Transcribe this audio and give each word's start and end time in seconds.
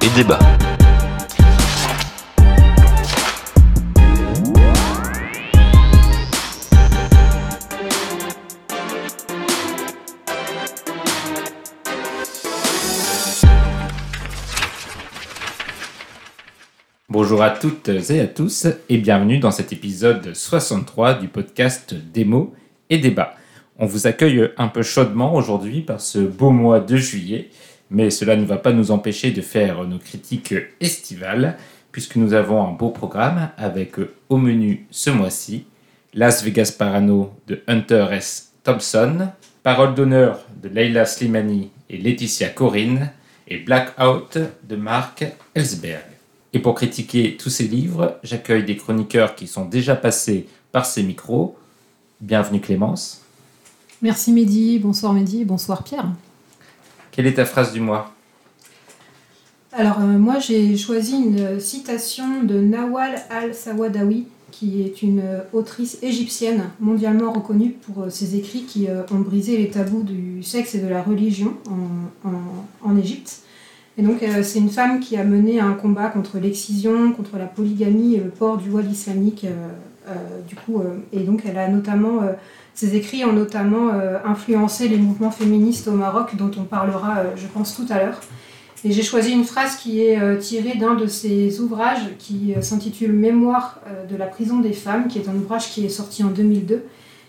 et 0.00 0.16
débat. 0.16 0.38
Bonjour 17.10 17.42
à 17.42 17.50
toutes 17.50 17.88
et 17.88 18.20
à 18.20 18.26
tous 18.26 18.66
et 18.88 18.96
bienvenue 18.96 19.38
dans 19.38 19.50
cet 19.50 19.74
épisode 19.74 20.34
63 20.34 21.14
du 21.14 21.28
podcast 21.28 21.92
Démo 21.92 22.54
et 22.88 22.96
Débat. 22.96 23.36
On 23.78 23.86
vous 23.86 24.06
accueille 24.06 24.50
un 24.58 24.68
peu 24.68 24.82
chaudement 24.82 25.34
aujourd'hui 25.34 25.80
par 25.80 26.00
ce 26.00 26.18
beau 26.18 26.50
mois 26.50 26.80
de 26.80 26.96
juillet, 26.96 27.50
mais 27.90 28.10
cela 28.10 28.36
ne 28.36 28.44
va 28.44 28.58
pas 28.58 28.72
nous 28.72 28.90
empêcher 28.90 29.30
de 29.30 29.40
faire 29.40 29.84
nos 29.84 29.98
critiques 29.98 30.54
estivales 30.80 31.56
puisque 31.90 32.16
nous 32.16 32.32
avons 32.32 32.66
un 32.66 32.72
beau 32.72 32.90
programme 32.90 33.50
avec 33.56 33.96
au 34.28 34.36
menu 34.38 34.86
ce 34.90 35.10
mois-ci 35.10 35.66
Las 36.14 36.42
Vegas 36.42 36.74
Parano 36.76 37.34
de 37.46 37.62
Hunter 37.66 38.06
S. 38.12 38.52
Thompson, 38.64 39.28
Parole 39.62 39.94
d'honneur 39.94 40.44
de 40.62 40.68
Leila 40.68 41.04
Slimani 41.04 41.70
et 41.88 41.98
Laetitia 41.98 42.48
Corinne 42.48 43.10
et 43.48 43.58
Blackout 43.58 44.38
de 44.64 44.76
Marc 44.76 45.24
Ellsberg. 45.54 46.04
Et 46.52 46.58
pour 46.58 46.74
critiquer 46.74 47.36
tous 47.36 47.50
ces 47.50 47.66
livres, 47.66 48.18
j'accueille 48.22 48.64
des 48.64 48.76
chroniqueurs 48.76 49.34
qui 49.34 49.46
sont 49.46 49.64
déjà 49.64 49.96
passés 49.96 50.46
par 50.70 50.84
ces 50.84 51.02
micros. 51.02 51.56
Bienvenue 52.20 52.60
Clémence. 52.60 53.21
Merci 54.02 54.32
Mehdi, 54.32 54.80
bonsoir 54.80 55.12
Mehdi, 55.12 55.44
bonsoir 55.44 55.84
Pierre. 55.84 56.10
Quelle 57.12 57.26
est 57.26 57.34
ta 57.34 57.44
phrase 57.44 57.72
du 57.72 57.80
mois? 57.80 58.12
Alors 59.72 60.00
euh, 60.00 60.18
moi 60.18 60.40
j'ai 60.40 60.76
choisi 60.76 61.14
une 61.14 61.60
citation 61.60 62.42
de 62.42 62.60
Nawal 62.60 63.22
al-Sawadawi, 63.30 64.26
qui 64.50 64.82
est 64.82 65.02
une 65.02 65.22
autrice 65.52 65.98
égyptienne 66.02 66.64
mondialement 66.80 67.32
reconnue 67.32 67.70
pour 67.70 68.04
euh, 68.04 68.10
ses 68.10 68.34
écrits 68.36 68.64
qui 68.64 68.88
euh, 68.88 69.02
ont 69.12 69.20
brisé 69.20 69.56
les 69.56 69.70
tabous 69.70 70.02
du 70.02 70.42
sexe 70.42 70.74
et 70.74 70.80
de 70.80 70.88
la 70.88 71.00
religion 71.00 71.54
en, 72.84 72.96
Égypte. 72.96 73.42
Et 73.98 74.02
donc, 74.02 74.22
euh, 74.22 74.42
c'est 74.42 74.58
une 74.58 74.70
femme 74.70 75.00
qui 75.00 75.16
a 75.16 75.24
mené 75.24 75.60
un 75.60 75.74
combat 75.74 76.08
contre 76.08 76.38
l'excision, 76.38 77.12
contre 77.12 77.36
la 77.36 77.44
polygamie 77.44 78.14
et 78.14 78.20
le 78.20 78.30
port 78.30 78.56
du 78.56 78.70
voile 78.70 78.90
islamique. 78.90 79.44
Euh, 79.44 79.68
euh, 80.08 80.14
du 80.48 80.56
coup, 80.56 80.82
et 81.12 81.20
donc, 81.20 81.42
elle 81.46 81.58
a 81.58 81.68
notamment, 81.68 82.22
ses 82.74 82.96
écrits 82.96 83.24
ont 83.24 83.32
notamment 83.32 83.90
influencé 84.24 84.88
les 84.88 84.96
mouvements 84.96 85.30
féministes 85.30 85.88
au 85.88 85.92
Maroc, 85.92 86.36
dont 86.36 86.50
on 86.58 86.64
parlera, 86.64 87.36
je 87.36 87.46
pense, 87.46 87.76
tout 87.76 87.86
à 87.90 87.98
l'heure. 87.98 88.20
Et 88.84 88.90
j'ai 88.90 89.02
choisi 89.02 89.30
une 89.30 89.44
phrase 89.44 89.76
qui 89.76 90.00
est 90.00 90.38
tirée 90.38 90.76
d'un 90.76 90.94
de 90.94 91.06
ses 91.06 91.60
ouvrages 91.60 92.16
qui 92.18 92.54
s'intitule 92.60 93.12
Mémoire 93.12 93.80
de 94.10 94.16
la 94.16 94.26
prison 94.26 94.58
des 94.58 94.72
femmes, 94.72 95.06
qui 95.06 95.18
est 95.18 95.28
un 95.28 95.34
ouvrage 95.34 95.70
qui 95.70 95.84
est 95.84 95.90
sorti 95.90 96.24
en 96.24 96.30
2002 96.30 96.82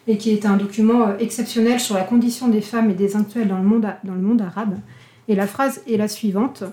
et 0.07 0.17
qui 0.17 0.31
est 0.31 0.45
un 0.45 0.57
document 0.57 1.17
exceptionnel 1.19 1.79
sur 1.79 1.95
la 1.95 2.03
condition 2.03 2.47
des 2.47 2.61
femmes 2.61 2.89
et 2.89 2.93
des 2.93 3.15
intellectuels 3.15 3.49
dans 3.49 3.57
le 4.15 4.21
monde, 4.21 4.41
arabe. 4.41 4.77
Et 5.27 5.35
la 5.35 5.47
phrase 5.47 5.81
est 5.87 5.97
la 5.97 6.07
suivante. 6.07 6.63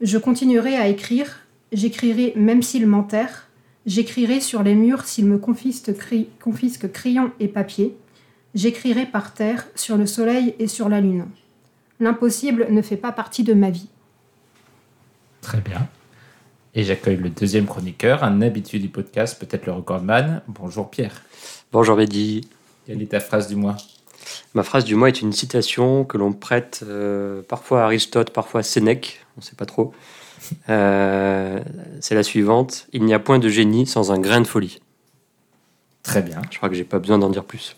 Je 0.00 0.18
continuerai 0.18 0.76
à 0.76 0.88
écrire, 0.88 1.40
j'écrirai 1.72 2.34
même 2.36 2.62
s'ils 2.62 2.86
m'enterrent, 2.86 3.48
j'écrirai 3.86 4.40
sur 4.40 4.62
les 4.62 4.74
murs 4.74 5.06
s'ils 5.06 5.26
me 5.26 5.38
confisquent 5.38 6.92
crayons 6.92 7.30
et 7.40 7.48
papier, 7.48 7.96
j'écrirai 8.54 9.06
par 9.06 9.34
terre, 9.34 9.66
sur 9.74 9.96
le 9.96 10.06
soleil 10.06 10.54
et 10.58 10.68
sur 10.68 10.88
la 10.88 11.00
lune. 11.00 11.26
L'impossible 12.00 12.66
ne 12.70 12.82
fait 12.82 12.96
pas 12.96 13.12
partie 13.12 13.44
de 13.44 13.54
ma 13.54 13.70
vie. 13.70 13.88
Très 15.40 15.60
bien. 15.60 15.88
Et 16.74 16.84
j'accueille 16.84 17.16
le 17.16 17.30
deuxième 17.30 17.66
chroniqueur, 17.66 18.22
un 18.22 18.40
habitué 18.42 18.78
du 18.78 18.88
podcast, 18.88 19.38
peut-être 19.40 19.66
le 19.66 19.72
recordman. 19.72 20.42
Bonjour 20.46 20.90
Pierre. 20.90 21.22
Bonjour 21.72 21.96
Mehdi. 21.96 22.48
Quelle 22.86 23.02
est 23.02 23.10
ta 23.10 23.20
phrase 23.20 23.48
du 23.48 23.56
mois? 23.56 23.76
Ma 24.54 24.62
phrase 24.62 24.84
du 24.84 24.94
mois 24.94 25.08
est 25.08 25.20
une 25.20 25.32
citation 25.32 26.04
que 26.04 26.18
l'on 26.18 26.32
prête 26.32 26.84
euh, 26.86 27.42
parfois 27.42 27.82
à 27.82 27.84
Aristote, 27.84 28.30
parfois 28.30 28.60
à 28.60 28.62
Sénèque, 28.62 29.24
on 29.36 29.40
ne 29.40 29.44
sait 29.44 29.56
pas 29.56 29.66
trop. 29.66 29.92
Euh, 30.68 31.60
c'est 32.00 32.14
la 32.14 32.22
suivante 32.22 32.86
Il 32.92 33.04
n'y 33.04 33.12
a 33.12 33.18
point 33.18 33.38
de 33.38 33.48
génie 33.48 33.86
sans 33.86 34.12
un 34.12 34.18
grain 34.18 34.40
de 34.40 34.46
folie. 34.46 34.80
Très 36.02 36.22
bien. 36.22 36.40
Je 36.50 36.56
crois 36.56 36.68
que 36.68 36.74
j'ai 36.74 36.84
pas 36.84 36.98
besoin 36.98 37.18
d'en 37.18 37.30
dire 37.30 37.44
plus. 37.44 37.76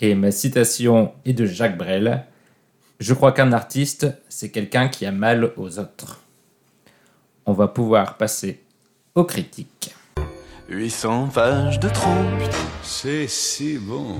Et 0.00 0.14
ma 0.14 0.30
citation 0.30 1.12
est 1.24 1.32
de 1.32 1.44
Jacques 1.44 1.76
Brel 1.76 2.24
Je 3.00 3.14
crois 3.14 3.32
qu'un 3.32 3.52
artiste, 3.52 4.06
c'est 4.28 4.50
quelqu'un 4.50 4.88
qui 4.88 5.06
a 5.06 5.12
mal 5.12 5.52
aux 5.56 5.78
autres. 5.78 6.20
On 7.46 7.52
va 7.52 7.66
pouvoir 7.66 8.16
passer 8.16 8.62
aux 9.14 9.24
critiques. 9.24 9.94
800 10.68 11.30
pages 11.34 11.80
de 11.80 11.88
trompe, 11.88 12.42
c'est 12.82 13.26
si 13.26 13.78
bon. 13.78 14.18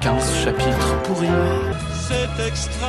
15 0.00 0.34
chapitres 0.44 1.02
pourris. 1.02 1.26
C'est 2.08 2.48
extra. 2.48 2.88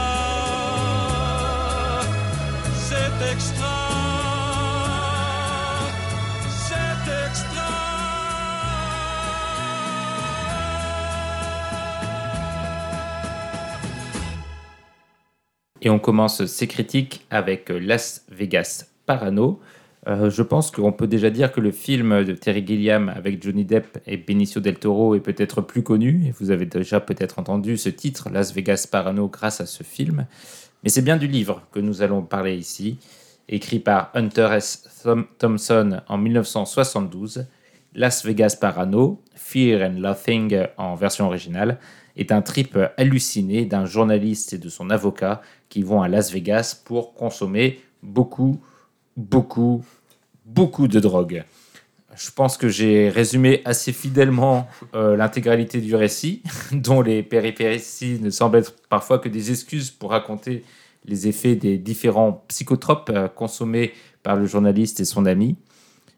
C'est 2.74 3.32
extra. 3.32 3.83
Et 15.84 15.90
on 15.90 16.00
commence 16.00 16.46
ces 16.46 16.66
critiques 16.66 17.26
avec 17.30 17.68
Las 17.68 18.26
Vegas 18.32 18.86
Parano. 19.06 19.60
Euh, 20.08 20.30
je 20.30 20.42
pense 20.42 20.72
qu'on 20.72 20.94
peut 20.94 21.08
déjà 21.08 21.30
dire 21.30 21.52
que 21.52 21.60
le 21.60 21.72
film 21.72 22.24
de 22.24 22.32
Terry 22.34 22.66
Gilliam 22.66 23.10
avec 23.10 23.44
Johnny 23.44 23.66
Depp 23.66 23.98
et 24.08 24.16
Benicio 24.16 24.62
del 24.62 24.80
Toro 24.80 25.14
est 25.14 25.20
peut-être 25.20 25.62
plus 25.62 25.84
connu, 25.84 26.26
et 26.26 26.32
vous 26.40 26.52
avez 26.52 26.66
déjà 26.66 27.02
peut-être 27.02 27.38
entendu 27.38 27.78
ce 27.78 27.90
titre, 27.90 28.30
Las 28.32 28.54
Vegas 28.54 28.88
Parano, 28.90 29.28
grâce 29.28 29.60
à 29.60 29.66
ce 29.66 29.84
film. 29.84 30.26
Mais 30.84 30.90
c'est 30.90 31.02
bien 31.02 31.18
du 31.18 31.28
livre 31.28 31.64
que 31.74 31.82
nous 31.82 32.02
allons 32.02 32.22
parler 32.22 32.56
ici, 32.56 32.98
écrit 33.50 33.80
par 33.80 34.10
Hunter 34.14 34.52
S. 34.54 35.04
Thompson 35.38 36.00
en 36.08 36.18
1972. 36.18 37.46
Las 37.94 38.26
Vegas 38.26 38.58
Parano, 38.60 39.22
Fear 39.36 39.90
and 39.90 40.00
Laughing 40.00 40.66
en 40.78 40.96
version 40.96 41.28
originale, 41.28 41.78
est 42.16 42.32
un 42.32 42.42
trip 42.42 42.78
halluciné 42.98 43.66
d'un 43.66 43.86
journaliste 43.86 44.54
et 44.54 44.58
de 44.58 44.70
son 44.70 44.90
avocat 44.90 45.42
qui 45.70 45.84
vont 45.84 46.02
à 46.02 46.08
Las 46.08 46.32
Vegas 46.32 46.80
pour 46.86 47.14
consommer 47.14 47.80
beaucoup 48.02 48.60
beaucoup, 49.18 49.84
beaucoup 50.46 50.88
de 50.88 51.00
drogue. 51.00 51.44
Je 52.16 52.30
pense 52.30 52.58
que 52.58 52.70
j'ai 52.70 53.10
résumé 53.10 53.62
assez 53.66 53.92
fidèlement 53.92 54.68
euh, 54.94 55.16
l'intégralité 55.16 55.82
du 55.82 55.96
récit, 55.96 56.44
dont 56.72 57.02
les 57.02 57.24
péripéties 57.24 58.20
ne 58.22 58.30
semblent 58.30 58.58
être 58.58 58.76
parfois 58.88 59.20
que 59.20 59.30
des 59.30 59.50
excuses 59.50 59.90
pour 59.90 60.12
raconter 60.12 60.64
les 61.06 61.28
effets 61.28 61.56
des 61.56 61.78
différents 61.78 62.44
psychotropes 62.48 63.12
euh, 63.14 63.28
consommés 63.28 63.94
par 64.22 64.36
le 64.36 64.46
journaliste 64.46 65.00
et 65.00 65.06
son 65.06 65.26
ami. 65.26 65.58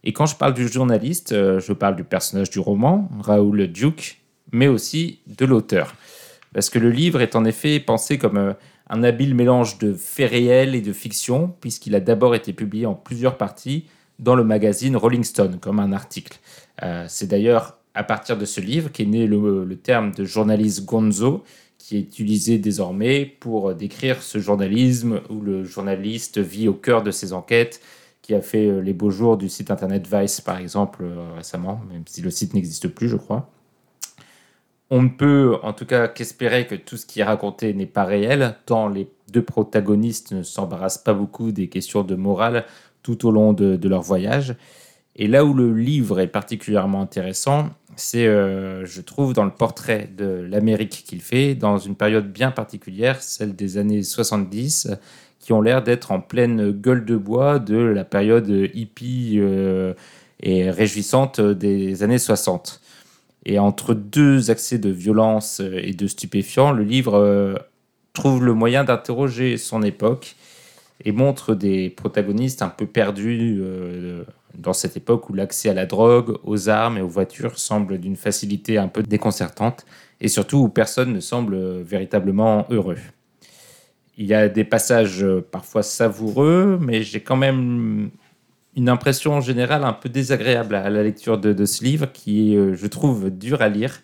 Et 0.04 0.14
quand 0.14 0.26
je 0.26 0.36
parle 0.36 0.54
du 0.54 0.68
journaliste, 0.68 1.32
euh, 1.32 1.60
je 1.60 1.74
parle 1.74 1.96
du 1.96 2.04
personnage 2.04 2.50
du 2.50 2.60
roman, 2.60 3.10
Raoul 3.22 3.68
Duke, 3.68 4.22
mais 4.52 4.68
aussi 4.68 5.20
de 5.28 5.46
l'auteur. 5.46 5.96
Parce 6.54 6.70
que 6.70 6.80
le 6.80 6.90
livre 6.90 7.22
est 7.22 7.36
en 7.36 7.46
effet 7.46 7.80
pensé 7.80 8.18
comme 8.18 8.56
un 8.90 9.04
habile 9.04 9.36
mélange 9.36 9.78
de 9.78 9.94
faits 9.94 10.32
réels 10.32 10.76
et 10.76 10.82
de 10.82 10.94
fiction, 10.94 11.54
puisqu'il 11.60 11.96
a 11.96 12.00
d'abord 12.00 12.36
été 12.36 12.54
publié 12.54 12.86
en 12.86 12.94
plusieurs 12.94 13.38
parties 13.38 13.86
dans 14.20 14.36
le 14.36 14.44
magazine 14.44 14.96
Rolling 14.96 15.24
Stone, 15.24 15.60
comme 15.60 15.80
un 15.80 15.92
article. 15.92 16.38
Euh, 16.84 17.06
c'est 17.08 17.28
d'ailleurs 17.28 17.78
à 17.94 18.04
partir 18.04 18.38
de 18.38 18.46
ce 18.46 18.62
livre 18.62 18.92
qu'est 18.92 19.06
né 19.06 19.26
le, 19.26 19.76
terme 19.76 20.12
de 20.12 20.26
journaliste 20.26 20.86
gonzo, 20.86 21.44
qui 21.78 21.98
est 21.98 22.02
utilisé 22.02 22.58
désormais 22.58 23.26
pour 23.26 23.74
décrire 23.74 24.22
ce 24.22 24.40
journalisme 24.40 25.22
où 25.30 25.40
le 25.42 25.64
journaliste 25.64 26.40
vit 26.40 26.68
au 26.68 26.74
cœur 26.74 27.04
de 27.04 27.12
ses 27.12 27.34
enquêtes, 27.34 27.82
qui 28.22 28.34
a 28.34 28.42
fait 28.42 28.68
euh, 28.68 28.80
les 28.80 28.94
beaux 28.94 29.12
jours 29.12 29.38
du 29.38 29.50
site 29.50 29.72
internet 29.72 30.08
Vice, 30.12 30.42
par 30.42 30.58
exemple, 30.58 31.04
euh, 31.04 31.34
récemment, 31.36 31.82
même 31.92 32.04
si 32.08 32.22
le 32.22 32.32
site 32.32 32.54
n'existe 32.54 32.88
plus, 32.88 33.08
je 33.08 33.18
crois. 33.18 33.52
On 34.92 35.02
ne 35.02 35.10
peut 35.10 35.58
en 35.64 35.74
tout 35.74 35.86
cas 35.86 36.08
qu'espérer 36.08 36.68
que 36.68 36.76
tout 36.76 36.98
ce 36.98 37.06
qui 37.06 37.22
est 37.22 37.24
raconté 37.24 37.74
n'est 37.74 37.88
pas 37.88 38.06
réel, 38.06 38.56
tant 38.66 38.88
les 38.88 39.08
deux 39.32 39.42
protagonistes 39.44 40.32
ne 40.32 40.44
s'embarrassent 40.44 41.00
pas 41.00 41.14
beaucoup 41.14 41.52
des 41.52 41.68
questions 41.70 42.04
de 42.04 42.16
morale 42.16 42.66
tout 43.02 43.28
au 43.28 43.32
long 43.32 43.54
de, 43.54 43.88
leur 43.88 44.02
voyage. 44.02 44.56
Et 45.16 45.28
là 45.28 45.46
où 45.46 45.54
le 45.54 45.74
livre 45.74 46.20
est 46.20 46.28
particulièrement 46.28 47.02
intéressant, 47.02 47.70
c'est, 47.96 48.28
euh, 48.28 48.86
je 48.86 49.02
trouve, 49.02 49.34
dans 49.34 49.46
le 49.46 49.52
portrait 49.52 50.10
de 50.16 50.26
l'Amérique 50.26 51.04
qu'il 51.08 51.22
fait, 51.22 51.56
dans 51.56 51.78
une 51.78 51.96
période 51.96 52.32
bien 52.32 52.52
particulière, 52.52 53.22
celle 53.22 53.56
des 53.56 53.78
années 53.78 54.04
70, 54.04 54.92
qui 55.40 55.54
ont 55.54 55.62
l'air 55.62 55.84
d'être 55.84 56.12
en 56.12 56.20
pleine 56.20 56.72
gueule 56.72 57.06
de 57.06 57.16
bois 57.16 57.60
de 57.60 57.78
la 57.78 58.04
période 58.04 58.50
hippie 58.74 59.38
euh, 59.40 59.94
et 60.42 60.70
réjouissante 60.70 61.40
des 61.40 62.04
années 62.04 62.18
60. 62.18 62.82
Et 63.46 63.60
entre 63.60 63.94
deux 63.94 64.50
accès 64.50 64.80
de 64.80 64.90
violence 64.90 65.60
et 65.60 65.94
de 65.94 66.08
stupéfiants, 66.08 66.72
le 66.72 66.84
livre 66.84 67.16
euh, 67.16 67.56
trouve 68.14 68.44
le 68.44 68.54
moyen 68.54 68.84
d'interroger 68.84 69.58
son 69.58 69.84
époque 69.84 70.36
et 71.04 71.12
montre 71.12 71.54
des 71.54 71.90
protagonistes 71.90 72.62
un 72.62 72.70
peu 72.70 72.88
perdus 72.88 73.60
euh, 73.60 74.24
dans 74.58 74.74
cette 74.74 74.98
époque 74.98 75.30
où 75.30 75.34
l'accès 75.34 75.70
à 75.70 75.74
la 75.74 75.86
drogue, 75.86 76.38
aux 76.44 76.70
armes 76.70 76.98
et 76.98 77.02
aux 77.02 77.08
voitures 77.08 77.60
semble 77.60 78.00
d'une 78.00 78.16
facilité 78.16 78.78
un 78.78 78.88
peu 78.88 79.04
déconcertante 79.04 79.86
et 80.22 80.28
surtout 80.28 80.58
où 80.58 80.70
personne 80.70 81.14
ne 81.14 81.20
semble 81.20 81.82
véritablement 81.82 82.66
heureux. 82.70 82.98
Il 84.18 84.26
y 84.26 84.34
a 84.34 84.48
des 84.48 84.64
passages 84.64 85.24
euh, 85.24 85.46
parfois 85.52 85.84
savoureux, 85.84 86.80
mais 86.82 87.04
j'ai 87.04 87.20
quand 87.20 87.36
même 87.36 88.12
une 88.76 88.90
impression 88.90 89.42
générale 89.42 89.84
un 89.84 89.94
peu 89.94 90.10
désagréable 90.10 90.76
à 90.76 90.90
la 90.90 91.04
lecture 91.04 91.38
de, 91.38 91.66
ce 91.66 91.84
livre 91.84 92.12
qui 92.12 92.54
est, 92.54 92.58
euh, 92.58 92.74
je 92.76 92.88
trouve, 92.88 93.30
dur 93.30 93.62
à 93.62 93.70
lire. 93.70 94.02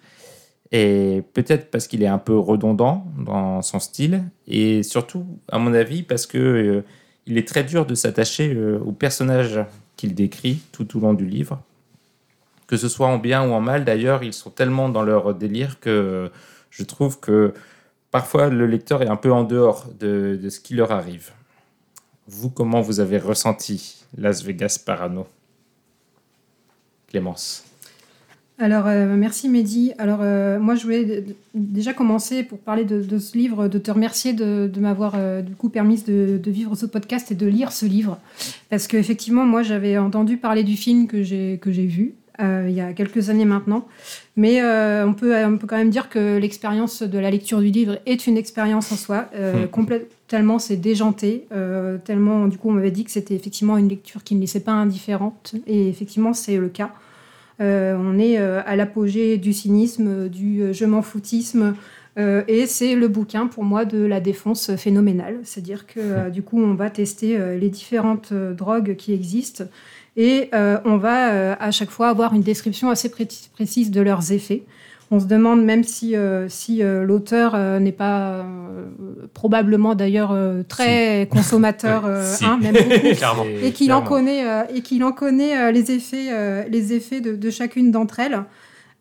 Et 0.72 1.24
peut-être 1.34 1.70
parce 1.70 1.88
qu'il 1.88 2.02
est 2.02 2.08
un 2.08 2.18
peu 2.18 2.38
redondant 2.38 3.06
dans 3.18 3.62
son 3.62 3.80
style, 3.80 4.24
et 4.48 4.84
surtout, 4.84 5.26
à 5.50 5.60
mon 5.60 5.74
avis, 5.74 6.02
parce 6.02 6.26
que 6.26 6.38
euh, 6.38 6.86
il 7.26 7.38
est 7.38 7.48
très 7.48 7.64
dur 7.64 7.86
de 7.86 7.94
s'attacher 7.94 8.54
euh, 8.54 8.80
aux 8.80 8.94
personnages 8.94 9.60
qu'il 9.98 10.16
décrit 10.16 10.62
tout 10.72 10.98
au 10.98 11.02
long 11.02 11.14
du 11.14 11.26
livre. 11.26 11.62
Que 12.68 12.78
ce 12.78 12.88
soit 12.88 13.08
en 13.08 13.18
bien 13.18 13.48
ou 13.48 13.52
en 13.52 13.60
mal, 13.60 13.84
d'ailleurs, 13.84 14.24
ils 14.24 14.34
sont 14.34 14.50
tellement 14.50 14.88
dans 14.88 15.04
leur 15.04 15.36
délire 15.36 15.80
que 15.82 15.90
euh, 15.90 16.30
je 16.70 16.84
trouve 16.84 17.20
que 17.20 17.54
parfois 18.10 18.50
le 18.50 18.66
lecteur 18.66 19.02
est 19.02 19.10
un 19.10 19.18
peu 19.18 19.32
en 19.32 19.44
dehors 19.44 19.88
de, 20.00 20.40
de 20.42 20.50
ce 20.50 20.62
qui 20.62 20.74
leur 20.74 20.92
arrive. 20.92 21.32
Vous, 22.28 22.50
comment 22.50 22.80
vous 22.80 23.02
avez 23.02 23.18
ressenti? 23.18 24.01
Las 24.18 24.44
Vegas 24.44 24.78
Parano 24.86 25.28
Clémence 27.08 27.64
Alors, 28.60 28.88
euh, 28.88 29.16
merci 29.18 29.50
Mehdi. 29.50 29.94
Alors, 29.98 30.20
euh, 30.22 30.60
moi, 30.60 30.76
je 30.76 30.84
voulais 30.84 31.24
déjà 31.54 31.94
commencer 31.94 32.44
pour 32.44 32.60
parler 32.60 32.86
de, 32.86 33.02
de 33.02 33.18
ce 33.18 33.38
livre, 33.38 33.68
de 33.68 33.78
te 33.80 33.90
remercier 33.92 34.34
de, 34.34 34.70
de 34.72 34.80
m'avoir 34.80 35.14
euh, 35.16 35.42
du 35.42 35.56
coup 35.56 35.70
permis 35.70 36.02
de, 36.04 36.40
de 36.42 36.52
vivre 36.52 36.76
ce 36.76 36.86
podcast 36.86 37.32
et 37.32 37.36
de 37.36 37.48
lire 37.48 37.72
ce 37.72 37.86
livre. 37.86 38.20
Parce 38.70 38.88
qu'effectivement, 38.88 39.46
moi, 39.46 39.64
j'avais 39.64 39.98
entendu 39.98 40.38
parler 40.38 40.64
du 40.64 40.78
film 40.78 41.08
que 41.08 41.24
j'ai 41.24 41.60
vu 41.86 42.14
il 42.40 42.72
y 42.72 42.82
a 42.82 42.92
quelques 42.94 43.30
années 43.30 43.46
maintenant. 43.46 43.88
Mais 44.36 44.64
on, 44.64 45.14
peut, 45.14 45.36
on 45.46 45.58
peut 45.60 45.68
quand 45.68 45.78
même 45.78 45.92
dire 45.92 46.10
que 46.10 46.38
l'expérience 46.40 47.04
de 47.04 47.20
la 47.20 47.30
lecture 47.30 47.60
du 47.62 47.70
livre 47.70 48.00
est 48.08 48.26
une 48.26 48.36
expérience 48.36 48.92
en 48.92 48.96
soi. 48.96 49.30
Mhm. 49.38 49.68
complète- 49.68 50.10
tellement 50.32 50.60
c'est 50.60 50.78
déjanté, 50.78 51.46
euh, 51.52 51.98
tellement 51.98 52.48
du 52.48 52.58
coup 52.58 52.70
on 52.70 52.72
m'avait 52.72 52.90
dit 52.90 53.04
que 53.04 53.12
c'était 53.12 53.36
effectivement 53.36 53.76
une 53.76 53.90
lecture 53.90 54.24
qui 54.24 54.34
ne 54.36 54.40
laissait 54.40 54.62
pas 54.62 54.72
indifférente. 54.72 55.56
Et 55.68 55.90
effectivement, 55.90 56.34
c'est 56.34 56.56
le 56.56 56.70
cas. 56.70 56.92
Euh, 57.60 57.98
on 58.00 58.18
est 58.18 58.40
euh, 58.40 58.62
à 58.66 58.78
l'apogée 58.78 59.38
du 59.38 59.52
cynisme, 59.52 60.30
du 60.30 60.74
je 60.74 60.86
m'en 60.86 61.02
foutisme. 61.02 61.76
et 62.18 62.66
c'est 62.66 62.96
le 62.96 63.08
bouquin 63.10 63.48
pour 63.48 63.66
moi 63.66 63.84
de 63.84 63.98
la 64.06 64.22
défense 64.22 64.74
phénoménale. 64.78 65.40
C'est-à-dire 65.44 65.86
que 65.86 66.30
du 66.30 66.44
coup, 66.44 66.62
on 66.62 66.76
va 66.76 66.90
tester 66.90 67.38
les 67.58 67.70
différentes 67.70 68.32
drogues 68.34 68.96
qui 68.96 69.14
existent 69.14 69.66
et 70.16 70.50
on 70.86 70.98
va 70.98 71.54
à 71.54 71.72
chaque 71.72 71.90
fois 71.90 72.08
avoir 72.10 72.34
une 72.34 72.42
description 72.42 72.90
assez 72.90 73.10
pré- 73.10 73.28
précise 73.54 73.92
de 73.92 74.02
leurs 74.02 74.32
effets. 74.32 74.64
On 75.14 75.20
se 75.20 75.26
demande 75.26 75.62
même 75.62 75.84
si, 75.84 76.16
euh, 76.16 76.48
si 76.48 76.82
euh, 76.82 77.04
l'auteur 77.04 77.52
euh, 77.54 77.80
n'est 77.80 77.92
pas 77.92 78.46
probablement 79.34 79.94
d'ailleurs 79.94 80.34
très 80.70 81.28
consommateur, 81.32 82.04
Si. 82.24 82.46
hein, 82.46 82.58
même 82.62 82.74
beaucoup, 83.36 83.48
et 83.62 83.74
qu'il 83.74 83.92
en 83.92 84.02
connaît 84.02 84.44
et 84.74 84.82
qu'il 84.82 85.04
en 85.04 85.12
connaît 85.12 85.72
les 85.74 85.92
effets 85.92 86.68
les 86.70 86.94
effets 86.94 87.20
de, 87.20 87.36
de 87.36 87.50
chacune 87.50 87.92
d'entre 87.92 88.20
elles. 88.22 88.42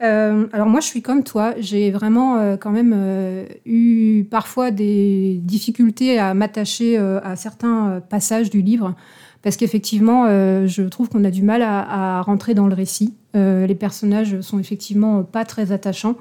Alors 0.01 0.67
moi 0.67 0.81
je 0.81 0.87
suis 0.87 1.03
comme 1.03 1.23
toi, 1.23 1.55
j'ai 1.59 1.91
vraiment 1.91 2.57
quand 2.59 2.71
même 2.71 3.47
eu 3.65 4.25
parfois 4.31 4.71
des 4.71 5.39
difficultés 5.43 6.19
à 6.19 6.35
m'attacher 6.35 6.97
à 6.99 7.37
certains 7.37 8.03
passages 8.09 8.51
du 8.51 8.63
livre 8.63 8.95
parce 9.43 9.57
qu'effectivement 9.57 10.27
euh, 10.29 10.67
je 10.67 10.83
trouve 10.83 11.09
qu'on 11.09 11.25
a 11.25 11.31
du 11.31 11.43
mal 11.43 11.63
à, 11.63 12.23
rentrer 12.23 12.55
dans 12.55 12.67
le 12.67 12.75
récit. 12.75 13.15
Euh, 13.37 13.67
les 13.67 13.75
personnages 13.75 14.41
sont 14.41 14.59
effectivement 14.59 15.23
pas 15.23 15.45
très 15.45 15.73
attachants. 15.73 16.17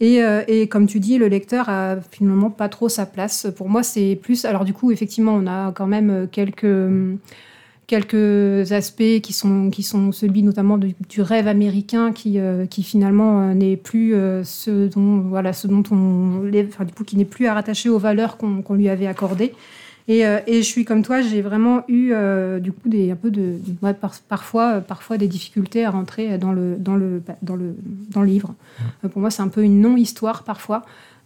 Et, 0.00 0.24
euh, 0.24 0.42
et 0.48 0.66
comme 0.66 0.86
tu 0.86 0.98
dis, 0.98 1.18
le 1.18 1.28
lecteur 1.28 1.68
a 1.68 1.96
finalement 2.10 2.50
pas 2.50 2.68
trop 2.68 2.88
sa 2.88 3.06
place. 3.06 3.46
Pour 3.56 3.68
moi, 3.68 3.82
c'est 3.84 4.18
plus. 4.20 4.44
Alors, 4.44 4.64
du 4.64 4.72
coup, 4.72 4.90
effectivement, 4.90 5.34
on 5.34 5.46
a 5.46 5.70
quand 5.70 5.86
même 5.86 6.26
quelques, 6.32 6.66
quelques 7.86 8.72
aspects 8.72 9.20
qui 9.22 9.32
sont, 9.32 9.70
qui 9.70 9.84
sont 9.84 10.10
celui 10.10 10.42
notamment 10.42 10.78
du, 10.78 10.94
rêve 11.18 11.46
américain 11.46 12.10
qui, 12.10 12.38
qui 12.70 12.82
finalement 12.82 13.54
n'est 13.54 13.76
plus 13.76 14.14
ce 14.42 14.88
dont, 14.88 15.20
voilà, 15.20 15.52
ce 15.52 15.68
dont 15.68 15.84
on. 15.92 16.50
Enfin, 16.66 16.84
du 16.84 16.92
coup, 16.92 17.04
qui 17.04 17.16
n'est 17.16 17.24
plus 17.24 17.46
à 17.46 17.54
rattacher 17.54 17.88
aux 17.88 17.98
valeurs 17.98 18.36
qu'on 18.36 18.74
lui 18.74 18.88
avait 18.88 19.06
accordées. 19.06 19.52
Et, 20.06 20.26
euh, 20.26 20.38
et 20.46 20.58
je 20.62 20.66
suis 20.68 20.84
comme 20.84 21.02
toi, 21.02 21.22
j'ai 21.22 21.40
vraiment 21.40 21.82
eu 21.88 22.10
euh, 22.12 22.58
du 22.60 22.72
coup 22.72 22.88
des, 22.90 23.10
un 23.10 23.16
peu 23.16 23.30
de, 23.30 23.58
ouais, 23.82 23.94
par- 23.94 24.14
parfois, 24.28 24.74
euh, 24.74 24.80
parfois 24.80 25.16
des 25.16 25.28
difficultés 25.28 25.84
à 25.84 25.90
rentrer 25.90 26.36
dans 26.36 26.52
le, 26.52 26.76
dans 26.78 26.94
le, 26.96 27.22
dans 27.40 27.56
le, 27.56 27.74
dans 28.10 28.20
le 28.20 28.26
livre. 28.26 28.54
Euh, 29.04 29.08
pour 29.08 29.20
moi, 29.22 29.30
c'est 29.30 29.40
un 29.42 29.48
peu 29.48 29.62
une 29.62 29.80
non-histoire 29.80 30.42
parfois. 30.42 30.82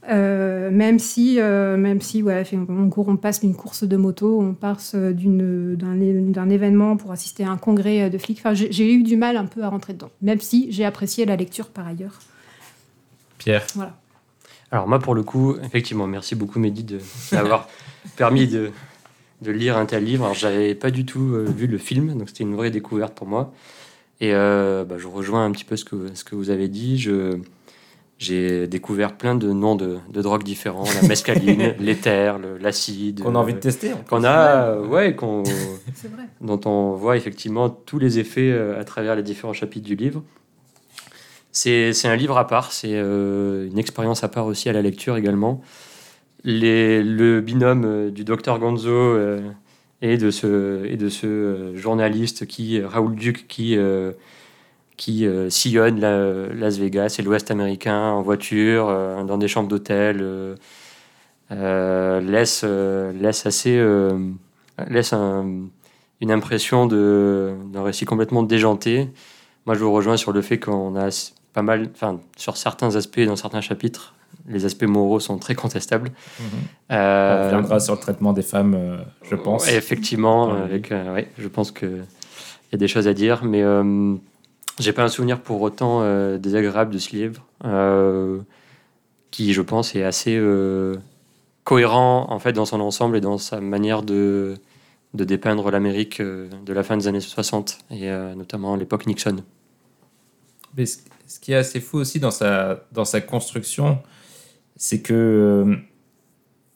Euh, 0.09 0.71
même 0.71 1.01
si, 1.01 1.39
euh, 1.41 1.77
même 1.77 2.01
si 2.01 2.23
ouais, 2.23 2.45
gros, 2.87 3.05
on 3.09 3.17
passe 3.17 3.41
d'une 3.41 3.55
course 3.57 3.83
de 3.83 3.97
moto, 3.97 4.41
on 4.41 4.55
passe 4.55 4.95
d'une- 4.95 5.75
d'un 5.77 6.49
événement 6.49 6.97
pour 6.97 7.11
assister 7.11 7.43
à 7.45 7.51
un 7.51 7.57
congrès 7.57 8.09
de 8.09 8.17
flics. 8.17 8.39
Enfin, 8.39 8.55
j'ai 8.55 8.71
j'ai 8.71 8.95
eu 8.95 9.03
du 9.03 9.17
mal 9.17 9.37
un 9.37 9.45
peu 9.47 9.65
à 9.65 9.69
rentrer 9.69 9.93
dedans, 9.95 10.11
même 10.23 10.41
si 10.41 10.69
j'ai 10.71 10.85
apprécié 10.85 11.27
la 11.27 11.35
lecture 11.35 11.67
par 11.69 11.87
ailleurs. 11.89 12.21
Pierre 13.39 13.67
Voilà. 13.75 13.97
Alors 14.71 14.87
moi, 14.87 14.99
pour 14.99 15.15
le 15.15 15.23
coup, 15.25 15.57
effectivement, 15.63 16.07
merci 16.07 16.35
beaucoup 16.37 16.59
Mehdi 16.59 16.85
de 16.85 17.01
d'avoir 17.33 17.69
permis 18.17 18.47
de, 18.47 18.71
de 19.43 19.51
lire 19.51 19.77
un 19.77 19.87
tel 19.87 20.05
livre. 20.05 20.25
Alors 20.25 20.35
j'avais 20.37 20.75
pas 20.75 20.91
du 20.91 21.05
tout 21.05 21.35
euh, 21.35 21.45
vu 21.45 21.67
le 21.67 21.79
film, 21.79 22.17
donc 22.19 22.29
c'était 22.29 22.45
une 22.45 22.55
vraie 22.57 22.71
découverte 22.71 23.15
pour 23.15 23.27
moi. 23.27 23.53
Et 24.21 24.35
euh, 24.35 24.85
bah, 24.85 24.97
je 24.99 25.07
rejoins 25.07 25.45
un 25.45 25.53
petit 25.53 25.65
peu 25.65 25.77
ce 25.77 25.85
que, 25.85 26.09
ce 26.15 26.25
que 26.25 26.35
vous 26.35 26.51
avez 26.51 26.69
dit. 26.69 26.99
Je, 26.99 27.39
j'ai 28.19 28.67
découvert 28.67 29.17
plein 29.17 29.37
de 29.37 29.53
noms 29.53 29.77
de, 29.77 29.99
de 30.13 30.23
drogues 30.23 30.43
différents, 30.43 30.83
la 31.01 31.07
mescaline, 31.07 31.75
l'éther, 31.79 32.39
le- 32.41 32.59
l'acide. 32.59 33.23
Qu'on 33.23 33.37
a 33.37 33.39
envie 33.39 33.53
de 33.53 33.59
euh, 33.59 33.61
tester. 33.61 33.93
Qu'on 34.09 34.25
a, 34.25 34.77
ouais, 34.81 35.15
qu'on, 35.15 35.45
C'est 35.95 36.11
vrai. 36.11 36.25
dont 36.41 36.61
on 36.65 36.95
voit 36.95 37.17
effectivement 37.17 37.71
tous 37.71 38.01
les 38.01 38.19
effets 38.19 38.53
à 38.77 38.83
travers 38.85 39.15
les 39.15 39.23
différents 39.23 39.53
chapitres 39.53 39.87
du 39.87 39.95
livre. 39.95 40.25
C'est 41.53 41.93
c'est 41.93 42.09
un 42.09 42.17
livre 42.17 42.37
à 42.39 42.47
part, 42.47 42.73
c'est 42.73 42.91
euh, 42.93 43.67
une 43.69 43.79
expérience 43.79 44.23
à 44.23 44.29
part 44.29 44.47
aussi 44.47 44.69
à 44.69 44.73
la 44.73 44.83
lecture 44.83 45.17
également. 45.17 45.63
Les, 46.45 47.03
le 47.03 47.41
binôme 47.41 47.85
euh, 47.85 48.11
du 48.11 48.25
docteur 48.25 48.59
Gonzo 48.59 48.91
euh, 48.91 49.41
et 50.03 50.17
de 50.17 50.31
ce, 50.31 50.47
euh, 51.25 51.77
journaliste 51.77 52.47
qui, 52.47 52.81
Raoul 52.81 53.17
Duc, 53.17 53.47
qui, 53.49 53.77
sillonne 55.51 56.01
la- 56.01 56.47
Las 56.55 56.79
Vegas 56.79 57.17
et 57.19 57.23
l'Ouest 57.23 57.51
américain 57.51 58.11
en 58.11 58.23
voiture, 58.23 58.87
dans 59.27 59.39
des 59.39 59.49
chambres 59.49 59.69
d'hôtel, 59.69 60.57
laisse, 61.51 62.65
assez 62.65 63.79
une 66.21 66.33
impression 66.33 66.87
d'un 66.87 67.83
récit 67.83 68.05
complètement 68.05 68.43
déjanté. 68.43 69.09
Moi, 69.67 69.75
je 69.75 69.85
vous 69.85 69.93
rejoins 69.93 70.17
sur 70.17 70.33
le 70.33 70.43
fait 70.43 70.59
qu'on 70.59 70.97
a 70.97 71.11
pas 71.53 71.63
mal, 71.63 71.89
enfin, 71.95 72.21
sur 72.37 72.57
certains 72.57 72.97
aspects, 72.97 73.21
dans 73.21 73.37
certains 73.37 73.61
chapitres, 73.61 74.15
les 74.49 74.65
aspects 74.65 74.85
moraux 74.85 75.21
sont 75.21 75.39
très 75.39 75.55
contestables. 75.55 76.11
Mhm. 76.41 76.47
Euh, 76.93 77.41
On 77.41 77.45
reviendra 77.47 77.81
sur 77.81 77.95
le 77.95 78.01
traitement 78.01 78.33
des 78.33 78.43
femmes, 78.43 78.75
euh, 78.75 78.99
je 79.23 79.37
pense. 79.37 79.67
Ouais, 79.67 79.77
effectivement, 79.77 80.53
avec, 80.53 80.91
euh, 80.91 81.15
ouais, 81.15 81.29
je 81.39 81.49
pense 81.49 81.71
qu'il 81.71 82.05
y 82.73 82.75
a 82.75 82.79
des 82.79 82.89
choses 82.89 83.07
à 83.09 83.15
dire, 83.15 83.45
mais 83.45 83.63
euh, 83.63 84.15
j'ai 84.79 84.93
pas 84.93 85.03
un 85.05 85.09
souvenir 85.09 85.41
pour 85.41 85.61
autant 85.61 86.01
euh, 86.03 86.39
désagréable 86.39 86.93
de 86.93 86.99
ce 86.99 87.15
livre, 87.15 87.45
euh, 87.65 88.39
qui, 89.31 89.53
je 89.53 89.63
pense, 89.63 89.95
est 89.95 90.05
assez 90.05 90.37
euh, 90.37 90.97
cohérent 91.65 92.27
en 92.31 92.39
fait 92.39 92.53
dans 92.53 92.65
son 92.65 92.81
ensemble 92.81 93.17
et 93.19 93.21
dans 93.21 93.37
sa 93.37 93.61
manière 93.61 94.03
de, 94.03 94.55
de 95.15 95.25
dépeindre 95.25 95.71
l'Amérique 95.71 96.21
euh, 96.21 96.49
de 96.65 96.73
la 96.73 96.83
fin 96.83 96.97
des 96.97 97.09
années 97.09 97.21
60 97.21 97.79
et 97.91 98.11
euh, 98.11 98.35
notamment 98.35 98.75
l'époque 98.77 99.07
Nixon. 99.07 99.37
Mais 100.77 100.87
ce, 100.87 100.99
ce 101.27 101.39
qui 101.41 101.53
est 101.53 101.57
assez 101.57 101.81
fou 101.81 101.99
aussi 101.99 102.21
dans 102.21 102.31
sa, 102.31 102.85
dans 102.93 103.05
sa 103.05 103.21
construction, 103.21 103.99
c'est 104.79 105.03
que 105.03 105.13
euh, 105.13 105.77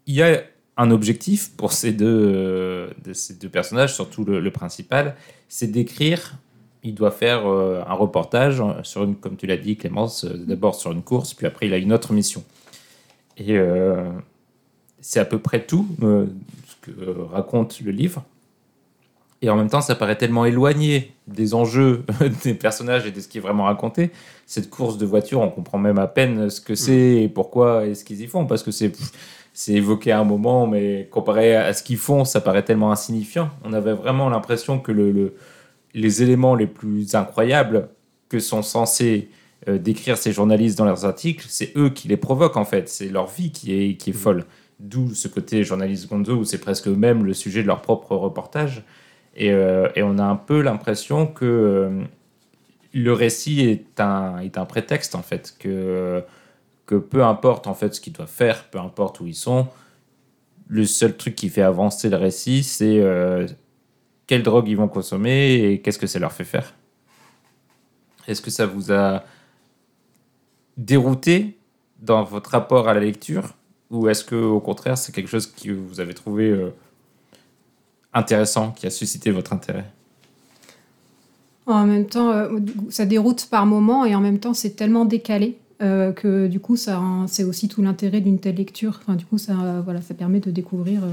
il 0.07 0.15
y 0.15 0.23
a 0.23 0.43
un 0.77 0.91
objectif 0.91 1.57
pour 1.57 1.73
ces 1.73 1.93
deux, 1.93 2.07
euh, 2.07 2.91
ces 3.15 3.35
deux 3.35 3.49
personnages, 3.49 3.95
surtout 3.95 4.25
le, 4.25 4.51
principal, 4.51 5.17
c'est 5.49 5.69
d'écrire. 5.69 6.37
Il 6.83 6.95
doit 6.95 7.13
faire 7.13 7.47
euh, 7.47 7.83
un 7.87 7.95
reportage 7.95 8.61
sur 8.83 9.05
une, 9.05 9.15
comme 9.15 9.37
tu 9.37 9.47
l'as 9.47 9.57
dit, 9.57 9.77
Clémence, 9.77 10.25
d'abord 10.25 10.75
sur 10.75 10.91
une 10.91 11.03
course, 11.03 11.33
puis 11.33 11.47
après 11.47 11.69
il 11.69 11.75
a 11.75 11.79
une 11.79 11.93
autre 11.93 12.13
mission. 12.13 12.45
Et 13.39 13.57
c'est 15.01 15.21
à 15.21 15.25
peu 15.25 15.39
près 15.39 15.65
tout 15.65 15.87
ce 15.99 16.77
que 16.83 17.23
raconte 17.33 17.81
le 17.81 17.91
livre. 17.91 18.23
Et 19.43 19.51
en 19.51 19.57
même 19.57 19.69
temps, 19.69 19.81
ça 19.81 19.97
paraît 19.97 20.17
tellement 20.17 20.45
éloigné 20.45 21.13
des 21.27 21.53
enjeux 21.55 22.05
des 22.45 22.55
personnages 22.55 23.07
et 23.07 23.11
de 23.11 23.21
ce 23.21 23.27
qui 23.29 23.39
est 23.39 23.41
vraiment 23.41 23.65
raconté. 23.65 24.11
Cette 24.47 24.71
course 24.71 24.99
de 24.99 25.05
voiture, 25.07 25.41
on 25.41 25.51
comprend 25.51 25.79
même 25.79 25.99
à 25.99 26.07
peine 26.07 26.49
ce 26.49 26.61
que 26.61 26.75
c'est 26.77 27.23
et 27.25 27.29
pourquoi 27.29 27.87
et 27.87 27.95
ce 27.95 28.05
qu'ils 28.05 28.21
y 28.21 28.27
font, 28.29 28.47
parce 28.47 28.63
que 28.63 28.71
c'est 28.71 28.93
c'est 29.55 29.73
évoqué 29.75 30.13
à 30.13 30.19
un 30.21 30.25
moment, 30.25 30.67
mais 30.67 31.09
comparé 31.11 31.55
à 31.57 31.75
ce 31.75 31.83
qu'ils 31.83 31.99
font, 31.99 32.25
ça 32.25 32.41
paraît 32.41 32.63
tellement 32.65 32.91
insignifiant. 32.91 33.51
On 33.65 33.73
avait 33.75 33.93
vraiment 33.93 34.31
l'impression 34.31 34.79
que 34.79 34.93
le, 34.93 35.13
le- 35.13 35.35
les 35.95 36.23
éléments 36.23 36.55
les 36.55 36.67
plus 36.67 37.15
incroyables 37.15 37.89
que 38.31 38.39
sont 38.39 38.63
censés 38.63 39.29
euh, 39.69 39.77
décrire 39.79 40.17
ces 40.17 40.33
journalistes 40.33 40.79
dans 40.79 40.87
leurs 40.87 41.05
articles, 41.05 41.45
c'est 41.51 41.73
eux 41.77 41.91
qui 41.91 42.09
les 42.09 42.17
provoquent 42.17 42.57
en 42.57 42.65
fait. 42.65 42.89
C'est 42.89 43.09
leur 43.09 43.27
vie 43.27 43.53
qui 43.53 43.75
est, 43.75 43.97
qui 43.97 44.11
est 44.11 44.15
folle. 44.15 44.45
D'où 44.81 45.15
ce 45.15 45.29
côté 45.29 45.65
journaliste 45.65 46.09
gonzo 46.09 46.35
où 46.37 46.45
c'est 46.45 46.59
presque 46.59 46.89
eux-mêmes 46.89 47.25
le 47.27 47.35
sujet 47.35 47.63
de 47.63 47.67
leur 47.67 47.83
propre 47.83 48.17
reportage. 48.17 48.83
Et, 49.35 49.51
euh, 49.51 49.89
et 49.95 50.03
on 50.03 50.19
a 50.19 50.25
un 50.25 50.37
peu 50.37 50.61
l'impression 50.61 51.27
que 51.27 51.45
euh, 51.45 52.05
le 52.93 53.13
récit 53.13 53.61
est 53.63 54.01
un, 54.01 54.39
est 54.39 54.59
un 54.59 54.65
prétexte 54.65 55.15
en 55.15 55.23
fait. 55.23 55.55
Que, 55.59 56.23
que 56.87 56.97
peu 56.97 57.25
importe 57.25 57.67
en 57.67 57.75
fait 57.75 57.95
ce 57.95 58.01
qu'ils 58.01 58.13
doivent 58.13 58.29
faire, 58.29 58.65
peu 58.65 58.79
importe 58.79 59.21
où 59.21 59.27
ils 59.27 59.35
sont, 59.35 59.69
le 60.69 60.87
seul 60.87 61.17
truc 61.17 61.35
qui 61.35 61.49
fait 61.49 61.63
avancer 61.63 62.09
le 62.09 62.17
récit, 62.17 62.63
c'est 62.63 63.01
euh, 63.01 63.47
quelle 64.27 64.43
drogue 64.43 64.69
ils 64.69 64.77
vont 64.77 64.89
consommer 64.89 65.55
et 65.55 65.81
qu'est-ce 65.81 65.99
que 65.99 66.07
ça 66.07 66.19
leur 66.19 66.33
fait 66.33 66.45
faire. 66.45 66.75
Est-ce 68.27 68.41
que 68.41 68.51
ça 68.51 68.67
vous 68.67 68.93
a 68.93 69.25
dérouté 70.77 71.59
dans 72.01 72.23
votre 72.25 72.51
rapport 72.51 72.89
à 72.89 72.95
la 72.95 73.01
lecture 73.01 73.55
ou 73.91 74.09
est-ce 74.09 74.25
que 74.25 74.35
au 74.35 74.61
contraire 74.61 74.97
c'est 74.97 75.13
quelque 75.13 75.29
chose 75.29 75.47
que 75.47 75.71
vous 75.71 76.01
avez 76.01 76.15
trouvé 76.15 76.49
euh, 76.49 76.71
intéressant, 78.15 78.71
qui 78.71 78.87
a 78.87 78.91
suscité 78.91 79.31
votre 79.31 79.53
intérêt 79.53 79.85
En 81.67 81.87
même 81.87 82.07
temps, 82.07 82.31
euh, 82.31 82.49
ça 82.91 83.07
déroute 83.07 83.47
par 83.51 83.67
moment 83.67 84.05
et 84.05 84.15
en 84.15 84.21
même 84.21 84.39
temps, 84.39 84.55
c'est 84.55 84.71
tellement 84.71 85.05
décalé 85.05 85.59
euh, 85.81 86.13
que 86.13 86.47
du 86.47 86.61
coup, 86.61 86.77
ça, 86.77 87.01
c'est 87.27 87.43
aussi 87.45 87.67
tout 87.69 87.83
l'intérêt 87.83 88.21
d'une 88.21 88.39
telle 88.39 88.55
lecture. 88.57 89.01
Enfin, 89.03 89.17
du 89.17 89.25
coup, 89.25 89.39
ça, 89.39 89.53
euh, 89.53 89.81
voilà, 89.83 90.01
ça 90.01 90.15
permet 90.15 90.39
de 90.39 90.51
découvrir, 90.53 91.03
euh, 91.03 91.09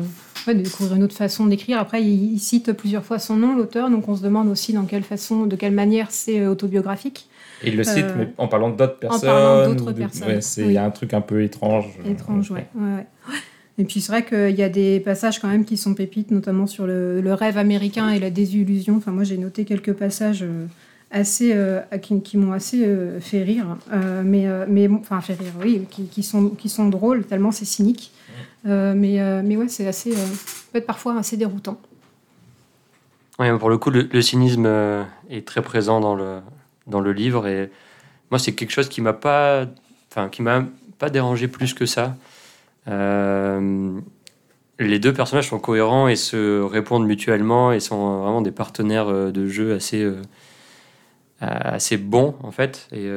ouais, 0.47 0.53
de 0.55 0.61
découvrir 0.61 0.95
une 0.95 1.03
autre 1.03 1.15
façon 1.15 1.47
d'écrire. 1.47 1.79
Après, 1.79 2.03
il, 2.03 2.33
il 2.33 2.39
cite 2.39 2.71
plusieurs 2.73 3.03
fois 3.03 3.17
son 3.17 3.35
nom, 3.35 3.55
l'auteur, 3.55 3.89
donc 3.89 4.07
on 4.07 4.15
se 4.15 4.21
demande 4.21 4.47
aussi 4.47 4.73
dans 4.73 4.83
quelle 4.85 5.01
façon, 5.03 5.45
de 5.47 5.55
quelle 5.55 5.73
manière 5.73 6.11
c'est 6.11 6.45
autobiographique. 6.45 7.29
Et 7.63 7.69
il 7.69 7.77
le 7.77 7.83
cite, 7.83 8.05
Euh, 8.05 8.15
mais 8.17 8.29
en 8.37 8.47
parlant 8.47 8.69
d'autres 8.69 8.99
personnes. 8.99 9.21
parlant 9.29 9.69
d'autres 9.73 9.91
de- 9.91 9.97
personnes, 9.99 10.27
ouais, 10.27 10.41
c'est- 10.41 10.61
Il 10.61 10.67
oui. 10.67 10.73
y 10.73 10.77
a 10.77 10.85
un 10.85 10.91
truc 10.91 11.13
un 11.15 11.21
peu 11.21 11.41
étrange. 11.43 11.85
Étrange, 12.05 12.51
ouais. 12.51 12.67
ouais, 12.75 12.95
ouais. 12.97 13.07
Et 13.79 13.85
puis 13.85 14.01
c'est 14.01 14.11
vrai 14.11 14.25
qu'il 14.25 14.59
y 14.59 14.61
a 14.61 14.67
des 14.67 14.99
passages 14.99 15.39
quand 15.39 15.47
même 15.47 15.63
qui 15.63 15.77
sont 15.77 15.93
pépites, 15.93 16.31
notamment 16.31 16.67
sur 16.67 16.85
le, 16.85 17.33
rêve 17.33 17.57
américain 17.57 18.09
et 18.09 18.19
la 18.19 18.29
désillusion. 18.29 18.97
Enfin, 18.97 19.11
moi 19.11 19.23
j'ai 19.23 19.37
noté 19.37 19.63
quelques 19.63 19.93
passages 19.93 20.43
euh, 20.43 20.65
assez, 21.11 21.53
euh, 21.53 21.81
qui, 21.97 22.35
m'ont 22.35 22.51
assez 22.51 22.85
euh, 22.85 23.21
fait 23.21 23.41
rire, 23.41 23.77
mais, 24.25 24.47
mais 24.67 24.89
enfin 24.89 25.21
fait 25.21 25.35
rire, 25.35 25.53
oui, 25.63 25.85
qui, 26.11 26.23
sont, 26.23 26.49
qui 26.49 26.67
sont 26.67 26.89
drôles 26.89 27.23
tellement 27.23 27.51
c'est 27.51 27.65
cynique. 27.65 28.11
Mais, 28.65 29.41
mais 29.43 29.55
ouais, 29.55 29.69
c'est 29.69 29.87
assez, 29.87 30.11
euh, 30.11 30.25
peut 30.73 30.79
être 30.79 30.85
parfois 30.85 31.17
assez 31.17 31.37
déroutant. 31.37 31.79
Ouais, 33.39 33.57
pour 33.57 33.69
le 33.69 33.77
coup, 33.77 33.91
le, 33.91 34.09
le 34.11 34.21
cynisme 34.21 34.67
est 35.29 35.47
très 35.47 35.61
présent 35.61 36.01
dans 36.01 36.15
le, 36.15 36.39
dans 36.85 36.99
le 36.99 37.13
livre 37.13 37.47
et 37.47 37.71
moi, 38.29 38.39
c'est 38.39 38.51
quelque 38.51 38.71
chose 38.71 38.89
qui 38.89 38.99
m'a 38.99 39.17
m'a 40.39 40.65
pas 40.99 41.09
dérangé 41.09 41.47
plus 41.47 41.73
que 41.73 41.85
ça. 41.85 42.17
Euh, 42.87 43.99
les 44.79 44.99
deux 44.99 45.13
personnages 45.13 45.49
sont 45.49 45.59
cohérents 45.59 46.07
et 46.07 46.15
se 46.15 46.61
répondent 46.61 47.05
mutuellement 47.05 47.71
et 47.71 47.79
sont 47.79 48.19
vraiment 48.19 48.41
des 48.41 48.51
partenaires 48.51 49.09
euh, 49.09 49.31
de 49.31 49.47
jeu 49.47 49.73
assez, 49.73 50.01
euh, 50.03 50.21
assez 51.39 51.97
bons 51.97 52.35
en 52.43 52.51
fait. 52.51 52.87
Et 52.91 53.09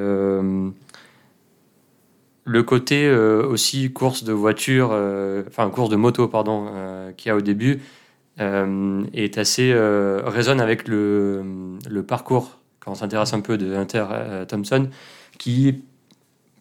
le 2.44 2.62
côté 2.64 3.08
aussi 3.08 3.92
course 3.92 4.24
de 4.24 4.32
voiture, 4.32 4.90
enfin 5.46 5.70
course 5.70 5.90
de 5.90 5.96
moto 5.96 6.26
pardon, 6.26 6.66
qu'il 7.16 7.28
y 7.28 7.30
a 7.30 7.36
au 7.36 7.40
début 7.40 7.80
est 8.38 9.38
assez 9.38 9.72
résonne 10.24 10.60
avec 10.60 10.88
le, 10.88 11.78
le 11.88 12.02
parcours 12.02 12.58
quand 12.80 12.92
on 12.92 12.94
s'intéresse 12.96 13.32
un 13.32 13.40
peu 13.40 13.58
de 13.58 13.74
Hunter 13.74 14.06
Thompson 14.48 14.88
qui 15.38 15.84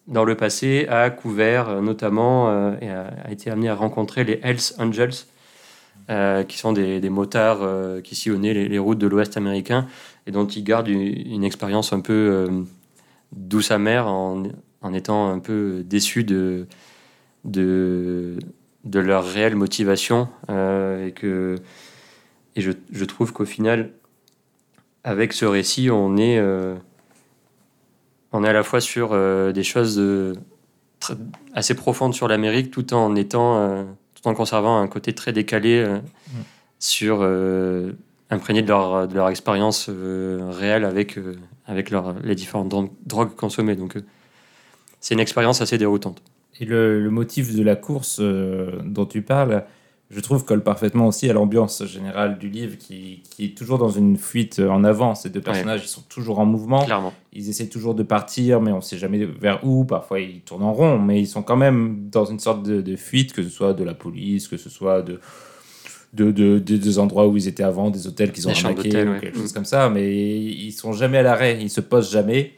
dans 0.06 0.24
le 0.24 0.34
passé 0.36 0.86
a 0.88 1.10
couvert 1.10 1.68
euh, 1.68 1.80
notamment 1.80 2.50
euh, 2.50 2.74
et 2.80 2.90
a, 2.90 3.30
été 3.30 3.50
amené 3.50 3.68
à 3.68 3.74
rencontrer 3.74 4.24
les 4.24 4.40
Hells 4.42 4.74
Angels 4.78 5.26
euh, 6.10 6.42
qui 6.42 6.58
sont 6.58 6.72
des, 6.72 7.00
des 7.00 7.10
motards 7.10 7.60
qui 8.02 8.14
sillonnaient 8.14 8.54
les, 8.54 8.78
routes 8.78 8.98
de 8.98 9.06
l'Ouest 9.06 9.36
américain 9.36 9.86
et 10.26 10.32
dont 10.32 10.46
il 10.46 10.64
garde 10.64 10.88
une, 10.88 11.44
expérience 11.44 11.92
un 11.92 12.00
peu 12.00 12.64
douce 13.30 13.70
amère 13.70 14.08
en, 14.08 14.42
en 14.80 14.94
étant 14.94 15.30
un 15.30 15.38
peu 15.38 15.84
déçu 15.86 16.24
de, 16.24 16.66
de, 17.44 18.38
leur 18.84 19.24
réelle 19.24 19.54
motivation 19.54 20.28
et 20.48 21.12
que 21.14 21.56
et 22.56 22.60
je, 22.60 22.72
je 22.90 23.04
trouve 23.04 23.32
qu'au 23.32 23.44
final 23.44 23.92
avec 25.04 25.32
ce 25.32 25.44
récit 25.44 25.88
on 25.88 26.16
est 26.16 26.40
on 28.32 28.44
est 28.44 28.48
à 28.48 28.52
la 28.52 28.62
fois 28.62 28.80
sur 28.80 29.10
euh, 29.12 29.52
des 29.52 29.62
choses 29.62 30.02
assez 31.54 31.74
profondes 31.74 32.14
sur 32.14 32.28
l'Amérique 32.28 32.70
tout 32.70 32.94
en 32.94 33.14
étant 33.16 33.58
euh, 33.58 33.84
tout 34.14 34.28
en 34.28 34.34
conservant 34.34 34.78
un 34.78 34.88
côté 34.88 35.12
très 35.12 35.32
décalé 35.32 35.78
euh, 35.78 35.98
sur 36.78 37.18
euh, 37.22 37.92
imprégné 38.30 38.62
de 38.62 38.68
leur, 38.68 39.08
de 39.08 39.14
leur 39.14 39.28
expérience 39.28 39.88
euh, 39.88 40.48
réelle 40.50 40.84
avec, 40.84 41.18
euh, 41.18 41.36
avec 41.66 41.90
leur, 41.90 42.14
les 42.22 42.34
différentes 42.34 42.68
dro- 42.68 42.94
drogues 43.04 43.34
consommées. 43.34 43.76
Donc 43.76 43.96
euh, 43.96 44.04
c'est 45.00 45.14
une 45.14 45.20
expérience 45.20 45.60
assez 45.60 45.76
déroutante. 45.76 46.22
Et 46.60 46.64
le, 46.64 47.02
le 47.02 47.10
motif 47.10 47.54
de 47.54 47.62
la 47.62 47.76
course 47.76 48.20
dont 48.20 49.06
tu 49.06 49.22
parles, 49.22 49.64
je 50.14 50.20
trouve 50.20 50.44
colle 50.44 50.62
parfaitement 50.62 51.06
aussi 51.08 51.28
à 51.30 51.32
l'ambiance 51.32 51.84
générale 51.86 52.38
du 52.38 52.48
livre 52.50 52.76
qui, 52.78 53.22
qui 53.30 53.46
est 53.46 53.56
toujours 53.56 53.78
dans 53.78 53.88
une 53.90 54.18
fuite 54.18 54.60
en 54.60 54.84
avant. 54.84 55.14
Ces 55.14 55.30
deux 55.30 55.40
personnages, 55.40 55.80
ils 55.84 55.88
sont 55.88 56.02
toujours 56.08 56.38
en 56.38 56.44
mouvement. 56.44 56.84
clairement 56.84 57.14
Ils 57.32 57.48
essaient 57.48 57.68
toujours 57.68 57.94
de 57.94 58.02
partir, 58.02 58.60
mais 58.60 58.72
on 58.72 58.76
ne 58.76 58.80
sait 58.82 58.98
jamais 58.98 59.24
vers 59.24 59.64
où. 59.66 59.84
Parfois, 59.86 60.20
ils 60.20 60.40
tournent 60.42 60.64
en 60.64 60.74
rond, 60.74 60.98
mais 60.98 61.18
ils 61.20 61.26
sont 61.26 61.42
quand 61.42 61.56
même 61.56 62.08
dans 62.10 62.26
une 62.26 62.38
sorte 62.38 62.62
de, 62.62 62.82
de 62.82 62.96
fuite, 62.96 63.32
que 63.32 63.42
ce 63.42 63.48
soit 63.48 63.72
de 63.72 63.84
la 63.84 63.94
police, 63.94 64.48
que 64.48 64.58
ce 64.58 64.68
soit 64.68 65.00
de, 65.00 65.18
de, 66.12 66.30
de- 66.30 66.58
de- 66.58 66.76
des 66.76 66.98
endroits 66.98 67.26
où 67.26 67.36
ils 67.38 67.48
étaient 67.48 67.62
avant, 67.62 67.88
des 67.88 68.06
hôtels 68.06 68.32
qu'ils 68.32 68.46
ont 68.48 68.52
Des 68.52 68.58
arnaqués 68.66 68.90
ou 69.08 69.18
quelque 69.18 69.38
Mm. 69.38 69.40
chose 69.40 69.52
comme 69.52 69.64
ça. 69.64 69.88
Mais 69.88 70.14
ils 70.14 70.72
sont 70.72 70.92
jamais 70.92 71.18
à 71.18 71.22
l'arrêt, 71.22 71.58
ils 71.60 71.70
se 71.70 71.80
posent 71.80 72.12
jamais. 72.12 72.52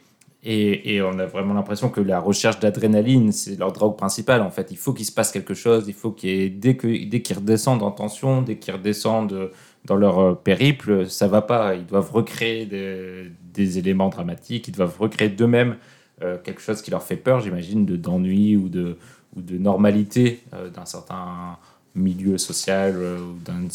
Et, 0.47 1.01
on 1.01 1.17
a 1.17 1.25
vraiment 1.25 1.55
l'impression 1.55 1.89
que 1.89 1.99
la 1.99 2.19
recherche 2.19 2.59
d'adrénaline, 2.59 3.31
c'est 3.31 3.57
leur 3.57 3.71
drogue 3.71 3.97
principale. 3.97 4.41
En 4.41 4.51
fait, 4.51 4.67
il 4.69 4.77
faut 4.77 4.93
qu'il 4.93 5.05
se 5.05 5.11
passe 5.11 5.31
quelque 5.31 5.55
chose. 5.55 5.85
Il 5.87 5.95
faut 5.95 6.11
qu'il 6.11 6.59
dès 6.59 6.75
que 6.75 6.87
dès 7.09 7.23
qu'ils 7.23 7.37
redescendent 7.37 7.81
en 7.81 7.89
tension, 7.89 8.43
dès 8.43 8.57
qu'ils 8.57 8.75
redescendent 8.75 9.49
dans 9.85 9.95
leur 9.95 10.19
euh, 10.19 10.35
périple, 10.35 11.07
ça 11.07 11.27
va 11.27 11.41
pas. 11.41 11.75
Ils 11.75 11.85
doivent 11.85 12.11
recréer 12.11 12.65
des, 12.65 13.77
éléments 13.77 14.09
dramatiques. 14.09 14.67
Ils 14.67 14.73
doivent 14.73 14.97
recréer 14.99 15.29
d'eux-mêmes 15.29 15.77
euh, 16.21 16.37
quelque 16.37 16.61
chose 16.61 16.81
qui 16.81 16.91
leur 16.91 17.03
fait 17.03 17.15
peur, 17.15 17.39
j'imagine, 17.39 17.85
de 17.85 17.95
d'ennui 17.95 18.55
ou 18.55 18.69
de 18.69 18.97
normalité 19.35 20.43
euh, 20.53 20.69
d'un 20.69 20.85
certain 20.85 21.57
milieu 21.95 22.37
social 22.37 22.95
ou 22.97 23.37
d'un 23.43 23.69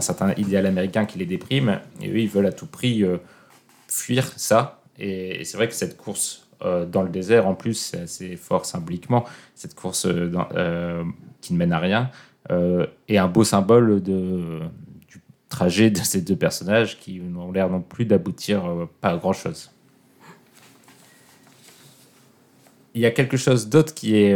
certain 0.00 0.32
idéal 0.36 0.66
américain 0.66 1.04
qui 1.04 1.18
les 1.18 1.26
déprime. 1.26 1.80
Et 2.00 2.08
eux, 2.08 2.18
ils 2.18 2.28
veulent 2.28 2.46
à 2.46 2.52
tout 2.52 2.66
prix 2.66 3.04
fuir 3.86 4.32
ça. 4.36 4.80
Et, 4.98 5.44
c'est 5.44 5.56
vrai 5.56 5.68
que 5.68 5.74
cette 5.74 5.96
course 5.96 6.46
euh, 6.62 6.86
dans 6.86 7.02
le 7.02 7.08
désert, 7.08 7.46
en 7.46 7.54
plus, 7.54 7.74
c'est 7.74 8.00
assez 8.00 8.36
fort 8.36 8.64
symboliquement, 8.64 9.24
cette 9.54 9.74
course 9.74 10.06
euh, 10.06 10.32
euh, 10.54 11.04
qui 11.40 11.52
ne 11.52 11.58
mène 11.58 11.72
à 11.72 11.78
rien, 11.78 12.10
est 13.08 13.18
un 13.18 13.26
beau 13.26 13.42
symbole 13.42 14.00
du 14.00 14.70
trajet 15.48 15.90
de 15.90 15.98
ces 15.98 16.20
deux 16.20 16.36
personnages 16.36 16.96
qui 17.00 17.18
n'ont 17.18 17.50
l'air 17.50 17.68
non 17.68 17.80
plus 17.80 18.04
d'aboutir 18.04 18.88
pas 19.00 19.10
à 19.10 19.16
grand-chose. 19.16 19.72
Il 22.94 23.00
y 23.00 23.06
a 23.06 23.10
quelque 23.10 23.36
chose 23.36 23.68
d'autre 23.68 23.94
qui 23.94 24.14
est 24.14 24.32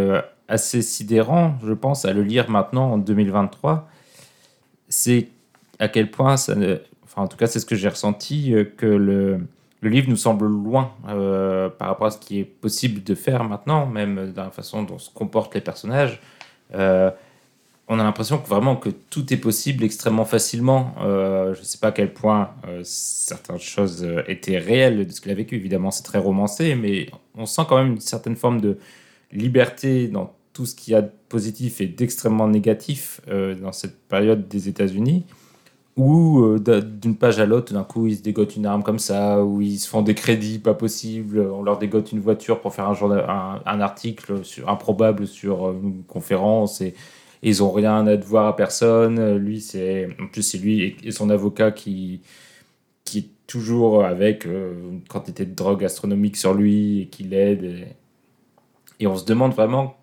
assez 0.48 0.82
sidérant, 0.82 1.54
je 1.64 1.72
pense, 1.72 2.04
à 2.04 2.12
le 2.12 2.24
lire 2.24 2.50
maintenant 2.50 2.90
en 2.90 2.98
2023. 2.98 3.88
C'est 4.88 5.28
à 5.78 5.86
quel 5.86 6.10
point. 6.10 6.34
Enfin, 6.34 7.22
en 7.22 7.28
tout 7.28 7.36
cas, 7.36 7.46
c'est 7.46 7.60
ce 7.60 7.66
que 7.66 7.76
j'ai 7.76 7.88
ressenti, 7.88 8.52
que 8.76 8.86
le, 8.86 9.46
le 9.80 9.88
livre 9.88 10.08
nous 10.08 10.16
semble 10.16 10.46
loin 10.46 10.92
euh, 11.08 11.68
par 11.70 11.88
rapport 11.88 12.08
à 12.08 12.10
ce 12.10 12.18
qui 12.18 12.40
est 12.40 12.44
possible 12.44 13.02
de 13.02 13.14
faire 13.14 13.44
maintenant, 13.44 13.86
même 13.86 14.32
dans 14.32 14.44
la 14.44 14.50
façon 14.50 14.82
dont 14.82 14.98
se 14.98 15.10
comportent 15.10 15.54
les 15.54 15.60
personnages. 15.60 16.20
Euh, 16.74 17.10
on 17.88 17.98
a 17.98 18.04
l'impression 18.04 18.38
que 18.38 18.46
vraiment 18.46 18.76
que 18.76 18.90
tout 18.90 19.32
est 19.32 19.38
possible 19.38 19.82
extrêmement 19.82 20.24
facilement. 20.24 20.94
Euh, 21.00 21.54
je 21.54 21.60
ne 21.60 21.64
sais 21.64 21.78
pas 21.78 21.88
à 21.88 21.92
quel 21.92 22.12
point 22.12 22.50
certaines 22.84 23.58
choses 23.58 24.06
étaient 24.28 24.58
réelles 24.58 25.06
de 25.06 25.12
ce 25.12 25.20
qu'il 25.20 25.32
a 25.32 25.34
vécu. 25.34 25.56
Évidemment, 25.56 25.90
c'est 25.90 26.04
très 26.04 26.18
romancé, 26.18 26.76
mais 26.76 27.08
on 27.34 27.46
sent 27.46 27.62
quand 27.68 27.78
même 27.78 27.94
une 27.94 28.00
certaine 28.00 28.36
forme 28.36 28.60
de 28.60 28.78
liberté 29.32 30.06
dans 30.06 30.32
tout 30.52 30.66
ce 30.66 30.76
qu'il 30.76 30.92
y 30.92 30.96
a 30.96 31.02
de 31.02 31.10
positif 31.28 31.80
et 31.80 31.86
d'extrêmement 31.86 32.46
négatif 32.46 33.20
dans 33.26 33.72
cette 33.72 33.98
période 34.06 34.46
des 34.46 34.68
États-Unis. 34.68 35.24
Où 35.96 36.40
euh, 36.44 36.58
d'un- 36.58 36.80
d'une 36.80 37.16
page 37.16 37.38
à 37.40 37.46
l'autre, 37.46 37.72
d'un 37.74 37.84
coup, 37.84 38.06
ils 38.06 38.16
se 38.16 38.22
dégotent 38.22 38.56
une 38.56 38.66
arme 38.66 38.82
comme 38.82 38.98
ça, 38.98 39.44
où 39.44 39.60
ils 39.60 39.78
se 39.78 39.88
font 39.88 40.02
des 40.02 40.14
crédits 40.14 40.58
pas 40.58 40.74
possibles, 40.74 41.40
on 41.40 41.62
leur 41.62 41.78
dégote 41.78 42.12
une 42.12 42.20
voiture 42.20 42.60
pour 42.60 42.74
faire 42.74 42.88
un, 42.88 42.94
journa- 42.94 43.62
un, 43.66 43.80
article 43.80 44.44
sur, 44.44 44.68
improbable 44.68 45.26
sur 45.26 45.68
euh, 45.68 45.80
une 45.82 46.04
conférence, 46.04 46.80
et, 46.80 46.94
ils 47.42 47.62
ont 47.62 47.72
rien 47.72 48.06
à 48.06 48.16
devoir 48.18 48.46
à 48.48 48.56
personne. 48.56 49.36
Lui, 49.38 49.60
c'est 49.62 50.08
en 50.20 50.26
plus 50.26 50.42
c'est 50.42 50.58
lui 50.58 50.96
et, 51.02 51.10
son 51.10 51.30
avocat 51.30 51.70
qui 51.72 52.20
qui 53.04 53.18
est 53.20 53.30
toujours 53.46 54.04
avec 54.04 54.46
euh, 54.46 54.74
une 54.92 55.02
quantité 55.04 55.46
de 55.46 55.54
drogue 55.54 55.84
astronomique 55.84 56.36
sur 56.36 56.54
lui 56.54 57.02
et 57.02 57.06
qui 57.08 57.24
l'aide. 57.24 57.88
Et 59.00 59.06
on 59.06 59.16
se 59.16 59.24
demande 59.24 59.52
vraiment 59.54 59.96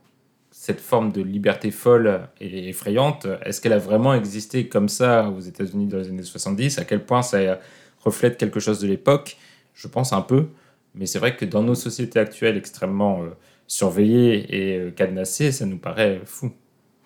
cette 0.60 0.82
forme 0.82 1.12
de 1.12 1.22
liberté 1.22 1.70
folle 1.70 2.28
et 2.42 2.70
effrayante, 2.70 3.28
est-ce 3.46 3.62
qu'elle 3.62 3.74
a 3.74 3.78
vraiment 3.78 4.16
existé 4.16 4.68
comme 4.68 4.90
ça 4.90 5.30
aux 5.30 5.40
États-Unis 5.40 5.86
dans 5.86 6.00
les 6.00 6.10
années 6.10 6.24
70 6.24 6.80
À 6.80 6.84
quel 6.84 7.06
point 7.06 7.22
ça 7.22 7.60
reflète 8.00 8.38
quelque 8.38 8.60
chose 8.60 8.80
de 8.80 8.88
l'époque? 8.88 9.38
Je 9.76 9.88
pense 9.88 10.14
un 10.14 10.22
peu. 10.22 10.48
Mais 10.96 11.06
c'est 11.06 11.20
vrai 11.20 11.36
que 11.38 11.46
dans 11.46 11.62
nos 11.62 11.76
sociétés 11.76 12.20
actuelles 12.20 12.58
extrêmement 12.58 13.22
euh, 13.22 13.30
surveillées 13.68 14.48
et 14.50 14.80
euh, 14.80 14.92
cadenassées, 14.92 15.52
ça 15.52 15.68
nous 15.68 15.78
paraît 15.78 16.22
fou. 16.26 16.52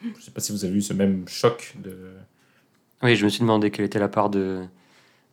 Je 0.01 0.07
ne 0.07 0.21
sais 0.21 0.31
pas 0.31 0.39
si 0.39 0.53
vous 0.53 0.63
avez 0.63 0.73
eu 0.73 0.81
ce 0.81 0.93
même 0.93 1.27
choc 1.27 1.75
de... 1.83 1.95
Oui, 3.03 3.17
je 3.17 3.25
me 3.25 3.29
suis 3.29 3.41
demandé 3.41 3.69
quelle 3.69 3.85
était 3.85 3.99
la 3.99 4.07
part 4.07 4.29
de, 4.29 4.63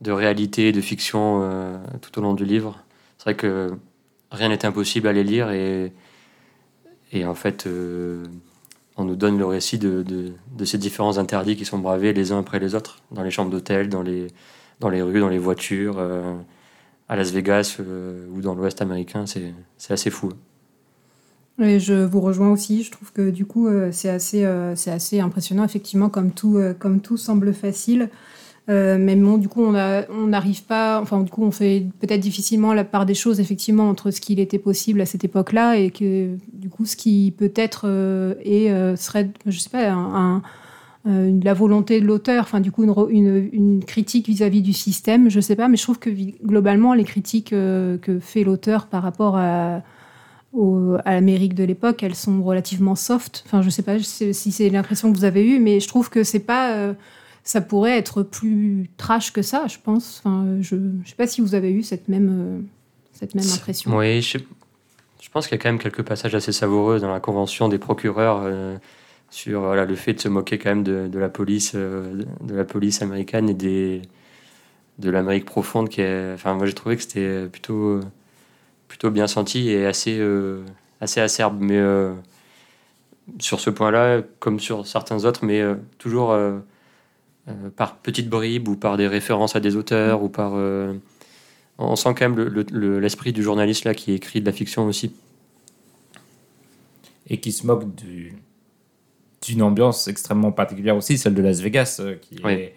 réalité, 0.05 0.73
de 0.73 0.81
fiction 0.81 1.43
euh, 1.45 1.79
tout 2.03 2.19
au 2.19 2.23
long 2.23 2.35
du 2.35 2.45
livre. 2.45 2.85
C'est 3.17 3.25
vrai 3.25 3.37
que 3.37 3.71
rien 4.33 4.49
n'est 4.49 4.67
impossible 4.67 5.07
à 5.07 5.13
les 5.13 5.25
lire 5.25 5.51
et, 5.53 5.93
et 7.13 7.25
en 7.25 7.35
fait, 7.35 7.67
euh, 7.67 8.25
on 8.97 9.05
nous 9.05 9.17
donne 9.17 9.39
le 9.39 9.47
récit 9.47 9.79
de, 9.79 10.03
de, 10.03 10.65
ces 10.65 10.79
différents 10.79 11.19
interdits 11.19 11.57
qui 11.57 11.65
sont 11.65 11.79
bravés 11.79 12.13
les 12.13 12.33
uns 12.33 12.41
après 12.41 12.59
les 12.59 12.75
autres, 12.75 12.99
dans 13.11 13.23
les 13.23 13.31
chambres 13.31 13.51
d'hôtel, 13.51 13.89
dans 13.89 14.03
les, 14.03 14.29
dans 14.81 14.91
les 14.91 15.03
rues, 15.03 15.21
dans 15.21 15.29
les 15.29 15.39
voitures, 15.39 15.97
euh, 15.99 16.35
à 17.09 17.17
Las 17.17 17.31
Vegas 17.31 17.77
euh, 17.81 18.27
ou 18.35 18.41
dans 18.41 18.55
l'Ouest 18.55 18.83
américain. 18.83 19.25
C'est 19.27 19.93
assez 19.93 20.11
fou. 20.11 20.33
Et 21.61 21.81
je 21.81 21.95
vous 21.95 22.21
rejoins 22.21 22.51
aussi. 22.51 22.83
Je 22.83 22.91
trouve 22.93 23.13
que 23.13 23.31
du 23.31 23.45
coup, 23.45 23.69
c'est 23.91 24.11
assez, 24.11 24.45
assez 24.45 25.19
impressionnant, 25.19 25.65
effectivement, 25.65 26.09
comme 26.09 26.31
tout, 26.31 26.61
comme 26.79 27.01
tout 27.01 27.17
semble 27.17 27.53
facile. 27.53 28.11
Euh, 28.69 28.99
mais 28.99 29.17
bon, 29.17 29.39
du 29.39 29.49
coup, 29.49 29.63
on 29.63 30.27
n'arrive 30.27 30.65
pas. 30.65 31.01
Enfin, 31.01 31.21
du 31.21 31.31
coup, 31.31 31.43
on 31.43 31.51
fait 31.51 31.87
peut-être 32.01 32.21
difficilement 32.21 32.75
la 32.75 32.85
part 32.85 33.07
des 33.07 33.15
choses, 33.15 33.41
effectivement, 33.41 33.89
entre 33.89 34.11
ce 34.11 34.21
qu'il 34.21 34.41
était 34.41 34.59
possible 34.59 35.01
à 35.01 35.07
cette 35.07 35.25
époque-là 35.25 35.77
et 35.77 35.91
que, 35.91 36.37
du 36.53 36.69
coup, 36.69 36.85
ce 36.85 36.97
qui 36.97 37.35
peut-être 37.37 37.83
euh, 37.87 38.35
est, 38.45 38.71
euh, 38.71 38.95
serait, 38.97 39.31
je 39.47 39.59
sais 39.59 39.71
pas, 39.71 40.43
euh, 41.07 41.41
la 41.43 41.55
volonté 41.55 42.01
de 42.01 42.07
l'auteur, 42.07 42.43
enfin, 42.43 42.61
du 42.61 42.71
coup, 42.73 42.83
une, 43.09 43.83
critique 43.87 44.29
vis-à-vis 44.29 44.63
du 44.63 44.73
système, 44.73 45.31
je 45.31 45.41
sais 45.41 45.57
pas, 45.57 45.69
mais 45.69 45.77
je 45.77 45.83
trouve 45.83 45.99
que 45.99 46.11
globalement, 46.45 46.93
les 46.93 47.05
critiques 47.05 47.53
euh, 47.53 47.97
que 47.99 48.19
fait 48.19 48.45
l'auteur 48.45 48.87
par 48.87 49.03
rapport 49.03 49.37
à 49.37 49.83
à 51.05 51.13
l'Amérique 51.13 51.55
de 51.55 51.63
l'époque, 51.63 52.03
elles 52.03 52.15
sont 52.15 52.43
relativement 52.43 52.97
soft. 52.97 53.45
Enfin, 53.47 53.61
je 53.63 53.69
sais 53.69 53.83
pas 53.83 53.99
si 54.01 54.33
c'est 54.33 54.71
l'impression 54.71 55.13
que 55.13 55.17
vous 55.17 55.25
avez 55.25 55.47
eue, 55.47 55.61
mais 55.61 55.79
je 55.79 55.87
trouve 55.87 56.09
que 56.11 56.25
c'est 56.25 56.41
pas. 56.41 56.95
Euh, 57.49 57.51
ça 57.51 57.61
pourrait 57.61 57.97
être 57.97 58.23
plus 58.23 58.91
trash 58.97 59.33
que 59.33 59.43
ça, 59.43 59.67
je 59.67 59.79
pense. 59.83 60.21
Enfin, 60.23 60.47
je, 60.61 60.77
je 61.05 61.09
sais 61.09 61.17
pas 61.17 61.27
si 61.27 61.41
vous 61.41 61.55
avez 61.55 61.71
eu 61.73 61.83
cette 61.83 62.09
même, 62.09 62.29
euh, 62.31 62.61
cette 63.13 63.35
même 63.35 63.45
impression. 63.51 63.97
Oui, 63.97 64.23
je, 64.23 64.39
je 65.21 65.31
pense 65.31 65.47
qu'il 65.47 65.57
y 65.57 65.61
a 65.61 65.63
quand 65.63 65.71
même 65.71 65.79
quelques 65.79 66.03
passages 66.03 66.35
assez 66.35 66.53
savoureux 66.53 67.01
dans 67.01 67.13
la 67.13 67.21
convention 67.21 67.69
des 67.69 67.79
procureurs 67.79 68.43
euh, 68.45 68.77
sur 69.31 69.61
voilà, 69.63 69.85
le 69.85 69.95
fait 69.95 70.15
de 70.15 70.21
se 70.21 70.29
moquer 70.29 70.59
quand 70.59 70.71
même 70.71 70.85
de, 70.85 71.09
de 71.09 71.19
la 71.19 71.29
police, 71.29 71.73
euh, 71.75 72.25
de 72.43 72.55
la 72.55 72.65
police 72.65 73.03
américaine 73.03 73.49
et 73.49 73.55
des, 73.55 74.03
de 74.99 75.11
l'Amérique 75.11 75.45
profonde. 75.45 75.89
Qui 75.89 76.03
est, 76.03 76.33
enfin, 76.35 76.55
moi, 76.55 76.67
j'ai 76.67 76.75
trouvé 76.75 76.97
que 76.97 77.03
c'était 77.03 77.47
plutôt, 77.47 78.01
plutôt 78.89 79.11
bien 79.11 79.27
senti 79.27 79.71
et 79.71 79.87
assez, 79.87 80.19
euh, 80.19 80.63
assez 81.01 81.21
acerbe, 81.21 81.59
mais 81.61 81.79
euh, 81.79 82.15
sur 83.39 83.61
ce 83.61 83.71
point-là, 83.71 84.23
comme 84.39 84.61
sur 84.61 84.87
certains 84.87 85.25
autres, 85.25 85.45
mais 85.45 85.61
euh, 85.61 85.75
toujours 85.99 86.31
euh, 86.31 86.37
euh, 86.39 86.59
par 87.77 87.97
petites 87.97 88.29
bribes 88.29 88.69
ou 88.69 88.77
par 88.77 88.97
des 88.97 89.07
références 89.07 89.57
à 89.57 89.61
des 89.61 89.77
auteurs 89.77 90.23
ou 90.23 90.29
par 90.29 90.53
euh, 90.55 90.95
on 91.79 91.95
sent 91.97 92.11
quand 92.17 92.23
même 92.29 92.37
le- 92.37 92.49
le- 92.49 92.67
le- 92.73 92.99
l'esprit 93.01 93.33
du 93.33 93.43
journaliste 93.43 93.85
là 93.85 93.95
qui 93.95 94.13
écrit 94.13 94.41
de 94.41 94.47
la 94.47 94.53
fiction 94.53 94.87
aussi. 94.87 95.13
et 97.31 97.41
qui 97.41 97.53
se 97.53 97.67
moque 97.67 97.95
du- 97.95 98.35
d'une 99.47 99.61
ambiance 99.63 100.09
extrêmement 100.09 100.51
particulière 100.51 100.97
aussi, 100.97 101.19
celle 101.19 101.35
de 101.35 101.43
Las 101.43 101.61
Vegas, 101.61 101.99
euh, 102.01 102.15
qui 102.15 102.37
Oui. 102.43 102.53
est 102.53 102.75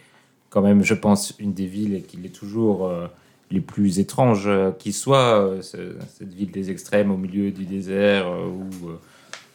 quand 0.50 0.62
même, 0.62 0.84
je 0.84 0.94
pense, 0.94 1.34
une 1.40 1.54
des 1.54 1.66
villes 1.68 1.96
et 1.96 2.02
qui 2.02 2.18
l'est 2.18 2.30
toujours 2.36 2.86
euh, 2.86 3.08
les 3.50 3.62
plus 3.62 4.00
étranges 4.00 4.48
euh, 4.48 4.72
qui 4.72 4.92
soit, 4.92 5.40
euh, 5.40 5.62
ce- 5.62 5.96
cette 6.18 6.34
ville 6.34 6.52
des 6.52 6.70
extrêmes 6.70 7.12
au 7.12 7.18
milieu 7.18 7.52
du 7.52 7.64
désert 7.66 8.28
euh, 8.28 8.46
où 8.48 8.90
euh, 8.90 9.00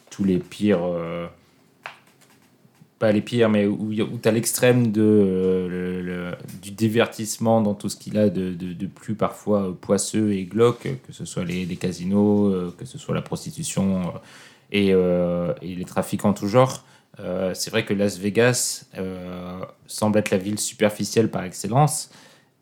tous 0.09 0.23
les 0.23 0.39
pires, 0.39 0.83
euh, 0.83 1.27
pas 2.99 3.11
les 3.11 3.21
pires, 3.21 3.49
mais 3.49 3.65
où, 3.67 3.91
où 3.91 4.17
tu 4.21 4.27
as 4.27 4.31
l'extrême 4.31 4.91
de, 4.91 5.01
euh, 5.01 5.67
le- 5.69 6.01
le- 6.01 6.31
du 6.61 6.71
divertissement 6.71 7.61
dans 7.61 7.73
tout 7.75 7.89
ce 7.89 7.95
qu'il 7.95 8.17
a 8.17 8.29
de, 8.29 8.53
de- 8.53 8.73
de 8.73 8.87
plus 8.87 9.15
parfois 9.15 9.63
euh, 9.69 9.71
poisseux 9.73 10.31
et 10.33 10.45
glauque, 10.45 10.87
que 11.05 11.13
ce 11.13 11.25
soit 11.25 11.43
les, 11.45 11.65
les 11.65 11.75
casinos, 11.75 12.47
euh, 12.49 12.73
que 12.77 12.85
ce 12.85 12.97
soit 12.97 13.13
la 13.15 13.21
prostitution. 13.21 14.13
et, 14.71 14.89
euh, 14.93 15.53
et 15.61 15.75
les 15.75 15.85
trafics 15.85 16.25
en 16.25 16.33
tout 16.33 16.47
genre. 16.47 16.83
C'est 17.55 17.71
vrai 17.71 17.83
que 17.85 17.93
Las 17.95 18.19
Vegas 18.19 18.85
semble 19.87 20.19
être 20.19 20.29
la 20.29 20.37
ville 20.37 20.59
superficielle 20.59 21.29
par 21.31 21.43
excellence. 21.45 22.09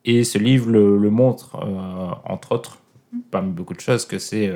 Et 0.06 0.24
ce 0.24 0.38
livre 0.38 0.70
le, 0.70 0.98
le 0.98 1.10
montre, 1.10 1.58
entre 2.26 2.54
autres, 2.54 2.78
parmi 3.32 3.52
beaucoup 3.52 3.74
de 3.74 3.82
choses, 3.82 4.06
que 4.06 4.18
c'est. 4.20 4.50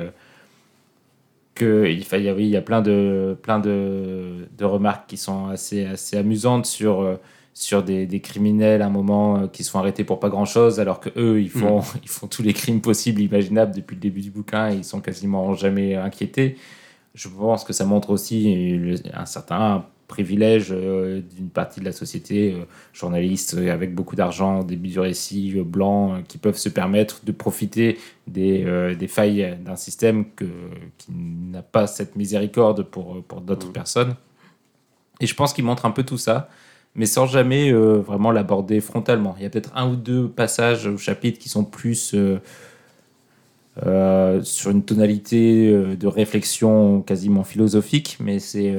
Que 1.60 1.86
il, 1.86 2.28
a, 2.28 2.32
oui, 2.32 2.44
il 2.44 2.50
y 2.50 2.56
a 2.56 2.62
plein 2.62 2.80
de, 2.80 3.36
plein 3.42 3.58
de, 3.58 4.48
de 4.56 4.64
remarques 4.64 5.06
qui 5.08 5.18
sont 5.18 5.48
assez, 5.48 5.84
assez 5.84 6.16
amusantes 6.16 6.64
sur, 6.64 7.02
euh, 7.02 7.16
sur 7.52 7.82
des, 7.82 8.06
des 8.06 8.20
criminels 8.20 8.80
à 8.80 8.86
un 8.86 8.90
moment 8.90 9.36
euh, 9.36 9.46
qui 9.46 9.62
se 9.62 9.70
font 9.70 9.78
arrêter 9.78 10.02
pour 10.02 10.20
pas 10.20 10.30
grand 10.30 10.46
chose, 10.46 10.80
alors 10.80 11.00
que 11.00 11.10
eux 11.18 11.42
ils 11.42 11.50
font, 11.50 11.82
ils 12.02 12.08
font 12.08 12.28
tous 12.28 12.42
les 12.42 12.54
crimes 12.54 12.80
possibles, 12.80 13.20
imaginables 13.20 13.74
depuis 13.74 13.94
le 13.94 14.00
début 14.00 14.22
du 14.22 14.30
bouquin 14.30 14.70
et 14.70 14.76
ils 14.76 14.84
sont 14.84 15.00
quasiment 15.00 15.52
jamais 15.52 15.96
inquiétés. 15.96 16.56
Je 17.14 17.28
pense 17.28 17.64
que 17.64 17.74
ça 17.74 17.84
montre 17.84 18.08
aussi 18.08 18.98
un 19.12 19.26
certain 19.26 19.84
privilège 20.10 20.68
euh, 20.70 21.22
d'une 21.36 21.48
partie 21.48 21.80
de 21.80 21.86
la 21.86 21.92
société, 21.92 22.52
euh, 22.52 22.64
journalistes 22.92 23.54
euh, 23.54 23.72
avec 23.72 23.94
beaucoup 23.94 24.16
d'argent, 24.16 24.62
des 24.62 24.76
du 24.76 25.00
récit 25.00 25.54
blancs, 25.64 26.22
qui 26.28 26.36
peuvent 26.36 26.58
se 26.58 26.68
permettre 26.68 27.22
de 27.24 27.32
profiter 27.32 27.98
des, 28.26 28.94
des 28.98 29.08
failles 29.08 29.58
d'un 29.64 29.76
système 29.76 30.24
que, 30.36 30.44
qui 30.98 31.12
n'a 31.12 31.62
pas 31.62 31.86
cette 31.86 32.16
miséricorde 32.16 32.82
pour, 32.82 33.22
pour 33.24 33.40
d'autres 33.40 33.72
personnes. 33.72 34.14
Et 35.20 35.26
je 35.26 35.34
pense 35.34 35.52
qu'il 35.52 35.64
montre 35.64 35.86
un 35.86 35.90
peu 35.90 36.02
tout 36.02 36.18
ça, 36.18 36.48
mais 36.94 37.06
sans 37.06 37.26
jamais 37.26 37.72
euh, 37.72 37.98
vraiment 37.98 38.32
l'aborder 38.32 38.80
frontalement. 38.80 39.34
Il 39.38 39.42
y 39.42 39.46
a 39.46 39.50
peut-être 39.50 39.72
un 39.74 39.90
ou 39.90 39.96
deux 39.96 40.28
passages 40.28 40.86
au 40.86 40.96
chapitre 40.96 41.38
qui 41.38 41.48
sont 41.48 41.64
plus 41.64 42.14
euh, 42.14 42.40
euh, 43.86 44.42
sur 44.42 44.70
une 44.70 44.82
tonalité 44.82 45.72
de 45.72 46.06
réflexion 46.06 47.02
quasiment 47.02 47.44
philosophique, 47.44 48.18
mais 48.20 48.38
c'est 48.40 48.74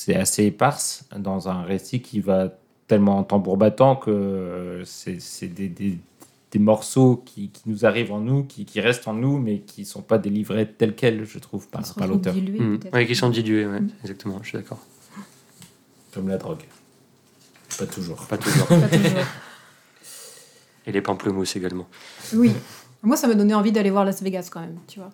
c'est 0.00 0.16
assez 0.16 0.44
éparse 0.44 1.04
dans 1.14 1.50
un 1.50 1.62
récit 1.62 2.00
qui 2.00 2.20
va 2.20 2.54
tellement 2.86 3.18
en 3.18 3.22
tambour 3.22 3.58
battant 3.58 3.96
que 3.96 4.10
euh, 4.10 4.84
c'est 4.86 5.46
des, 5.48 5.68
des, 5.68 5.98
des 6.50 6.58
morceaux 6.58 7.22
qui, 7.26 7.50
qui 7.50 7.64
nous 7.66 7.84
arrivent 7.84 8.10
en 8.10 8.20
nous, 8.20 8.44
qui, 8.44 8.64
qui 8.64 8.80
restent 8.80 9.08
en 9.08 9.12
nous, 9.12 9.36
mais 9.38 9.58
qui 9.58 9.82
ne 9.82 9.86
sont 9.86 10.00
pas 10.00 10.16
délivrés 10.16 10.66
tels 10.66 10.94
quels, 10.94 11.26
je 11.26 11.38
trouve, 11.38 11.68
par, 11.68 11.82
l'auteur. 12.08 12.34
Mm. 12.34 12.78
peut-être. 12.78 12.94
Oui, 12.96 13.06
qui 13.06 13.14
sont 13.14 13.28
dilués, 13.28 13.66
ouais, 13.66 13.82
exactement, 14.00 14.38
je 14.42 14.48
suis 14.48 14.56
d'accord. 14.56 14.78
Comme 16.14 16.28
la 16.28 16.38
drogue. 16.38 16.64
Pas 17.78 17.86
toujours. 17.86 18.26
Pas 18.26 18.38
toujours. 18.38 18.68
Pas 18.68 18.88
toujours. 18.88 19.26
Et 20.86 20.92
les 20.92 21.02
pamplemousses 21.02 21.56
également. 21.56 21.86
Oui. 22.32 22.54
Moi, 23.02 23.18
ça 23.18 23.28
m'a 23.28 23.34
donné 23.34 23.52
envie 23.52 23.70
d'aller 23.70 23.90
voir 23.90 24.06
Las 24.06 24.22
Vegas 24.22 24.48
quand 24.50 24.60
même, 24.60 24.78
tu 24.88 24.98
vois. 24.98 25.12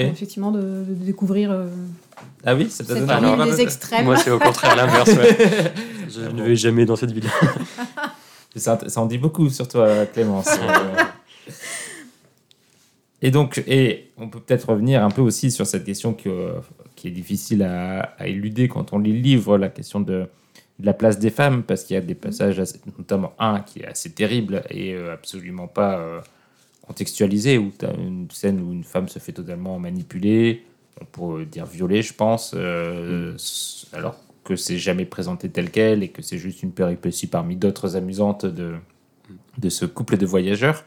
Et 0.00 0.06
Effectivement, 0.06 0.52
de, 0.52 0.60
de 0.60 0.94
découvrir 0.94 1.50
euh, 1.50 1.66
Ah 2.44 2.54
oui, 2.54 2.68
Alors, 2.88 3.20
ville 3.32 3.40
envie 3.42 3.50
des 3.50 3.60
extrêmes. 3.62 4.04
Moi, 4.04 4.16
c'est 4.16 4.30
au 4.30 4.38
contraire 4.38 4.76
l'inverse. 4.76 5.08
ouais. 5.10 5.72
Je 6.08 6.20
ne 6.20 6.42
vais 6.42 6.56
jamais 6.56 6.84
dans 6.86 6.96
cette 6.96 7.10
ville. 7.12 7.28
Ça, 8.56 8.76
ça 8.88 9.00
en 9.02 9.06
dit 9.06 9.18
beaucoup 9.18 9.50
sur 9.50 9.68
toi, 9.68 10.06
Clémence. 10.06 10.48
Euh, 10.58 11.04
et 13.20 13.30
donc, 13.32 13.62
et 13.66 14.10
on 14.16 14.28
peut 14.28 14.38
peut-être 14.40 14.68
revenir 14.70 15.02
un 15.04 15.10
peu 15.10 15.20
aussi 15.22 15.50
sur 15.50 15.66
cette 15.66 15.84
question 15.84 16.14
que- 16.14 16.54
qui 16.94 17.08
est 17.08 17.12
difficile 17.12 17.62
à, 17.64 18.14
à 18.18 18.26
éluder 18.28 18.68
quand 18.68 18.92
on 18.92 18.98
lit 18.98 19.12
le 19.12 19.18
livre, 19.20 19.58
la 19.58 19.68
question 19.68 20.00
de, 20.00 20.26
de 20.78 20.86
la 20.86 20.92
place 20.94 21.18
des 21.18 21.30
femmes, 21.30 21.62
parce 21.64 21.82
qu'il 21.84 21.94
y 21.94 21.96
a 21.96 22.00
des 22.00 22.14
passages, 22.14 22.60
assez- 22.60 22.80
notamment 22.96 23.32
un 23.40 23.60
qui 23.60 23.80
est 23.80 23.86
assez 23.86 24.10
terrible 24.12 24.62
et 24.70 24.94
euh, 24.94 25.12
absolument 25.14 25.66
pas 25.66 25.98
euh, 25.98 26.20
contextualisé, 26.88 27.58
où 27.58 27.70
tu 27.78 27.84
as 27.86 27.92
une 27.94 28.28
scène 28.30 28.60
où 28.60 28.72
une 28.72 28.82
femme 28.82 29.08
se 29.08 29.18
fait 29.18 29.32
totalement 29.32 29.78
manipuler, 29.78 30.64
on 31.00 31.04
pourrait 31.04 31.44
dire 31.44 31.66
violer, 31.66 32.02
je 32.02 32.14
pense, 32.14 32.52
euh, 32.56 33.36
alors 33.92 34.16
que 34.42 34.56
c'est 34.56 34.78
jamais 34.78 35.04
présenté 35.04 35.50
tel 35.50 35.70
quel 35.70 36.02
et 36.02 36.08
que 36.08 36.22
c'est 36.22 36.38
juste 36.38 36.62
une 36.62 36.72
péripétie 36.72 37.26
parmi 37.26 37.54
d'autres 37.54 37.96
amusantes 37.96 38.46
de, 38.46 38.76
de 39.58 39.68
ce 39.68 39.84
couple 39.84 40.16
de 40.16 40.26
voyageurs. 40.26 40.84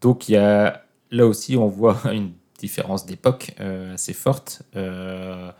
Donc 0.00 0.28
y 0.28 0.36
a 0.36 0.84
là 1.10 1.26
aussi 1.26 1.56
on 1.56 1.68
voit 1.68 2.00
une 2.12 2.32
différence 2.58 3.06
d'époque 3.06 3.52
euh, 3.60 3.94
assez 3.94 4.14
forte 4.14 4.62
euh, 4.74 5.50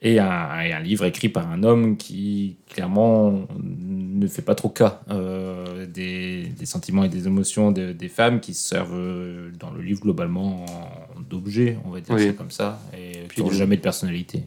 et, 0.00 0.18
un, 0.20 0.60
et 0.60 0.72
un 0.72 0.80
livre 0.80 1.04
écrit 1.04 1.28
par 1.28 1.50
un 1.50 1.62
homme 1.64 1.96
qui 1.96 2.56
clairement 2.68 3.46
ne 3.62 4.26
fait 4.28 4.42
pas 4.42 4.54
trop 4.54 4.68
cas 4.68 5.00
euh, 5.10 5.86
des, 5.86 6.44
des 6.58 6.66
sentiments 6.66 7.04
et 7.04 7.08
des 7.08 7.26
émotions 7.26 7.72
de- 7.72 7.92
des 7.92 8.08
femmes 8.08 8.40
qui 8.40 8.54
servent 8.54 8.94
euh, 8.96 9.50
dans 9.58 9.70
le 9.70 9.82
livre 9.82 10.00
globalement 10.00 10.64
en- 10.64 11.20
d'objets, 11.28 11.76
on 11.84 11.90
va 11.90 12.00
dire 12.00 12.14
Oui. 12.14 12.26
ça 12.26 12.32
comme 12.32 12.50
ça, 12.50 12.80
et 12.96 13.18
Puis 13.28 13.36
qui 13.36 13.42
n'ont 13.42 13.50
jamais 13.50 13.76
de 13.76 13.82
personnalité. 13.82 14.44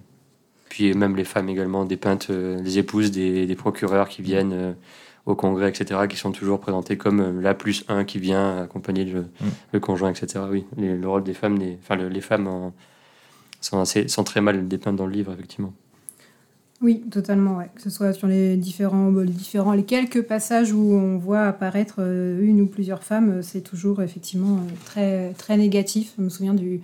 Puis 0.70 0.94
même 0.94 1.16
les 1.18 1.26
femmes 1.26 1.50
également, 1.50 1.84
dépeintes, 1.86 2.28
euh, 2.30 2.62
les 2.62 2.78
épouses 2.78 3.12
des, 3.12 3.46
des 3.46 3.56
procureurs 3.56 4.08
qui 4.08 4.22
viennent 4.22 4.54
euh, 4.54 4.74
au 5.26 5.36
congrès, 5.36 5.68
etc., 5.70 6.00
qui 6.10 6.16
sont 6.18 6.32
toujours 6.32 6.60
présentées 6.62 6.96
comme 6.98 7.42
la 7.42 7.54
plus 7.54 7.84
un 7.90 8.06
qui 8.06 8.20
vient 8.20 8.64
accompagner 8.64 9.04
le, 9.06 9.26
le 9.74 9.80
conjoint, 9.82 10.10
etc. 10.12 10.46
Oui, 10.50 10.64
les- 10.78 10.96
le 10.96 11.08
rôle 11.10 11.24
des 11.24 11.34
femmes, 11.34 11.60
enfin 11.84 11.98
le- 11.98 12.08
les 12.08 12.22
femmes 12.22 12.48
en- 12.48 12.74
sont, 13.62 13.80
assez, 13.80 14.08
sont 14.08 14.24
très 14.24 14.42
mal 14.42 14.68
dépeintes 14.68 14.96
dans 14.98 15.06
le 15.06 15.14
livre, 15.14 15.32
effectivement. 15.34 15.74
Oui, 16.82 17.02
totalement, 17.12 17.58
ouais. 17.58 17.70
Que 17.76 17.82
ce 17.82 17.92
soit 17.92 18.12
sur 18.12 18.28
les 18.28 18.58
différents, 18.58 19.12
les 19.12 19.32
différents, 19.32 19.74
les 19.74 19.84
quelques 19.84 20.24
passages 20.24 20.74
où 20.74 20.94
on 20.94 21.18
voit 21.20 21.42
apparaître 21.44 21.98
euh, 22.00 22.42
une 22.42 22.60
ou 22.62 22.66
plusieurs 22.66 23.04
femmes, 23.04 23.30
euh, 23.30 23.42
c'est 23.44 23.62
toujours 23.62 24.02
effectivement 24.02 24.56
euh, 24.58 24.72
très, 24.86 25.34
très 25.34 25.58
négatif. 25.58 26.14
Je 26.18 26.24
me 26.24 26.30
souviens 26.30 26.56
du- 26.56 26.82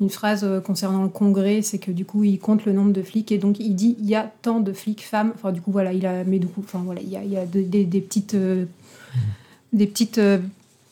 d'une 0.00 0.10
phrase 0.10 0.46
concernant 0.64 1.02
le 1.02 1.08
congrès, 1.08 1.60
c'est 1.62 1.78
que 1.78 1.90
du 1.90 2.04
coup, 2.04 2.22
il 2.24 2.38
compte 2.38 2.66
le 2.66 2.72
nombre 2.72 2.92
de 2.92 3.02
flics 3.02 3.32
et 3.32 3.38
donc 3.38 3.58
il 3.58 3.74
dit 3.74 3.96
il 3.98 4.06
y 4.06 4.14
a 4.14 4.30
tant 4.42 4.60
de 4.60 4.72
flics 4.72 5.02
femmes. 5.02 5.32
Enfin, 5.34 5.50
du 5.50 5.60
coup, 5.62 5.72
voilà, 5.72 5.92
il 5.94 6.04
a, 6.06 6.22
mais 6.24 6.38
du 6.38 6.46
coup, 6.46 6.60
enfin 6.62 6.82
voilà, 6.84 7.00
il 7.00 7.08
y 7.08 7.16
a, 7.16 7.24
il 7.24 7.30
y 7.32 7.36
a 7.36 7.46
de- 7.46 7.62
des, 7.62 7.84
des 7.84 8.00
petites, 8.00 8.34
euh, 8.34 8.66
des 9.72 9.86
petites 9.86 10.18
euh, 10.18 10.38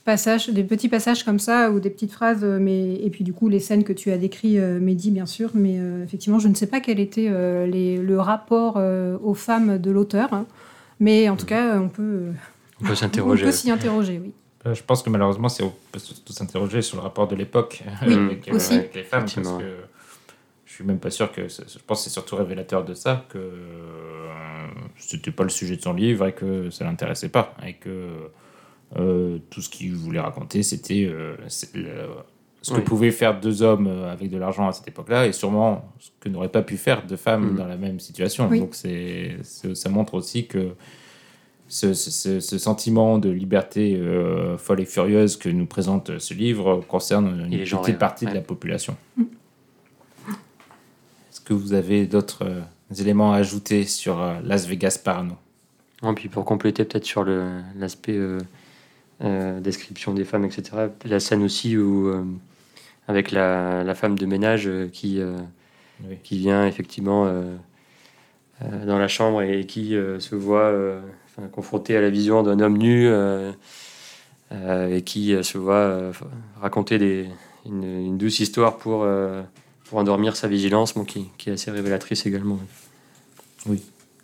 passages, 0.07 0.49
des 0.49 0.64
petits 0.64 0.88
passages 0.88 1.23
comme 1.25 1.38
ça 1.38 1.71
ou 1.71 1.81
des 1.81 1.90
petites 1.90 2.12
phrases. 2.12 2.42
euh, 2.42 2.59
mais 2.59 2.95
et 2.95 3.11
puis 3.11 3.25
du 3.25 3.35
coup, 3.35 3.51
les 3.51 3.61
scènes 3.61 3.85
que 3.85 3.92
tu 3.92 4.11
as 4.11 4.16
décrites, 4.16 4.57
euh, 4.57 4.81
Mehdi, 4.81 5.11
bien 5.11 5.27
sûr. 5.27 5.51
Mais 5.53 5.77
euh, 5.79 6.03
effectivement, 6.03 6.38
je 6.38 6.49
ne 6.49 6.55
sais 6.55 6.66
pas 6.66 6.81
quel 6.81 6.99
était 6.99 7.29
euh, 7.29 7.66
les- 7.66 7.99
le 7.99 8.19
rapport 8.19 8.77
euh, 8.79 9.19
aux 9.23 9.35
femmes 9.35 9.77
de 9.77 9.90
l'auteur, 9.90 10.33
hein. 10.33 10.47
mais 11.01 11.29
en 11.29 11.37
tout 11.37 11.45
cas, 11.47 11.79
on 11.79 11.88
peut, 11.90 12.03
euh, 12.03 12.33
On 12.81 12.85
peut 12.87 12.92
on 12.92 12.97
s'interroger. 13.03 13.45
peut 13.45 13.53
s'y 13.53 13.71
interroger, 13.71 14.19
oui. 14.25 14.33
Je 14.75 14.83
pense 14.83 15.03
que 15.03 15.11
malheureusement, 15.11 15.49
c'est 15.49 15.62
on 15.62 15.73
peut 15.92 15.99
surtout 16.01 16.33
s'interroger 16.33 16.81
sur 16.83 16.97
le 16.97 17.03
rapport 17.03 17.29
de 17.29 17.37
l'époque 17.37 17.85
Oui, 18.07 18.14
avec, 18.14 18.49
aussi. 18.51 18.75
avec 18.75 18.95
les 18.97 19.03
femmes, 19.05 19.27
parce 19.27 19.35
que 19.35 19.77
je 20.64 20.73
suis 20.75 20.85
même 20.85 20.99
pas 20.99 21.11
sûr 21.11 21.31
que. 21.31 21.47
c'est- 21.49 21.69
Je 21.73 21.79
pense 21.87 21.99
que 22.01 22.05
c'est 22.05 22.11
surtout 22.14 22.35
révélateur 22.37 22.85
de 22.85 22.95
ça 22.95 23.25
que 23.29 23.38
c'était 24.99 25.31
pas 25.31 25.45
le 25.45 25.49
sujet 25.51 25.77
de 25.77 25.83
son 25.83 25.92
livre 25.92 26.27
et 26.27 26.33
que 26.33 26.71
ça 26.71 26.85
l'intéressait 26.85 27.29
pas 27.29 27.55
et 27.66 27.75
que 27.75 27.88
euh, 27.88 28.29
tout 28.94 29.61
ce 29.62 29.68
qu'il 29.68 29.94
voulait 29.94 30.20
raconter, 30.20 30.62
c'était 30.62 31.05
euh, 31.05 31.37
ce 31.49 31.66
que 31.66 32.77
Oui. 32.79 32.81
pouvaient 32.83 33.11
faire 33.12 33.38
deux 33.40 33.62
hommes 33.62 33.87
euh, 33.87 34.11
avec 34.12 34.31
de 34.31 34.38
l'argent 34.38 34.66
à 34.68 34.72
cette 34.72 34.88
époque-là 34.88 35.27
et 35.27 35.33
sûrement 35.33 35.92
ce 36.01 36.11
que 36.18 36.29
n'auraient 36.29 36.49
pas 36.49 36.62
pu 36.62 36.77
faire 36.77 37.07
deux 37.07 37.16
femmes 37.16 37.51
Mhm. 37.51 37.57
dans 37.57 37.66
la 37.66 37.77
même 37.77 38.01
situation. 38.01 38.49
Oui. 38.49 38.59
Donc 38.61 38.75
c'est 38.75 39.37
ça 39.42 39.88
montre 39.90 40.14
aussi 40.14 40.46
que 40.46 40.70
ce, 41.68 41.94
ce- 41.94 42.11
ce- 42.11 42.40
ce 42.40 42.59
sentiment 42.59 43.18
de 43.18 43.29
liberté 43.29 43.96
euh, 43.96 44.57
folle 44.57 44.81
et 44.81 44.85
furieuse 44.87 45.37
que 45.37 45.49
nous 45.49 45.66
présente 45.66 46.18
ce 46.18 46.33
livre 46.35 46.81
concerne 46.88 47.40
une 47.40 47.51
petite 47.51 47.66
genré, 47.66 47.92
partie 47.99 48.25
de 48.27 48.33
la 48.35 48.40
population. 48.40 48.96
Est-ce 51.31 51.40
que 51.40 51.53
vous 51.55 51.72
avez 51.72 52.07
d'autres 52.07 52.44
euh, 52.44 52.61
éléments 52.99 53.33
à 53.33 53.37
ajouter 53.38 53.85
sur 53.85 54.20
euh, 54.20 54.35
Las 54.44 54.66
Vegas 54.66 55.01
Parano? 55.03 55.35
Et 56.03 56.12
puis 56.14 56.29
pour 56.29 56.44
compléter 56.44 56.85
peut-être 56.85 57.05
sur 57.05 57.25
l'aspect 57.25 58.16
euh, 59.24 59.61
description 59.61 60.12
des 60.14 60.24
femmes, 60.24 60.44
etc., 60.44 60.88
la 61.05 61.20
scène 61.20 61.42
aussi 61.42 61.76
où, 61.76 62.09
euh, 62.09 62.22
avec 63.09 63.31
la, 63.31 63.83
la 63.83 63.94
femme 63.94 64.18
de 64.18 64.26
ménage 64.26 64.66
euh, 64.66 64.88
qui, 64.88 65.20
Oui. 66.07 66.16
qui 66.22 66.37
vient 66.38 66.66
effectivement 66.66 67.33
dans 68.61 68.98
la 68.98 69.09
chambre 69.09 69.40
et 69.42 69.64
qui 69.64 69.90
se 70.18 70.35
voit 70.35 70.72
enfin, 71.26 71.48
confrontée 71.48 71.96
à 71.96 72.02
la 72.02 72.11
vision 72.11 72.42
d'un 72.42 72.61
homme 72.61 72.76
nu 72.76 73.09
et 74.52 75.02
qui 75.02 75.35
se 75.42 75.57
voit 75.57 76.12
raconter 76.61 76.98
des, 76.98 77.29
une, 77.64 77.85
une 77.85 78.18
douce 78.18 78.40
histoire 78.40 78.76
pour, 78.76 79.07
pour 79.85 79.98
endormir 79.98 80.37
sa 80.37 80.48
vigilance, 80.48 80.92
bon, 80.92 81.05
qui, 81.05 81.29
qui 81.38 81.48
est 81.48 81.55
assez 81.55 81.70
révélatrice 81.70 82.26
également. 82.26 82.59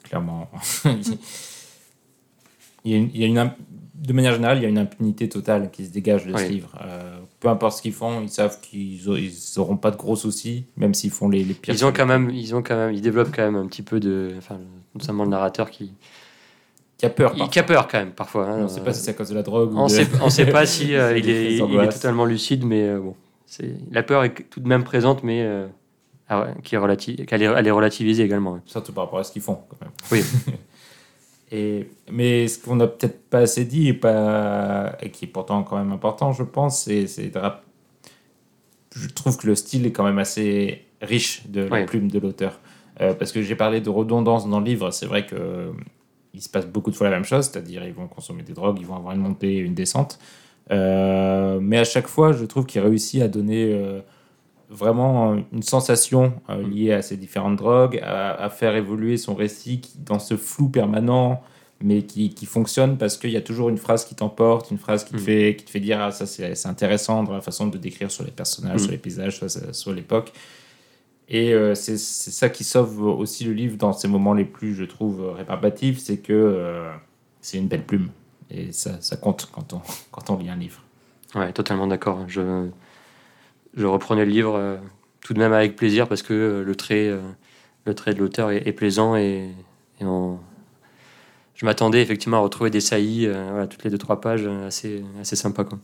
Clairement. 0.04 0.50
il 2.84 2.92
y 2.92 2.94
a 2.94 2.98
une, 2.98 3.10
il 3.14 3.20
y 3.20 3.24
a 3.24 3.26
une 3.26 3.38
imp- 3.38 3.56
de 3.94 4.12
manière 4.12 4.32
générale, 4.32 4.58
il 4.58 4.62
y 4.62 4.66
a 4.66 4.68
une 4.68 4.78
impunité 4.78 5.28
totale 5.28 5.70
qui 5.70 5.84
se 5.86 5.90
dégage 5.92 6.26
de 6.26 6.36
ce 6.36 6.42
Oui. 6.42 6.48
livre. 6.48 6.70
Euh, 6.84 7.18
peu 7.38 7.48
importe 7.48 7.76
ce 7.76 7.82
qu'ils 7.82 7.92
font, 7.92 8.20
ils 8.20 8.28
savent 8.28 8.60
qu'ils 8.60 9.00
n'auront 9.56 9.76
pas 9.76 9.90
de 9.92 9.96
gros 9.96 10.16
soucis, 10.16 10.66
même 10.76 10.92
s'ils 10.94 11.10
font 11.12 11.28
les, 11.28 11.44
les 11.44 11.54
pires. 11.54 11.72
Ils 11.74 11.84
ont 11.84 11.92
quand 11.92 12.06
même, 12.06 12.30
ils 12.30 12.54
ont 12.54 12.62
quand 12.62 12.76
même, 12.76 12.92
ils 12.92 13.00
développent 13.00 13.30
quand 13.34 13.42
même 13.42 13.54
un 13.56 13.66
petit 13.66 13.82
peu 13.82 14.00
de, 14.00 14.32
enfin, 14.38 14.58
notamment 14.94 15.22
le 15.24 15.30
narrateur 15.30 15.70
qui, 15.70 15.92
Qui 16.98 17.06
a 17.06 17.10
peur. 17.10 17.32
il, 17.36 17.48
qui 17.48 17.58
a 17.60 17.62
peur 17.62 17.86
quand 17.86 17.98
même 17.98 18.10
parfois. 18.12 18.48
hein. 18.48 18.56
On 18.58 18.62
ne 18.64 18.68
sait 18.68 18.80
pas 18.80 18.92
si 18.92 19.02
c'est 19.04 19.10
à 19.10 19.14
cause 19.14 19.28
de 19.28 19.34
la 19.36 19.42
drogue 19.42 19.72
ou 19.72 19.76
on 19.78 19.86
de- 19.86 20.22
on 20.22 20.30
sait 20.30 20.46
pas 20.46 20.66
si 20.66 20.94
euh, 20.96 21.16
il, 21.16 21.28
est, 21.30 21.52
il 21.54 21.58
est 21.58 21.62
angoisses. 21.62 21.94
totalement 21.94 22.24
lucide, 22.24 22.64
mais 22.64 22.82
euh, 22.88 22.98
bon, 22.98 23.14
c'est 23.46 23.72
la 23.92 24.02
peur 24.02 24.24
est 24.24 24.34
tout 24.50 24.58
de 24.60 24.66
même 24.68 24.82
présente, 24.82 25.22
mais 25.22 25.42
euh, 25.42 25.66
ah 26.28 26.42
ouais, 26.42 26.48
qui 26.64 26.74
est, 26.74 26.78
elle 27.30 27.66
est 27.66 27.70
relativisée 27.70 28.24
également. 28.24 28.54
ouais. 28.54 28.60
Surtout 28.66 28.92
par 28.92 29.04
rapport 29.04 29.20
à 29.20 29.24
ce 29.24 29.30
qu'ils 29.30 29.42
font, 29.42 29.60
quand 29.68 29.76
même. 29.80 29.90
Oui. 30.10 30.22
et, 31.52 31.86
mais 32.10 32.48
ce 32.48 32.58
qu'on 32.58 32.76
n'a 32.76 32.86
peut-être 32.86 33.28
pas 33.28 33.40
assez 33.40 33.64
dit, 33.64 33.88
et, 33.88 33.92
pas, 33.94 34.96
et 35.02 35.10
qui 35.10 35.26
est 35.26 35.28
pourtant 35.28 35.62
quand 35.62 35.76
même 35.76 35.92
important, 35.92 36.32
je 36.32 36.42
pense, 36.42 36.84
c'est 36.84 37.28
de 37.28 37.38
rap- 37.38 37.62
Je 38.94 39.08
trouve 39.08 39.36
que 39.36 39.46
le 39.46 39.54
style 39.54 39.86
est 39.86 39.92
quand 39.92 40.04
même 40.04 40.18
assez 40.18 40.82
riche 41.00 41.46
de 41.48 41.62
la 41.62 41.80
Oui. 41.80 41.86
plume 41.86 42.10
de 42.10 42.18
l'auteur. 42.18 42.58
Euh, 43.00 43.14
parce 43.14 43.32
que 43.32 43.42
j'ai 43.42 43.54
parlé 43.56 43.80
de 43.80 43.88
redondance 43.90 44.48
dans 44.48 44.60
le 44.60 44.66
livre, 44.66 44.90
c'est 44.90 45.06
vrai 45.06 45.26
que 45.26 45.34
euh, 45.34 45.70
il 46.34 46.42
se 46.42 46.48
passe 46.48 46.66
beaucoup 46.66 46.90
de 46.90 46.96
fois 46.96 47.08
la 47.08 47.16
même 47.16 47.24
chose, 47.24 47.46
c'est-à-dire 47.50 47.84
ils 47.84 47.94
vont 47.94 48.06
consommer 48.08 48.42
des 48.42 48.52
drogues, 48.52 48.78
ils 48.80 48.86
vont 48.86 48.96
avoir 48.96 49.14
une 49.14 49.20
montée 49.20 49.54
et 49.54 49.58
une 49.58 49.74
descente. 49.74 50.18
Euh, 50.70 51.58
mais 51.60 51.78
à 51.78 51.84
chaque 51.84 52.06
fois, 52.06 52.32
je 52.32 52.44
trouve 52.44 52.66
qu'il 52.66 52.80
réussit 52.82 53.20
à 53.22 53.28
donner 53.28 53.72
euh, 53.72 54.00
vraiment 54.72 55.34
une 55.52 55.62
sensation 55.62 56.32
euh, 56.50 56.62
liée 56.66 56.92
à 56.92 57.02
ces 57.02 57.16
différentes 57.16 57.56
drogues, 57.56 58.00
à, 58.02 58.32
à 58.32 58.48
faire 58.50 58.74
évoluer 58.74 59.16
son 59.16 59.34
récit 59.34 59.80
dans 59.98 60.18
ce 60.18 60.36
flou 60.36 60.68
permanent, 60.68 61.42
mais 61.80 62.02
qui, 62.02 62.30
qui 62.32 62.46
fonctionne 62.46 62.96
parce 62.96 63.16
qu'il 63.18 63.30
y 63.30 63.36
a 63.36 63.40
toujours 63.40 63.68
une 63.68 63.76
phrase 63.78 64.04
qui 64.04 64.14
t'emporte, 64.14 64.70
une 64.70 64.78
phrase 64.78 65.04
qui 65.04 65.12
te, 65.12 65.16
Mm. 65.16 65.20
fait, 65.20 65.56
qui 65.58 65.64
te 65.64 65.70
fait 65.70 65.80
dire 65.80 66.00
ah, 66.00 66.10
ça 66.12 66.26
c'est 66.26 66.66
intéressant 66.66 67.22
dans 67.24 67.32
la 67.32 67.40
façon 67.40 67.66
de 67.66 67.76
décrire 67.78 68.10
sur 68.10 68.24
les 68.24 68.30
personnages, 68.30 68.76
Mm. 68.76 68.84
sur 68.84 68.90
les 68.92 68.98
paysages, 68.98 69.36
sur, 69.38 69.74
sur 69.74 69.92
l'époque. 69.92 70.32
Et 71.28 71.52
euh, 71.54 71.74
c'est 71.74 71.98
ça 71.98 72.48
qui 72.50 72.62
sauve 72.64 73.02
aussi 73.02 73.44
le 73.44 73.52
livre 73.52 73.76
dans 73.76 73.92
ces 73.92 74.06
moments 74.08 74.34
les 74.34 74.44
plus, 74.44 74.74
je 74.74 74.84
trouve, 74.84 75.30
rébarbatifs, 75.34 75.98
c'est 75.98 76.18
que 76.18 76.32
euh, 76.32 76.90
c'est 77.40 77.58
une 77.58 77.68
belle 77.68 77.84
plume. 77.84 78.08
Et 78.50 78.70
ça, 78.72 79.00
ça 79.00 79.16
compte 79.16 79.48
quand 79.52 79.72
on, 79.72 79.80
quand 80.10 80.30
on 80.30 80.36
lit 80.38 80.50
un 80.50 80.56
livre. 80.56 80.80
Ouais, 81.34 81.52
totalement 81.52 81.86
d'accord. 81.86 82.24
Je, 82.28 82.68
je 83.74 83.86
reprenais 83.86 84.24
le 84.24 84.30
livre 84.30 84.54
euh, 84.56 84.76
tout 85.20 85.34
de 85.34 85.38
même 85.38 85.52
avec 85.52 85.76
plaisir 85.76 86.08
parce 86.08 86.22
que 86.22 86.34
euh, 86.34 86.64
le 86.64 86.74
trait, 86.74 87.08
euh, 87.08 87.20
le 87.86 87.94
trait 87.94 88.14
de 88.14 88.18
l'auteur 88.20 88.50
est, 88.50 88.66
est 88.66 88.72
plaisant 88.72 89.16
et, 89.16 89.48
et 90.00 90.04
on- 90.04 90.38
je 91.54 91.64
m'attendais 91.66 92.02
effectivement 92.02 92.38
à 92.38 92.40
retrouver 92.40 92.70
des 92.70 92.80
saillies 92.80 93.28
voilà, 93.28 93.66
toutes 93.68 93.84
les 93.84 93.90
deux 93.90 93.98
trois 93.98 94.20
pages 94.20 94.46
assez, 94.66 95.04
assez 95.20 95.36
sympa 95.36 95.62
quoi. 95.64 95.78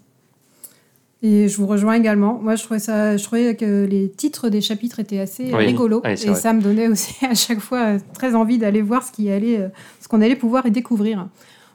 Et 1.22 1.48
je 1.48 1.56
vous 1.56 1.66
rejoins 1.66 1.94
également. 1.94 2.38
Moi, 2.40 2.54
je 2.54 2.62
trouvais, 2.62 2.78
ça, 2.78 3.16
je 3.16 3.24
trouvais 3.24 3.56
que 3.56 3.84
les 3.84 4.08
titres 4.08 4.48
des 4.50 4.60
chapitres 4.60 5.00
étaient 5.00 5.18
assez 5.18 5.52
Oui. 5.52 5.66
rigolos. 5.66 6.00
Et 6.04 6.14
vrai. 6.14 6.34
ça 6.36 6.52
me 6.52 6.60
donnait 6.62 6.86
aussi 6.86 7.24
à 7.26 7.34
chaque 7.34 7.58
fois 7.58 7.98
très 8.14 8.36
envie 8.36 8.58
d'aller 8.58 8.82
voir 8.82 9.02
ce 9.02 9.10
qui 9.10 9.28
allait, 9.30 9.68
ce 10.00 10.06
qu'on 10.06 10.20
allait 10.20 10.36
pouvoir 10.36 10.64
y 10.66 10.70
découvrir. 10.70 11.26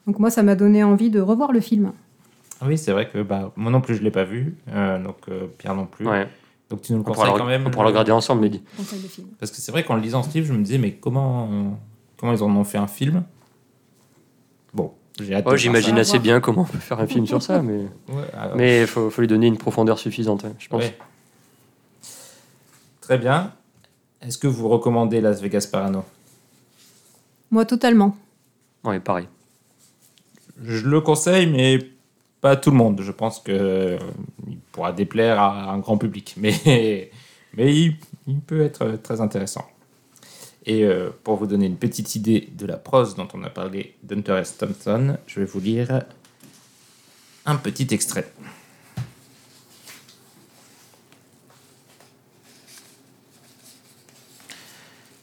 Donc 0.08 0.19
moi, 0.19 0.30
ça 0.30 0.43
m'a 0.43 0.56
donné 0.56 0.84
envie 0.86 1.10
de 1.10 1.19
revoir 1.19 1.52
le 1.52 1.60
film. 1.60 1.91
Oui, 2.65 2.78
c'est 2.78 2.91
vrai 2.91 3.10
que 3.10 3.21
bah, 3.21 3.52
moi 3.56 3.71
non 3.71 3.82
plus 3.82 3.95
je 3.95 3.99
ne 3.99 4.06
l'ai 4.06 4.12
pas 4.12 4.23
vu, 4.23 4.56
euh, 4.69 5.02
donc 5.04 5.17
euh, 5.30 5.47
Pierre 5.58 5.76
non 5.76 5.86
plus. 5.86 6.08
Ouais. 6.08 6.28
Donc 6.69 6.82
tu 6.82 6.91
nous 6.93 6.99
le 6.99 7.02
On 7.02 7.06
pourra 7.06 7.15
conseilles 7.17 7.34
le, 7.34 7.39
quand 7.39 7.45
même 7.47 7.67
on 7.67 7.71
pourra 7.71 7.84
le 7.84 7.89
regarder 7.89 8.12
ensemble, 8.12 8.41
Mehdi. 8.41 8.62
Conseil 8.78 9.02
de 9.02 9.08
film. 9.08 9.28
Parce 9.39 9.52
que 9.52 9.58
c'est 9.58 9.71
vrai 9.71 9.84
qu'en 9.84 9.95
lisant 9.95 10.23
ce 10.23 10.34
livre, 10.34 10.47
je 10.47 10.54
me 10.54 10.63
disais, 10.63 10.78
mais 10.78 10.93
comment, 10.93 11.49
euh, 11.52 11.69
comment 12.17 12.34
ils 12.34 12.41
en 12.43 12.56
ont 12.56 12.63
fait 12.63 12.78
un 12.78 12.88
film? 12.88 13.23
Bon, 14.73 14.93
j'ai 15.19 15.36
hâte 15.36 15.41
Oh, 15.41 15.49
de 15.49 15.49
voir 15.49 15.58
J'imagine 15.58 15.97
assez 15.99 16.19
bien 16.19 16.39
comment 16.39 16.62
on 16.62 16.65
peut 16.65 16.78
faire 16.80 16.99
un 16.99 17.08
film 17.08 17.26
sur 17.28 17.41
ça, 17.43 17.62
mais 17.62 17.84
ça. 17.84 17.89
Ouais, 18.15 18.23
alors, 18.38 18.56
mais 18.56 18.82
il 18.82 18.88
faut, 18.88 19.10
faut 19.10 19.21
lui 19.21 19.28
donner 19.28 19.47
une 19.47 19.58
profondeur 19.58 19.99
suffisante, 19.99 20.43
ouais, 20.43 20.54
je 20.58 20.67
pense. 20.67 20.82
ouais. 20.84 20.97
Très 23.02 23.17
bien. 23.17 23.52
Est-ce 24.21 24.38
que 24.38 24.47
vous 24.47 24.69
recommandez 24.69 25.19
Las 25.21 25.41
Vegas 25.41 25.67
Parano? 25.71 26.06
Moi, 27.52 27.65
totalement. 27.65 28.15
Ouais, 28.86 28.99
pareil. 28.99 29.28
Je 30.63 30.88
le 30.88 31.02
conseille, 31.02 31.47
mais 31.47 31.80
pas 32.43 32.51
à 32.51 32.56
tout 32.58 32.71
le 32.71 32.75
monde. 32.75 32.99
Je 33.01 33.13
pense 33.13 33.39
que 33.39 33.53
euh, 33.53 33.97
pourra 34.73 34.91
déplaire 34.91 35.39
à 35.39 35.71
un 35.71 35.79
grand 35.79 35.97
public, 35.97 36.36
mais, 36.38 37.10
mais 37.56 37.73
il, 37.73 37.95
peut 38.45 38.62
être 38.62 38.97
très 39.01 39.21
intéressant. 39.21 39.65
Et 40.65 40.84
euh, 40.84 41.10
pour 41.23 41.38
vous 41.38 41.47
donner 41.47 41.65
une 41.67 41.77
petite 41.77 42.15
idée 42.15 42.49
de 42.51 42.65
la 42.65 42.75
prose 42.75 43.15
dont 43.15 43.29
on 43.34 43.43
a 43.45 43.49
parlé 43.49 43.95
d'Hunter 44.03 44.34
S. 44.41 44.58
Thompson, 44.58 45.17
je 45.25 45.39
vais 45.39 45.45
vous 45.45 45.62
lire 45.62 46.03
un 47.45 47.56
petit 47.56 47.88
extrait. 47.91 48.29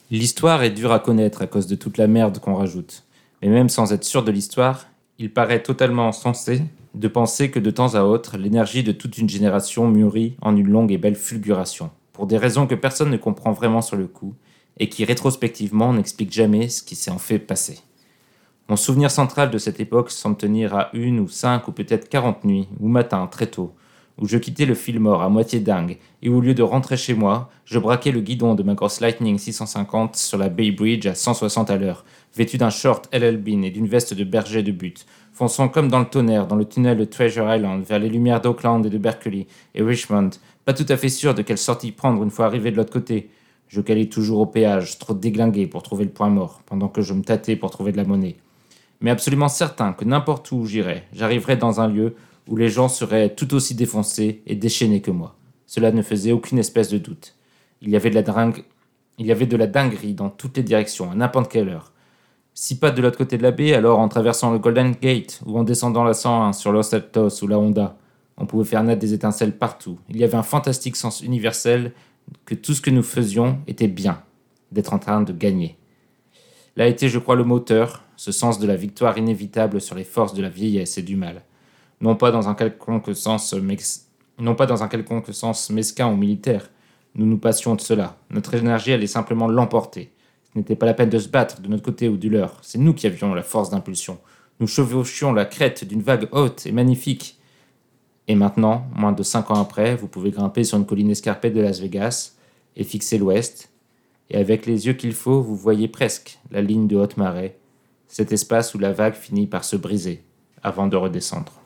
L'histoire 0.09 0.63
est 0.63 0.71
dure 0.71 0.91
à 0.91 0.99
connaître 0.99 1.43
à 1.43 1.47
cause 1.47 1.67
de 1.67 1.75
toute 1.75 1.99
la 1.99 2.07
merde 2.07 2.39
qu'on 2.39 2.55
rajoute. 2.55 3.03
Mais 3.43 3.47
même 3.47 3.69
sans 3.69 3.93
être 3.93 4.03
sûr 4.03 4.23
de 4.23 4.31
l'histoire, 4.31 4.87
il 5.19 5.31
paraît 5.31 5.61
totalement 5.61 6.11
sensé 6.11 6.63
de 6.93 7.07
penser 7.07 7.51
que 7.51 7.59
de 7.59 7.71
temps 7.71 7.95
à 7.95 8.03
autre, 8.03 8.37
l'énergie 8.37 8.83
de 8.83 8.91
toute 8.91 9.17
une 9.17 9.29
génération 9.29 9.87
mûrit 9.87 10.35
en 10.41 10.55
une 10.55 10.69
longue 10.69 10.91
et 10.91 10.97
belle 10.97 11.15
fulguration, 11.15 11.89
pour 12.13 12.27
des 12.27 12.37
raisons 12.37 12.67
que 12.67 12.75
personne 12.75 13.09
ne 13.09 13.17
comprend 13.17 13.51
vraiment 13.51 13.81
sur 13.81 13.95
le 13.95 14.07
coup, 14.07 14.35
et 14.77 14.89
qui 14.89 15.05
rétrospectivement 15.05 15.93
n'expliquent 15.93 16.33
jamais 16.33 16.69
ce 16.69 16.83
qui 16.83 16.95
s'est 16.95 17.11
en 17.11 17.17
fait 17.17 17.39
passer. 17.39 17.79
Mon 18.69 18.75
souvenir 18.75 19.11
central 19.11 19.51
de 19.51 19.57
cette 19.57 19.79
époque 19.79 20.11
semble 20.11 20.37
tenir 20.37 20.73
à 20.73 20.89
une 20.93 21.19
ou 21.19 21.27
cinq 21.27 21.67
ou 21.67 21.71
peut-être 21.71 22.09
quarante 22.09 22.43
nuits, 22.43 22.67
ou 22.79 22.87
matins, 22.87 23.27
très 23.27 23.47
tôt, 23.47 23.73
où 24.17 24.27
je 24.27 24.37
quittais 24.37 24.65
le 24.65 24.75
Fillmore 24.75 25.21
à 25.21 25.29
moitié 25.29 25.59
dingue, 25.59 25.97
et 26.21 26.29
où, 26.29 26.37
au 26.37 26.41
lieu 26.41 26.53
de 26.53 26.63
rentrer 26.63 26.95
chez 26.95 27.13
moi, 27.13 27.49
je 27.65 27.79
braquais 27.79 28.11
le 28.11 28.21
guidon 28.21 28.55
de 28.55 28.63
ma 28.63 28.73
grosse 28.73 29.01
Lightning 29.01 29.37
650 29.37 30.15
sur 30.15 30.37
la 30.37 30.49
Bay 30.49 30.71
Bridge 30.71 31.05
à 31.07 31.15
160 31.15 31.69
à 31.69 31.77
l'heure, 31.77 32.05
vêtu 32.35 32.57
d'un 32.57 32.69
short 32.69 33.09
LL 33.13 33.37
Bean 33.37 33.63
et 33.63 33.71
d'une 33.71 33.87
veste 33.87 34.13
de 34.13 34.23
berger 34.23 34.63
de 34.63 34.71
but, 34.71 35.05
fonçant 35.41 35.69
comme 35.69 35.87
dans 35.87 35.97
le 35.97 36.05
tonnerre 36.05 36.45
dans 36.45 36.55
le 36.55 36.65
tunnel 36.65 36.99
de 36.99 37.03
Treasure 37.03 37.51
Island 37.51 37.83
vers 37.83 37.97
les 37.97 38.09
lumières 38.09 38.41
d'Oakland 38.41 38.85
et 38.85 38.91
de 38.91 38.97
Berkeley 38.99 39.47
et 39.73 39.81
Richmond, 39.81 40.29
pas 40.65 40.73
tout 40.73 40.85
à 40.87 40.97
fait 40.97 41.09
sûr 41.09 41.33
de 41.33 41.41
quelle 41.41 41.57
sortie 41.57 41.91
prendre 41.91 42.21
une 42.21 42.29
fois 42.29 42.45
arrivé 42.45 42.69
de 42.69 42.77
l'autre 42.77 42.93
côté. 42.93 43.31
Je 43.67 43.81
calais 43.81 44.05
toujours 44.05 44.41
au 44.41 44.45
péage, 44.45 44.99
trop 44.99 45.15
déglingué 45.15 45.65
pour 45.65 45.81
trouver 45.81 46.03
le 46.05 46.11
point 46.11 46.29
mort, 46.29 46.61
pendant 46.67 46.89
que 46.89 47.01
je 47.01 47.15
me 47.15 47.23
tâtais 47.23 47.55
pour 47.55 47.71
trouver 47.71 47.91
de 47.91 47.97
la 47.97 48.03
monnaie. 48.03 48.35
Mais 48.99 49.09
absolument 49.09 49.47
certain 49.47 49.93
que 49.93 50.05
n'importe 50.05 50.51
où 50.51 50.67
j'irais, 50.67 51.07
j'arriverais 51.11 51.57
dans 51.57 51.81
un 51.81 51.87
lieu 51.87 52.13
où 52.47 52.55
les 52.55 52.69
gens 52.69 52.87
seraient 52.87 53.33
tout 53.33 53.55
aussi 53.55 53.73
défoncés 53.73 54.43
et 54.45 54.53
déchaînés 54.53 55.01
que 55.01 55.09
moi. 55.09 55.33
Cela 55.65 55.91
ne 55.91 56.03
faisait 56.03 56.33
aucune 56.33 56.59
espèce 56.59 56.89
de 56.89 56.99
doute. 56.99 57.33
Il 57.81 57.89
y 57.89 57.95
avait 57.95 58.11
de 58.11 58.15
la 58.15 58.21
dingue, 58.21 58.63
il 59.17 59.25
y 59.25 59.31
avait 59.31 59.47
de 59.47 59.57
la 59.57 59.65
dinguerie 59.65 60.13
dans 60.13 60.29
toutes 60.29 60.57
les 60.57 60.63
directions, 60.63 61.09
à 61.09 61.15
n'importe 61.15 61.51
quelle 61.51 61.69
heure. 61.69 61.90
Si 62.53 62.79
pas 62.79 62.91
de 62.91 63.01
l'autre 63.01 63.17
côté 63.17 63.37
de 63.37 63.43
la 63.43 63.51
baie, 63.51 63.73
alors 63.73 63.99
en 63.99 64.09
traversant 64.09 64.51
le 64.51 64.59
Golden 64.59 64.91
Gate 65.01 65.41
ou 65.45 65.57
en 65.57 65.63
descendant 65.63 66.03
la 66.03 66.13
101 66.13 66.53
sur 66.53 66.71
Los 66.71 66.93
Altos 66.93 67.41
ou 67.41 67.47
la 67.47 67.57
Honda. 67.57 67.97
On 68.37 68.45
pouvait 68.45 68.65
faire 68.65 68.83
naître 68.83 68.99
des 68.99 69.13
étincelles 69.13 69.57
partout. 69.57 69.99
Il 70.09 70.17
y 70.17 70.23
avait 70.23 70.35
un 70.35 70.43
fantastique 70.43 70.95
sens 70.95 71.21
universel 71.21 71.93
que 72.45 72.55
tout 72.55 72.73
ce 72.73 72.81
que 72.81 72.89
nous 72.89 73.03
faisions 73.03 73.59
était 73.67 73.87
bien, 73.87 74.21
d'être 74.71 74.93
en 74.93 74.99
train 74.99 75.21
de 75.21 75.31
gagner. 75.31 75.77
Là 76.75 76.87
était, 76.87 77.09
je 77.09 77.19
crois, 77.19 77.35
le 77.35 77.43
moteur, 77.43 78.03
ce 78.15 78.31
sens 78.31 78.59
de 78.59 78.67
la 78.67 78.75
victoire 78.75 79.17
inévitable 79.17 79.81
sur 79.81 79.95
les 79.95 80.03
forces 80.03 80.33
de 80.33 80.41
la 80.41 80.49
vieillesse 80.49 80.97
et 80.97 81.03
du 81.03 81.15
mal. 81.15 81.43
Non 81.99 82.15
pas 82.15 82.31
dans 82.31 82.49
un 82.49 82.55
quelconque 82.55 83.15
sens, 83.15 83.53
non 84.39 84.55
pas 84.55 84.65
dans 84.65 84.83
un 84.83 84.87
quelconque 84.87 85.33
sens 85.33 85.69
mesquin 85.69 86.07
ou 86.07 86.15
militaire. 86.15 86.69
Nous 87.15 87.25
nous 87.25 87.37
passions 87.37 87.75
de 87.75 87.81
cela. 87.81 88.17
Notre 88.29 88.53
énergie 88.55 88.93
allait 88.93 89.07
simplement 89.07 89.47
l'emporter. 89.47 90.11
Ce 90.53 90.59
n'était 90.59 90.75
pas 90.75 90.85
la 90.85 90.93
peine 90.93 91.09
de 91.09 91.19
se 91.19 91.29
battre 91.29 91.61
de 91.61 91.67
notre 91.67 91.83
côté 91.83 92.09
ou 92.09 92.17
du 92.17 92.29
leur. 92.29 92.57
C'est 92.61 92.77
nous 92.77 92.93
qui 92.93 93.07
avions 93.07 93.33
la 93.33 93.43
force 93.43 93.69
d'impulsion. 93.69 94.19
Nous 94.59 94.67
chevauchions 94.67 95.33
la 95.33 95.45
crête 95.45 95.85
d'une 95.85 96.01
vague 96.01 96.27
haute 96.31 96.65
et 96.65 96.71
magnifique. 96.71 97.39
Et 98.27 98.35
maintenant, 98.35 98.85
moins 98.95 99.13
de 99.13 99.23
cinq 99.23 99.49
ans 99.49 99.61
après, 99.61 99.95
vous 99.95 100.07
pouvez 100.07 100.31
grimper 100.31 100.63
sur 100.63 100.77
une 100.77 100.85
colline 100.85 101.09
escarpée 101.09 101.51
de 101.51 101.61
Las 101.61 101.79
Vegas 101.79 102.35
et 102.75 102.83
fixer 102.83 103.17
l'ouest. 103.17 103.71
Et 104.29 104.37
avec 104.37 104.65
les 104.65 104.87
yeux 104.87 104.93
qu'il 104.93 105.13
faut, 105.13 105.41
vous 105.41 105.55
voyez 105.55 105.87
presque 105.87 106.39
la 106.51 106.61
ligne 106.61 106.87
de 106.87 106.95
haute 106.95 107.17
marée, 107.17 107.57
cet 108.07 108.31
espace 108.31 108.75
où 108.75 108.79
la 108.79 108.91
vague 108.91 109.15
finit 109.15 109.47
par 109.47 109.63
se 109.63 109.75
briser 109.75 110.23
avant 110.63 110.87
de 110.87 110.95
redescendre. 110.95 111.61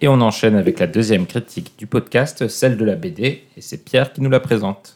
Et 0.00 0.08
on 0.08 0.20
enchaîne 0.20 0.56
avec 0.56 0.78
la 0.78 0.86
deuxième 0.86 1.26
critique 1.26 1.78
du 1.78 1.86
podcast, 1.86 2.48
celle 2.48 2.76
de 2.76 2.84
la 2.84 2.96
BD, 2.96 3.44
et 3.56 3.60
c'est 3.60 3.82
Pierre 3.82 4.12
qui 4.12 4.20
nous 4.20 4.28
la 4.28 4.40
présente. 4.40 4.95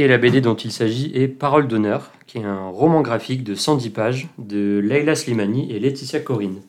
Et 0.00 0.06
la 0.06 0.16
BD 0.16 0.40
dont 0.40 0.54
il 0.54 0.70
s'agit 0.70 1.10
est 1.12 1.26
Parole 1.26 1.66
d'honneur, 1.66 2.12
qui 2.28 2.38
est 2.38 2.44
un 2.44 2.68
roman 2.68 3.00
graphique 3.00 3.42
de 3.42 3.56
110 3.56 3.90
pages 3.90 4.28
de 4.38 4.78
Leila 4.78 5.16
Slimani 5.16 5.72
et 5.72 5.80
Laetitia 5.80 6.20
Corinne. 6.20 6.60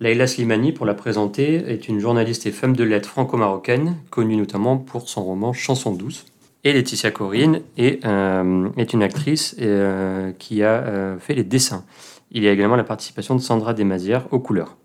Leila 0.00 0.26
Slimani, 0.26 0.72
pour 0.72 0.86
la 0.86 0.94
présenter, 0.94 1.56
est 1.56 1.86
une 1.86 2.00
journaliste 2.00 2.46
et 2.46 2.52
femme 2.52 2.74
de 2.74 2.82
lettres 2.82 3.10
franco-marocaine, 3.10 3.96
connue 4.08 4.36
notamment 4.36 4.78
pour 4.78 5.06
son 5.06 5.22
roman 5.22 5.52
Chanson 5.52 5.92
douce. 5.92 6.24
Et 6.64 6.72
Laetitia 6.72 7.10
Corinne 7.10 7.60
est, 7.76 8.02
euh, 8.06 8.70
est 8.78 8.94
une 8.94 9.02
actrice 9.02 9.54
euh, 9.60 10.32
qui 10.38 10.62
a 10.62 10.78
euh, 10.78 11.18
fait 11.18 11.34
les 11.34 11.44
dessins. 11.44 11.84
Il 12.30 12.42
y 12.42 12.48
a 12.48 12.52
également 12.52 12.76
la 12.76 12.84
participation 12.84 13.34
de 13.34 13.40
Sandra 13.42 13.74
Desmazières 13.74 14.28
aux 14.30 14.40
couleurs. 14.40 14.78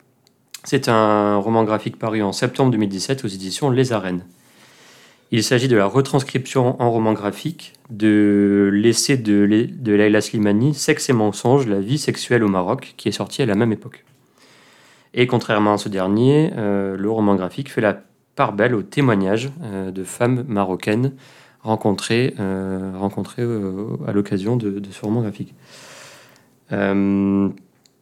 C'est 0.65 0.89
un 0.89 1.37
roman 1.37 1.63
graphique 1.63 1.97
paru 1.97 2.21
en 2.21 2.33
septembre 2.33 2.71
2017 2.71 3.23
aux 3.23 3.29
éditions 3.29 3.69
Les 3.69 3.93
Arènes. 3.93 4.25
Il 5.33 5.43
s'agit 5.43 5.69
de 5.69 5.77
la 5.77 5.85
retranscription 5.85 6.81
en 6.81 6.91
roman 6.91 7.13
graphique 7.13 7.73
de 7.89 8.69
l'essai 8.73 9.15
de, 9.15 9.67
de 9.71 10.19
Slimani, 10.19 10.73
Sexe 10.73 11.09
et 11.09 11.13
mensonge, 11.13 11.67
la 11.67 11.79
vie 11.79 11.97
sexuelle 11.97 12.43
au 12.43 12.49
Maroc, 12.49 12.95
qui 12.97 13.07
est 13.07 13.13
sorti 13.13 13.41
à 13.41 13.45
la 13.45 13.55
même 13.55 13.71
époque. 13.71 14.03
Et 15.13 15.27
contrairement 15.27 15.73
à 15.73 15.77
ce 15.77 15.87
dernier, 15.87 16.51
euh, 16.57 16.97
le 16.97 17.09
roman 17.09 17.35
graphique 17.35 17.71
fait 17.71 17.79
la 17.79 18.01
part 18.35 18.51
belle 18.51 18.75
aux 18.75 18.81
témoignages 18.81 19.51
euh, 19.63 19.91
de 19.91 20.03
femmes 20.03 20.43
marocaines 20.49 21.13
rencontrées, 21.61 22.33
euh, 22.39 22.91
à 24.05 24.11
l'occasion 24.11 24.57
de 24.57 24.81
ce 24.91 25.05
roman 25.05 25.21
graphique. 25.21 25.53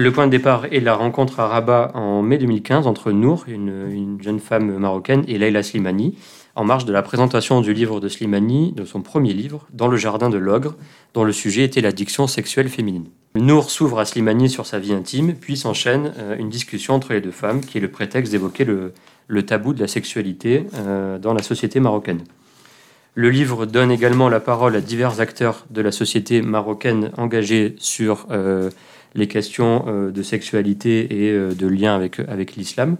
Le 0.01 0.13
point 0.13 0.27
de 0.27 0.31
départ 0.31 0.63
est 0.71 0.79
la 0.79 0.95
rencontre 0.95 1.41
à 1.41 1.47
Rabat 1.49 1.91
en 1.93 2.21
mai 2.21 2.37
2015 2.37 2.87
entre 2.87 3.11
Nour, 3.11 3.43
une, 3.49 3.91
une 3.91 4.23
jeune 4.23 4.39
femme 4.39 4.77
marocaine, 4.77 5.25
et 5.27 5.37
Leila 5.37 5.61
Slimani, 5.61 6.17
en 6.55 6.63
marge 6.63 6.85
de 6.85 6.93
la 6.93 7.01
présentation 7.01 7.59
du 7.59 7.73
livre 7.73 7.99
de 7.99 8.07
Slimani, 8.07 8.71
de 8.71 8.85
son 8.85 9.01
premier 9.01 9.33
livre, 9.33 9.67
Dans 9.73 9.89
le 9.89 9.97
jardin 9.97 10.29
de 10.29 10.37
l'ogre, 10.37 10.77
dont 11.13 11.25
le 11.25 11.33
sujet 11.33 11.65
était 11.65 11.81
l'addiction 11.81 12.27
sexuelle 12.27 12.69
féminine. 12.69 13.07
Nour 13.35 13.69
s'ouvre 13.69 13.99
à 13.99 14.05
Slimani 14.05 14.49
sur 14.49 14.65
sa 14.65 14.79
vie 14.79 14.93
intime, 14.93 15.33
puis 15.35 15.57
s'enchaîne 15.57 16.13
euh, 16.17 16.37
une 16.37 16.49
discussion 16.49 16.93
entre 16.93 17.11
les 17.11 17.19
deux 17.19 17.31
femmes 17.31 17.59
qui 17.59 17.77
est 17.77 17.81
le 17.81 17.91
prétexte 17.91 18.31
d'évoquer 18.31 18.63
le, 18.63 18.93
le 19.27 19.45
tabou 19.45 19.73
de 19.73 19.81
la 19.81 19.87
sexualité 19.89 20.65
euh, 20.75 21.19
dans 21.19 21.33
la 21.33 21.43
société 21.43 21.81
marocaine. 21.81 22.23
Le 23.15 23.29
livre 23.29 23.65
donne 23.65 23.91
également 23.91 24.29
la 24.29 24.39
parole 24.39 24.77
à 24.77 24.81
divers 24.81 25.19
acteurs 25.19 25.65
de 25.71 25.81
la 25.81 25.91
société 25.91 26.41
marocaine 26.41 27.11
engagés 27.17 27.75
sur 27.79 28.27
euh, 28.31 28.69
les 29.15 29.27
questions 29.27 29.85
euh, 29.87 30.11
de 30.11 30.21
sexualité 30.21 31.23
et 31.25 31.31
euh, 31.31 31.53
de 31.53 31.67
lien 31.67 31.95
avec, 31.95 32.55
l'islam. 32.55 32.97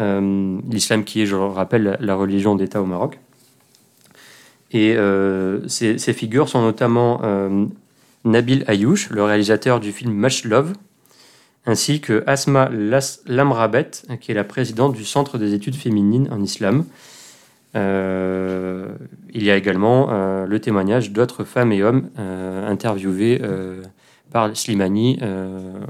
Euh, 0.00 0.58
l'islam 0.70 1.04
qui 1.04 1.22
est, 1.22 1.26
je 1.26 1.36
le 1.36 1.44
rappelle, 1.44 1.98
la, 2.00 2.14
religion 2.14 2.54
d'État 2.54 2.80
au 2.80 2.86
Maroc. 2.86 3.18
Et 4.70 4.96
ces, 5.66 6.12
figures 6.12 6.50
sont 6.50 6.60
notamment 6.60 7.22
Nabil 8.26 8.64
Ayouch, 8.66 9.08
le 9.08 9.22
réalisateur 9.24 9.80
du 9.80 9.92
film 9.92 10.12
Much 10.12 10.44
Love, 10.44 10.74
ainsi 11.64 12.02
que 12.02 12.22
Asma 12.26 12.68
Lamrabet, 13.26 13.90
qui 14.20 14.30
est 14.30 14.34
la 14.34 14.44
présidente 14.44 14.92
du 14.92 15.06
Centre 15.06 15.38
des 15.38 15.54
études 15.54 15.74
féminines 15.74 16.28
en 16.30 16.42
islam. 16.42 16.84
Il 17.74 19.42
y 19.42 19.50
a 19.50 19.56
également 19.56 20.44
le 20.44 20.60
témoignage 20.60 21.12
d'autres 21.12 21.44
femmes 21.44 21.72
et 21.72 21.82
hommes 21.82 22.10
interviewés 22.18 23.40
par 24.30 24.54
Slimani 24.56 25.18
euh, 25.22 25.80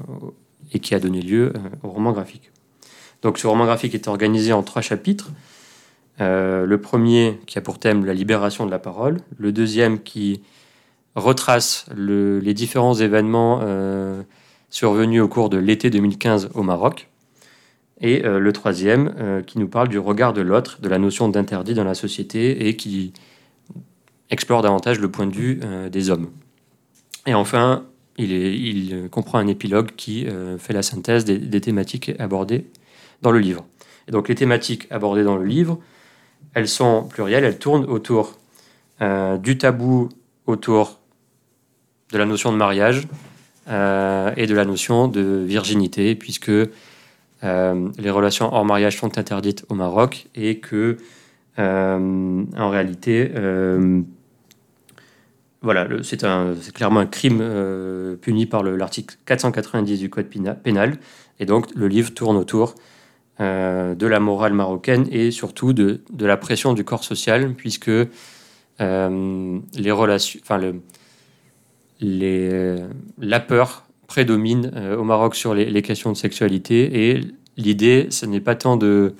et 0.72 0.78
qui 0.78 0.94
a 0.94 1.00
donné 1.00 1.20
lieu 1.22 1.52
euh, 1.54 1.58
au 1.82 1.88
roman 1.88 2.12
graphique. 2.12 2.50
Donc 3.22 3.38
ce 3.38 3.46
roman 3.46 3.64
graphique 3.64 3.94
est 3.94 4.08
organisé 4.08 4.52
en 4.52 4.62
trois 4.62 4.82
chapitres. 4.82 5.30
Euh, 6.20 6.66
le 6.66 6.80
premier 6.80 7.40
qui 7.46 7.58
a 7.58 7.60
pour 7.60 7.78
thème 7.78 8.04
la 8.04 8.14
libération 8.14 8.66
de 8.66 8.70
la 8.70 8.78
parole, 8.78 9.18
le 9.38 9.52
deuxième 9.52 10.00
qui 10.00 10.42
retrace 11.14 11.86
le- 11.94 12.38
les 12.38 12.54
différents 12.54 12.94
événements 12.94 13.60
survenus 14.70 15.22
au 15.22 15.28
cours 15.28 15.48
de 15.48 15.56
l'été 15.58 15.90
2015 15.90 16.50
au 16.54 16.62
Maroc, 16.62 17.08
et 18.00 18.20
le 18.20 18.52
troisième 18.52 19.42
qui 19.46 19.58
nous 19.58 19.66
parle 19.66 19.88
du 19.88 19.98
regard 19.98 20.32
de 20.32 20.42
l'autre, 20.42 20.80
de 20.80 20.88
la 20.88 20.98
notion 20.98 21.28
d'interdit 21.28 21.74
dans 21.74 21.82
la 21.82 21.94
société 21.94 22.68
et 22.68 22.76
qui 22.76 23.12
explore 24.30 24.62
davantage 24.62 25.00
le 25.00 25.10
point 25.10 25.26
de 25.26 25.34
vue 25.34 25.60
des 25.90 26.10
hommes. 26.10 26.28
Et 27.26 27.34
enfin, 27.34 27.84
il, 28.18 29.08
comprend 29.10 29.38
un 29.38 29.46
épilogue 29.46 29.90
qui 29.96 30.26
euh, 30.26 30.58
fait 30.58 30.72
la 30.72 30.82
synthèse 30.82 31.24
des, 31.24 31.60
thématiques 31.60 32.12
abordées 32.18 32.66
dans 33.22 33.30
le 33.30 33.38
livre. 33.38 33.64
Et 34.08 34.10
donc 34.10 34.28
les 34.28 34.34
thématiques 34.34 34.86
abordées 34.90 35.24
dans 35.24 35.36
le 35.36 35.44
livre, 35.44 35.78
elles 36.54 36.68
sont 36.68 37.04
plurielles, 37.04 37.44
elles 37.44 37.58
tournent 37.58 37.84
autour 37.84 38.38
euh, 39.00 39.36
du 39.36 39.58
tabou 39.58 40.08
autour 40.46 40.98
de 42.12 42.18
la 42.18 42.24
notion 42.24 42.52
de 42.52 42.56
mariage 42.56 43.06
euh, 43.68 44.32
et 44.36 44.46
de 44.46 44.54
la 44.54 44.64
notion 44.64 45.08
de 45.08 45.44
virginité, 45.46 46.14
puisque 46.14 46.50
les 47.40 48.10
relations 48.10 48.52
hors 48.52 48.64
mariage 48.64 48.98
sont 48.98 49.16
interdites 49.16 49.64
au 49.68 49.74
Maroc 49.74 50.26
et 50.34 50.58
que, 50.58 50.96
en 51.56 52.68
réalité, 52.68 53.30
voilà, 55.60 55.88
c'est 56.02 56.18
clairement 56.72 57.00
un 57.00 57.06
crime 57.06 57.40
euh, 57.42 58.16
puni 58.16 58.46
par 58.46 58.62
le- 58.62 58.76
l'article 58.76 59.16
490 59.26 59.98
du 59.98 60.08
Code 60.08 60.26
péna- 60.26 60.54
pénal. 60.54 60.98
Et 61.40 61.46
donc, 61.46 61.74
le 61.74 61.88
livre 61.88 62.14
tourne 62.14 62.36
autour 62.36 62.76
euh, 63.40 63.94
de 63.94 64.06
la 64.06 64.20
morale 64.20 64.52
marocaine 64.52 65.06
et 65.10 65.30
surtout 65.30 65.72
de, 65.72 66.00
la 66.20 66.36
pression 66.36 66.74
du 66.74 66.84
corps 66.84 67.02
social, 67.02 67.54
puisque 67.54 67.90
euh, 68.80 69.58
les 69.74 69.90
relations, 69.90 70.40
enfin, 70.42 70.60
la 72.00 73.40
peur 73.40 73.84
prédomine 74.06 74.72
au 74.96 75.04
Maroc 75.04 75.34
sur 75.34 75.54
les, 75.54 75.82
questions 75.82 76.12
de 76.12 76.16
sexualité. 76.16 77.10
Et 77.10 77.20
l'idée, 77.56 78.06
ce 78.10 78.26
n'est 78.26 78.40
pas 78.40 78.54
tant 78.54 78.76
de, 78.76 79.14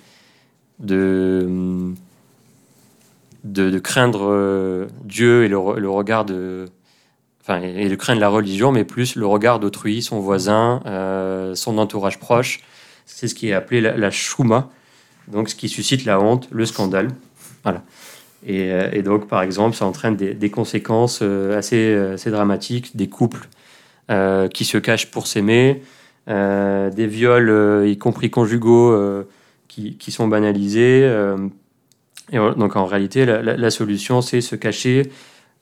de, 3.44 3.79
craindre 3.79 4.29
euh, 4.31 4.87
Dieu 5.05 5.44
et 5.44 5.48
le, 5.48 5.57
re- 5.57 5.77
le 5.77 5.88
regard 5.88 6.24
de. 6.24 6.66
Enfin, 7.40 7.61
et 7.62 7.88
de 7.88 7.94
craindre 7.94 8.20
la 8.20 8.29
religion, 8.29 8.72
mais 8.72 8.85
plus 8.85 9.16
le 9.16 9.27
regard 9.27 9.59
d'autrui, 9.59 10.03
son 10.03 10.20
voisin, 10.20 10.83
euh, 10.87 11.55
son 11.55 11.79
entourage 11.79 12.18
proche. 12.18 12.61
C'est 13.07 13.27
ce 13.27 13.35
qui 13.35 13.48
est 13.48 13.55
appelé 13.55 13.81
la, 13.81 13.96
la 13.96 14.11
donc 15.29 15.48
ce 15.48 15.55
qui 15.55 15.68
suscite 15.68 16.05
la 16.05 16.20
honte, 16.20 16.48
le 16.51 16.66
scandale. 16.66 17.09
Voilà. 17.62 17.83
Et, 18.46 18.70
euh, 18.70 18.90
et 18.92 19.03
donc, 19.03 19.29
par 19.29 19.42
exemple, 19.42 19.74
ça 19.77 19.87
entraîne 19.87 20.14
des, 20.16 20.35
des 20.35 20.51
conséquences 20.51 21.22
assez, 21.22 21.94
assez 21.94 22.31
dramatiques, 22.31 22.96
des 22.96 23.09
couples 23.09 23.48
qui 24.55 24.64
se 24.64 24.79
cachent 24.79 25.11
pour 25.11 25.27
s'aimer, 25.27 25.83
des 26.27 27.07
viols, 27.07 27.87
y 27.87 27.98
compris 27.98 28.31
conjugaux, 28.31 28.94
qui, 29.68 29.96
qui 29.98 30.12
sont 30.12 30.29
banalisés. 30.29 31.07
Donc, 32.33 32.77
en 32.77 32.87
réalité, 32.87 33.25
la, 33.25 33.71
solution, 33.71 34.21
c'est 34.21 34.41
se 34.41 34.57
cacher, 34.57 35.11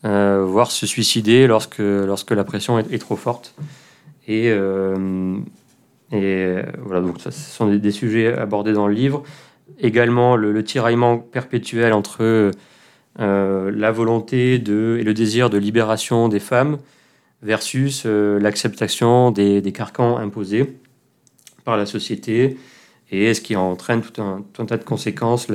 euh, 0.04 0.44
voire 0.44 0.70
se 0.70 0.86
suicider 0.86 1.46
lorsque, 1.46 1.78
lorsque 1.78 2.32
la 2.32 2.44
pression 2.44 2.78
est, 2.78 2.98
trop 2.98 3.16
forte. 3.16 3.54
Et, 4.26 4.50
euh, 4.50 5.38
euh, 6.12 6.62
voilà, 6.80 7.00
donc 7.00 7.20
ce 7.20 7.30
sont 7.30 7.66
des, 7.68 7.90
sujets 7.90 8.36
abordés 8.36 8.72
dans 8.72 8.88
le 8.88 8.94
livre. 8.94 9.22
Également, 9.78 10.36
le, 10.36 10.52
le 10.52 10.64
tiraillement 10.64 11.18
perpétuel 11.18 11.92
entre 11.92 12.50
euh, 13.20 13.70
la 13.70 13.92
volonté 13.92 14.58
de, 14.58 14.96
et 15.00 15.04
le 15.04 15.14
désir 15.14 15.50
de 15.50 15.58
libération 15.58 16.28
des 16.28 16.40
femmes 16.40 16.78
versus 17.42 18.06
l'acceptation 18.06 19.30
des, 19.30 19.60
des 19.60 19.72
carcans 19.72 20.16
imposés 20.16 20.78
par 21.64 21.76
la 21.76 21.86
société 21.86 22.56
et 23.10 23.34
ce 23.34 23.40
qui 23.40 23.56
entraîne 23.56 24.02
tout 24.02 24.20
un, 24.20 24.42
tas 24.66 24.76
de 24.76 24.84
conséquences, 24.84 25.48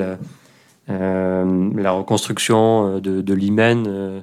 la 0.88 1.92
reconstruction 1.92 2.96
euh, 2.96 3.00
de, 3.00 3.20
de 3.20 3.34
l'hymen, 3.34 3.84
euh, 3.86 4.20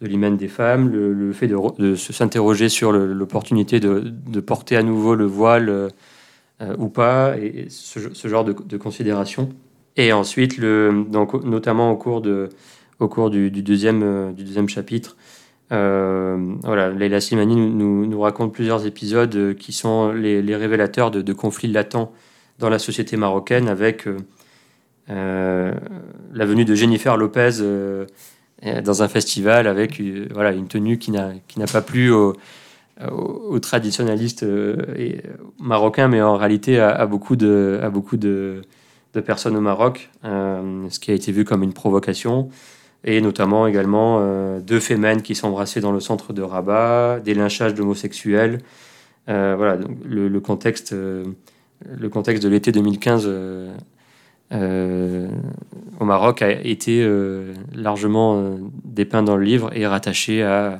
de 0.00 0.06
l'hymen 0.06 0.36
des 0.36 0.48
femmes, 0.48 0.88
le, 0.90 1.32
fait 1.32 1.46
de, 1.46 1.56
de 1.78 1.94
s'interroger 1.94 2.68
sur 2.68 2.92
l'opportunité 2.92 3.80
de, 3.80 4.40
porter 4.40 4.76
à 4.76 4.82
nouveau 4.82 5.14
le 5.14 5.26
voile 5.26 5.68
euh, 5.68 5.88
euh, 6.60 6.76
ou 6.78 6.88
pas, 6.88 7.36
et, 7.38 7.66
ce, 7.68 8.28
genre 8.28 8.44
de, 8.44 8.52
de 8.52 8.76
considérations. 8.76 9.50
Et 9.96 10.12
ensuite, 10.12 10.58
notamment 10.58 11.90
au 11.90 11.96
cours, 11.96 12.20
du, 13.30 13.50
deuxième, 13.50 14.02
euh, 14.02 14.66
chapitre, 14.68 15.16
euh, 15.72 16.54
voilà, 16.62 16.90
Leila 16.90 17.20
Slimani 17.20 17.56
nous, 17.56 18.20
raconte 18.20 18.52
plusieurs 18.52 18.86
épisodes 18.86 19.34
euh, 19.34 19.54
qui 19.54 19.72
sont 19.72 20.12
les, 20.12 20.56
révélateurs 20.56 21.10
de, 21.10 21.32
conflits 21.32 21.70
latents 21.70 22.12
dans 22.58 22.68
la 22.68 22.78
société 22.78 23.16
marocaine 23.16 23.68
avec 23.68 24.06
euh, 24.06 24.16
euh, 24.16 24.18
la 25.08 26.46
venue 26.46 26.64
de 26.64 26.74
Jennifer 26.74 27.16
Lopez 27.16 27.60
euh, 27.60 28.06
euh, 28.64 28.80
dans 28.80 29.02
un 29.02 29.08
festival 29.08 29.66
avec 29.66 30.00
euh, 30.00 30.28
voilà, 30.32 30.52
une 30.52 30.68
tenue 30.68 30.98
qui 30.98 31.10
n'a 31.10 31.32
pas 31.72 31.82
plu 31.82 32.10
aux, 32.12 32.34
aux- 33.10 33.58
traditionnalistes 33.58 34.42
euh, 34.44 34.76
euh, 34.98 35.12
marocains, 35.60 36.08
mais 36.08 36.22
en 36.22 36.36
réalité 36.36 36.78
à, 36.78 37.06
beaucoup 37.06 37.36
de, 37.36 37.80
à 37.82 37.90
beaucoup 37.90 38.16
de, 38.16 38.62
personnes 39.26 39.56
au 39.56 39.60
Maroc, 39.60 40.10
euh, 40.24 40.86
ce 40.88 40.98
qui 40.98 41.10
a 41.10 41.14
été 41.14 41.32
vu 41.32 41.44
comme 41.44 41.62
une 41.62 41.72
provocation 41.74 42.48
et 43.04 43.20
notamment 43.20 43.66
également 43.66 44.18
euh, 44.20 44.60
deux 44.60 44.78
fémènes 44.80 45.22
qui 45.22 45.34
s'embrassaient 45.34 45.80
dans 45.80 45.92
le 45.92 46.00
centre 46.00 46.32
de 46.32 46.40
Rabat, 46.42 47.18
des 47.20 47.34
lynchages 47.34 47.74
d'homosexuels. 47.74 48.60
Euh, 49.28 49.54
voilà, 49.56 49.76
le, 50.04 50.40
contexte, 50.40 50.92
euh, 50.92 51.24
le 51.84 52.08
contexte 52.08 52.42
de 52.42 52.48
l'été 52.48 52.70
2015 52.72 53.24
euh, 53.26 53.28
euh, 53.30 53.76
au 54.52 56.04
Maroc 56.04 56.42
a 56.42 56.50
été 56.50 57.02
euh, 57.02 57.54
largement 57.74 58.36
euh, 58.36 58.56
dépeint 58.84 59.22
dans 59.22 59.36
le 59.36 59.44
livre 59.44 59.70
et 59.74 59.86
rattaché 59.86 60.42
à, 60.42 60.78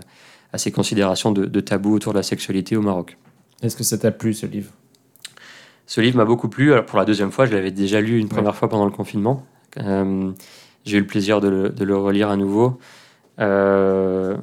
à 0.52 0.58
ces 0.58 0.70
considérations 0.70 1.32
de, 1.32 1.46
de 1.46 1.60
tabou 1.60 1.94
autour 1.94 2.12
de 2.12 2.18
la 2.18 2.22
sexualité 2.22 2.76
au 2.76 2.82
Maroc. 2.82 3.16
Est-ce 3.62 3.76
que 3.76 3.84
ça 3.84 3.96
t'a 3.96 4.10
plu 4.10 4.34
ce 4.34 4.46
livre? 4.46 4.72
Ce 5.86 6.00
livre 6.00 6.16
m'a 6.16 6.24
beaucoup 6.24 6.48
plu. 6.48 6.72
Alors, 6.72 6.86
pour 6.86 6.98
la 6.98 7.04
deuxième 7.04 7.32
fois, 7.32 7.46
je 7.46 7.52
l'avais 7.52 7.70
déjà 7.70 8.00
lu 8.00 8.18
une 8.18 8.28
première 8.28 8.54
fois 8.54 8.68
pendant 8.68 8.84
le 8.84 8.90
confinement. 8.92 9.44
Euh, 9.78 10.30
J'ai 10.84 10.96
eu 10.98 11.00
le 11.00 11.06
plaisir 11.06 11.40
de 11.40 11.48
le, 11.48 11.68
de 11.70 11.84
le 11.84 11.96
relire 11.96 12.28
à 12.28 12.36
nouveau. 12.36 12.78
Euh, 13.40 14.36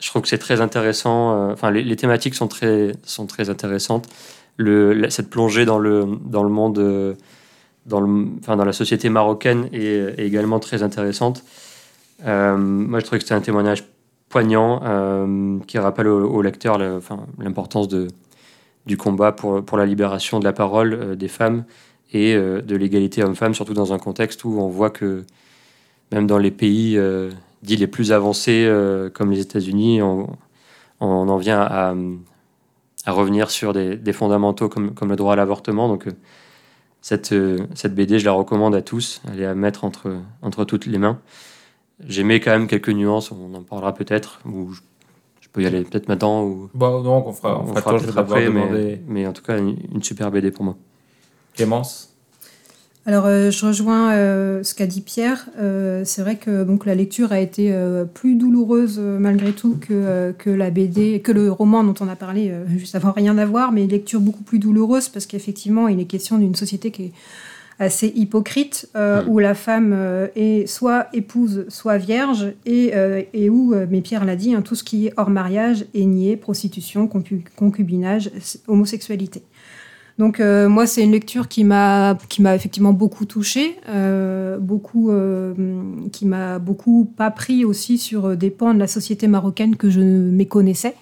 je 0.00 0.08
trouve 0.08 0.22
que 0.22 0.28
c'est 0.28 0.38
très 0.38 0.60
intéressant. 0.60 1.32
euh, 1.32 1.52
Enfin, 1.52 1.70
les, 1.70 1.82
les 1.82 1.96
thématiques 1.96 2.34
sont 2.34 2.46
très, 2.48 2.92
sont 3.02 3.26
très 3.26 3.48
intéressantes. 3.50 4.06
Le, 4.56 5.08
cette 5.08 5.30
plongée 5.30 5.64
dans 5.64 5.78
le, 5.78 6.06
dans 6.24 6.42
le 6.42 6.50
monde, 6.50 6.78
euh, 6.78 7.14
dans, 7.88 8.64
la 8.64 8.72
société 8.72 9.08
marocaine 9.08 9.68
est, 9.72 10.18
également 10.18 10.60
très 10.60 10.82
intéressante. 10.82 11.44
Euh, 12.26 12.56
moi, 12.56 13.00
je 13.00 13.06
trouve 13.06 13.18
que 13.18 13.24
c'est 13.24 13.34
un 13.34 13.40
témoignage 13.40 13.84
poignant 14.28 14.80
euh, 14.84 15.58
qui 15.66 15.78
rappelle 15.78 16.08
au, 16.08 16.28
au 16.28 16.42
lecteur 16.42 16.78
l'importance 17.38 17.88
du 17.88 18.96
combat 18.96 19.32
pour, 19.32 19.76
la 19.76 19.86
libération 19.86 20.38
de 20.38 20.44
la 20.44 20.52
parole 20.52 20.92
euh, 20.94 21.14
des 21.14 21.28
femmes 21.28 21.64
et 22.12 22.34
de 22.34 22.74
l'égalité 22.74 23.22
homme-femme, 23.22 23.52
surtout 23.52 23.74
dans 23.74 23.92
un 23.92 23.98
contexte 23.98 24.42
où 24.42 24.58
on 24.60 24.68
voit 24.68 24.88
que 24.88 25.24
même 26.10 26.26
dans 26.26 26.38
les 26.38 26.50
pays 26.50 26.98
dits 27.62 27.76
les 27.76 27.86
plus 27.86 28.12
avancés, 28.12 28.66
comme 29.12 29.30
les 29.30 29.40
États-Unis, 29.40 30.00
on, 30.00 30.26
en 31.00 31.36
vient 31.36 31.60
à, 31.60 31.94
revenir 33.06 33.50
sur 33.50 33.74
des, 33.74 34.12
fondamentaux 34.14 34.70
comme, 34.70 34.94
le 35.06 35.16
droit 35.16 35.34
à 35.34 35.36
l'avortement. 35.36 35.98
Cette, 37.00 37.32
euh, 37.32 37.58
cette 37.74 37.94
BD, 37.94 38.18
je 38.18 38.24
la 38.24 38.32
recommande 38.32 38.74
à 38.74 38.82
tous. 38.82 39.22
Elle 39.32 39.40
est 39.40 39.46
à 39.46 39.54
mettre 39.54 39.84
entre, 39.84 40.16
entre 40.42 40.64
toutes 40.64 40.86
les 40.86 40.98
mains. 40.98 41.18
J'aimais 42.06 42.40
quand 42.40 42.50
même 42.50 42.68
quelques 42.68 42.90
nuances, 42.90 43.32
on 43.32 43.54
en 43.54 43.62
parlera 43.62 43.92
peut-être, 43.92 44.40
ou 44.44 44.72
je, 44.72 44.80
je 45.40 45.48
peux 45.52 45.62
y 45.62 45.66
aller 45.66 45.82
peut-être 45.82 46.08
maintenant, 46.08 46.44
ou 46.44 46.70
Bon, 46.74 47.02
donc 47.02 47.26
on 47.26 47.32
fera, 47.32 47.60
on 47.60 47.66
fera 47.66 47.82
quand 47.82 47.98
je 47.98 48.06
vais 48.06 48.12
peut-être 48.12 48.18
après, 48.18 48.48
mais 49.08 49.26
en 49.26 49.32
tout 49.32 49.42
cas, 49.42 49.58
une, 49.58 49.76
une 49.92 50.02
super 50.02 50.30
BD 50.30 50.52
pour 50.52 50.64
moi. 50.64 50.76
Clémence? 51.54 52.07
Alors, 53.08 53.24
euh, 53.24 53.50
je 53.50 53.64
rejoins 53.64 54.12
euh, 54.12 54.62
ce 54.62 54.74
qu'a 54.74 54.84
dit 54.86 55.00
Pierre. 55.00 55.46
Euh, 55.58 56.02
c'est 56.04 56.20
vrai 56.20 56.36
que 56.36 56.62
donc, 56.62 56.84
la 56.84 56.94
lecture 56.94 57.32
a 57.32 57.40
été 57.40 57.74
plus 58.12 58.34
douloureuse 58.34 58.98
malgré 58.98 59.52
tout 59.52 59.78
que, 59.80 60.32
que 60.36 60.50
la 60.50 60.68
BD, 60.68 61.20
que 61.20 61.32
le 61.32 61.50
roman 61.50 61.84
dont 61.84 61.94
on 62.00 62.08
a 62.08 62.16
parlé 62.16 62.52
juste 62.76 62.94
avant, 62.94 63.12
rien 63.12 63.38
à 63.38 63.46
voir, 63.46 63.72
mais 63.72 63.84
une 63.84 63.90
lecture 63.90 64.20
beaucoup 64.20 64.42
plus 64.42 64.58
douloureuse 64.58 65.08
parce 65.08 65.24
qu'effectivement, 65.24 65.88
il 65.88 65.98
est 66.00 66.04
question 66.04 66.36
d'une 66.36 66.54
société 66.54 66.90
qui 66.90 67.04
est 67.04 67.12
assez 67.78 68.12
hypocrite, 68.14 68.90
euh, 68.94 69.22
Mm. 69.22 69.28
où 69.30 69.38
la 69.38 69.54
femme 69.54 69.92
euh, 69.94 70.26
est 70.36 70.66
soit 70.66 71.06
épouse, 71.14 71.64
soit 71.68 71.96
vierge, 71.96 72.52
et, 72.66 72.90
euh, 72.94 73.22
et 73.32 73.48
où, 73.48 73.74
mais 73.88 74.02
Pierre 74.02 74.26
l'a 74.26 74.36
dit, 74.36 74.52
hein, 74.52 74.60
tout 74.60 74.74
ce 74.74 74.84
qui 74.84 75.06
est 75.06 75.12
hors 75.16 75.30
mariage 75.30 75.86
est 75.94 76.04
nié, 76.04 76.36
prostitution, 76.36 77.06
concu- 77.06 77.44
concubinage, 77.56 78.30
homosexualité. 78.66 79.42
Donc 80.18 80.40
euh, 80.40 80.68
moi, 80.68 80.86
c'est 80.86 81.02
une 81.04 81.12
lecture 81.12 81.46
qui 81.46 81.62
m'a 81.62 82.16
effectivement 82.54 82.92
beaucoup 82.92 83.24
touchée, 83.24 83.76
euh, 83.88 84.58
beaucoup 84.58 85.12
euh, 85.12 85.54
qui 86.12 86.26
m'a 86.26 86.58
beaucoup 86.58 87.04
pas 87.04 87.30
pris 87.30 87.64
aussi 87.64 87.98
sur 87.98 88.36
des 88.36 88.50
pans 88.50 88.74
de 88.74 88.80
la 88.80 88.88
société 88.88 89.28
marocaine 89.28 89.76
que 89.76 89.90
je 89.90 90.00
méconnaissais. 90.00 90.94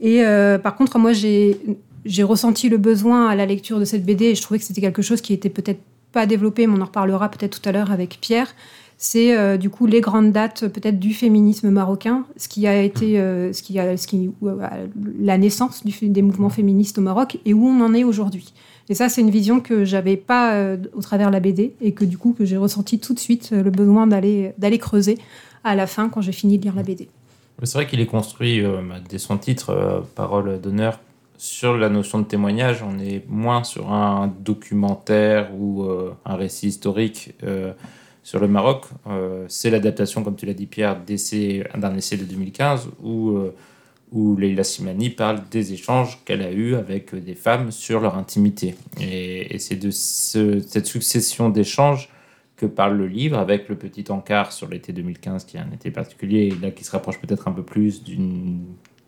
Et 0.00 0.24
par 0.62 0.74
contre, 0.74 0.98
moi, 0.98 1.12
j'ai 1.12 1.56
j'ai 2.04 2.24
ressenti 2.24 2.68
le 2.68 2.78
besoin 2.78 3.28
à 3.28 3.36
la 3.36 3.46
lecture 3.46 3.78
de 3.78 3.84
cette 3.84 4.04
BD 4.04 4.24
et 4.24 4.34
je 4.34 4.42
trouvais 4.42 4.58
que 4.58 4.64
c'était 4.64 4.80
quelque 4.80 5.02
chose 5.02 5.20
qui 5.20 5.32
était 5.32 5.48
peut-être 5.48 5.80
pas 6.10 6.26
développé, 6.26 6.66
mais 6.66 6.74
on 6.76 6.82
en 6.82 6.86
reparlera 6.86 7.30
peut-être 7.30 7.60
tout 7.60 7.68
à 7.68 7.70
l'heure 7.70 7.92
avec 7.92 8.18
Pierre. 8.20 8.52
C'est 9.04 9.36
euh, 9.36 9.56
du 9.56 9.68
coup 9.68 9.86
les 9.86 10.00
grandes 10.00 10.30
dates 10.30 10.68
peut-être 10.68 11.00
du 11.00 11.12
féminisme 11.12 11.70
marocain, 11.70 12.24
ce 12.36 12.46
qui 12.46 12.68
a 12.68 12.80
été, 12.80 13.18
euh, 13.18 13.52
ce 13.52 13.60
qui 13.64 13.80
a, 13.80 13.96
ce 13.96 14.06
qui, 14.06 14.30
euh, 14.44 14.86
la 15.18 15.38
naissance 15.38 15.82
des 15.84 16.22
mouvements 16.22 16.50
féministes 16.50 16.98
au 16.98 17.00
Maroc 17.00 17.36
et 17.44 17.52
où 17.52 17.66
on 17.66 17.80
en 17.80 17.94
est 17.94 18.04
aujourd'hui. 18.04 18.54
Et 18.88 18.94
ça, 18.94 19.08
c'est 19.08 19.20
une 19.20 19.30
vision 19.30 19.58
que 19.58 19.84
j'avais 19.84 20.16
pas 20.16 20.76
au 20.94 21.00
travers 21.02 21.28
de 21.28 21.32
la 21.32 21.40
BD 21.40 21.74
et 21.80 21.94
que 21.94 22.04
du 22.04 22.16
coup 22.16 22.32
que 22.32 22.44
j'ai 22.44 22.56
ressenti 22.56 23.00
tout 23.00 23.12
de 23.12 23.18
suite 23.18 23.50
le 23.50 23.70
besoin 23.70 24.06
d'aller 24.06 24.52
d'aller 24.56 24.78
creuser 24.78 25.18
à 25.64 25.74
la 25.74 25.88
fin 25.88 26.08
quand 26.08 26.20
j'ai 26.20 26.30
fini 26.30 26.58
de 26.58 26.62
lire 26.62 26.76
la 26.76 26.84
BD. 26.84 27.08
C'est 27.64 27.78
vrai 27.78 27.88
qu'il 27.88 27.98
est 27.98 28.06
construit, 28.06 28.62
bah, 28.62 29.00
dès 29.08 29.18
son 29.18 29.36
titre, 29.36 30.04
Parole 30.14 30.60
d'honneur, 30.60 31.00
sur 31.38 31.76
la 31.76 31.88
notion 31.88 32.20
de 32.20 32.24
témoignage. 32.24 32.84
On 32.84 33.00
est 33.00 33.24
moins 33.28 33.64
sur 33.64 33.92
un 33.92 34.32
documentaire 34.44 35.50
ou 35.58 35.84
un 36.24 36.36
récit 36.36 36.68
historique. 36.68 37.34
Euh, 38.22 38.24
sur 38.24 38.40
le 38.40 38.48
Maroc, 38.48 38.84
euh, 39.06 39.44
c'est 39.48 39.70
l'adaptation, 39.70 40.22
comme 40.22 40.36
tu 40.36 40.46
l'as 40.46 40.54
dit 40.54 40.66
Pierre, 40.66 40.96
d'un 40.96 41.96
essai 41.96 42.16
de 42.16 42.24
2015 42.24 42.88
où, 43.02 43.30
euh, 43.30 43.54
où 44.12 44.36
Leila 44.36 44.64
Simani 44.64 45.10
parle 45.10 45.40
des 45.50 45.72
échanges 45.72 46.18
qu'elle 46.24 46.42
a 46.42 46.52
eus 46.52 46.74
avec 46.74 47.14
des 47.14 47.34
femmes 47.34 47.70
sur 47.70 48.00
leur 48.00 48.16
intimité. 48.16 48.74
Et, 49.00 49.58
c'est 49.58 49.76
de 49.76 49.90
ce- 49.90 50.60
cette 50.60 50.86
succession 50.86 51.48
d'échanges 51.48 52.08
que 52.56 52.66
parle 52.66 52.96
le 52.96 53.08
livre, 53.08 53.38
avec 53.38 53.68
le 53.68 53.76
petit 53.76 54.04
encart 54.10 54.52
sur 54.52 54.68
l'été 54.68 54.92
2015, 54.92 55.44
qui 55.44 55.56
est 55.56 55.60
un 55.60 55.72
été 55.72 55.90
particulier, 55.90 56.48
et 56.52 56.60
là 56.62 56.70
qui 56.70 56.84
se 56.84 56.92
rapproche 56.92 57.18
peut-être 57.18 57.48
un 57.48 57.52
peu 57.52 57.62
plus 57.64 58.04
d'une 58.04 58.62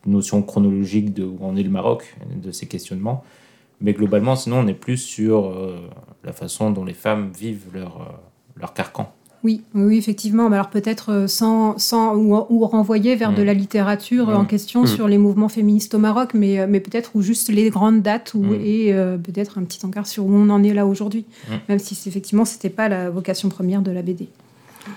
notion 0.06 0.42
chronologique 0.42 1.14
de 1.14 1.24
où 1.24 1.38
en 1.44 1.54
est 1.56 1.62
le 1.62 1.70
Maroc, 1.70 2.16
de 2.34 2.50
ces 2.50 2.66
questionnements. 2.66 3.22
Mais 3.80 3.92
globalement, 3.92 4.34
sinon, 4.36 4.58
on 4.60 4.66
est 4.66 4.74
plus 4.74 4.96
sur 4.96 5.46
euh, 5.46 5.88
la 6.24 6.32
façon 6.32 6.70
dont 6.70 6.84
les 6.84 6.94
femmes 6.94 7.30
vivent 7.38 7.66
leur, 7.74 8.00
euh, 8.00 8.04
leur 8.56 8.72
carcan. 8.74 9.12
Oui, 9.42 9.60
oui, 9.74 9.98
effectivement. 9.98 10.48
Mais 10.48 10.56
alors 10.56 10.70
peut-être 10.70 11.12
euh, 11.12 11.26
sans, 11.26 11.76
sans 11.76 12.14
ou, 12.16 12.34
ou 12.48 12.64
renvoyer 12.66 13.14
vers 13.14 13.32
Mm. 13.32 13.34
de 13.34 13.42
la 13.42 13.52
littérature 13.52 14.30
euh, 14.30 14.34
en 14.36 14.44
Mm. 14.44 14.46
question 14.46 14.82
Mm. 14.84 14.86
sur 14.86 15.06
les 15.06 15.18
mouvements 15.18 15.50
féministes 15.50 15.94
au 15.94 15.98
Maroc, 15.98 16.32
mais, 16.32 16.58
euh, 16.60 16.66
mais 16.68 16.80
peut-être 16.80 17.10
ou 17.14 17.20
juste 17.20 17.50
les 17.50 17.68
grandes 17.68 18.00
dates 18.00 18.32
ou, 18.32 18.42
Mm. 18.42 18.54
et 18.64 18.92
euh, 18.94 19.18
peut-être 19.18 19.58
un 19.58 19.64
petit 19.64 19.84
encart 19.84 20.06
sur 20.06 20.24
où 20.24 20.32
on 20.32 20.48
en 20.48 20.62
est 20.62 20.72
là 20.72 20.86
aujourd'hui, 20.86 21.26
Mm. 21.48 21.52
même 21.68 21.78
si 21.78 21.98
effectivement 22.08 22.46
c'était 22.46 22.70
pas 22.70 22.88
la 22.88 23.10
vocation 23.10 23.50
première 23.50 23.82
de 23.82 23.90
la 23.90 24.00
BD. 24.00 24.28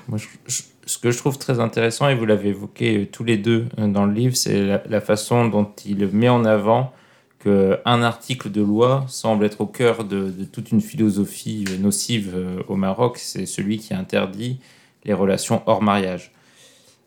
Moi, 0.08 0.18
je- 0.18 0.28
je- 0.47 0.64
ce 0.86 0.97
que 0.97 1.12
je 1.12 1.18
trouve 1.18 1.38
très 1.38 1.60
intéressant, 1.60 2.08
et 2.08 2.16
vous 2.16 2.26
l'avez 2.26 2.49
évoqué 2.49 3.10
tous 3.12 3.26
les 3.26 3.36
deux 3.38 3.66
dans 3.78 4.05
le 4.05 4.14
livre, 4.14 4.36
c'est 4.38 4.66
la, 4.66 4.82
la 4.89 5.01
façon 5.01 5.47
dont 5.49 5.68
il 5.86 6.08
met 6.08 6.30
en 6.30 6.45
avant 6.45 6.93
qu'un 7.40 8.02
article 8.04 8.50
de 8.52 8.62
loi 8.62 9.06
semble 9.08 9.46
être 9.46 9.62
au 9.62 9.68
cœur 9.68 10.04
de, 10.04 10.30
de 10.30 10.44
toute 10.44 10.72
une 10.72 10.82
philosophie 10.82 11.66
euh, 11.70 11.78
nocive 11.78 12.34
euh, 12.36 12.62
au 12.68 12.76
Maroc. 12.76 13.18
C'est 13.18 13.46
celui 13.46 13.78
qui 13.78 13.94
interdit 13.94 14.60
les 15.06 15.14
relations 15.14 15.62
hors 15.68 15.82
mariage. 15.84 16.32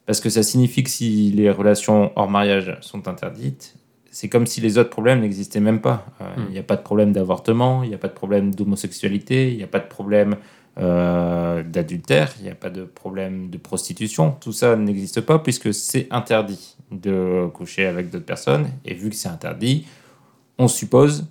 Parce 0.07 0.21
que 0.21 0.29
ça 0.31 0.43
signifie 0.43 0.83
que 0.83 0.91
si 0.91 1.31
les 1.33 1.51
relations 1.51 2.13
hors 2.17 2.31
mariage 2.31 2.77
sont 2.81 3.07
interdites, 3.09 3.75
c'est 4.11 4.29
comme 4.29 4.47
si 4.47 4.61
les 4.61 4.77
autres 4.79 4.91
problèmes 4.91 5.21
n'existaient 5.21 5.61
même 5.61 5.81
pas. 5.81 6.07
Euh, 6.21 6.25
Il 6.39 6.43
Mm. 6.45 6.51
n'y 6.53 6.59
a 6.59 6.63
pas 6.65 6.77
de 6.77 6.83
problème 6.83 7.13
d'avortement, 7.13 7.83
il 7.85 7.89
n'y 7.91 7.95
a 7.95 7.99
pas 7.99 8.09
de 8.09 8.13
problème 8.15 8.55
d'homosexualité, 8.55 9.51
il 9.53 9.57
n'y 9.57 9.63
a 9.63 9.69
pas 9.69 9.79
de 9.79 9.87
problème 9.89 10.37
euh, 10.79 11.63
d'adultère, 11.63 12.33
il 12.39 12.45
n'y 12.45 12.51
a 12.51 12.55
pas 12.55 12.71
de 12.71 12.85
problème 12.85 13.51
de 13.51 13.59
prostitution. 13.59 14.33
Tout 14.41 14.53
ça 14.53 14.77
n'existe 14.77 15.21
pas 15.21 15.39
puisque 15.39 15.75
c'est 15.75 16.07
interdit 16.11 16.77
de 16.91 17.47
coucher 17.53 17.87
avec 17.87 18.11
d'autres 18.11 18.25
personnes. 18.25 18.69
Et 18.85 18.95
vu 18.95 19.11
que 19.11 19.17
c'est 19.17 19.29
interdit, 19.29 19.87
on 20.61 20.69
suppose 20.69 21.27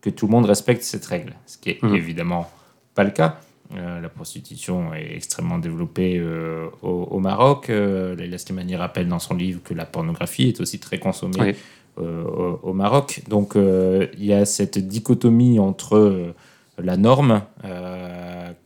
que 0.00 0.10
tout 0.10 0.26
le 0.26 0.32
monde 0.32 0.46
respecte 0.46 0.82
cette 0.82 1.06
règle. 1.06 1.34
Ce 1.46 1.56
qui 1.58 1.70
est 1.70 1.82
Mhm. 1.82 1.94
évidemment 1.96 2.50
pas 2.94 3.04
le 3.04 3.10
cas. 3.10 3.40
Euh, 3.74 4.00
la 4.00 4.08
prostitution 4.08 4.94
est 4.94 5.16
extrêmement 5.16 5.58
développée 5.58 6.18
euh, 6.18 6.68
au, 6.82 7.08
au 7.10 7.18
Maroc. 7.18 7.68
Euh, 7.68 8.14
Leila 8.14 8.38
Slimani 8.38 8.76
rappelle 8.76 9.08
dans 9.08 9.18
son 9.18 9.34
livre 9.34 9.60
que 9.64 9.74
la 9.74 9.84
pornographie 9.86 10.48
est 10.50 10.60
aussi 10.60 10.78
très 10.78 10.98
consommée 11.00 11.40
Oui. 11.40 11.54
euh, 11.98 12.22
au, 12.24 12.60
au 12.70 12.72
Maroc. 12.72 13.22
Donc 13.28 13.54
il 13.56 14.24
y 14.24 14.32
a 14.32 14.44
cette 14.44 14.78
dichotomie 14.78 15.58
entre 15.58 16.32
la 16.78 16.96
norme 16.96 17.42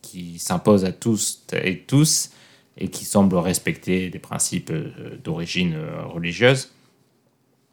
qui 0.01 0.37
s'impose 0.37 0.85
à 0.85 0.91
tous 0.91 1.41
et 1.53 1.79
tous 1.79 2.31
et 2.77 2.87
qui 2.89 3.05
semble 3.05 3.35
respecter 3.37 4.09
des 4.09 4.19
principes 4.19 4.71
d'origine 5.23 5.75
religieuse 6.13 6.71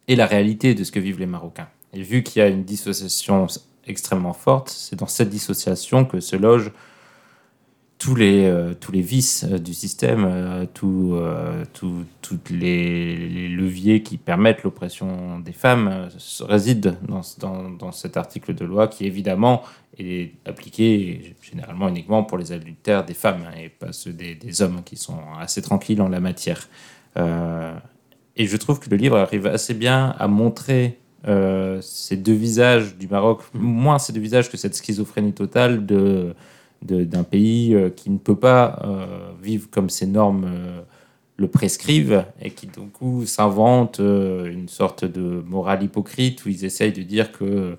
et 0.07 0.17
la 0.17 0.27
réalité 0.27 0.75
de 0.75 0.83
ce 0.85 0.93
que 0.93 1.01
vivent 1.01 1.19
les 1.21 1.27
Marocains. 1.27 1.69
Et 1.93 2.03
vu 2.03 2.23
qu'il 2.23 2.41
y 2.41 2.43
a 2.43 2.49
une 2.49 2.65
dissociation 2.65 3.47
extrêmement 3.87 4.35
forte, 4.35 4.69
c'est 4.69 4.97
dans 4.97 5.07
cette 5.07 5.31
dissociation 5.31 6.05
que 6.05 6.21
se 6.21 6.37
logent 6.37 6.73
tous 7.99 8.15
les, 8.15 8.47
euh, 8.47 8.75
tous 8.75 8.93
les 8.93 9.01
vices 9.01 9.45
euh, 9.51 9.59
du 9.59 9.75
système, 9.75 10.25
euh, 10.25 10.67
tous 10.73 11.15
euh, 11.15 11.65
les, 12.51 13.49
leviers 13.49 14.03
qui 14.03 14.19
permettent 14.19 14.63
l'oppression 14.63 15.41
des 15.41 15.53
femmes 15.53 15.89
euh, 15.89 16.09
résident 16.47 16.97
dans, 17.09 17.23
dans, 17.39 17.71
dans 17.71 17.93
cet 17.93 18.17
article 18.17 18.55
de 18.55 18.65
loi 18.65 18.87
qui 18.87 19.05
évidemment 19.05 19.63
est 19.99 20.33
appliqué 20.47 21.35
généralement 21.43 21.89
uniquement 21.89 22.23
pour 22.23 22.39
les 22.39 22.53
adultères 22.53 23.05
des 23.05 23.15
femmes 23.15 23.43
hein, 23.49 23.59
et 23.61 23.69
pas 23.69 23.93
ceux 23.93 24.13
des, 24.13 24.37
des 24.37 24.63
hommes 24.63 24.83
qui 24.85 24.97
sont 24.97 25.19
assez 25.41 25.61
tranquilles 25.61 26.01
en 26.01 26.09
la 26.09 26.21
matière. 26.21 26.69
Et 28.37 28.47
je 28.47 28.57
trouve 28.57 28.79
que 28.79 28.89
le 28.89 28.97
livre 28.97 29.19
arrive 29.19 29.49
assez 29.49 29.75
bien 29.75 30.15
à 30.21 30.29
montrer 30.29 31.01
euh, 31.27 31.81
ces 31.83 32.17
deux 32.17 32.35
visages 32.35 32.97
du 32.97 33.09
Maroc, 33.09 33.43
moins 33.53 33.99
ces 33.99 34.13
deux 34.13 34.21
visages 34.21 34.51
que 34.51 34.57
cette 34.57 34.75
schizophrénie 34.75 35.33
totale 35.33 35.87
de 35.87 36.35
d'un 36.81 37.25
pays 37.25 37.75
euh, 37.75 37.91
qui 37.91 38.09
ne 38.09 38.19
peut 38.19 38.37
pas 38.37 38.81
euh, 38.85 39.33
vivre 39.43 39.69
comme 39.69 39.91
ses 39.91 40.07
normes 40.07 40.49
le 41.37 41.49
prescrivent 41.49 42.25
et 42.41 42.53
qui 42.53 42.69
du 42.69 42.79
coup 42.93 43.27
s'invente 43.27 43.99
une 43.99 44.69
sorte 44.69 45.05
de 45.05 45.43
morale 45.45 45.83
hypocrite 45.83 46.45
où 46.45 46.49
ils 46.49 46.65
essayent 46.65 46.93
de 46.93 47.03
dire 47.03 47.33
que 47.33 47.77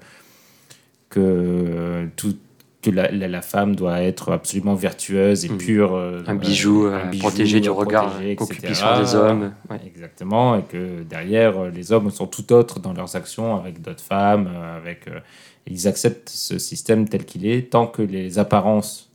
que 1.10 2.10
tout 2.18 2.36
que 2.82 2.90
la, 2.92 3.12
la- 3.12 3.28
la 3.28 3.42
femme 3.42 3.76
doit 3.76 4.02
être 4.02 4.32
absolument 4.32 4.74
vertueuse 4.74 5.44
et 5.44 5.50
Mhm. 5.50 5.58
pure 5.58 5.96
euh, 5.96 6.24
Un 6.28 6.36
bijou, 6.36 6.86
un 6.86 6.94
euh, 6.94 7.06
bijou 7.06 7.28
protégé 7.28 7.60
du 7.60 7.68
à 7.68 7.74
regard 7.74 8.14
concupiscent 8.38 9.00
des 9.02 9.16
hommes. 9.16 9.52
Ouais. 9.70 9.82
Exactement, 9.86 10.56
et 10.58 10.64
que 10.64 11.04
derrière, 11.04 11.58
euh, 11.60 11.70
les 11.70 11.92
hommes 11.92 12.10
sont 12.10 12.28
tout 12.28 12.54
autres 12.54 12.80
dans 12.80 12.94
leurs 12.94 13.16
actions 13.18 13.56
avec 13.58 13.82
d'autres 13.82 14.04
femmes, 14.04 14.48
euh, 14.54 14.78
avec, 14.78 15.08
euh, 15.10 15.20
ils 15.68 15.88
acceptent 15.90 16.30
ce 16.30 16.58
système 16.58 17.10
tel 17.10 17.26
qu'il 17.26 17.46
est, 17.46 17.70
tant 17.70 17.86
que 17.86 18.02
les 18.02 18.40
apparences 18.40 19.10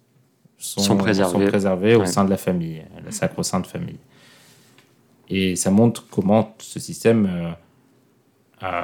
sont, 0.59 0.81
Sont 0.81 0.97
préservées. 0.99 1.47
préservées 1.47 1.95
au 1.97 2.05
sein 2.07 2.25
de 2.25 2.31
la 2.31 2.37
famille, 2.37 2.83
la 3.05 3.11
sacro-sainte 3.12 3.67
famille. 3.67 3.99
Et 5.31 5.57
ça 5.57 5.71
montre 5.71 6.05
comment 6.11 6.55
ce 6.59 6.79
système 6.79 7.27
euh, 7.27 7.51
euh, 8.62 8.83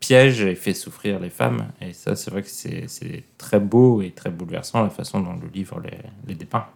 piège 0.00 0.42
et 0.42 0.54
fait 0.54 0.74
souffrir 0.74 1.20
les 1.20 1.30
femmes. 1.30 1.66
Et 1.80 1.92
ça, 1.92 2.16
c'est 2.16 2.30
vrai 2.30 2.42
que 2.42 2.48
c'est 2.48 2.84
c'est 2.88 3.22
très 3.38 3.60
beau 3.60 4.02
et 4.02 4.10
très 4.10 4.30
bouleversant 4.30 4.82
la 4.82 4.90
façon 4.90 5.20
dont 5.20 5.34
le 5.40 5.48
livre 5.52 5.80
les, 5.84 5.98
les 6.26 6.34
dépeint. 6.34 6.66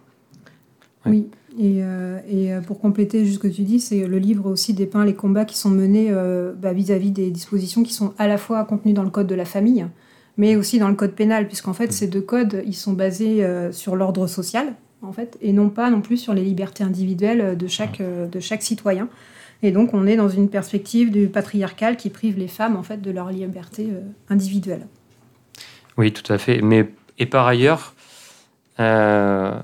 Ouais. 1.05 1.11
Oui, 1.11 1.27
et, 1.59 1.83
euh, 1.83 2.19
et 2.27 2.53
euh, 2.53 2.61
pour 2.61 2.79
compléter 2.79 3.25
juste 3.25 3.37
ce 3.37 3.47
que 3.47 3.53
tu 3.53 3.61
dis, 3.61 3.79
c'est 3.79 4.07
le 4.07 4.17
livre 4.17 4.49
aussi 4.49 4.73
dépeint 4.73 5.05
les 5.05 5.13
combats 5.13 5.45
qui 5.45 5.57
sont 5.57 5.69
menés 5.69 6.07
euh, 6.09 6.53
bah, 6.53 6.73
vis-à-vis 6.73 7.11
des 7.11 7.29
dispositions 7.31 7.83
qui 7.83 7.93
sont 7.93 8.13
à 8.17 8.27
la 8.27 8.37
fois 8.37 8.63
contenues 8.65 8.93
dans 8.93 9.03
le 9.03 9.11
code 9.11 9.27
de 9.27 9.35
la 9.35 9.45
famille, 9.45 9.85
mais 10.37 10.55
aussi 10.55 10.79
dans 10.79 10.89
le 10.89 10.95
code 10.95 11.13
pénal, 11.13 11.47
puisqu'en 11.47 11.73
fait 11.73 11.91
ces 11.93 12.07
deux 12.07 12.21
codes, 12.21 12.63
ils 12.65 12.75
sont 12.75 12.93
basés 12.93 13.43
euh, 13.43 13.71
sur 13.71 13.95
l'ordre 13.95 14.25
social, 14.27 14.73
en 15.01 15.11
fait, 15.11 15.37
et 15.41 15.53
non 15.53 15.69
pas 15.69 15.89
non 15.91 16.01
plus 16.01 16.17
sur 16.17 16.33
les 16.33 16.43
libertés 16.43 16.83
individuelles 16.83 17.55
de 17.55 17.67
chaque, 17.67 18.01
euh, 18.01 18.27
de 18.27 18.39
chaque 18.39 18.63
citoyen. 18.63 19.07
Et 19.65 19.71
donc 19.71 19.95
on 19.95 20.05
est 20.05 20.15
dans 20.15 20.29
une 20.29 20.47
perspective 20.47 21.09
du 21.09 21.27
patriarcal 21.27 21.97
qui 21.97 22.11
prive 22.11 22.37
les 22.37 22.47
femmes 22.47 22.75
en 22.75 22.83
fait 22.83 23.01
de 23.01 23.09
leur 23.09 23.31
liberté 23.31 23.87
euh, 23.91 24.01
individuelle. 24.29 24.85
Oui, 25.97 26.13
tout 26.13 26.31
à 26.31 26.37
fait. 26.37 26.61
Mais, 26.61 26.87
et 27.17 27.25
par 27.25 27.47
ailleurs, 27.47 27.95
euh, 28.79 29.59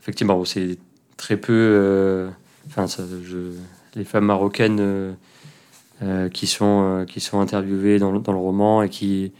effectivement, 0.00 0.42
c'est 0.46 0.78
très 1.18 1.36
peu. 1.36 1.52
euh, 1.52 2.30
Enfin, 2.68 2.86
ça, 2.86 3.02
les 3.94 4.04
femmes 4.04 4.24
marocaines 4.24 5.14
qui, 6.32 6.46
sont, 6.48 7.04
qui 7.06 7.20
sont 7.20 7.38
interviewées 7.40 8.00
dans, 8.00 8.10
le- 8.10 8.18
roman 8.18 8.82
et 8.82 8.88
qui. 8.88 9.32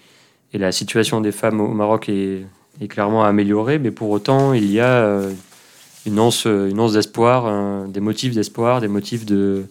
Et 0.53 0.59
la 0.59 0.71
situation 0.71 1.21
des 1.21 1.33
femmes 1.33 1.61
au 1.61 1.69
Maroc 1.75 2.09
est, 2.09 2.47
est 2.81 2.87
clairement 2.87 3.25
améliorée, 3.25 3.81
mais 3.81 3.91
pour 3.91 4.11
autant, 4.11 4.53
il 4.53 4.71
y 4.71 4.79
a 4.79 5.21
une 6.07 6.21
once, 6.21 6.45
une 6.45 6.79
once 6.79 6.93
d'espoir, 6.93 7.89
des 7.89 7.99
motifs 7.99 8.33
d'espoir, 8.33 8.81
des 8.81 8.87
motifs 8.87 9.27
de, 9.27 9.67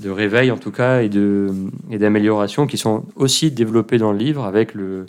de 0.00 0.10
réveil 0.10 0.50
en 0.50 0.56
tout 0.56 0.70
cas, 0.70 1.02
et 1.02 1.08
d'amélioration 1.98 2.66
qui 2.66 2.78
sont 2.78 3.04
aussi 3.16 3.50
développés 3.50 3.98
dans 3.98 4.12
le 4.12 4.18
livre 4.18 4.44
avec 4.44 4.74
le, 4.74 5.06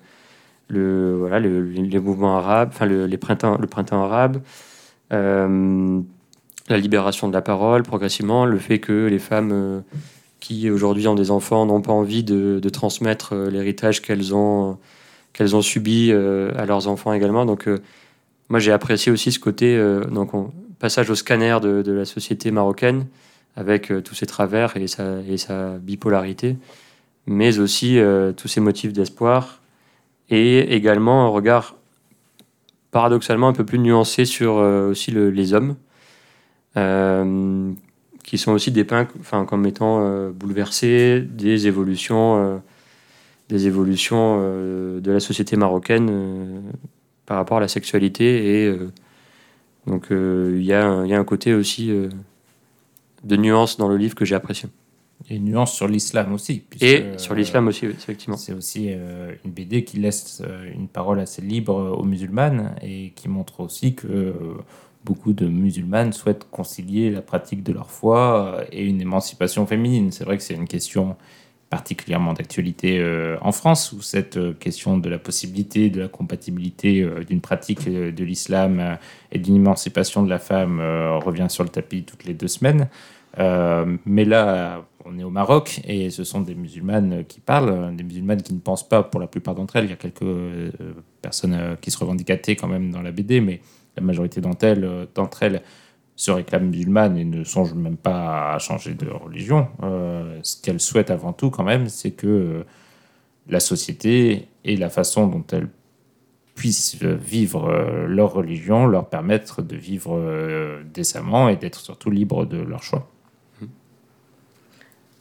le, 0.68 1.16
voilà, 1.18 1.40
le, 1.40 1.62
les 1.64 2.00
mouvements 2.00 2.38
arabes, 2.38 2.72
les 2.82 3.18
printemps, 3.18 3.58
le 3.60 3.68
printemps 3.68 4.04
arabe, 4.04 4.42
euh, 5.12 6.00
la 6.70 6.78
libération 6.78 7.28
de 7.28 7.34
la 7.34 7.42
parole 7.42 7.84
progressivement, 7.84 8.46
le 8.46 8.58
fait 8.58 8.80
que 8.80 9.08
les 9.08 9.20
femmes 9.20 9.52
euh, 9.52 9.80
qui 10.40 10.70
aujourd'hui 10.70 11.08
ont 11.08 11.16
des 11.16 11.32
enfants 11.32 11.66
n'ont 11.66 11.82
pas 11.82 11.92
envie 11.94 12.24
de, 12.24 12.60
transmettre 12.70 13.34
euh, 13.34 13.50
l'héritage 13.50 14.02
qu'elles 14.02 14.36
ont, 14.36 14.78
qu'elles 15.34 15.56
ont 15.56 15.62
subi 15.62 16.12
à 16.12 16.66
leurs 16.66 16.88
enfants 16.88 17.14
également. 17.14 17.46
Donc 17.46 17.68
moi 18.50 18.60
j'ai 18.60 18.72
apprécié 18.72 19.12
aussi 19.12 19.32
ce 19.32 19.40
côté, 19.40 19.82
donc 20.12 20.34
on- 20.34 20.52
passage 20.80 21.10
au 21.10 21.16
scanner 21.16 21.58
de 21.62 21.92
la 21.94 22.04
société 22.04 22.52
marocaine 22.52 23.06
avec 23.56 23.92
euh, 23.92 24.02
tous 24.02 24.16
ses 24.16 24.26
travers 24.26 24.76
et 24.78 24.88
sa, 24.88 25.78
bipolarité, 25.78 26.58
mais 27.28 27.60
aussi 27.60 28.00
euh, 28.00 28.32
tous 28.34 28.48
ces 28.48 28.60
motifs 28.60 28.94
d'espoir 28.94 29.62
et 30.30 30.76
également 30.76 31.26
un 31.26 31.30
regard 31.30 31.76
paradoxalement 32.92 33.48
un 33.48 33.54
peu 33.54 33.66
plus 33.66 33.80
nuancé 33.80 34.26
sur 34.26 34.58
euh, 34.58 34.90
aussi 34.90 35.12
le- 35.12 35.30
les 35.32 35.54
hommes, 35.54 35.76
qui 38.24 38.38
sont 38.40 38.52
aussi 38.52 38.72
dépeints 38.72 39.06
comme 39.46 39.66
étant 39.68 40.30
bouleversés 40.32 41.22
des 41.22 41.68
évolutions, 41.68 42.64
des 43.50 43.68
évolutions 43.68 44.40
de 45.00 45.12
la 45.12 45.20
société 45.20 45.56
marocaine 45.56 46.64
par 47.28 47.38
rapport 47.38 47.58
à 47.58 47.60
la 47.60 47.68
sexualité 47.68 48.66
et, 48.66 48.76
Donc 49.86 50.08
il 50.10 50.64
y, 50.64 50.74
a 50.74 50.84
un- 50.84 51.24
côté 51.26 51.54
aussi 51.54 51.92
de 53.24 53.36
nuance 53.36 53.78
dans 53.78 53.88
le 53.88 53.98
livre 53.98 54.16
que 54.16 54.26
j'ai 54.26 54.36
apprécié. 54.36 54.70
Il 55.26 55.32
y 55.32 55.34
a 55.34 55.38
une 55.38 55.46
nuance 55.46 55.74
sur 55.74 55.88
l'islam 55.88 56.34
aussi. 56.34 56.64
puisque, 56.70 56.84
Et 56.84 57.18
sur 57.18 57.34
l'islam 57.34 57.68
aussi, 57.68 57.88
oui, 57.88 57.94
effectivement. 57.98 58.36
C'est 58.36 58.54
aussi 58.54 58.88
euh, 58.90 59.34
une 59.46 59.52
BD 59.52 59.84
qui 59.84 59.98
laisse 59.98 60.42
euh, 60.46 60.70
une 60.74 60.88
parole 60.88 61.20
assez 61.20 61.42
libre 61.42 61.96
aux 61.98 62.04
musulmanes 62.04 62.76
et 62.82 63.14
qui 63.16 63.30
montre 63.30 63.62
aussi 63.62 63.96
que 63.96 64.08
euh, 64.08 64.34
beaucoup 65.06 65.34
de 65.34 65.46
musulmanes 65.46 66.12
souhaitent 66.12 66.50
concilier 66.50 67.10
la 67.10 67.22
pratique 67.22 67.64
de 67.64 67.72
leur 67.72 67.90
foi 67.90 68.66
et 68.72 68.84
une 68.86 69.00
émancipation 69.00 69.66
féminine. 69.66 70.12
C'est 70.12 70.26
vrai 70.26 70.38
que 70.38 70.44
c'est 70.44 70.56
une 70.56 70.68
question 70.68 71.16
particulièrement 71.74 72.34
d'actualité 72.34 73.00
euh, 73.00 73.36
en 73.42 73.52
France, 73.52 73.94
où 73.94 74.02
cette 74.04 74.38
euh, 74.38 74.54
question 74.54 75.00
de 75.00 75.10
la 75.10 75.18
possibilité, 75.18 75.90
de 75.90 76.02
la 76.02 76.08
compatibilité 76.08 77.02
euh, 77.02 77.24
d'une 77.24 77.42
pratique 77.42 77.90
de 77.90 78.24
l'islam 78.24 79.00
et 79.32 79.40
d'une 79.40 79.56
émancipation 79.56 80.22
de 80.22 80.30
la 80.30 80.38
femme 80.38 80.80
revient 81.26 81.48
sur 81.50 81.64
le 81.64 81.72
tapis 81.72 82.04
toutes 82.04 82.26
les 82.26 82.36
deux 82.36 82.48
semaines. 82.48 82.90
Mais 84.06 84.26
là, 84.26 84.86
on 85.04 85.18
est 85.18 85.24
au 85.24 85.32
Maroc 85.32 85.82
et 85.88 86.12
ce 86.12 86.24
sont 86.24 86.42
des 86.42 86.54
musulmanes 86.54 87.26
qui 87.26 87.40
parlent, 87.40 87.96
des 87.96 88.04
musulmanes 88.04 88.44
qui 88.44 88.54
ne 88.54 88.60
pensent 88.60 88.88
pas 88.88 89.02
pour 89.02 89.20
la 89.20 89.26
plupart 89.26 89.56
d'entre 89.56 89.78
elles. 89.78 89.86
Il 89.86 89.90
y 89.90 89.94
a 89.94 90.04
quelques 90.08 90.34
personnes 91.24 91.78
qui 91.82 91.90
se 91.90 91.98
revendiquent 91.98 92.56
quand 92.60 92.68
même 92.68 92.92
dans 92.92 93.02
la 93.02 93.12
BD, 93.12 93.42
mais 93.42 93.62
la 93.98 94.04
majorité 94.04 94.42
d'entre 94.42 94.66
elles 95.42 95.62
se 96.16 96.32
réclament 96.32 96.70
musulmanes 96.70 97.18
et 97.18 97.26
ne 97.26 97.44
songent 97.44 97.74
même 97.76 97.98
pas 97.98 98.54
à 98.54 98.60
changer 98.60 98.94
de 98.94 99.10
religion. 99.10 99.68
Euh, 99.84 100.40
ce 100.44 100.62
qu'elles 100.62 100.80
souhaitent 100.80 101.12
avant 101.12 101.34
tout 101.34 101.50
quand 101.50 101.64
même, 101.64 101.90
c'est 101.90 102.12
que 102.12 102.28
euh, 102.28 102.64
la 103.50 103.60
société 103.60 104.48
et 104.64 104.78
la 104.78 104.90
façon 104.90 105.28
dont 105.28 105.44
elles 105.52 105.70
puissent 106.56 106.98
euh, 107.04 107.16
vivre 107.16 107.72
leur 108.08 108.34
religion 108.34 108.86
leur 108.86 109.10
permettre 109.10 109.62
de 109.62 109.76
vivre 109.76 110.82
décemment 110.94 111.50
et 111.50 111.56
d'être 111.56 111.80
surtout 111.80 112.12
libres 112.12 112.46
de 112.46 112.58
leur 112.58 112.84
choix. 112.84 113.10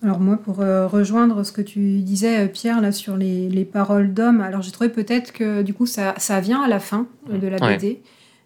Alors 0.02 0.18
moi, 0.18 0.36
pour 0.36 0.60
euh, 0.60 0.88
rejoindre 0.88 1.44
ce 1.44 1.52
que 1.52 1.62
tu 1.62 2.00
disais, 2.00 2.48
Pierre, 2.48 2.80
là, 2.80 2.90
sur 2.90 3.16
les, 3.16 3.48
les 3.48 3.64
paroles 3.64 4.12
d'hommes, 4.12 4.40
alors 4.40 4.60
j'ai 4.60 4.72
trouvé 4.72 4.90
peut-être 4.90 5.32
que 5.32 5.62
du 5.62 5.74
coup, 5.74 5.86
ça, 5.86 6.14
ça 6.18 6.40
vient 6.40 6.60
à 6.60 6.68
la 6.68 6.80
fin 6.80 7.06
euh, 7.30 7.38
de 7.38 7.46
la 7.46 7.58
Ouais. 7.58 8.02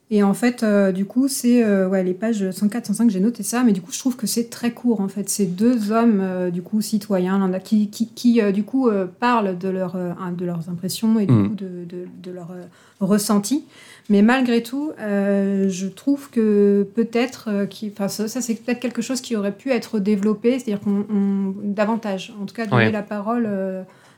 Et 0.09 0.23
en 0.23 0.35
fait, 0.35 0.63
euh, 0.63 0.93
du 0.93 1.05
coup, 1.05 1.27
c'est 1.27 1.65
euh, 1.65 1.89
ouais, 1.89 2.05
les 2.05 2.15
pages 2.15 2.49
104, 2.53 2.87
105, 2.87 3.11
j'ai 3.11 3.19
noté 3.19 3.43
ça, 3.43 3.65
mais 3.65 3.73
du 3.73 3.81
coup, 3.81 3.91
je 3.91 3.99
trouve 3.99 4.15
que 4.15 4.29
c'est 4.29 4.49
très 4.51 4.71
court, 4.71 5.01
en 5.01 5.09
fait. 5.09 5.29
C'est 5.29 5.47
deux 5.47 5.91
hommes, 5.91 6.21
euh, 6.23 6.51
du 6.51 6.63
coup, 6.63 6.81
citoyens, 6.81 7.51
qui, 7.65 7.89
qui, 7.91 8.07
qui, 8.15 8.41
du 8.53 8.63
coup, 8.63 8.89
parlent 9.19 9.59
de, 9.59 9.69
leur, 9.69 9.97
de 9.97 10.45
leurs 10.45 10.69
impressions 10.71 11.19
et 11.19 11.27
du 11.27 11.33
Mhm. 11.33 11.49
coup, 11.49 11.55
de, 11.57 11.67
de, 11.89 12.07
de 12.23 12.31
leur 12.31 12.53
euh, 12.53 12.63
ressenti. 13.01 13.65
Mais 14.09 14.23
malgré 14.23 14.63
tout, 14.63 14.93
je 15.01 15.87
trouve 15.89 16.31
que 16.31 16.87
peut-être, 16.95 17.49
enfin, 17.93 18.07
ça, 18.07 18.29
ça, 18.29 18.41
c'est 18.41 18.55
peut-être 18.55 18.79
quelque 18.79 19.03
chose 19.03 19.21
qui 19.21 19.35
aurait 19.35 19.51
pu 19.57 19.71
être 19.73 19.99
développé, 19.99 20.53
c'est-à-dire 20.61 20.79
qu'on 20.79 21.05
on- 21.13 21.55
davantage, 21.65 22.33
en 22.41 22.47
tout 22.47 22.55
cas 22.55 22.67
donner 22.67 22.85
Ouais. 22.87 22.93
la 22.93 23.03
parole 23.03 23.49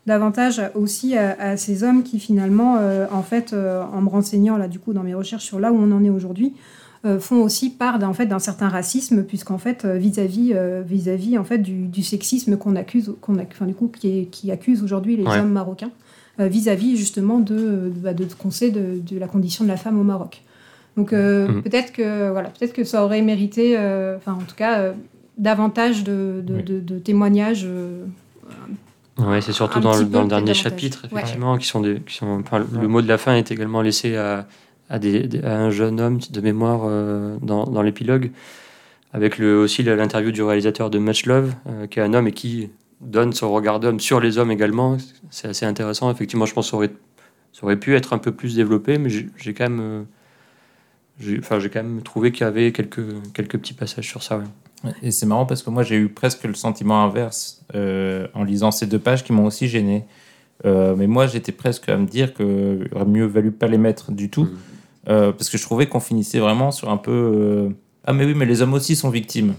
davantage 0.09 0.61
aussi 0.75 1.17
à, 1.17 1.37
à 1.41 1.57
ces 1.57 1.85
hommes 1.85 2.03
qui 2.03 2.19
finalement, 2.19 2.77
euh, 2.81 3.07
en 3.13 3.23
fait, 3.23 3.53
euh, 3.53 3.83
en 3.93 4.01
me 4.01 4.09
renseignant 4.09 4.57
là 4.57 4.67
du 4.67 4.81
coup 4.81 4.93
dans 4.93 5.05
mes 5.05 5.15
recherches 5.15 5.45
sur 5.45 5.61
là 5.61 5.71
où 5.73 5.77
on 5.77 5.93
en 5.93 6.03
est 6.03 6.11
aujourd'hui, 6.11 6.55
euh, 7.07 7.21
font 7.21 7.41
aussi 7.45 7.71
part 7.71 8.01
d'un 8.01 8.09
en 8.09 8.13
fait, 8.15 8.27
d'un 8.27 8.41
certain 8.41 8.69
racisme, 8.69 9.23
puisqu'en 9.23 9.59
fait 9.59 9.85
vis-à-vis 9.87 10.53
vis-à-vis 10.85 11.39
en 11.39 11.45
fait 11.45 11.59
du, 11.59 11.87
du 11.87 12.03
sexisme 12.03 12.57
qu'on 12.57 12.75
accuse, 12.75 13.15
qu'on 13.21 13.37
enfin, 13.39 13.67
du 13.67 13.75
coup 13.75 13.87
qui, 13.97 14.09
est- 14.19 14.25
qui 14.25 14.51
accuse 14.51 14.83
aujourd'hui 14.83 15.17
les 15.17 15.23
Ouais. 15.25 15.39
hommes 15.39 15.53
marocains 15.53 15.93
vis-à-vis 16.41 16.97
justement 16.97 17.39
de, 17.39 17.55
de, 17.57 17.93
bah, 18.03 18.15
de 18.15 18.25
ce 18.29 18.35
qu'on 18.37 18.51
sait 18.51 18.71
de, 18.71 19.01
de 19.09 19.19
la 19.19 19.27
condition 19.29 19.65
de 19.65 19.69
la 19.69 19.77
femme 19.77 19.99
au 20.01 20.05
Maroc. 20.05 20.43
Donc 20.97 21.13
Mhm. 21.13 21.63
peut-être 21.63 21.93
que 21.93 22.31
voilà, 22.31 22.49
peut-être 22.51 22.73
que 22.73 22.85
ça 22.85 23.05
aurait 23.05 23.23
mérité, 23.23 23.77
enfin 24.17 24.33
en 24.33 24.45
tout 24.49 24.57
cas 24.57 24.93
davantage 25.37 26.03
de, 26.05 26.43
de, 26.45 26.55
Oui. 26.55 26.63
de- 26.65 26.81
de 26.81 26.99
témoignages. 26.99 27.67
Ouais, 29.19 29.41
c'est 29.41 29.53
surtout 29.53 29.81
dans, 29.81 29.97
le, 29.97 30.05
dans 30.05 30.25
dernier 30.25 30.55
chapitre, 30.55 31.03
Ouais. 31.11 31.21
effectivement, 31.23 31.59
qui 31.59 31.67
sont 31.67 31.81
des, 31.81 32.01
qui 32.01 32.15
sont, 32.15 32.41
enfin, 32.45 32.65
le 32.73 32.87
mot 32.89 33.03
de 33.03 33.09
la 33.09 33.19
fin 33.19 33.35
est 33.35 33.51
également 33.51 33.83
laissé 33.83 34.17
à, 34.17 34.47
à, 34.89 34.99
des, 34.99 35.29
à 35.45 35.57
un 35.59 35.71
jeune 35.71 36.01
homme 36.01 36.19
de 36.31 36.41
mémoire 36.41 36.83
euh, 36.85 37.37
dans, 37.43 37.65
dans 37.65 37.83
l'épilogue, 37.83 38.31
avec 39.13 39.39
le, 39.39 39.59
aussi 39.59 39.83
l'interview 39.83 40.31
du 40.31 40.43
réalisateur 40.43 40.89
de 40.91 40.99
Match 40.99 41.27
Love, 41.27 41.53
euh, 41.69 41.87
qui 41.87 41.99
est 41.99 42.03
un 42.03 42.15
homme 42.15 42.29
et 42.29 42.33
qui 42.33 42.71
donne 43.01 43.33
son 43.33 43.51
regard 43.53 43.81
d'homme 43.81 44.01
sur 44.01 44.21
les 44.21 44.39
hommes 44.39 44.51
également. 44.51 44.97
C'est 45.31 45.49
assez 45.49 45.67
intéressant. 45.67 46.11
Effectivement, 46.11 46.47
je 46.47 46.55
pense 46.55 46.67
que 46.67 46.71
ça 46.71 46.77
aurait, 46.77 46.91
ça 47.53 47.65
aurait 47.65 47.77
pu 47.79 47.95
être 47.97 48.13
un 48.13 48.19
peu 48.19 48.33
plus 48.33 48.55
développé, 48.55 48.99
mais 48.99 49.09
j'ai 49.11 49.55
quand 49.55 49.69
même. 49.71 49.81
euh, 49.81 50.03
j'ai 51.21 51.39
enfin, 51.41 51.59
j'ai 51.59 51.69
quand 51.71 51.83
même 51.83 52.03
trouvé 52.03 52.31
qu'il 52.31 52.43
y 52.43 52.49
avait 52.49 52.71
quelques, 52.71 53.03
quelques 53.35 53.59
petits 53.59 53.75
passages 53.75 54.07
sur 54.07 54.23
ça. 54.23 54.39
ouais. 54.39 54.45
Et 55.03 55.11
c'est 55.11 55.27
marrant 55.27 55.45
parce 55.47 55.63
que 55.63 55.71
moi 55.71 55.83
j'ai 55.83 55.97
eu 55.97 56.09
presque 56.09 56.45
le 56.45 56.55
sentiment 56.55 57.03
inverse 57.03 57.63
euh, 57.75 58.29
en 58.35 58.45
lisant 58.45 58.71
ces 58.71 58.87
deux 58.87 58.99
pages 58.99 59.25
qui 59.25 59.33
m'ont 59.33 59.47
aussi 59.47 59.67
gêné. 59.69 60.05
Euh, 60.65 60.95
mais 60.97 61.07
moi 61.07 61.27
j'étais 61.27 61.53
presque 61.53 61.89
à 61.89 61.97
me 61.97 62.07
dire 62.07 62.33
qu'il 62.35 62.89
aurait 62.95 63.05
mieux 63.05 63.27
valu 63.27 63.51
pas 63.51 63.67
les 63.67 63.79
mettre 63.79 64.13
du 64.13 64.31
tout. 64.31 64.45
Mhm. 64.45 64.57
Euh, 65.09 65.33
parce 65.33 65.49
que 65.49 65.57
je 65.59 65.63
trouvais 65.63 65.87
qu'on 65.87 66.01
finissait 66.01 66.39
vraiment 66.39 66.71
sur 66.71 66.91
un 66.91 66.97
peu 66.97 67.71
Ah, 68.05 68.13
mais 68.13 68.25
oui, 68.25 68.35
mais 68.35 68.47
les 68.47 68.63
hommes 68.63 68.75
aussi 68.75 68.95
sont 68.95 69.11
victimes. 69.11 69.55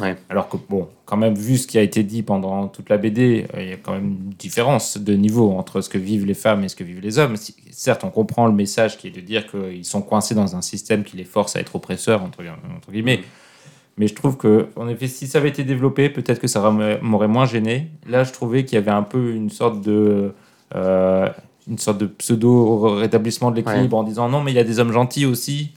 Ouais. 0.00 0.16
Alors 0.30 0.48
que, 0.48 0.56
bon, 0.68 0.88
quand 1.06 1.16
même, 1.16 1.34
vu 1.34 1.58
ce 1.58 1.66
qui 1.66 1.76
a 1.76 1.82
été 1.82 2.04
dit 2.04 2.22
pendant 2.22 2.68
toute 2.68 2.88
la 2.88 2.98
BD, 2.98 3.46
il 3.56 3.68
y 3.68 3.72
a 3.72 3.76
quand 3.76 3.92
même 3.92 4.04
une 4.04 4.30
différence 4.38 4.96
de 4.96 5.14
niveau 5.14 5.50
entre 5.50 5.80
ce 5.80 5.88
que 5.88 5.98
vivent 5.98 6.24
les 6.24 6.34
femmes 6.34 6.62
et 6.62 6.68
ce 6.68 6.76
que 6.76 6.84
vivent 6.84 7.00
les 7.00 7.18
hommes. 7.18 7.34
Si- 7.36 7.56
certes, 7.72 8.04
on 8.04 8.10
comprend 8.10 8.46
le 8.46 8.52
message 8.52 8.96
qui 8.96 9.08
est 9.08 9.10
de 9.10 9.20
dire 9.20 9.46
qu'ils 9.50 9.84
sont 9.84 10.02
coincés 10.02 10.36
dans 10.36 10.54
un 10.54 10.62
système 10.62 11.02
qui 11.02 11.16
les 11.16 11.24
force 11.24 11.56
à 11.56 11.60
être 11.60 11.74
oppresseurs, 11.74 12.22
entre, 12.22 12.44
entre 12.76 12.92
guillemets. 12.92 13.22
Mais 13.98 14.06
je 14.06 14.14
trouve 14.14 14.36
que, 14.36 14.66
en 14.76 14.88
effet, 14.88 15.08
si 15.08 15.26
ça 15.26 15.38
avait 15.38 15.48
été 15.48 15.64
développé, 15.64 16.08
peut-être 16.08 16.38
que 16.40 16.46
ça 16.46 16.70
m'aurait- 17.02 17.28
moins 17.28 17.46
gêné. 17.46 17.88
Là, 18.08 18.22
je 18.24 18.32
trouvais 18.32 18.64
qu'il 18.64 18.76
y 18.76 18.78
avait 18.78 18.90
un 18.92 19.02
peu 19.02 19.32
une 19.34 19.50
sorte 19.50 19.80
de. 19.82 20.32
euh, 20.74 21.28
une 21.70 21.76
sorte 21.78 21.98
de 21.98 22.06
pseudo 22.06 22.78
rétablissement 22.96 23.50
de 23.50 23.56
l'équilibre 23.56 23.96
en 23.98 24.02
disant 24.02 24.28
non, 24.30 24.42
mais 24.42 24.52
il 24.52 24.54
y 24.54 24.58
a 24.58 24.64
des 24.64 24.78
hommes 24.80 24.92
gentils 24.92 25.26
aussi, 25.26 25.72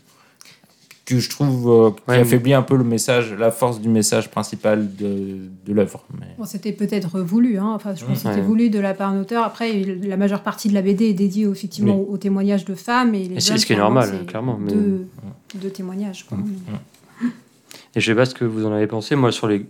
que 1.06 1.20
je 1.20 1.30
trouve 1.30 1.70
euh, 1.70 1.90
qui 1.90 1.96
Ouais, 2.08 2.16
mais- 2.16 2.22
affaiblit 2.22 2.54
un 2.54 2.62
peu 2.62 2.78
le 2.78 2.84
message, 2.86 3.34
la 3.38 3.52
force 3.52 3.82
du 3.82 3.90
message 3.90 4.30
principal 4.32 4.96
de, 4.96 5.38
de 5.66 5.74
l'œuvre. 5.74 6.06
Mais... 6.18 6.28
Bon, 6.38 6.46
c'était 6.46 6.72
peut-être 6.72 7.20
voulu, 7.20 7.58
hein. 7.58 7.74
enfin, 7.76 7.94
je 7.96 8.06
pense 8.06 8.14
que 8.14 8.20
c'était 8.30 8.36
Ouais. 8.36 8.42
voulu 8.42 8.70
de 8.70 8.80
la 8.80 8.94
part 8.94 9.12
de 9.12 9.18
l'auteur. 9.18 9.44
Après, 9.44 9.78
il- 9.82 10.08
la 10.08 10.16
majeure 10.16 10.44
partie 10.44 10.70
de 10.70 10.74
la 10.74 10.82
BD 10.82 11.06
est 11.10 11.14
dédiée 11.14 11.46
effectivement 11.50 11.98
Oui. 11.98 12.06
aux, 12.10 12.18
témoignages 12.18 12.64
de 12.64 12.76
femmes. 12.76 13.14
Et, 13.16 13.28
les 13.28 13.36
Et 13.36 13.40
c'est 13.42 13.58
ce 13.58 13.66
qui 13.66 13.74
est 13.74 13.78
normal, 13.78 14.26
clairement, 14.28 14.58
mais- 14.62 14.72
Deux, 14.72 15.08
deux 15.56 15.70
témoignages. 15.72 16.26
quoi. 16.30 16.38
Et 17.96 18.00
je 18.00 18.06
sais 18.06 18.16
pas 18.16 18.26
ce 18.26 18.34
que 18.36 18.46
vous 18.46 18.66
en 18.66 18.72
avez 18.72 18.88
pensé. 18.88 19.16
Moi, 19.16 19.32
sur 19.32 19.48
les, 19.48 19.66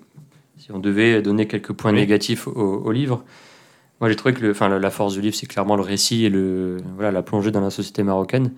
si 0.57 0.72
on 0.72 0.80
devait 0.80 1.22
donner 1.22 1.47
quelques 1.47 1.74
points 1.74 1.91
Oui. 1.91 1.99
négatifs 2.01 2.47
au, 2.47 2.51
au 2.51 2.91
livre, 2.91 3.24
moi 3.99 4.09
j'ai 4.09 4.15
trouvé 4.15 4.34
que 4.34 4.41
le, 4.41 4.51
enfin, 4.51 4.69
la, 4.69 4.89
force 4.91 5.13
du 5.13 5.22
livre, 5.22 5.36
c'est 5.36 5.47
clairement 5.47 5.76
le 5.76 5.82
récit 5.82 6.26
et 6.26 6.30
le, 6.30 6.78
voilà, 6.95 7.11
la 7.11 7.22
plongée 7.24 7.51
dans 7.51 7.61
la 7.61 7.69
société 7.72 8.03
marocaine. 8.03 8.51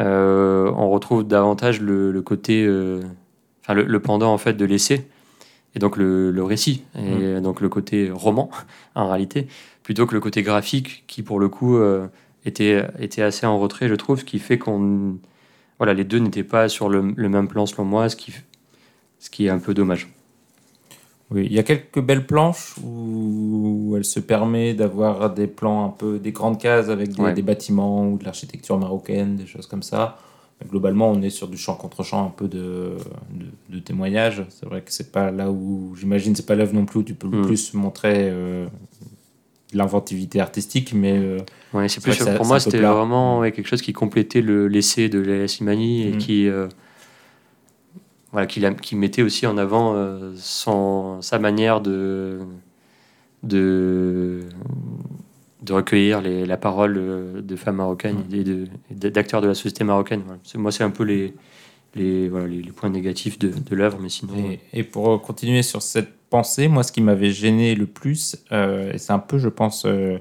Euh, 0.00 0.70
on 0.76 0.90
retrouve 0.90 1.26
davantage 1.26 1.80
le, 1.80 2.10
le 2.12 2.22
côté, 2.22 2.64
euh, 2.64 3.00
enfin 3.62 3.74
le, 3.74 3.84
le 3.84 4.00
pendant 4.00 4.32
en 4.32 4.38
fait 4.38 4.54
de 4.54 4.64
l'essai, 4.64 5.06
et 5.74 5.78
donc 5.78 5.96
le, 5.96 6.30
le 6.30 6.42
récit, 6.44 6.84
et 6.98 7.40
donc 7.40 7.60
le 7.60 7.68
côté 7.68 8.10
roman 8.10 8.50
en 8.94 9.08
réalité, 9.08 9.48
plutôt 9.82 10.06
que 10.06 10.14
le 10.14 10.20
côté 10.20 10.42
graphique 10.42 11.04
qui 11.06 11.22
pour 11.22 11.38
le 11.40 11.48
coup 11.48 11.76
euh, 11.76 12.06
était, 12.46 12.86
était 12.98 13.22
assez 13.22 13.46
en 13.46 13.58
retrait, 13.58 13.88
je 13.88 13.94
trouve, 13.94 14.18
ce 14.20 14.24
qui 14.24 14.38
fait 14.38 14.58
qu'on, 14.58 15.16
voilà, 15.78 15.92
les 15.94 16.04
deux 16.04 16.18
n'étaient 16.18 16.42
pas 16.44 16.68
sur 16.68 16.88
le, 16.88 17.12
le 17.14 17.28
même 17.28 17.48
plan 17.48 17.66
selon 17.66 17.84
moi, 17.84 18.08
ce 18.08 18.16
qui, 18.16 18.32
ce 19.22 19.30
qui 19.30 19.46
est 19.46 19.50
un 19.50 19.58
peu 19.60 19.72
dommage. 19.72 20.08
Oui, 21.30 21.46
il 21.46 21.52
y 21.52 21.58
a 21.58 21.62
quelques 21.62 22.00
belles 22.00 22.26
planches 22.26 22.74
où 22.84 23.94
elle 23.96 24.04
se 24.04 24.18
permet 24.20 24.74
d'avoir 24.74 25.32
des 25.32 25.46
plans 25.46 25.86
un 25.86 25.90
peu 25.90 26.18
des 26.18 26.32
grandes 26.32 26.58
cases 26.60 26.88
avec 26.90 27.12
des, 27.14 27.22
Ouais. 27.22 27.32
des 27.32 27.40
bâtiments 27.42 28.06
ou 28.10 28.18
de 28.18 28.24
l'architecture 28.24 28.76
marocaine, 28.78 29.36
des 29.36 29.46
choses 29.46 29.66
comme 29.68 29.82
ça. 29.84 30.18
Mais 30.60 30.66
globalement, 30.68 31.08
on 31.10 31.22
est 31.22 31.30
sur 31.30 31.46
du 31.48 31.56
champ 31.56 31.74
contre 31.76 32.02
champ, 32.02 32.26
un 32.26 32.30
peu 32.30 32.48
de, 32.48 32.96
de, 33.70 33.74
de 33.74 33.78
témoignage. 33.78 34.44
C'est 34.50 34.66
vrai 34.66 34.82
que 34.82 34.92
c'est 34.92 35.12
pas 35.12 35.30
là 35.30 35.50
où 35.50 35.94
j'imagine 35.98 36.34
c'est 36.34 36.44
pas 36.44 36.56
l'œuvre 36.56 36.74
non 36.74 36.84
plus 36.84 36.98
où 37.00 37.02
tu 37.04 37.14
peux 37.14 37.28
le 37.28 37.38
Mm. 37.38 37.46
plus 37.46 37.72
montrer 37.74 38.28
euh, 38.30 38.66
l'inventivité 39.72 40.40
artistique, 40.40 40.92
mais 40.94 41.16
euh, 41.16 41.38
Ouais, 41.72 41.88
c'est 41.88 42.02
plus 42.02 42.12
vrai 42.12 42.24
ça- 42.24 42.34
pour 42.34 42.44
moi 42.46 42.60
c'était 42.60 42.78
vraiment 42.80 43.38
ouais, 43.38 43.52
quelque 43.52 43.66
chose 43.68 43.80
qui 43.80 43.94
complétait 43.94 44.42
le 44.42 44.68
l'essai 44.68 45.08
de 45.08 45.18
Léa 45.18 45.48
Slimani 45.48 46.02
et 46.02 46.12
Mhm. 46.12 46.18
qui 46.18 46.46
euh, 46.48 46.66
voilà 48.32 48.46
qui, 48.46 48.60
la- 48.60 48.74
qui 48.74 48.96
mettait 48.96 49.22
aussi 49.22 49.46
en 49.46 49.56
avant 49.58 49.94
euh, 49.94 50.32
son 50.36 51.20
sa 51.22 51.38
manière 51.38 51.80
de 51.80 52.40
de 53.42 54.40
de 55.62 55.72
recueillir 55.72 56.20
les, 56.20 56.44
la 56.44 56.56
parole 56.56 56.96
euh, 56.98 57.40
de 57.40 57.54
femmes 57.54 57.76
marocaines 57.76 58.24
Mhm. 58.28 58.34
et 58.34 58.44
de- 58.44 59.08
d'acteurs 59.10 59.40
de 59.40 59.46
la 59.46 59.54
société 59.54 59.84
marocaine. 59.84 60.22
Voilà. 60.26 60.40
C'est- 60.42 60.58
Moi, 60.58 60.72
c'est 60.72 60.82
un 60.84 60.90
peu 60.90 61.04
les 61.04 61.34
les, 61.94 62.30
voilà, 62.30 62.46
les, 62.46 62.62
les 62.62 62.72
points 62.72 62.88
négatifs 62.88 63.38
de, 63.38 63.48
de 63.50 63.76
l'œuvre, 63.76 63.98
mais 64.00 64.08
sinon. 64.08 64.32
Et, 64.34 64.60
et 64.72 64.82
pour 64.82 65.20
continuer 65.20 65.62
sur 65.62 65.82
cette 65.82 66.08
pensée, 66.30 66.66
moi, 66.68 66.82
ce 66.84 66.90
qui 66.90 67.02
m'avait 67.02 67.30
gêné 67.32 67.74
le 67.74 67.84
plus, 67.86 68.36
euh, 68.50 68.90
et 68.94 68.96
c'est 68.98 69.12
un 69.12 69.18
peu, 69.18 69.36
je 69.36 69.50
pense, 69.50 69.84
euh, 69.84 70.16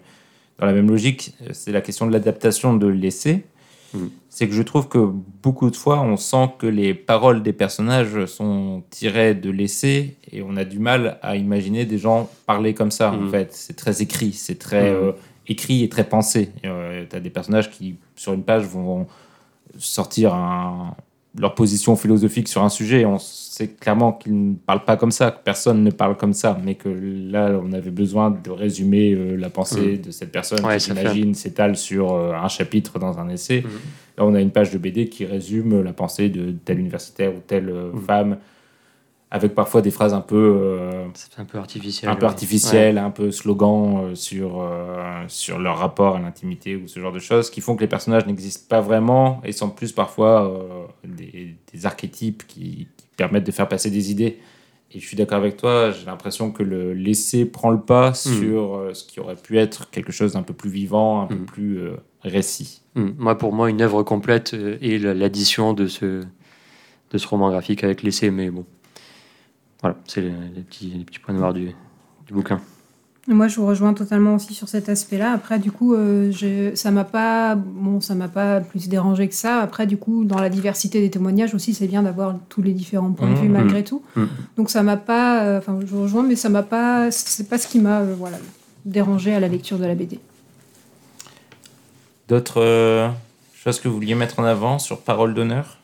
dans 0.59 0.65
la 0.65 0.73
même 0.73 0.89
logique, 0.89 1.33
euh, 1.43 1.51
c'est 1.53 1.71
la 1.71 1.79
question 1.79 2.05
de 2.07 2.11
l'adaptation 2.11 2.75
de 2.75 2.87
l'essai. 2.87 3.45
C'est 4.29 4.47
que 4.47 4.53
je 4.53 4.61
trouve 4.61 4.87
que 4.87 4.97
beaucoup 5.43 5.69
de 5.69 5.75
fois, 5.75 6.01
on 6.01 6.15
sent 6.17 6.49
que 6.59 6.65
les 6.67 6.93
paroles 6.93 7.43
des 7.43 7.51
personnages 7.53 8.25
sont 8.25 8.83
tirées 8.89 9.35
de 9.35 9.49
l'essai 9.49 10.15
et 10.31 10.41
on 10.41 10.55
a 10.55 10.63
du 10.63 10.79
mal 10.79 11.19
à 11.21 11.35
imaginer 11.35 11.85
des 11.85 11.97
gens 11.97 12.29
parler 12.45 12.73
comme 12.73 12.91
ça. 12.91 13.11
En 13.11 13.17
Mm. 13.17 13.29
fait, 13.31 13.53
c'est 13.53 13.75
très 13.75 14.01
écrit, 14.01 14.31
c'est 14.33 14.57
très 14.59 14.91
Mm. 14.93 14.95
euh, 14.95 15.11
écrit 15.47 15.83
et 15.83 15.89
très 15.89 16.05
pensé. 16.05 16.51
tu 16.61 16.67
as 17.15 17.19
des 17.19 17.29
personnages 17.29 17.69
qui, 17.69 17.95
sur 18.15 18.31
une 18.33 18.43
page, 18.43 18.63
vont 18.63 19.07
sortir 19.77 20.33
un- 20.33 20.95
leur 21.39 21.55
position 21.55 21.95
philosophique 21.95 22.47
sur 22.47 22.61
un 22.63 22.69
sujet. 22.69 23.05
On 23.05 23.17
sait 23.17 23.67
clairement 23.69 24.11
qu'ils 24.13 24.49
ne 24.51 24.55
parlent 24.55 24.83
pas 24.83 24.97
comme 24.97 25.11
ça, 25.11 25.31
que 25.31 25.37
personne 25.43 25.83
ne 25.83 25.91
parle 25.91 26.17
comme 26.17 26.33
ça, 26.33 26.57
mais 26.63 26.75
que 26.75 26.89
là, 26.89 27.57
on 27.63 27.71
avait 27.73 27.89
besoin 27.91 28.31
de 28.31 28.49
résumer 28.49 29.13
euh, 29.13 29.35
la 29.37 29.49
pensée 29.49 29.97
de 29.97 30.11
cette 30.11 30.31
personne 30.31 30.65
Ouais, 30.65 30.77
qui, 30.77 30.85
j'imagine, 30.85 31.33
s'étale 31.33 31.77
sur 31.77 32.13
euh, 32.13 32.33
un 32.33 32.47
chapitre 32.49 32.99
dans 32.99 33.17
un 33.19 33.29
essai. 33.29 33.61
Mhm. 33.63 33.69
Là, 34.17 34.25
on 34.25 34.33
a 34.35 34.41
une 34.41 34.51
page 34.51 34.71
de 34.71 34.77
BD 34.77 35.07
qui 35.07 35.25
résume 35.25 35.81
la 35.81 35.93
pensée 35.93 36.27
de 36.29 36.51
tel 36.65 36.79
universitaire 36.79 37.31
ou 37.33 37.39
telle 37.45 37.69
euh, 37.69 37.91
Mhm. 37.93 38.01
femme, 38.01 38.37
avec 39.33 39.55
parfois 39.55 39.81
des 39.81 39.91
phrases 39.91 40.13
un 40.13 40.19
peu, 40.21 40.35
euh, 40.61 41.05
un 41.37 41.45
peu 41.45 41.57
artificiel. 41.57 42.11
un 42.11 42.15
peu 42.15 42.21
ouais. 42.23 42.27
artificielles, 42.27 42.97
un 42.97 43.11
peu 43.11 43.31
slogan 43.31 44.01
euh, 44.11 44.15
sur, 44.15 44.61
euh, 44.61 45.23
sur 45.29 45.57
leur 45.57 45.77
rapport 45.77 46.17
à 46.17 46.19
l'intimité 46.19 46.75
ou 46.75 46.87
ce 46.87 46.99
genre 46.99 47.13
de 47.13 47.19
choses, 47.19 47.49
qui 47.49 47.61
font 47.61 47.75
que 47.77 47.81
les 47.81 47.87
personnages 47.87 48.25
n'existent 48.25 48.65
pas 48.67 48.81
vraiment 48.81 49.41
et 49.45 49.53
sont 49.53 49.69
plus 49.69 49.93
parfois 49.93 50.51
des, 51.05 51.55
des 51.73 51.85
archétypes 51.85 52.45
qui, 52.45 52.87
qui 52.97 53.05
permettent 53.15 53.45
de 53.45 53.51
faire 53.51 53.69
passer 53.69 53.89
des 53.89 54.11
idées. 54.11 54.37
Et 54.93 54.99
je 54.99 55.07
suis 55.07 55.15
d'accord 55.15 55.37
avec 55.37 55.55
toi, 55.55 55.91
j'ai 55.91 56.05
l'impression 56.05 56.51
que 56.51 56.63
le 56.63 56.93
l'essai 56.93 57.45
prend 57.45 57.69
le 57.71 57.79
pas 57.79 58.13
sur 58.13 58.75
euh, 58.75 58.93
ce 58.93 59.05
qui 59.05 59.21
aurait 59.21 59.37
pu 59.37 59.57
être 59.57 59.89
quelque 59.89 60.11
chose 60.11 60.33
d'un 60.33 60.43
peu 60.43 60.53
plus 60.53 60.69
vivant, 60.69 61.21
un 61.21 61.27
peu 61.27 61.35
Mhm. 61.35 61.45
plus 61.45 61.79
récit. 62.23 62.81
ouais. 62.97 63.03
Mm. 63.03 63.15
Moi, 63.17 63.37
pour 63.37 63.53
moi, 63.53 63.69
une 63.69 63.81
œuvre 63.81 64.03
complète 64.03 64.53
est 64.53 65.01
la- 65.01 65.13
l'addition 65.13 65.71
de 65.73 65.87
ce, 65.87 66.21
de 67.11 67.17
ce 67.17 67.25
roman 67.29 67.49
graphique 67.49 67.85
avec 67.85 68.03
l'essai, 68.03 68.29
mais 68.31 68.49
bon. 68.51 68.65
Voilà, 69.81 69.95
c'est 70.05 70.21
les, 70.21 70.29
les 70.55 70.61
petits, 70.61 70.93
les 70.97 71.03
petits 71.03 71.19
points 71.19 71.33
noirs 71.33 71.53
du, 71.53 71.71
du 72.27 72.33
bouquin. 72.33 72.59
Moi, 73.27 73.47
je 73.47 73.55
vous 73.59 73.67
rejoins 73.67 73.93
totalement 73.93 74.33
aussi 74.35 74.53
sur 74.55 74.67
cet 74.67 74.89
aspect-là. 74.89 75.31
Après, 75.31 75.59
du 75.59 75.71
coup, 75.71 75.93
euh, 75.93 76.31
je- 76.31 76.73
ça 76.75 76.89
m'a 76.89 77.03
pas, 77.03 77.53
bon, 77.55 78.01
ça 78.01 78.15
m'a 78.15 78.27
pas 78.27 78.61
plus 78.61 78.89
dérangé 78.89 79.27
que 79.27 79.35
ça. 79.35 79.59
Après, 79.61 79.85
du 79.85 79.95
coup, 79.97 80.25
dans 80.25 80.39
la 80.39 80.49
diversité 80.49 80.99
des 81.01 81.11
témoignages 81.11 81.53
aussi, 81.53 81.73
c'est 81.75 81.87
bien 81.87 82.01
d'avoir 82.01 82.35
tous 82.49 82.63
les 82.63 82.73
différents 82.73 83.11
points 83.11 83.29
de 83.29 83.35
vue 83.35 83.47
Mhm. 83.47 83.53
malgré 83.53 83.83
tout. 83.83 84.01
Mhm. 84.15 84.27
Donc, 84.57 84.69
ça 84.71 84.81
m'a 84.81 84.97
pas, 84.97 85.43
euh, 85.43 85.59
enfin, 85.59 85.77
je 85.81 85.85
vous 85.85 86.01
rejoins, 86.01 86.23
mais 86.23 86.35
ça 86.35 86.49
m'a 86.49 86.63
pas, 86.63 87.11
c'est 87.11 87.47
pas 87.47 87.59
ce 87.59 87.67
qui 87.67 87.79
m'a, 87.79 87.99
euh, 88.01 88.15
voilà, 88.17 88.37
dérangé 88.85 89.33
à 89.35 89.39
la 89.39 89.47
lecture 89.47 89.77
de 89.77 89.85
la 89.85 89.93
BD. 89.95 90.19
D'autres 92.27 92.61
euh, 92.61 93.09
choses 93.53 93.79
que 93.79 93.87
vous 93.87 93.95
vouliez 93.95 94.15
mettre 94.15 94.39
en 94.39 94.43
avant 94.45 94.79
sur 94.79 94.99
Parole 95.01 95.33
d'honneur? 95.35 95.77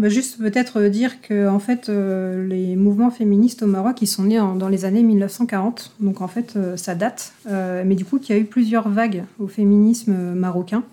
Bah, 0.00 0.08
juste 0.08 0.38
peut-être 0.38 0.80
dire 0.84 1.20
que 1.20 1.46
en 1.46 1.58
fait 1.58 1.90
euh, 1.90 2.46
les 2.48 2.74
mouvements 2.74 3.10
féministes 3.10 3.62
au 3.62 3.66
Maroc 3.66 4.00
ils 4.00 4.06
sont 4.06 4.22
nés 4.24 4.40
en- 4.40 4.54
dans 4.54 4.70
les 4.70 4.86
années 4.86 5.02
1940 5.02 5.92
donc 6.00 6.22
en 6.22 6.26
fait 6.26 6.54
euh, 6.56 6.78
ça 6.78 6.94
date. 6.94 7.34
Euh, 7.50 7.82
mais 7.84 7.96
du 7.96 8.06
coup 8.06 8.18
qu'il 8.18 8.34
y 8.34 8.38
a 8.38 8.40
eu 8.40 8.46
plusieurs 8.46 8.88
vagues 8.88 9.24
au 9.38 9.46
féminisme 9.46 10.14
marocain. 10.34 10.84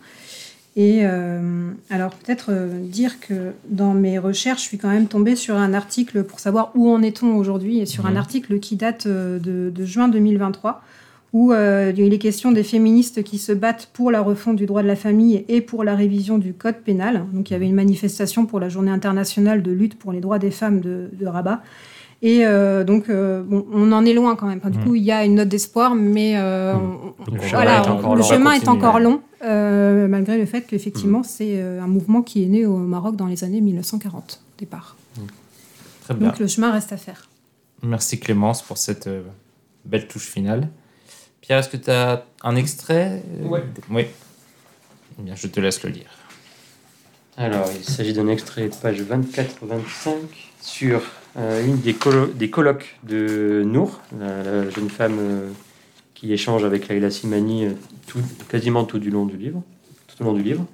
Et 0.75 1.03
alors 1.89 2.11
peut-être 2.13 2.51
dire 2.83 3.19
que 3.19 3.53
dans 3.67 3.95
mes 3.95 4.19
recherches 4.19 4.61
je 4.61 4.67
suis 4.67 4.77
quand 4.77 4.89
même 4.89 5.07
tombée 5.07 5.35
sur 5.35 5.55
un 5.55 5.73
article 5.73 6.23
pour 6.23 6.39
savoir 6.39 6.71
où 6.75 6.87
en 6.91 7.01
est-on 7.01 7.35
aujourd'hui 7.35 7.79
et 7.79 7.87
sur 7.87 8.05
un 8.05 8.15
article 8.15 8.59
qui 8.59 8.75
date 8.75 9.07
de, 9.07 9.71
de 9.73 9.85
juin 9.85 10.07
2023 10.07 10.83
où 11.37 11.51
euh, 11.51 11.93
il 11.95 12.13
est 12.13 12.17
question 12.17 12.51
des 12.51 12.63
féministes 12.63 13.21
qui 13.23 13.37
se 13.37 13.51
battent 13.51 13.89
pour 13.93 14.09
la 14.11 14.21
refonte 14.21 14.55
du 14.55 14.65
droit 14.65 14.81
de 14.81 14.87
la 14.87 14.95
famille 14.95 15.45
et 15.47 15.61
pour 15.61 15.83
la 15.83 15.93
révision 15.95 16.37
du 16.39 16.53
code 16.53 16.77
pénal. 16.77 17.25
Donc 17.33 17.49
il 17.49 17.53
y 17.53 17.55
avait 17.55 17.67
une 17.67 17.75
manifestation 17.75 18.45
pour 18.47 18.59
la 18.59 18.69
journée 18.69 18.91
internationale 18.91 19.61
de 19.61 19.71
lutte 19.71 19.99
pour 19.99 20.11
les 20.11 20.19
droits 20.19 20.39
des 20.39 20.51
femmes 20.51 20.79
de, 20.81 21.09
de 21.13 21.25
Rabat. 21.27 21.61
Et 22.23 22.47
euh, 22.47 22.83
donc, 22.83 23.09
euh, 23.09 23.43
bon, 23.43 23.67
on 23.71 23.91
en 23.91 24.03
est 24.03 24.13
loin 24.15 24.35
quand 24.35 24.47
même. 24.47 24.57
Enfin, 24.57 24.71
du 24.71 24.79
Mm. 24.79 24.83
coup, 24.83 24.95
il 24.95 25.03
y 25.03 25.11
a 25.11 25.23
une 25.23 25.35
note 25.35 25.49
d'espoir, 25.49 25.93
mais 25.93 26.33
euh, 26.37 26.73
Mm. 26.73 26.79
on- 27.19 27.31
Le 27.35 27.39
chemin 27.41 27.49
voilà, 27.61 27.75
est 27.83 27.87
encore 27.87 28.15
le 28.15 28.21
long. 28.21 28.27
chemin 28.27 28.51
est 28.53 28.67
encore 28.67 28.99
long, 28.99 29.21
malgré 29.43 30.39
le 30.39 30.45
fait 30.47 30.61
qu'effectivement, 30.61 31.21
c'est 31.21 31.61
euh, 31.61 31.79
un 31.83 31.87
mouvement 31.87 32.23
qui 32.23 32.43
est 32.43 32.47
né 32.47 32.65
au 32.65 32.77
Maroc 32.77 33.15
dans 33.15 33.27
les 33.27 33.43
années 33.43 33.61
1940 33.61 34.41
au 34.41 34.59
départ. 34.59 34.97
Très 36.05 36.15
bien. 36.15 36.29
Donc 36.29 36.39
le 36.39 36.47
chemin 36.47 36.71
reste 36.71 36.91
à 36.93 36.97
faire. 36.97 37.27
Merci 37.83 38.19
Clémence 38.19 38.63
pour 38.63 38.79
cette 38.79 39.07
belle 39.85 40.07
touche 40.07 40.25
finale. 40.25 40.69
Pierre, 41.41 41.59
est-ce 41.59 41.69
que 41.69 41.77
tu 41.77 41.89
as 41.91 42.25
un 42.43 42.55
extrait? 42.55 43.23
Euh, 43.41 43.47
Ouais. 43.47 43.63
Oui. 43.89 44.05
Eh 45.19 45.21
bien, 45.23 45.35
je 45.35 45.47
te 45.47 45.59
laisse 45.59 45.81
le 45.83 45.89
lire. 45.89 46.09
Alors, 47.37 47.69
il 47.75 47.83
s'agit 47.83 48.13
d'un 48.13 48.27
extrait 48.27 48.67
de 48.69 48.75
page 48.75 49.01
24-25 49.01 50.13
sur 50.61 51.01
euh, 51.37 51.63
une 51.65 51.77
des, 51.79 51.93
colo- 51.93 52.31
des 52.33 52.49
colloques 52.49 52.97
de 53.03 53.63
Nour, 53.65 53.99
la, 54.19 54.43
la 54.43 54.69
jeune 54.71 54.89
femme 54.89 55.17
euh, 55.19 55.49
qui 56.15 56.33
échange 56.33 56.63
avec 56.63 56.87
Laila 56.87 57.11
Simani 57.11 57.65
euh, 57.65 57.71
tout, 58.07 58.19
quasiment 58.49 58.85
tout 58.85 58.97
du 58.97 59.11
long 59.11 59.25
du 59.27 59.37
livre, 59.37 59.61
tout 60.07 60.23
au 60.23 60.25
long 60.25 60.33
du 60.33 60.41
livre, 60.41 60.65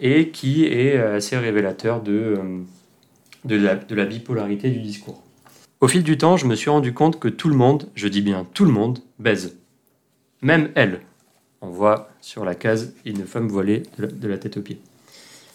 et 0.00 0.30
qui 0.30 0.64
est 0.64 0.96
assez 0.98 1.36
révélateur 1.36 2.02
de, 2.02 2.36
de, 3.44 3.56
la, 3.56 3.76
de 3.76 3.94
la 3.94 4.04
bipolarité 4.04 4.70
du 4.70 4.80
discours. 4.80 5.22
Au 5.80 5.86
fil 5.88 6.02
du 6.02 6.18
temps, 6.18 6.36
je 6.36 6.46
me 6.46 6.56
suis 6.56 6.70
rendu 6.70 6.92
compte 6.92 7.20
que 7.20 7.28
tout 7.28 7.48
le 7.48 7.56
monde, 7.56 7.88
je 7.94 8.08
dis 8.08 8.22
bien 8.22 8.44
tout 8.54 8.64
le 8.64 8.72
monde, 8.72 8.98
baise. 9.20 9.56
Même 10.42 10.70
elle. 10.74 11.00
On 11.60 11.68
voit 11.68 12.10
sur 12.20 12.44
la 12.44 12.54
case 12.54 12.94
une 13.04 13.24
femme 13.24 13.48
voilée 13.48 13.84
de 13.98 14.28
la- 14.28 14.38
tête 14.38 14.56
aux 14.56 14.62
pieds. 14.62 14.80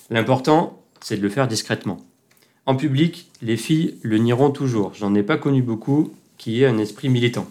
L'important, 0.09 0.81
c'est 1.01 1.17
de 1.17 1.21
le 1.21 1.29
faire 1.29 1.47
discrètement. 1.47 1.97
En 2.65 2.75
public, 2.75 3.29
les 3.41 3.57
filles 3.57 3.97
le 4.01 4.17
nieront 4.17 4.51
toujours. 4.51 4.93
J'en 4.93 5.13
ai 5.15 5.23
pas 5.23 5.38
connu 5.38 5.61
beaucoup 5.61 6.13
qui 6.38 6.63
aient 6.63 6.67
un 6.67 6.77
esprit 6.77 7.09
militant. 7.09 7.47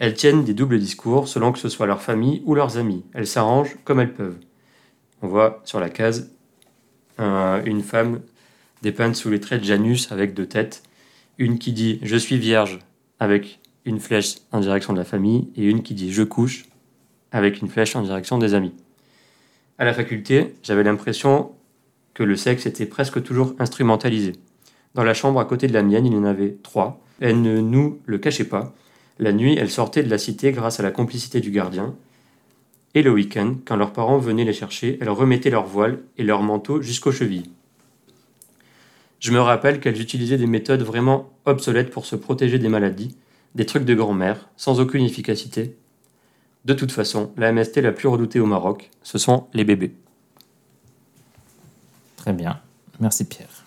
Elles 0.00 0.14
tiennent 0.14 0.44
des 0.44 0.54
doubles 0.54 0.80
discours 0.80 1.28
selon 1.28 1.52
que 1.52 1.58
ce 1.60 1.68
soit 1.68 1.86
leur 1.86 2.02
famille 2.02 2.42
ou 2.44 2.54
leurs 2.56 2.76
amis. 2.78 3.04
Elles 3.14 3.28
s'arrangent 3.28 3.76
comme 3.84 4.00
elles 4.00 4.12
peuvent. 4.12 4.38
On 5.22 5.28
voit 5.28 5.62
sur 5.64 5.78
la 5.78 5.88
case 5.88 6.30
un- 7.18 7.62
une 7.64 7.82
femme 7.82 8.20
dépeinte 8.82 9.14
sous 9.14 9.30
les 9.30 9.40
traits 9.40 9.60
de 9.60 9.66
Janus 9.66 10.10
avec 10.10 10.34
deux 10.34 10.46
têtes. 10.46 10.82
Une 11.38 11.58
qui 11.58 11.72
dit 11.72 12.00
Je 12.02 12.16
suis 12.16 12.38
vierge 12.38 12.80
avec 13.20 13.60
une 13.84 14.00
flèche 14.00 14.36
en 14.52 14.60
direction 14.60 14.92
de 14.92 14.98
la 14.98 15.04
famille 15.04 15.48
et 15.56 15.64
une 15.64 15.82
qui 15.82 15.94
dit 15.94 16.12
Je 16.12 16.22
couche 16.22 16.66
avec 17.32 17.60
une 17.60 17.68
flèche 17.68 17.96
en 17.96 18.02
direction 18.02 18.38
des 18.38 18.54
amis. 18.54 18.72
À 19.78 19.84
la 19.84 19.92
faculté, 19.92 20.54
j'avais 20.62 20.84
l'impression 20.84 21.52
que 22.14 22.22
le 22.22 22.36
sexe 22.36 22.66
était 22.66 22.86
presque 22.86 23.22
toujours 23.22 23.54
instrumentalisé. 23.58 24.32
Dans 24.94 25.02
la 25.02 25.14
chambre 25.14 25.40
à 25.40 25.44
côté 25.44 25.66
de 25.66 25.72
la 25.72 25.82
mienne, 25.82 26.06
il 26.06 26.12
y 26.12 26.16
en 26.16 26.24
avait 26.24 26.56
trois. 26.62 27.00
Elle 27.20 27.42
ne 27.42 27.60
nous 27.60 27.98
le 28.06 28.18
cachait 28.18 28.44
pas. 28.44 28.72
La 29.18 29.32
nuit, 29.32 29.56
elles 29.58 29.70
sortaient 29.70 30.04
de 30.04 30.10
la 30.10 30.18
cité 30.18 30.52
grâce 30.52 30.78
à 30.78 30.84
la 30.84 30.92
complicité 30.92 31.40
du 31.40 31.50
gardien. 31.50 31.94
Et 32.94 33.02
le 33.02 33.10
week-end, 33.10 33.56
quand 33.64 33.74
leurs 33.74 33.92
parents 33.92 34.18
venaient 34.18 34.44
les 34.44 34.52
chercher, 34.52 34.98
elles 35.00 35.10
remettaient 35.10 35.50
leur 35.50 35.66
voile 35.66 35.98
et 36.16 36.22
leur 36.22 36.42
manteau 36.42 36.80
jusqu'aux 36.80 37.10
chevilles. 37.10 37.50
Je 39.18 39.32
me 39.32 39.40
rappelle 39.40 39.80
qu'elles 39.80 40.00
utilisaient 40.00 40.38
des 40.38 40.46
méthodes 40.46 40.82
vraiment 40.82 41.32
obsolètes 41.44 41.90
pour 41.90 42.06
se 42.06 42.14
protéger 42.14 42.58
des 42.60 42.68
maladies, 42.68 43.16
des 43.54 43.66
trucs 43.66 43.84
de 43.84 43.94
grand-mère, 43.94 44.48
sans 44.56 44.80
aucune 44.80 45.04
efficacité. 45.04 45.76
De 46.64 46.74
toute 46.74 46.92
façon, 46.92 47.32
la 47.36 47.52
MST 47.52 47.78
la 47.78 47.92
plus 47.92 48.08
redoutée 48.08 48.40
au 48.40 48.46
Maroc, 48.46 48.90
ce 49.02 49.18
sont 49.18 49.46
les 49.52 49.64
bébés. 49.64 49.94
Très 52.16 52.32
bien. 52.32 52.60
Merci 53.00 53.24
Pierre. 53.24 53.64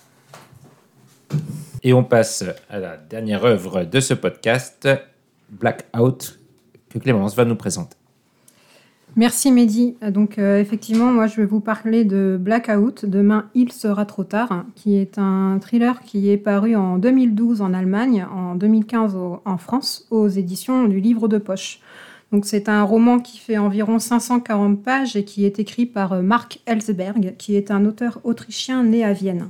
Et 1.83 1.93
on 1.93 2.03
passe 2.03 2.43
à 2.69 2.79
la 2.79 2.97
dernière 2.97 3.45
œuvre 3.45 3.83
de 3.83 3.99
ce 3.99 4.13
podcast, 4.13 4.89
Blackout, 5.49 6.39
que 6.89 6.97
Clémence 6.97 7.35
va 7.35 7.45
nous 7.45 7.55
présenter. 7.55 7.96
Merci 9.17 9.51
Mehdi. 9.51 9.95
Donc 10.11 10.37
euh, 10.37 10.59
effectivement, 10.59 11.11
moi 11.11 11.25
je 11.25 11.37
vais 11.37 11.45
vous 11.45 11.59
parler 11.59 12.05
de 12.05 12.37
Blackout, 12.39 13.03
Demain 13.05 13.49
il 13.55 13.71
sera 13.71 14.05
trop 14.05 14.23
tard, 14.23 14.65
qui 14.75 14.95
est 14.95 15.17
un 15.17 15.57
thriller 15.59 16.01
qui 16.03 16.29
est 16.29 16.37
paru 16.37 16.75
en 16.75 16.99
2012 16.99 17.61
en 17.61 17.73
Allemagne, 17.73 18.27
en 18.31 18.53
2015 18.53 19.15
au- 19.15 19.41
en 19.43 19.57
France, 19.57 20.05
aux 20.11 20.27
éditions 20.27 20.85
du 20.87 20.99
Livre 20.99 21.27
de 21.27 21.39
Poche. 21.39 21.79
Donc 22.31 22.45
c'est 22.45 22.69
un 22.69 22.83
roman 22.83 23.19
qui 23.19 23.39
fait 23.39 23.57
environ 23.57 23.97
540 23.97 24.83
pages 24.83 25.15
et 25.15 25.23
qui 25.23 25.45
est 25.45 25.57
écrit 25.59 25.87
par 25.87 26.13
euh, 26.13 26.21
Mark 26.21 26.59
Ellsberg, 26.67 27.35
qui 27.37 27.55
est 27.55 27.71
un 27.71 27.85
auteur 27.85 28.19
autrichien 28.23 28.83
né 28.83 29.03
à 29.03 29.13
Vienne. 29.13 29.47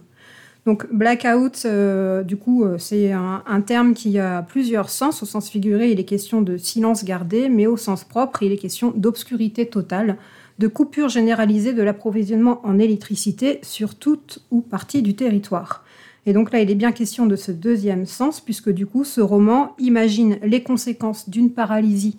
Donc 0.67 0.85
blackout, 0.91 1.63
euh, 1.63 2.23
du 2.23 2.35
coup, 2.35 2.65
euh, 2.65 2.77
c'est 2.77 3.13
un, 3.13 3.61
terme 3.65 3.93
qui 3.93 4.19
a 4.19 4.41
plusieurs 4.41 4.89
sens. 4.89 5.23
Au 5.23 5.25
sens 5.25 5.49
figuré, 5.49 5.91
il 5.91 5.99
est 6.01 6.03
question 6.03 6.41
de 6.41 6.57
silence 6.57 7.05
gardé, 7.05 7.47
mais 7.47 7.67
au 7.67 7.77
sens 7.77 8.03
propre, 8.03 8.43
il 8.43 8.51
est 8.51 8.57
question 8.57 8.91
d'obscurité 8.93 9.67
totale, 9.67 10.17
de 10.59 10.67
coupure 10.67 11.07
généralisée 11.07 11.71
de 11.71 11.81
l'approvisionnement 11.81 12.59
en 12.65 12.79
électricité 12.79 13.61
sur 13.63 13.95
toute 13.95 14.39
ou 14.51 14.59
partie 14.59 15.01
du 15.01 15.15
territoire. 15.15 15.85
Et 16.25 16.33
donc 16.33 16.51
là, 16.51 16.59
il 16.59 16.69
est 16.69 16.75
bien 16.75 16.91
question 16.91 17.27
de 17.27 17.37
ce 17.37 17.53
deuxième 17.53 18.05
sens, 18.05 18.41
puisque 18.41 18.69
du 18.69 18.85
coup, 18.85 19.05
ce 19.05 19.21
roman 19.21 19.73
imagine 19.79 20.37
les 20.43 20.63
conséquences 20.63 21.29
d'une 21.29 21.51
paralysie 21.51 22.17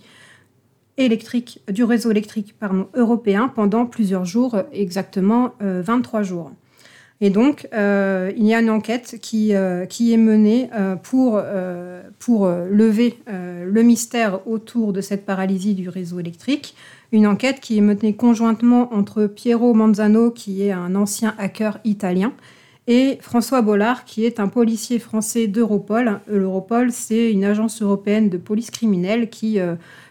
électrique, 0.97 1.61
du 1.71 1.85
réseau 1.85 2.11
électrique 2.11 2.55
européen 2.95 3.53
pendant 3.55 3.85
plusieurs 3.85 4.25
jours, 4.25 4.57
exactement 4.73 5.53
23 5.61 6.23
jours. 6.23 6.51
Et 7.21 7.31
donc, 7.31 7.67
euh, 7.73 8.31
il 8.37 8.47
y 8.47 8.55
a 8.55 8.61
une 8.61 8.71
enquête 8.71 9.19
qui, 9.21 9.53
euh, 9.53 9.87
qui 9.87 10.13
est 10.13 10.19
menée 10.19 10.71
euh, 10.73 10.95
pour, 10.95 11.41
pour 12.19 12.49
lever 12.49 13.19
le 13.27 13.83
mystère 13.83 14.47
autour 14.47 14.93
de 14.93 15.01
cette 15.01 15.27
paralysie 15.27 15.75
du 15.75 15.89
réseau 15.89 16.21
électrique. 16.21 16.75
Une 17.11 17.27
enquête 17.27 17.61
qui 17.61 17.79
est 17.79 17.83
menée 17.83 18.15
conjointement 18.15 18.93
entre 18.95 19.27
Piero 19.27 19.75
Manzano, 19.75 20.31
qui 20.31 20.63
est 20.63 20.73
un 20.73 20.95
ancien 20.95 21.35
hacker 21.39 21.79
italien, 21.85 22.33
et 22.87 23.19
François 23.21 23.63
Bollard, 23.63 24.05
qui 24.05 24.25
est 24.25 24.41
un 24.41 24.49
policier 24.49 24.99
français 24.99 25.47
d'Europol. 25.47 26.21
L'Europol, 26.27 26.91
c'est 26.93 27.31
une 27.33 27.45
agence 27.45 27.83
européenne 27.83 28.31
de 28.31 28.39
police 28.39 28.71
criminelle 28.71 29.29
qui 29.29 29.59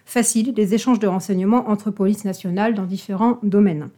facilite 0.06 0.58
les 0.58 0.74
échanges 0.74 1.00
de 1.00 1.08
renseignements 1.08 1.70
entre 1.70 1.92
polices 1.92 2.26
nationales 2.26 2.74
dans 2.74 2.86
différents 2.86 3.40
domaines. 3.44 3.90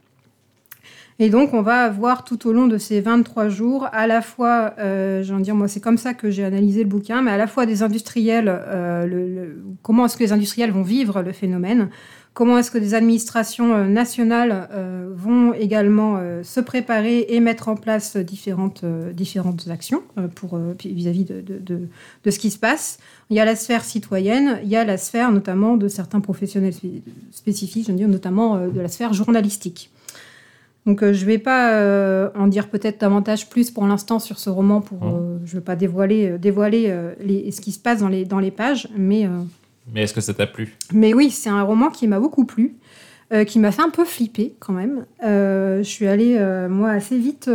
Et 1.22 1.30
donc, 1.30 1.53
on 1.53 1.61
va 1.61 1.84
avoir 1.84 2.24
tout 2.24 2.47
au 2.47 2.53
long 2.53 2.67
de 2.67 2.78
ces 2.78 3.01
23 3.01 3.49
jours, 3.49 3.89
à 3.91 4.07
la 4.07 4.22
fois, 4.22 4.74
euh, 4.80 5.22
j'en 5.22 5.41
dire, 5.41 5.53
moi, 5.53 5.67
c'est 5.67 5.82
comme 5.82 5.97
ça 5.97 6.13
que 6.13 6.32
j'ai 6.32 6.45
analysé 6.45 6.84
le 6.84 6.89
bouquin, 6.89 7.22
mais 7.22 7.32
à 7.32 7.38
la 7.38 7.45
fois 7.45 7.65
des 7.65 7.84
industriels, 7.84 8.47
euh, 8.49 9.53
comment 9.82 10.05
est-ce 10.05 10.15
que 10.15 10.24
les 10.24 10.32
industriels 10.32 10.72
vont 10.72 10.82
vivre 10.82 11.22
le 11.22 11.34
phénomène, 11.34 11.89
comment 12.34 12.57
est-ce 12.57 12.72
que 12.72 12.78
des 12.78 12.93
administrations 12.93 13.76
euh, 13.76 13.84
nationales 13.84 14.70
euh, 14.72 15.09
vont 15.13 15.53
également 15.53 16.22
se 16.41 16.61
préparer 16.61 17.26
et 17.28 17.41
mettre 17.41 17.67
en 17.67 17.76
place 17.76 18.15
différentes, 18.15 18.86
différentes 19.11 19.67
actions 19.70 20.03
vis-à-vis 20.86 21.26
de, 21.26 21.41
de, 21.41 22.32
ce 22.32 22.39
qui 22.39 22.49
se 22.49 22.59
passe. 22.59 22.97
Il 23.30 23.36
y 23.36 23.41
a 23.41 23.45
la 23.45 23.57
sphère 23.57 23.84
citoyenne, 23.84 24.59
il 24.63 24.70
y 24.70 24.78
a 24.78 24.86
la 24.86 24.97
sphère 24.97 25.34
notamment 25.34 25.76
de 25.76 25.89
certains 25.89 26.22
professionnels 26.22 26.76
spécifiques, 27.32 27.88
je 27.88 27.91
veux 27.91 27.97
dire 27.97 28.07
notamment 28.07 28.67
de 28.67 28.80
la 28.80 28.88
sphère 28.88 29.11
journalistique. 29.11 29.91
Donc 30.89 31.03
euh, 31.03 31.13
je 31.13 31.21
ne 31.21 31.25
vais 31.27 31.37
pas 31.37 31.73
euh, 31.73 32.29
en 32.33 32.47
dire 32.47 32.67
peut-être 32.67 32.99
davantage 32.99 33.47
plus 33.47 33.69
pour 33.69 33.85
l'instant 33.85 34.17
sur 34.17 34.39
ce 34.39 34.49
roman, 34.49 34.81
pour, 34.81 34.97
mmh. 34.97 35.13
euh, 35.13 35.37
je 35.45 35.51
ne 35.51 35.59
veux 35.59 35.63
pas 35.63 35.75
dévoiler, 35.75 36.39
dévoiler 36.39 36.91
les, 37.19 37.51
ce 37.51 37.61
qui 37.61 37.71
se 37.71 37.77
passe 37.77 37.99
dans 37.99 38.07
les, 38.07 38.25
dans 38.25 38.39
les 38.39 38.49
pages, 38.49 38.87
mais... 38.97 39.29
mais 39.93 40.01
est-ce 40.01 40.15
que 40.15 40.21
ça 40.21 40.33
t'a 40.33 40.47
plu? 40.47 40.75
Mais 40.91 41.13
oui, 41.13 41.29
c'est 41.29 41.49
un 41.49 41.61
roman 41.61 41.89
qui 41.91 42.07
m'a 42.07 42.19
beaucoup 42.19 42.43
plu. 42.43 42.75
qui 43.45 43.59
m'a 43.59 43.71
fait 43.71 43.83
un 43.83 43.91
peu 43.91 44.03
flipper 44.03 44.55
quand 44.59 44.73
même. 44.73 45.05
je 45.21 45.83
suis 45.83 46.07
allée, 46.07 46.39
moi, 46.67 46.89
assez 46.89 47.19
vite, 47.19 47.51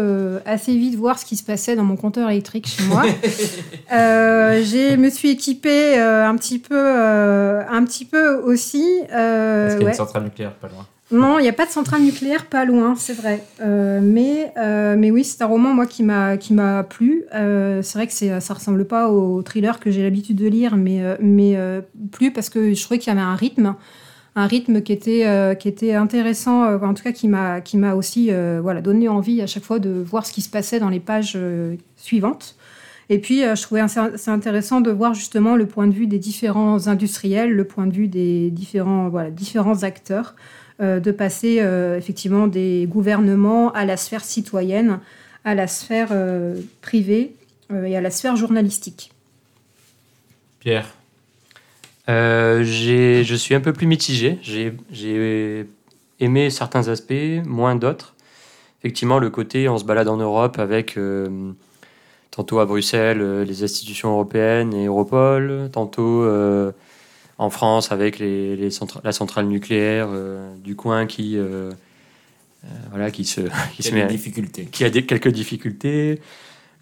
assez 0.47 0.76
vite 0.76 0.95
voir 0.95 1.18
ce 1.18 1.24
qui 1.24 1.35
se 1.35 1.43
passait 1.43 1.74
dans 1.74 1.82
mon 1.82 1.97
compteur 1.97 2.30
électrique 2.30 2.68
chez 2.68 2.85
moi. 2.85 3.03
je 3.91 4.95
me 4.95 5.11
suis 5.11 5.30
équipée 5.30 5.99
un, 5.99 6.37
petit 6.37 6.61
peu, 6.61 6.78
un 6.78 7.85
petit 7.85 8.05
peu 8.05 8.37
aussi. 8.43 9.01
Parce 9.09 9.74
qu'il 9.74 9.82
y 9.82 9.87
a 9.87 9.89
une 9.89 9.95
centrale 9.95 10.22
nucléaire 10.22 10.55
pas 10.55 10.68
loin. 10.68 10.87
Non, 11.11 11.39
il 11.39 11.43
n'y 11.43 11.49
a 11.49 11.53
pas 11.53 11.67
de 11.67 11.71
centrale 11.71 12.03
nucléaire, 12.03 12.47
pas 12.47 12.65
loin, 12.65 12.95
c'est 12.97 13.13
vrai. 13.13 13.45
Euh, 13.61 14.01
mais, 14.03 14.53
euh, 14.57 14.97
mais 14.99 15.11
oui, 15.11 15.23
c'est 15.23 15.43
un 15.43 15.47
roman 15.47 15.75
moi 15.75 15.87
qui 15.87 16.03
m'a 16.03 16.83
plu. 16.85 17.25
Euh, 17.35 17.83
c'est 17.83 17.99
vrai 17.99 18.07
que 18.07 18.13
c'est 18.13 18.41
ça 18.41 18.55
ressemble 18.55 18.87
pas 18.87 19.11
au 19.11 19.43
thriller 19.43 19.81
que 19.81 19.91
j'ai 19.91 20.03
l'habitude 20.03 20.37
de 20.37 20.47
lire, 20.47 20.77
mais 20.77 21.03
mais 21.21 21.59
plus 22.11 22.33
parce 22.33 22.49
que 22.49 22.73
je 22.73 22.83
trouvais 22.83 22.99
qu'il 22.99 23.13
y 23.13 23.17
avait 23.17 23.25
un 23.25 23.35
rythme, 23.35 23.75
un 24.35 24.47
rythme 24.47 24.81
qui 24.81 24.93
était 24.93 25.57
qui 25.61 25.69
était 25.69 25.93
intéressant. 25.95 26.65
en 26.83 26.95
tout 26.95 27.03
cas, 27.03 27.13
qui 27.13 27.29
m'a 27.29 27.61
qui 27.61 27.77
m'a 27.77 27.95
aussi 27.95 28.31
voilà 28.63 28.81
donné 28.81 29.09
envie 29.09 29.43
à 29.43 29.47
chaque 29.47 29.65
fois 29.65 29.79
de 29.79 29.91
voir 29.91 30.25
ce 30.25 30.33
qui 30.33 30.41
se 30.41 30.49
passait 30.49 30.81
dans 30.81 30.89
les 30.89 31.01
pages 31.01 31.39
suivantes. 31.97 32.57
Et 33.11 33.19
puis, 33.19 33.41
je 33.43 33.61
trouvais 33.61 33.83
c'est 33.89 34.31
intéressant 34.31 34.81
de 34.81 34.91
voir 34.91 35.13
justement 35.13 35.55
le 35.55 35.67
point 35.67 35.87
de 35.87 35.93
vue 35.93 36.07
des 36.07 36.19
différents 36.19 36.89
industriels, 36.89 37.53
le 37.53 37.65
point 37.65 37.87
de 37.87 37.93
vue 37.93 38.09
des 38.09 38.51
différents 38.51 39.11
voilà 39.11 39.31
différents 39.31 39.83
acteurs. 39.83 40.35
Euh, 40.81 40.99
de 40.99 41.12
passer 41.12 41.59
euh, 41.61 41.97
effectivement 41.97 42.49
des 42.49 42.89
gouvernements 42.91 43.70
à 43.75 43.85
la 43.85 43.97
sphère 43.97 44.25
citoyenne, 44.25 44.99
à 45.45 45.55
la 45.55 45.68
sphère 45.68 46.09
euh, 46.11 46.61
privée 46.83 47.37
et 47.72 47.97
à 47.97 48.01
la 48.01 48.11
sphère 48.11 48.35
journalistique. 48.35 49.12
Pierre 50.59 50.93
Je 52.09 53.35
suis 53.39 53.55
un 53.55 53.61
peu 53.61 53.72
plus 53.72 53.87
mitigé. 53.87 54.41
J'ai 54.43 55.66
aimé 56.18 56.51
certains 56.51 56.89
aspects, 56.89 57.45
moins 57.47 57.77
d'autres. 57.77 58.16
Effectivement, 58.81 59.20
le 59.20 59.31
côté 59.31 59.68
on 59.68 59.79
se 59.79 59.85
balade 59.85 60.09
en 60.09 60.16
Europe 60.16 60.59
avec 60.59 60.99
tantôt 62.33 62.59
à 62.59 62.66
Bruxelles 62.66 63.43
les 63.43 63.62
institutions 63.62 64.11
européennes 64.11 64.75
et 64.75 64.87
Europol, 64.87 65.70
tantôt 65.72 66.29
en 67.39 67.51
France 67.51 67.93
avec 67.93 68.18
les, 68.18 68.57
la 69.03 69.12
centrale 69.12 69.47
nucléaire 69.47 70.09
euh, 70.11 70.55
du 70.57 70.76
coin 70.76 71.07
qui, 71.07 71.37
euh, 71.37 71.72
euh, 72.64 72.68
voilà, 72.91 73.11
qui 73.11 73.24
se, 73.24 73.41
qui, 73.78 73.89
a 73.89 74.07
des 74.07 74.12
difficultés. 74.12 74.66
qui 74.66 74.85
a 74.85 74.91
des, 74.91 75.05
quelques 75.05 75.28
difficultés. 75.28 76.20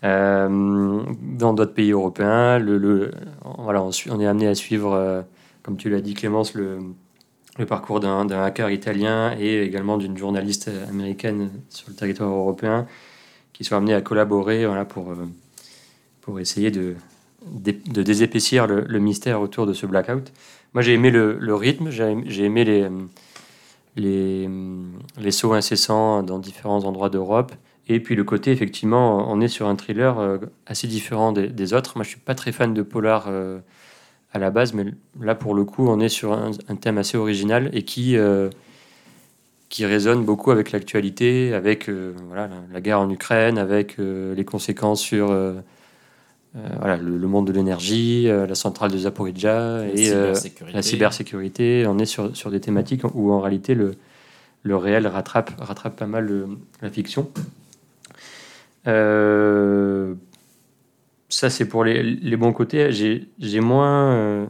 dans 0.02 1.54
d'autres 1.54 1.74
pays 1.74 1.92
européens, 1.92 2.58
le, 2.58 2.76
le 2.78 3.12
voilà, 3.58 3.82
on, 3.82 3.90
on, 4.10 4.20
est 4.20 4.26
amené 4.26 4.48
à 4.48 4.54
suivre, 4.54 5.24
comme 5.62 5.76
tu 5.76 5.88
l'as 5.90 6.00
dit 6.00 6.14
Clémence, 6.14 6.54
le, 6.54 6.80
le 7.58 7.66
parcours 7.66 8.00
d'un 8.00 8.28
hacker 8.28 8.70
italien 8.70 9.34
et 9.38 9.62
également 9.62 9.96
d'une 9.98 10.16
journaliste 10.16 10.70
américaine 10.88 11.50
sur 11.70 11.88
le 11.88 11.94
territoire 11.94 12.30
européen 12.30 12.86
qui 13.52 13.64
sont 13.64 13.76
amenés 13.76 13.94
à 13.94 14.00
collaborer 14.00 14.66
voilà, 14.66 14.84
pour, 14.84 15.14
pour 16.22 16.40
essayer 16.40 16.70
de, 16.70 16.96
de 17.46 18.02
désépaissir 18.02 18.66
le, 18.66 18.98
mystère 18.98 19.40
autour 19.40 19.66
de 19.66 19.72
ce 19.72 19.86
blackout. 19.86 20.32
Moi, 20.74 20.82
j'ai 20.82 20.94
aimé 20.94 21.10
le, 21.10 21.54
rythme, 21.54 21.90
j'ai 21.90 22.44
aimé 22.44 22.64
les, 22.64 22.88
les, 23.96 25.30
sauts 25.30 25.52
incessants 25.52 26.22
dans 26.22 26.38
différents 26.38 26.84
endroits 26.84 27.10
d'Europe. 27.10 27.52
Et 27.88 28.00
puis 28.00 28.14
le 28.14 28.24
côté, 28.24 28.52
effectivement, 28.52 29.30
on 29.30 29.40
est 29.40 29.48
sur 29.48 29.66
un 29.66 29.76
thriller 29.76 30.18
euh, 30.18 30.38
assez 30.66 30.86
différent 30.86 31.32
des, 31.32 31.74
autres. 31.74 31.92
Moi, 31.96 32.04
je 32.04 32.10
suis 32.10 32.20
pas 32.20 32.34
très 32.34 32.52
fan 32.52 32.72
de 32.74 32.82
polar 32.82 33.26
euh, 33.28 33.58
à 34.32 34.38
la 34.38 34.50
base, 34.50 34.72
mais 34.72 34.86
là, 35.20 35.34
pour 35.34 35.54
le 35.54 35.64
coup, 35.64 35.88
on 35.88 36.00
est 36.00 36.08
sur 36.08 36.32
un, 36.32 36.52
thème 36.80 36.98
assez 36.98 37.16
original 37.18 37.70
et 37.72 37.82
qui, 37.82 38.16
euh, 38.16 38.50
qui 39.68 39.84
résonne 39.84 40.24
beaucoup 40.24 40.52
avec 40.52 40.70
l'actualité, 40.70 41.52
avec 41.54 41.88
voilà, 41.88 42.48
la, 42.72 42.80
guerre 42.80 43.00
en 43.00 43.10
Ukraine, 43.10 43.58
avec 43.58 43.96
les 43.98 44.44
conséquences 44.44 45.00
sur 45.00 45.34
voilà, 46.54 46.98
le, 46.98 47.26
monde 47.26 47.46
de 47.46 47.52
l'énergie, 47.52 48.28
euh, 48.28 48.46
la 48.46 48.54
centrale 48.54 48.90
de 48.90 48.98
Zaporizhia 48.98 49.86
et 49.94 50.10
euh, 50.10 50.34
la 50.72 50.82
cybersécurité. 50.82 51.86
On 51.88 51.98
est 51.98 52.04
sur, 52.04 52.36
sur, 52.36 52.50
des 52.50 52.60
thématiques 52.60 53.04
où 53.14 53.32
en 53.32 53.40
réalité 53.40 53.74
le, 53.74 53.94
le 54.62 54.76
réel 54.76 55.06
rattrape, 55.06 55.52
rattrape 55.58 55.96
pas 55.96 56.06
mal 56.06 56.46
la 56.82 56.90
fiction. 56.90 57.30
ça, 58.84 58.90
c'est 61.48 61.66
pour 61.66 61.84
les, 61.84 62.02
les, 62.02 62.36
bons 62.36 62.52
côtés. 62.52 62.92
J'ai 62.92 63.60
moins, 63.60 64.46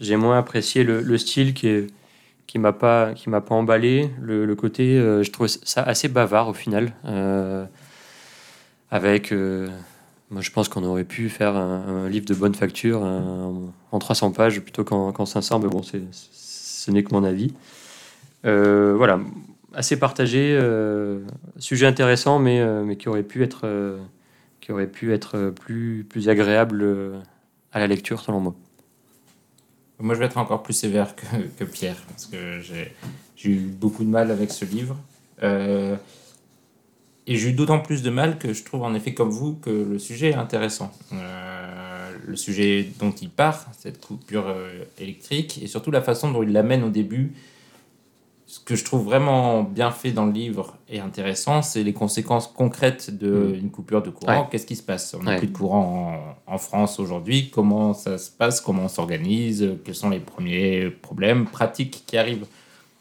j'ai 0.00 0.16
moins 0.16 0.38
apprécié 0.38 0.82
le, 0.82 1.02
le, 1.02 1.18
style 1.18 1.52
qui 1.52 1.68
est 1.68 1.88
qui 2.46 2.58
m'a 2.58 2.72
pas 2.72 3.12
qui 3.14 3.30
m'a 3.30 3.40
pas 3.40 3.54
emballé 3.54 4.10
le, 4.20 4.44
le 4.44 4.54
côté 4.54 4.98
je 4.98 5.30
trouve 5.30 5.48
ça 5.48 5.82
assez 5.82 6.08
bavard 6.08 6.48
au 6.48 6.52
final 6.52 6.92
avec 8.90 9.32
moi, 10.34 10.42
je 10.42 10.50
pense 10.50 10.68
qu'on 10.68 10.82
aurait 10.82 11.04
pu 11.04 11.28
faire 11.28 11.54
un, 11.54 12.08
livre 12.08 12.26
de 12.26 12.34
bonne 12.34 12.56
facture 12.56 13.02
en 13.02 13.98
300 14.00 14.32
pages 14.32 14.60
plutôt 14.60 14.82
qu'en 14.82 15.26
500, 15.26 15.60
mais 15.60 15.68
bon, 15.68 15.80
ce 15.82 16.90
n'est 16.90 17.04
que 17.04 17.14
mon 17.14 17.22
avis. 17.22 17.54
Euh, 18.44 18.94
voilà, 18.96 19.20
assez 19.74 19.96
partagé, 19.96 20.58
euh, 20.60 21.20
sujet 21.58 21.86
intéressant, 21.86 22.40
mais, 22.40 22.60
euh, 22.60 22.82
mais 22.84 22.96
qui 22.96 23.08
aurait 23.08 23.22
pu 23.22 23.44
être, 23.44 23.96
qui 24.60 24.72
aurait 24.72 24.88
pu 24.88 25.12
être 25.12 25.50
plus, 25.50 26.04
plus 26.08 26.28
agréable 26.28 26.84
à 27.72 27.78
la 27.78 27.86
lecture, 27.86 28.20
selon 28.20 28.40
moi. 28.40 28.56
Moi, 30.00 30.16
je 30.16 30.18
vais 30.18 30.26
être 30.26 30.38
encore 30.38 30.64
plus 30.64 30.74
sévère 30.74 31.14
que, 31.14 31.24
que 31.58 31.64
Pierre, 31.64 32.02
parce 32.08 32.26
que 32.26 32.58
j'ai 32.58 32.92
eu 33.48 33.60
beaucoup 33.60 34.02
de 34.02 34.10
mal 34.10 34.32
avec 34.32 34.50
ce 34.50 34.64
livre. 34.64 34.96
Et 37.26 37.36
j'ai 37.36 37.50
eu 37.50 37.52
d'autant 37.52 37.78
plus 37.78 38.02
de 38.02 38.10
mal 38.10 38.38
que 38.38 38.52
je 38.52 38.64
trouve 38.64 38.82
en 38.82 38.94
effet 38.94 39.14
comme 39.14 39.30
vous 39.30 39.54
que 39.54 39.70
le 39.70 39.98
sujet 39.98 40.30
est 40.30 40.34
intéressant. 40.34 40.92
Euh, 41.12 42.10
le 42.26 42.36
sujet 42.36 42.86
dont 42.98 43.12
il 43.12 43.30
part, 43.30 43.66
cette 43.78 44.04
coupure 44.04 44.48
euh, 44.48 44.84
électrique, 44.98 45.60
et 45.62 45.66
surtout 45.66 45.90
la 45.90 46.02
façon 46.02 46.30
dont 46.30 46.42
il 46.42 46.52
l'amène 46.52 46.84
au 46.84 46.90
début. 46.90 47.32
Ce 48.46 48.60
que 48.60 48.76
je 48.76 48.84
trouve 48.84 49.04
vraiment 49.04 49.62
bien 49.62 49.90
fait 49.90 50.12
dans 50.12 50.26
le 50.26 50.32
livre 50.32 50.76
et 50.88 51.00
intéressant, 51.00 51.62
c'est 51.62 51.82
les 51.82 51.94
conséquences 51.94 52.46
concrètes 52.46 53.10
d'une 53.10 53.66
mm. 53.66 53.70
coupure 53.70 54.02
de 54.02 54.10
courant. 54.10 54.44
Qu'est-ce 54.44 54.66
qui 54.66 54.76
se 54.76 54.82
passe? 54.82 55.16
On 55.18 55.22
n'a 55.22 55.38
plus 55.38 55.48
de 55.48 55.56
courant 55.56 56.36
en, 56.46 56.54
en 56.54 56.58
France 56.58 57.00
aujourd'hui. 57.00 57.50
Comment 57.50 57.94
ça 57.94 58.18
se 58.18 58.30
passe? 58.30 58.60
Comment 58.60 58.84
on 58.84 58.88
s'organise? 58.88 59.76
Quels 59.82 59.94
sont 59.94 60.10
les 60.10 60.20
premiers 60.20 60.90
problèmes 60.90 61.46
pratiques 61.46 62.04
qui 62.06 62.18
arrivent? 62.18 62.46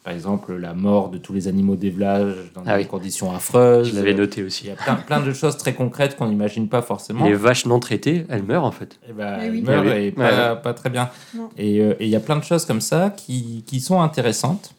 Par 0.03 0.13
exemple 0.13 0.53
la 0.55 0.73
mort 0.73 1.09
de 1.09 1.17
tous 1.17 1.31
les 1.33 1.47
animaux 1.47 1.75
des 1.77 1.89
villages 1.89 2.35
dans 2.53 2.63
Ah 2.65 2.75
des 2.77 2.83
oui. 2.83 2.89
conditions 2.89 3.31
affreuses. 3.33 3.91
Je 3.91 3.95
l'avais 3.95 4.13
noté 4.13 4.41
Il 4.41 4.47
aussi. 4.47 4.67
y 4.67 4.71
a 4.71 4.75
plein, 4.75 4.95
plein 4.95 5.21
de 5.21 5.31
choses 5.31 5.55
très 5.57 5.73
concrètes 5.73 6.15
qu'on 6.17 6.27
n'imagine 6.27 6.67
pas 6.67 6.81
forcément. 6.81 7.23
Les 7.25 7.33
vaches 7.35 7.65
non 7.65 7.79
traitées, 7.79 8.25
elles 8.29 8.43
meurent 8.43 8.65
en 8.65 8.71
fait. 8.71 8.99
Eh 9.09 9.13
ben, 9.13 9.39
Eh 9.41 9.49
oui. 9.49 9.59
il 9.59 9.63
meurt 9.65 9.85
Eh 9.87 9.89
oui. 9.91 10.03
et 10.07 10.11
pas, 10.11 10.53
Ouais. 10.55 10.61
pas 10.61 10.73
très 10.73 10.89
bien. 10.89 11.09
Non. 11.35 11.49
Et 11.57 11.79
euh, 11.79 11.93
et 11.99 12.05
il 12.05 12.09
y 12.09 12.15
a 12.15 12.19
plein 12.19 12.37
de 12.37 12.43
choses 12.43 12.65
comme 12.65 12.81
ça 12.81 13.09
qui, 13.15 13.63
qui 13.65 13.79
sont 13.79 14.01
intéressantes, 14.01 14.75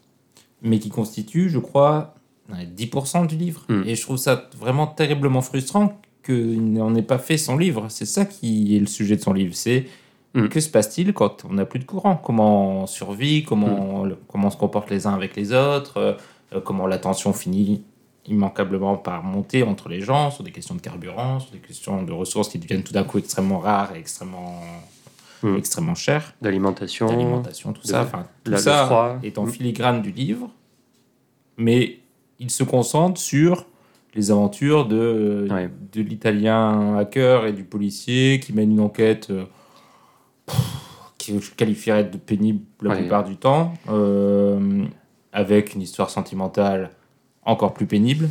mais 0.62 0.78
qui 0.78 0.90
constituent, 0.90 1.48
je 1.48 1.58
crois, 1.58 2.14
ouais, 2.52 2.66
10% 2.76 3.26
du 3.26 3.36
livre. 3.36 3.62
Mm. 3.68 3.82
Et 3.86 3.94
je 3.94 4.02
trouve 4.02 4.18
ça 4.18 4.48
vraiment 4.58 4.86
terriblement 4.86 5.40
frustrant 5.40 5.98
qu'il 6.24 6.72
n'en 6.72 6.94
ait 6.94 7.02
pas 7.02 7.18
fait 7.18 7.36
son 7.38 7.56
livre. 7.56 7.86
C'est 7.88 8.06
ça 8.06 8.24
qui 8.26 8.76
est 8.76 8.80
le 8.80 8.86
sujet 8.86 9.16
de 9.16 9.22
son 9.22 9.32
livre. 9.32 9.54
C'est 9.54 9.86
Mm. 10.34 10.48
que 10.48 10.60
se 10.60 10.68
passe-t-il 10.68 11.12
quand 11.12 11.44
on 11.48 11.54
n'a 11.54 11.64
plus 11.64 11.78
de 11.78 11.84
courant? 11.84 12.16
Comment 12.16 12.82
on 12.82 12.86
survit? 12.86 13.44
Comment, 13.44 14.04
Mm. 14.04 14.16
comment 14.28 14.48
on 14.48 14.50
se 14.50 14.56
comporte 14.56 14.90
les 14.90 15.06
uns 15.06 15.14
avec 15.14 15.36
les 15.36 15.52
autres? 15.52 15.96
Euh, 15.98 16.14
Comment 16.64 16.86
la 16.86 16.98
tension 16.98 17.32
finit 17.32 17.82
immanquablement 18.26 18.96
par 18.96 19.24
monter 19.24 19.64
entre 19.64 19.88
les 19.88 20.00
gens 20.00 20.30
sur 20.30 20.44
des 20.44 20.52
questions 20.52 20.76
de 20.76 20.80
carburant, 20.80 21.40
sur 21.40 21.50
des 21.50 21.58
questions 21.58 22.02
de 22.04 22.12
ressources 22.12 22.48
qui 22.48 22.58
deviennent 22.58 22.84
tout 22.84 22.92
d'un 22.92 23.02
coup 23.02 23.18
extrêmement 23.18 23.58
rares 23.58 23.94
et 23.96 23.98
extrêmement, 23.98 24.60
Mm. 25.42 25.56
extrêmement 25.56 25.94
chères, 25.96 26.32
D'alimentation. 26.40 27.06
d'alimentation, 27.06 27.72
tout 27.72 27.82
de- 27.82 27.86
ça. 27.88 28.02
Enfin, 28.02 28.24
tout 28.44 28.52
la- 28.52 28.58
ça 28.58 28.86
froid. 28.86 29.16
est 29.24 29.36
en 29.36 29.46
filigrane 29.46 30.00
du 30.00 30.12
livre, 30.12 30.48
mais 31.56 31.98
il 32.38 32.50
se 32.50 32.62
concentre 32.62 33.20
sur 33.20 33.66
les 34.14 34.30
aventures 34.30 34.86
de, 34.86 35.48
Ouais. 35.50 35.68
de 35.92 36.00
l'italien 36.02 36.96
hacker 36.96 37.46
et 37.46 37.52
du 37.52 37.64
policier 37.64 38.38
qui 38.40 38.52
mène 38.52 38.70
une 38.70 38.80
enquête 38.80 39.28
euh, 39.30 39.44
que 41.18 41.40
je 41.40 41.50
qualifierais 41.52 42.04
de 42.04 42.16
pénible 42.18 42.60
la 42.82 42.90
Ouais. 42.90 42.98
plupart 43.00 43.24
du 43.24 43.36
temps, 43.36 43.74
euh, 43.88 44.84
avec 45.32 45.74
une 45.74 45.82
histoire 45.82 46.10
sentimentale 46.10 46.90
encore 47.44 47.72
plus 47.74 47.86
pénible. 47.86 48.28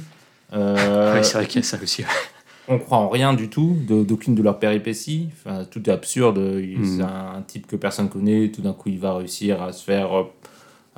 Euh, 0.54 1.14
Ouais, 1.16 1.24
c'est 1.24 1.38
vrai 1.38 1.48
qu'il 1.48 1.62
y 1.62 1.66
a 1.66 1.68
ça 1.68 1.78
aussi. 1.82 2.04
on 2.68 2.78
croit 2.78 3.00
en 3.00 3.10
rien 3.10 3.34
du 3.34 3.50
tout, 3.50 3.76
de- 3.88 4.04
d'aucune 4.04 4.36
de, 4.36 4.44
leurs 4.44 4.60
péripéties. 4.60 5.30
Enfin, 5.34 5.66
tout 5.66 5.88
est 5.90 5.92
absurde. 5.94 6.38
Il- 6.62 6.80
Mm. 6.82 6.86
C'est 6.98 7.04
un, 7.04 7.42
type 7.48 7.68
que 7.68 7.76
personne 7.76 8.10
connaît. 8.10 8.50
Tout 8.52 8.62
d'un 8.62 8.74
coup, 8.74 8.90
il 8.90 9.00
va 9.00 9.16
réussir 9.16 9.62
à 9.62 9.74
se 9.74 9.84
faire 9.84 10.14
euh, 10.16 10.24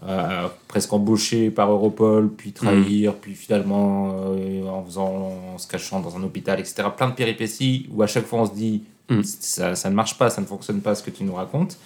euh, 0.03 0.47
presque 0.67 0.91
embaucher 0.91 1.49
par 1.49 1.71
Europol, 1.71 2.29
puis 2.35 2.51
trahir, 2.51 3.13
puis 3.15 3.33
finalement 3.33 4.13
euh, 4.35 4.67
en, 4.67 4.83
faisant, 4.83 5.31
en 5.53 5.57
se 5.57 5.67
cachant 5.67 6.01
dans 6.01 6.17
un 6.17 6.23
hôpital, 6.23 6.59
etc. 6.59 6.83
Plein 6.95 7.07
de 7.07 7.15
péripéties 7.15 7.87
où 7.93 8.03
à 8.03 8.07
chaque 8.07 8.25
fois 8.25 8.41
on 8.41 8.45
se 8.45 8.53
dit 8.53 8.83
Mm. 9.09 9.21
ça, 9.23 9.75
ça 9.75 9.89
ne 9.89 9.95
marche 9.95 10.17
pas, 10.17 10.29
ça 10.29 10.41
ne 10.41 10.45
fonctionne 10.47 10.81
pas 10.81 10.95
ce 10.95 11.03
que 11.03 11.11
tu 11.11 11.23
nous 11.23 11.33
racontes. 11.35 11.77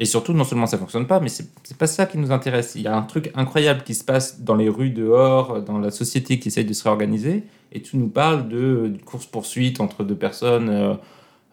Et 0.00 0.04
surtout, 0.04 0.32
non 0.32 0.44
seulement 0.44 0.66
ça 0.66 0.78
fonctionne 0.78 1.06
pas, 1.06 1.20
mais 1.20 1.28
c'est 1.28 1.46
pas 1.78 1.86
ça 1.86 2.06
qui 2.06 2.18
nous 2.18 2.32
intéresse. 2.32 2.72
Il 2.74 2.82
y 2.82 2.88
a 2.88 2.96
un 2.96 3.02
truc 3.02 3.30
incroyable 3.34 3.82
qui 3.84 3.94
se 3.94 4.02
passe 4.02 4.40
dans 4.40 4.56
les 4.56 4.68
rues 4.68 4.90
dehors, 4.90 5.62
dans 5.62 5.78
la 5.78 5.90
société 5.90 6.38
qui 6.38 6.48
essaye 6.48 6.64
de 6.64 6.72
se 6.72 6.82
réorganiser, 6.84 7.44
et 7.72 7.80
tu 7.82 7.96
nous 7.96 8.08
parles 8.08 8.48
de, 8.48 8.90
de 8.92 8.98
course-poursuite 9.04 9.80
entre 9.80 10.02
deux 10.02 10.16
personnes, 10.16 10.68
euh, 10.70 10.94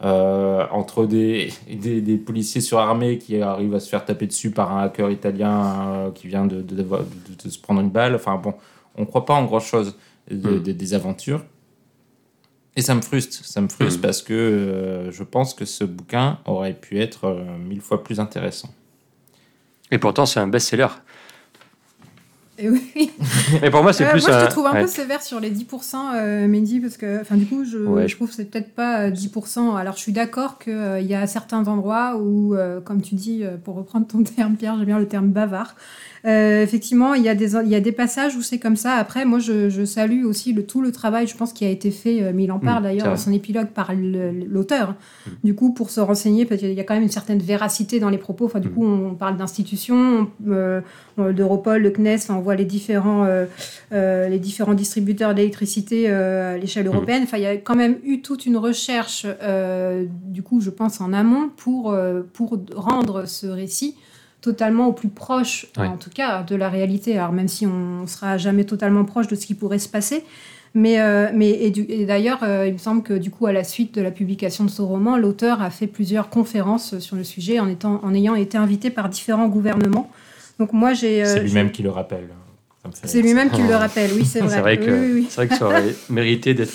euh, 0.04 0.66
entre 0.72 1.06
des, 1.06 1.52
des, 1.70 2.02
des 2.02 2.18
policiers 2.18 2.62
surarmés 2.62 3.18
qui 3.20 3.42
arrivent 3.42 3.76
à 3.76 3.80
se 3.82 3.90
faire 3.90 4.06
taper 4.06 4.26
dessus 4.28 4.50
par 4.52 4.76
un 4.76 4.84
hacker 4.84 5.12
italien 5.12 5.90
euh, 5.90 6.12
qui 6.12 6.28
vient 6.28 6.46
de, 6.48 6.62
de, 6.62 6.76
de- 6.76 6.84
de- 6.84 7.44
de 7.44 7.50
se 7.50 7.60
prendre 7.60 7.82
une 7.82 7.90
balle. 7.90 8.16
Enfin 8.16 8.38
bon, 8.42 8.54
on 8.98 9.06
croit 9.06 9.26
pas 9.26 9.34
en 9.36 9.44
grand-chose 9.46 9.96
Mm. 10.32 10.60
de- 10.62 10.72
des 10.72 10.94
aventures. 10.94 11.44
Et 12.76 12.82
ça 12.82 12.96
me 12.96 13.02
frustre, 13.02 13.44
ça 13.46 13.62
me 13.62 13.68
frustre 13.68 14.00
Mm. 14.00 14.02
parce 14.02 14.22
que 14.22 14.34
euh, 14.34 15.12
je 15.12 15.24
pense 15.24 15.54
que 15.54 15.66
ce 15.66 15.84
bouquin 15.84 16.40
aurait 16.46 16.74
pu 16.74 17.00
être 17.02 17.26
euh, 17.26 17.44
mille 17.58 17.82
fois 17.82 18.04
plus 18.04 18.20
intéressant. 18.20 18.70
Et 19.92 19.98
pourtant, 19.98 20.26
c'est 20.26 20.40
un 20.40 20.48
best-seller. 20.48 20.88
Et 22.62 22.70
oui. 22.70 23.12
Mais 23.62 23.72
pour 23.72 23.82
moi, 23.84 23.94
c'est 23.94 24.06
Euh, 24.06 24.12
plus 24.12 24.28
moi, 24.28 24.42
je 24.42 24.46
te 24.46 24.52
trouve 24.52 24.68
un 24.68 24.74
ouais. 24.74 24.82
peu 24.82 24.88
sévère 24.88 25.22
sur 25.24 25.40
les 25.40 25.50
10%, 25.50 26.14
euh, 26.14 26.46
Mehdi, 26.48 26.82
parce 26.82 26.98
que, 26.98 27.22
enfin, 27.22 27.38
du 27.38 27.46
coup, 27.46 27.64
je, 27.64 27.78
Ouais. 27.78 28.08
je 28.10 28.16
trouve 28.18 28.28
que 28.28 28.36
c'est 28.36 28.46
peut-être 28.52 28.76
pas 28.76 29.08
euh, 29.08 29.12
10%. 29.12 29.76
Alors, 29.78 29.96
je 29.96 30.02
suis 30.02 30.12
d'accord 30.12 30.60
qu'il 30.60 30.74
y 31.06 31.16
a 31.16 31.26
certains 31.26 31.68
endroits 31.70 32.18
où, 32.18 32.56
euh, 32.56 32.82
comme 32.82 33.02
tu 33.02 33.16
dis, 33.16 33.44
euh, 33.46 33.56
pour 33.58 33.76
reprendre 33.76 34.08
ton 34.08 34.24
terme, 34.36 34.56
Pierre, 34.58 34.76
j'aime 34.78 34.86
bien 34.86 35.00
le 35.00 35.08
terme 35.08 35.30
bavard. 35.30 35.76
Euh, 36.26 36.62
effectivement, 36.64 37.14
il 37.14 37.24
y, 37.24 37.30
a 37.30 37.36
des, 37.36 37.56
il 37.56 37.70
y 37.70 37.76
a 37.76 37.80
des 37.80 37.92
passages 37.92 38.36
où 38.36 38.42
c'est 38.42 38.60
comme 38.60 38.76
ça. 38.76 38.94
Après, 38.94 39.26
moi, 39.26 39.40
je, 39.40 39.70
je 39.70 39.86
salue 39.86 40.26
aussi 40.26 40.54
le, 40.54 40.66
tout 40.66 40.82
le 40.82 40.92
travail, 40.92 41.28
je 41.28 41.36
pense, 41.36 41.54
qui 41.54 41.66
a 41.66 41.70
été 41.70 41.92
fait, 41.92 42.22
euh, 42.22 42.32
mais 42.34 42.44
il 42.44 42.52
en 42.52 42.60
parle 42.60 42.82
Mmh, 42.82 42.84
d'ailleurs 42.84 43.06
dans 43.08 43.18
son 43.18 43.32
épilogue 43.34 43.68
par 43.68 43.92
l'auteur. 43.96 44.90
Mmh. 44.92 45.30
Du 45.44 45.56
coup, 45.56 45.74
pour 45.74 45.90
se 45.90 46.00
renseigner, 46.00 46.46
parce 46.46 46.60
qu'il 46.62 46.74
y 46.74 46.80
a 46.80 46.84
quand 46.84 46.94
même 46.94 47.04
une 47.04 47.10
certaine 47.10 47.40
véracité 47.40 48.00
dans 48.00 48.10
les 48.10 48.18
propos. 48.18 48.46
Enfin, 48.46 48.60
du 48.60 48.68
Mmh. 48.70 48.74
coup, 48.74 48.86
on 48.86 49.16
parle 49.16 49.38
d'institutions, 49.38 50.30
euh, 50.48 50.82
d'Europol, 51.18 51.84
de 51.84 51.90
CNES, 51.90 52.16
enfin, 52.16 52.36
on 52.36 52.42
voit 52.42 52.56
les 52.56 52.66
différents, 52.66 53.26
euh, 53.26 53.46
euh, 53.92 54.28
les 54.30 54.40
différents 54.40 54.74
distributeurs 54.74 55.34
d'électricité 55.34 56.06
euh, 56.10 56.56
à 56.56 56.58
l'échelle 56.58 56.86
Mmh. 56.86 56.94
européenne. 56.94 57.24
Enfin, 57.24 57.38
il 57.38 57.44
y 57.44 57.48
a 57.48 57.58
quand 57.58 57.76
même 57.76 57.98
eu 58.04 58.22
toute 58.22 58.46
une 58.46 58.58
recherche, 58.58 59.26
euh, 59.42 60.06
du 60.26 60.44
coup, 60.44 60.62
je 60.62 60.70
pense, 60.70 61.02
en 61.02 61.14
amont 61.14 61.50
pour, 61.58 61.92
euh, 61.92 62.22
pour 62.34 62.58
rendre 62.76 63.26
ce 63.28 63.48
récit 63.48 63.96
totalement 64.42 64.88
au 64.88 64.94
plus 64.94 65.10
proche, 65.10 65.68
en 65.78 65.98
tout 65.98 66.10
cas, 66.10 66.44
de 66.44 66.56
la 66.56 66.70
réalité. 66.70 67.18
Alors, 67.18 67.32
même 67.32 67.48
si 67.48 67.66
on 67.68 68.08
sera 68.08 68.38
jamais 68.38 68.64
totalement 68.64 69.06
proche 69.06 69.28
de 69.28 69.36
ce 69.36 69.46
qui 69.46 69.54
pourrait 69.54 69.80
se 69.80 69.90
passer. 69.90 70.24
Mais, 70.76 71.02
euh, 71.02 71.30
mais 71.34 71.50
et 71.50 72.06
d'ailleurs, 72.06 72.44
euh, 72.44 72.68
il 72.68 72.74
me 72.74 72.78
semble 72.78 73.02
que 73.02 73.14
du 73.14 73.32
coup, 73.32 73.48
à 73.48 73.52
la 73.52 73.64
suite 73.64 73.96
de 73.96 74.02
la 74.02 74.12
publication 74.12 74.64
de 74.64 74.70
ce 74.70 74.82
roman, 74.82 75.18
l'auteur 75.18 75.62
a 75.62 75.72
fait 75.72 75.88
plusieurs 75.88 76.30
conférences 76.30 77.00
sur 77.00 77.16
le 77.16 77.24
sujet 77.24 77.60
en, 77.60 77.68
étant, 77.68 78.00
en 78.04 78.14
ayant 78.14 78.36
été 78.36 78.58
invité 78.58 78.92
par 78.92 79.10
différents 79.10 79.48
gouvernements. 79.48 80.12
Donc 80.60 80.74
moi, 80.74 80.94
j'ai... 80.94 81.24
euh, 81.24 81.34
c'est 81.34 81.42
lui-même 81.42 81.72
qui 81.72 81.82
le 81.82 81.90
rappelle. 81.90 82.30
C'est 82.94 83.22
lui-même 83.22 83.50
qui 83.52 83.62
le 83.62 83.76
rappelle, 83.76 84.12
oui, 84.14 84.26
c'est 84.26 84.40
vrai. 84.42 84.50
C'est 84.56 84.62
vrai, 84.62 84.78
que, 84.78 84.92
Oui, 84.92 85.12
oui, 85.22 85.28
vrai 85.36 85.48
que 85.48 85.56
ça 85.56 85.66
aurait 85.68 85.96
mérité 86.10 86.54
d'être 86.54 86.74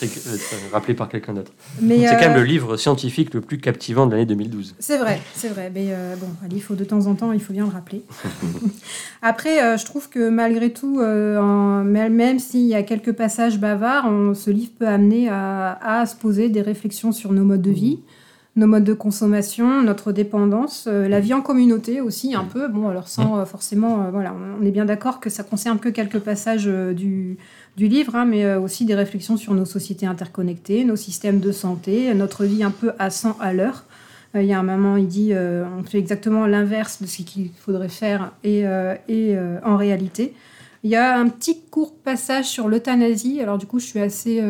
rappelé 0.72 0.94
par 0.94 1.08
quelqu'un 1.08 1.34
d'autre. 1.34 1.52
C'est 1.78 1.84
quand 1.84 2.20
même 2.20 2.32
euh, 2.32 2.40
le 2.40 2.44
livre 2.44 2.76
scientifique 2.76 3.34
le 3.34 3.40
plus 3.40 3.58
captivant 3.58 4.06
de 4.06 4.12
l'année 4.12 4.26
2012. 4.26 4.74
C'est 4.78 4.98
vrai, 4.98 5.20
c'est 5.34 5.48
vrai. 5.48 5.70
Mais 5.74 5.86
euh, 5.90 6.14
bon, 6.16 6.28
allez, 6.44 6.56
il 6.56 6.62
faut 6.62 6.74
de 6.74 6.84
temps 6.84 7.06
en 7.06 7.14
temps, 7.14 7.32
il 7.32 7.40
faut 7.40 7.52
bien 7.52 7.64
le 7.64 7.70
rappeler. 7.72 8.02
Après, 9.22 9.62
euh, 9.62 9.76
je 9.76 9.84
trouve 9.84 10.08
que 10.08 10.28
malgré 10.28 10.70
tout, 10.72 11.00
en- 11.00 11.84
même 11.84 12.38
s'il 12.38 12.66
y 12.66 12.74
a 12.74 12.82
quelques 12.82 13.12
passages 13.12 13.58
bavards, 13.58 14.06
on- 14.06 14.34
ce 14.34 14.50
livre 14.50 14.72
peut 14.78 14.88
amener 14.88 15.28
à, 15.28 15.78
à 15.82 16.06
se 16.06 16.16
poser 16.16 16.48
des 16.48 16.62
réflexions 16.62 17.12
sur 17.12 17.32
nos 17.32 17.44
modes 17.44 17.62
de 17.62 17.70
vie, 17.70 18.00
nos 18.56 18.68
modes 18.68 18.84
de 18.84 18.92
consommation, 18.92 19.82
notre 19.82 20.12
dépendance, 20.12 20.84
euh, 20.86 21.08
la 21.08 21.18
vie 21.18 21.34
en 21.34 21.42
communauté 21.42 22.00
aussi 22.00 22.34
un 22.34 22.44
peu. 22.44 22.68
Bon, 22.68 22.88
alors 22.88 23.08
sans 23.08 23.38
euh, 23.38 23.44
forcément, 23.44 24.04
euh, 24.04 24.10
voilà, 24.10 24.32
on 24.60 24.64
est 24.64 24.70
bien 24.70 24.84
d'accord 24.84 25.18
que 25.18 25.28
ça 25.28 25.42
concerne 25.42 25.80
que 25.80 25.88
quelques 25.88 26.20
passages 26.20 26.66
du, 26.66 27.36
du 27.76 27.88
livre, 27.88 28.14
hein, 28.14 28.24
mais 28.24 28.54
aussi 28.54 28.84
des 28.84 28.94
réflexions 28.94 29.36
sur 29.36 29.54
nos 29.54 29.64
sociétés 29.64 30.06
interconnectées, 30.06 30.84
nos 30.84 30.96
systèmes 30.96 31.40
de 31.40 31.50
santé, 31.50 32.14
notre 32.14 32.44
vie 32.44 32.62
un 32.62 32.70
peu 32.70 32.92
à 32.98 33.10
100 33.10 33.38
à 33.40 33.52
l'heure. 33.52 33.84
Il 34.36 34.44
y 34.44 34.52
a 34.52 34.58
un 34.58 34.64
moment, 34.64 34.96
il 34.96 35.06
dit 35.06 35.32
on 35.32 35.84
fait 35.84 35.98
exactement 35.98 36.46
l'inverse 36.46 37.00
de 37.00 37.06
ce 37.06 37.22
qu'il 37.22 37.50
faudrait 37.56 37.88
faire 37.88 38.32
et, 38.42 38.64
et 39.08 39.36
en 39.64 39.76
réalité. 39.76 40.34
Il 40.82 40.90
y 40.90 40.96
a 40.96 41.16
un 41.16 41.28
petit 41.28 41.60
court 41.70 41.94
passage 41.94 42.46
sur 42.46 42.68
l'euthanasie. 42.68 43.40
Alors 43.40 43.58
du 43.58 43.66
coup, 43.66 43.78
je 43.78 43.86
suis 43.86 44.00
assez 44.00 44.42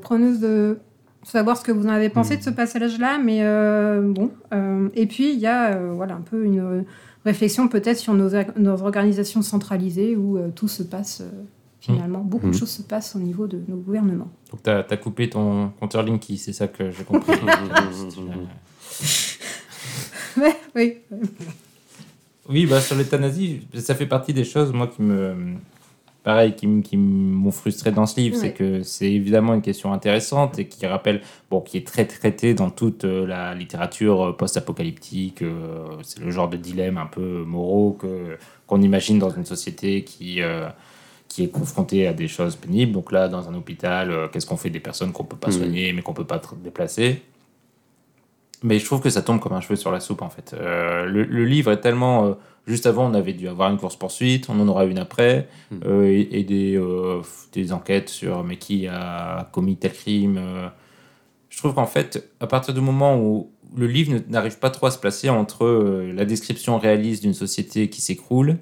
preneuse 0.00 0.40
de 0.40 0.78
savoir 1.26 1.56
ce 1.56 1.64
que 1.64 1.72
vous 1.72 1.86
en 1.86 1.90
avez 1.90 2.08
pensé 2.08 2.36
de 2.36 2.42
ce 2.42 2.50
passage-là, 2.50 3.18
mais 3.18 3.38
euh, 3.42 4.00
bon. 4.02 4.30
Euh, 4.52 4.88
et 4.94 5.06
puis 5.06 5.32
il 5.32 5.38
y 5.38 5.46
a 5.46 5.74
euh, 5.74 5.92
voilà 5.92 6.14
un 6.14 6.20
peu 6.20 6.44
une 6.44 6.84
réflexion 7.24 7.68
peut-être 7.68 7.98
sur 7.98 8.14
nos, 8.14 8.30
nos 8.56 8.82
organisations 8.82 9.42
centralisées 9.42 10.16
où 10.16 10.38
tout 10.54 10.68
se 10.68 10.82
passe 10.82 11.22
euh, 11.22 11.42
finalement, 11.80 12.20
beaucoup 12.20 12.48
de 12.48 12.54
choses 12.54 12.70
se 12.70 12.82
passent 12.82 13.14
au 13.14 13.20
niveau 13.20 13.46
de 13.46 13.62
nos 13.68 13.76
gouvernements. 13.76 14.30
Donc, 14.50 14.62
tu 14.62 14.70
as, 14.70 14.96
coupé 14.96 15.30
ton 15.30 15.70
compteur 15.78 16.02
Linky, 16.02 16.36
c'est 16.36 16.52
ça 16.52 16.68
que 16.68 16.90
j'ai 16.90 17.04
compris. 17.04 17.32
Oui. 20.74 20.98
Oui, 22.48 22.66
bah, 22.66 22.80
sur 22.82 22.94
l'euthanasie, 22.94 23.66
ça 23.74 23.94
fait 23.94 24.06
partie 24.06 24.34
des 24.34 24.44
choses, 24.44 24.70
moi, 24.70 24.88
qui 24.88 25.00
me. 25.00 25.54
Pareil, 26.26 26.56
qui, 26.56 26.66
m'ont 26.96 27.52
frustré 27.52 27.92
dans 27.92 28.04
ce 28.04 28.18
livre, 28.18 28.34
Ouais. 28.34 28.40
c'est 28.42 28.52
que 28.52 28.82
c'est 28.82 29.12
évidemment 29.12 29.54
une 29.54 29.62
question 29.62 29.92
intéressante 29.92 30.58
et 30.58 30.66
qui 30.66 30.84
rappelle, 30.84 31.20
bon, 31.52 31.60
qui 31.60 31.76
est 31.76 31.86
très 31.86 32.04
traitée 32.04 32.52
dans 32.52 32.68
toute 32.68 33.04
euh, 33.04 33.24
la 33.24 33.54
littérature 33.54 34.20
euh, 34.26 34.32
post-apocalyptique. 34.32 35.42
euh, 35.42 35.86
c'est 36.02 36.18
le 36.18 36.32
genre 36.32 36.48
de 36.48 36.56
dilemme 36.56 36.98
un 36.98 37.06
peu 37.06 37.44
moraux 37.46 37.92
que, 37.92 38.36
qu'on 38.66 38.82
imagine 38.82 39.20
dans 39.20 39.30
une 39.30 39.44
société 39.44 40.02
qui, 40.02 40.42
euh, 40.42 40.66
qui 41.28 41.44
est 41.44 41.48
confrontée 41.48 42.08
à 42.08 42.12
des 42.12 42.26
choses 42.26 42.56
pénibles. 42.56 42.90
Donc 42.90 43.12
là, 43.12 43.28
dans 43.28 43.48
un 43.48 43.54
hôpital, 43.54 44.10
euh, 44.10 44.26
qu'est-ce 44.26 44.46
qu'on 44.46 44.56
fait 44.56 44.70
des 44.70 44.80
personnes 44.80 45.12
qu'on 45.12 45.22
peut 45.22 45.36
pas 45.36 45.52
Mhm. 45.52 45.58
soigner, 45.58 45.92
mais 45.92 46.02
qu'on 46.02 46.12
peut 46.12 46.24
pas 46.26 46.42
déplacer? 46.64 47.22
Mais 48.64 48.80
je 48.80 48.84
trouve 48.84 49.00
que 49.00 49.10
ça 49.10 49.22
tombe 49.22 49.38
comme 49.38 49.52
un 49.52 49.60
cheveu 49.60 49.76
sur 49.76 49.92
la 49.92 50.00
soupe 50.00 50.22
en 50.22 50.30
fait. 50.30 50.54
Euh, 50.54 51.04
le, 51.06 51.22
le 51.22 51.44
livre 51.44 51.70
est 51.70 51.80
tellement. 51.80 52.24
euh, 52.26 52.32
juste 52.66 52.86
avant, 52.86 53.10
on 53.10 53.14
avait 53.14 53.32
dû 53.32 53.48
avoir 53.48 53.70
une 53.70 53.78
course-poursuite, 53.78 54.48
on 54.48 54.58
en 54.60 54.68
aura 54.68 54.84
une 54.86 54.98
après, 54.98 55.48
Mm. 55.70 55.76
euh, 55.86 56.04
et, 56.06 56.28
et 56.40 56.44
des, 56.44 56.76
euh, 56.76 57.20
des 57.52 57.72
enquêtes 57.72 58.08
sur 58.08 58.42
mais 58.44 58.56
qui 58.56 58.86
a 58.88 59.48
commis 59.52 59.76
tel 59.76 59.92
crime. 59.92 60.36
euh. 60.38 60.68
Je 61.48 61.58
trouve 61.58 61.74
qu'en 61.74 61.86
fait, 61.86 62.28
à 62.40 62.46
partir 62.46 62.74
du 62.74 62.80
moment 62.80 63.18
où 63.18 63.50
le 63.76 63.86
livre 63.86 64.18
n'arrive 64.28 64.58
pas 64.58 64.70
trop 64.70 64.86
à 64.86 64.90
se 64.90 64.98
placer 64.98 65.28
entre 65.30 65.66
la 66.14 66.24
description 66.24 66.78
réaliste 66.78 67.22
d'une 67.22 67.34
société 67.34 67.88
qui 67.88 68.00
s'écroule 68.00 68.58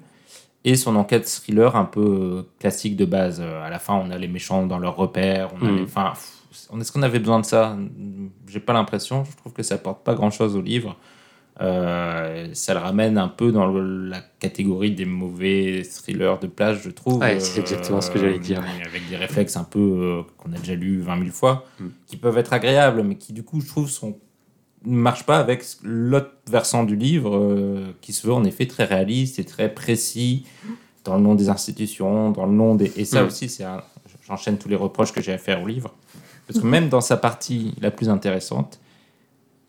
et 0.63 0.75
son 0.75 0.95
enquête 0.95 1.25
thriller 1.25 1.75
un 1.75 1.85
peu 1.85 2.45
classique 2.59 2.95
de 2.95 3.05
base. 3.05 3.39
À 3.41 3.69
la 3.69 3.79
fin, 3.79 3.95
on 3.95 4.09
a 4.11 4.17
les 4.17 4.27
méchants 4.27 4.65
dans 4.65 4.79
leur 4.79 4.95
repère. 4.95 5.51
On 5.61 5.65
a 5.65 5.69
les- 5.71 5.83
enfin, 5.83 6.13
pff, 6.13 6.67
on- 6.71 6.79
est-ce 6.79 6.91
qu'on 6.91 7.03
avait 7.03 7.19
besoin 7.19 7.39
de 7.39 7.45
ça? 7.45 7.77
J'ai 8.47 8.59
pas 8.61 8.73
l'impression. 8.73 9.25
Je 9.25 9.35
trouve 9.37 9.53
que 9.53 9.61
ça 9.63 9.75
apporte 9.75 10.03
pas 10.03 10.15
grand-chose 10.15 10.55
au 10.55 10.61
livre. 10.61 10.95
Euh, 11.61 12.49
ça 12.53 12.73
le 12.73 12.79
ramène 12.81 13.17
un 13.17 13.29
peu 13.29 13.51
dans 13.51 13.65
le- 13.67 14.09
la 14.09 14.19
catégorie 14.39 14.91
des 14.91 15.05
mauvais 15.05 15.83
thrillers 15.83 16.37
de 16.39 16.47
plage, 16.47 16.81
je 16.83 16.89
trouve. 16.89 17.19
Ouais, 17.21 17.39
c'est 17.39 17.61
exactement 17.61 18.01
ce 18.01 18.11
que 18.11 18.19
j'allais 18.19 18.39
dire. 18.39 18.61
Avec 18.85 19.07
des 19.09 19.15
réflexes 19.15 19.55
un 19.55 19.63
peu 19.63 19.79
euh, 19.79 20.21
qu'on 20.37 20.51
a 20.51 20.57
déjà 20.57 20.75
lu 20.75 20.99
20 20.99 21.17
000 21.19 21.29
fois, 21.31 21.65
Mm. 21.79 21.85
qui 22.07 22.17
peuvent 22.17 22.37
être 22.37 22.51
agréables, 22.53 23.03
mais 23.03 23.15
qui 23.15 23.31
du 23.31 23.43
coup, 23.43 23.61
je 23.61 23.67
trouve, 23.67 23.89
sont 23.89 24.17
ne 24.87 24.97
marche 24.97 25.23
pas 25.25 25.39
avec 25.39 25.63
l'autre 25.83 26.29
versant 26.47 26.83
du 26.83 26.95
livre 26.95 27.35
euh, 27.35 27.85
qui 28.01 28.13
se 28.13 28.27
veut 28.27 28.33
en 28.33 28.43
effet 28.43 28.67
très 28.67 28.83
réaliste 28.83 29.39
et 29.39 29.43
très 29.43 29.73
précis 29.73 30.45
dans 31.05 31.15
le 31.15 31.21
nom 31.23 31.33
des 31.33 31.49
institutions, 31.49 32.29
dans 32.31 32.45
le 32.45 32.51
nom 32.51 32.75
des... 32.75 32.91
Et 32.95 33.03
ça 33.05 33.23
Mm. 33.23 33.27
aussi, 33.27 33.49
c'est 33.49 33.63
un- 33.63 33.81
j'enchaîne 34.27 34.57
tous 34.59 34.69
les 34.69 34.75
reproches 34.75 35.11
que 35.11 35.21
j'ai 35.23 35.33
à 35.33 35.37
faire 35.39 35.63
au 35.63 35.67
livre. 35.67 35.91
Parce 36.47 36.59
que 36.59 36.67
même 36.67 36.89
dans 36.89 37.01
sa 37.01 37.17
partie 37.17 37.73
la 37.81 37.89
plus 37.89 38.09
intéressante, 38.09 38.79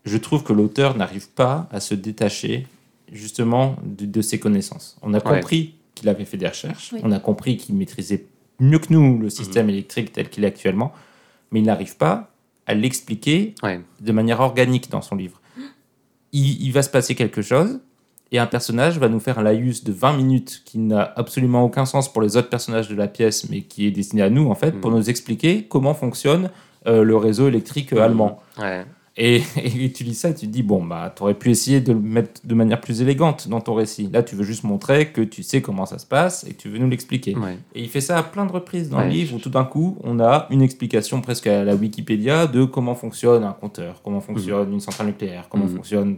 je 0.07 0.17
trouve 0.17 0.43
que 0.43 0.53
l'auteur 0.53 0.95
n'arrive 0.97 1.29
pas 1.29 1.67
à 1.71 1.79
se 1.79 1.93
détacher 1.95 2.65
justement 3.11 3.75
de, 3.83 4.05
de 4.05 4.21
ses 4.21 4.39
connaissances. 4.39 4.97
On 5.01 5.13
a 5.13 5.17
Ouais. 5.17 5.23
compris 5.23 5.75
qu'il 5.95 6.09
avait 6.09 6.25
fait 6.25 6.37
des 6.37 6.47
recherches, 6.47 6.91
Oui. 6.93 6.99
on 7.03 7.11
a 7.11 7.19
compris 7.19 7.57
qu'il 7.57 7.75
maîtrisait 7.75 8.25
mieux 8.59 8.79
que 8.79 8.91
nous 8.91 9.19
le 9.19 9.29
système 9.29 9.69
électrique 9.69 10.11
tel 10.13 10.29
qu'il 10.29 10.43
est 10.43 10.47
actuellement, 10.47 10.91
mais 11.51 11.59
il 11.59 11.65
n'arrive 11.65 11.97
pas 11.97 12.31
à 12.65 12.73
l'expliquer 12.73 13.55
Ouais. 13.63 13.79
de 14.01 14.11
manière 14.11 14.39
organique 14.41 14.89
dans 14.89 15.01
son 15.01 15.15
livre. 15.15 15.39
Il, 16.33 16.61
il 16.65 16.71
va 16.71 16.81
se 16.83 16.89
passer 16.89 17.15
quelque 17.15 17.41
chose 17.41 17.79
et 18.31 18.39
un 18.39 18.45
personnage 18.47 18.99
va 18.99 19.07
nous 19.07 19.21
faire 19.21 19.39
un 19.39 19.43
laïus 19.43 19.83
de 19.85 19.93
20 19.93 20.17
minutes 20.17 20.61
qui 20.65 20.77
n'a 20.79 21.01
absolument 21.15 21.63
aucun 21.63 21.85
sens 21.85 22.11
pour 22.11 22.21
les 22.21 22.35
autres 22.35 22.49
personnages 22.49 22.89
de 22.89 22.95
la 22.95 23.07
pièce, 23.07 23.49
mais 23.49 23.61
qui 23.61 23.87
est 23.87 23.91
destiné 23.91 24.21
à 24.21 24.29
nous 24.29 24.49
en 24.49 24.55
fait, 24.55 24.71
pour 24.73 24.91
Mhm. 24.91 24.97
nous 24.97 25.09
expliquer 25.09 25.63
comment 25.63 25.93
fonctionne 25.93 26.49
euh, 26.85 27.03
le 27.03 27.15
réseau 27.17 27.47
électrique 27.47 27.91
euh, 27.93 28.01
allemand. 28.01 28.41
Ouais. 28.59 28.85
Et, 29.19 29.41
et 29.63 29.91
tu 29.91 30.03
lis 30.03 30.13
ça 30.13 30.29
et 30.29 30.35
tu 30.35 30.45
te 30.45 30.51
dis, 30.51 30.61
bon, 30.61 30.83
bah, 30.83 31.11
t'aurais 31.15 31.33
pu 31.33 31.49
essayer 31.49 31.81
de 31.81 31.91
le 31.91 31.99
mettre 31.99 32.39
de 32.43 32.53
manière 32.53 32.79
plus 32.79 33.01
élégante 33.01 33.47
dans 33.47 33.61
ton 33.61 33.73
récit. 33.73 34.09
Là, 34.13 34.21
tu 34.21 34.35
veux 34.35 34.43
juste 34.43 34.63
montrer 34.63 35.07
que 35.11 35.21
tu 35.21 35.41
sais 35.41 35.61
comment 35.61 35.85
ça 35.87 35.97
se 35.97 36.05
passe 36.05 36.43
et 36.43 36.53
que 36.53 36.61
tu 36.61 36.69
veux 36.69 36.77
nous 36.77 36.89
l'expliquer. 36.89 37.35
Ouais. 37.35 37.57
Et 37.73 37.81
il 37.81 37.89
fait 37.89 38.01
ça 38.01 38.17
à 38.19 38.23
plein 38.23 38.45
de 38.45 38.51
reprises 38.51 38.89
dans 38.89 38.97
Ouais. 38.99 39.05
le 39.05 39.09
livre 39.11 39.35
où 39.35 39.39
tout 39.39 39.49
d'un 39.49 39.63
coup, 39.65 39.97
on 40.03 40.19
a 40.19 40.45
une 40.51 40.61
explication 40.61 41.19
presque 41.21 41.47
à 41.47 41.63
la 41.63 41.75
Wikipédia 41.75 42.45
de 42.45 42.63
comment 42.63 42.93
fonctionne 42.93 43.43
un 43.43 43.53
compteur, 43.53 44.01
comment 44.03 44.21
fonctionne 44.21 44.71
une 44.71 44.79
centrale 44.79 45.07
nucléaire, 45.07 45.47
comment 45.49 45.65
Mhm. 45.65 45.75
fonctionne. 45.77 46.17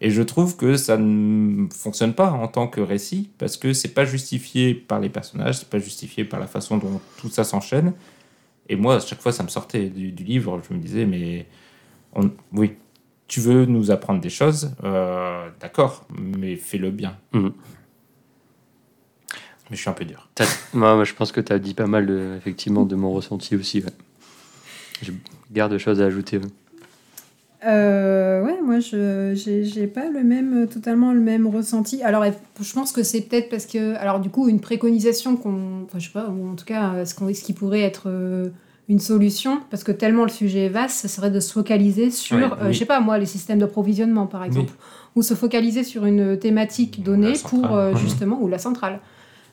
Et 0.00 0.10
je 0.10 0.22
trouve 0.22 0.56
que 0.56 0.76
ça 0.76 0.96
ne 0.96 1.68
fonctionne 1.72 2.14
pas 2.14 2.30
en 2.32 2.48
tant 2.48 2.66
que 2.66 2.80
récit 2.80 3.28
parce 3.38 3.56
que 3.58 3.72
c'est 3.72 3.92
pas 3.94 4.04
justifié 4.04 4.74
par 4.74 4.98
les 5.00 5.08
personnages, 5.10 5.58
c'est 5.58 5.68
pas 5.68 5.78
justifié 5.78 6.24
par 6.24 6.40
la 6.40 6.46
façon 6.48 6.78
dont 6.78 7.00
tout 7.18 7.28
ça 7.28 7.44
s'enchaîne. 7.44 7.92
Et 8.68 8.74
moi, 8.74 8.96
à 8.96 9.00
chaque 9.00 9.20
fois, 9.20 9.32
ça 9.32 9.42
me 9.44 9.48
sortait 9.48 9.90
du, 9.90 10.10
du 10.12 10.24
livre. 10.24 10.60
Je 10.68 10.74
me 10.74 10.80
disais, 10.80 11.04
mais 11.04 11.46
on- 12.14 12.30
oui, 12.52 12.72
tu 13.28 13.40
veux 13.40 13.64
nous 13.66 13.90
apprendre 13.90 14.20
des 14.20 14.30
choses, 14.30 14.72
euh, 14.84 15.48
d'accord, 15.60 16.06
mais 16.18 16.56
fais-le 16.56 16.90
bien. 16.90 17.16
Mhm. 17.32 17.52
Mais 19.70 19.76
je 19.76 19.80
suis 19.80 19.90
un 19.90 19.94
peu 19.94 20.04
dur. 20.04 20.28
Moi, 20.74 20.94
moi, 20.96 21.04
je 21.04 21.14
pense 21.14 21.32
que 21.32 21.40
tu 21.40 21.52
as 21.52 21.58
dit 21.58 21.72
pas 21.74 21.86
mal 21.86 22.06
de, 22.06 22.34
effectivement 22.36 22.84
de 22.84 22.94
mon 22.94 23.12
ressenti 23.12 23.56
aussi. 23.56 23.78
Ouais. 23.80 23.90
J'ai 25.00 25.14
garde 25.50 25.72
de 25.72 25.78
choses 25.78 26.00
à 26.02 26.06
ajouter. 26.06 26.38
ouais. 26.38 26.44
Euh, 27.64 28.42
ouais, 28.44 28.60
moi 28.60 28.80
je 28.80 29.34
j'ai 29.36 29.86
pas 29.86 30.08
le 30.10 30.24
même 30.24 30.66
totalement 30.66 31.12
le 31.12 31.20
même 31.20 31.46
ressenti. 31.46 32.02
Alors 32.02 32.24
je 32.60 32.72
pense 32.72 32.90
que 32.90 33.04
c'est 33.04 33.20
peut-être 33.20 33.48
parce 33.50 33.66
que 33.66 33.94
alors 33.98 34.18
du 34.18 34.30
coup 34.30 34.48
une 34.48 34.58
préconisation 34.60 35.36
qu'on 35.36 35.84
enfin 35.84 36.00
je 36.00 36.06
sais 36.08 36.12
pas 36.12 36.28
ou 36.28 36.50
en 36.50 36.56
tout 36.56 36.64
cas 36.64 37.04
ce 37.04 37.14
qu'on 37.14 37.32
ce 37.32 37.44
qui 37.44 37.52
pourrait 37.52 37.82
être 37.82 38.08
euh, 38.08 38.48
une 38.92 39.00
solution 39.00 39.60
parce 39.70 39.82
que 39.84 39.92
tellement 39.92 40.22
le 40.24 40.30
sujet 40.30 40.66
est 40.66 40.68
vaste, 40.68 40.96
ça 40.96 41.08
serait 41.08 41.30
de 41.30 41.40
se 41.40 41.52
focaliser 41.52 42.10
sur 42.10 42.36
euh, 42.36 42.66
oui. 42.66 42.72
je 42.74 42.78
sais 42.78 42.84
pas 42.84 43.00
moi 43.00 43.16
les 43.18 43.26
systèmes 43.26 43.58
d'approvisionnement 43.58 44.26
par 44.26 44.44
exemple 44.44 44.74
ou 45.16 45.22
se 45.22 45.34
focaliser 45.34 45.82
sur 45.82 46.04
une 46.04 46.38
thématique 46.38 47.02
donnée 47.02 47.32
pour 47.50 47.74
euh, 47.74 47.92
Mhm. 47.92 47.96
justement 47.98 48.38
ou 48.42 48.48
la 48.48 48.58
centrale. 48.58 49.00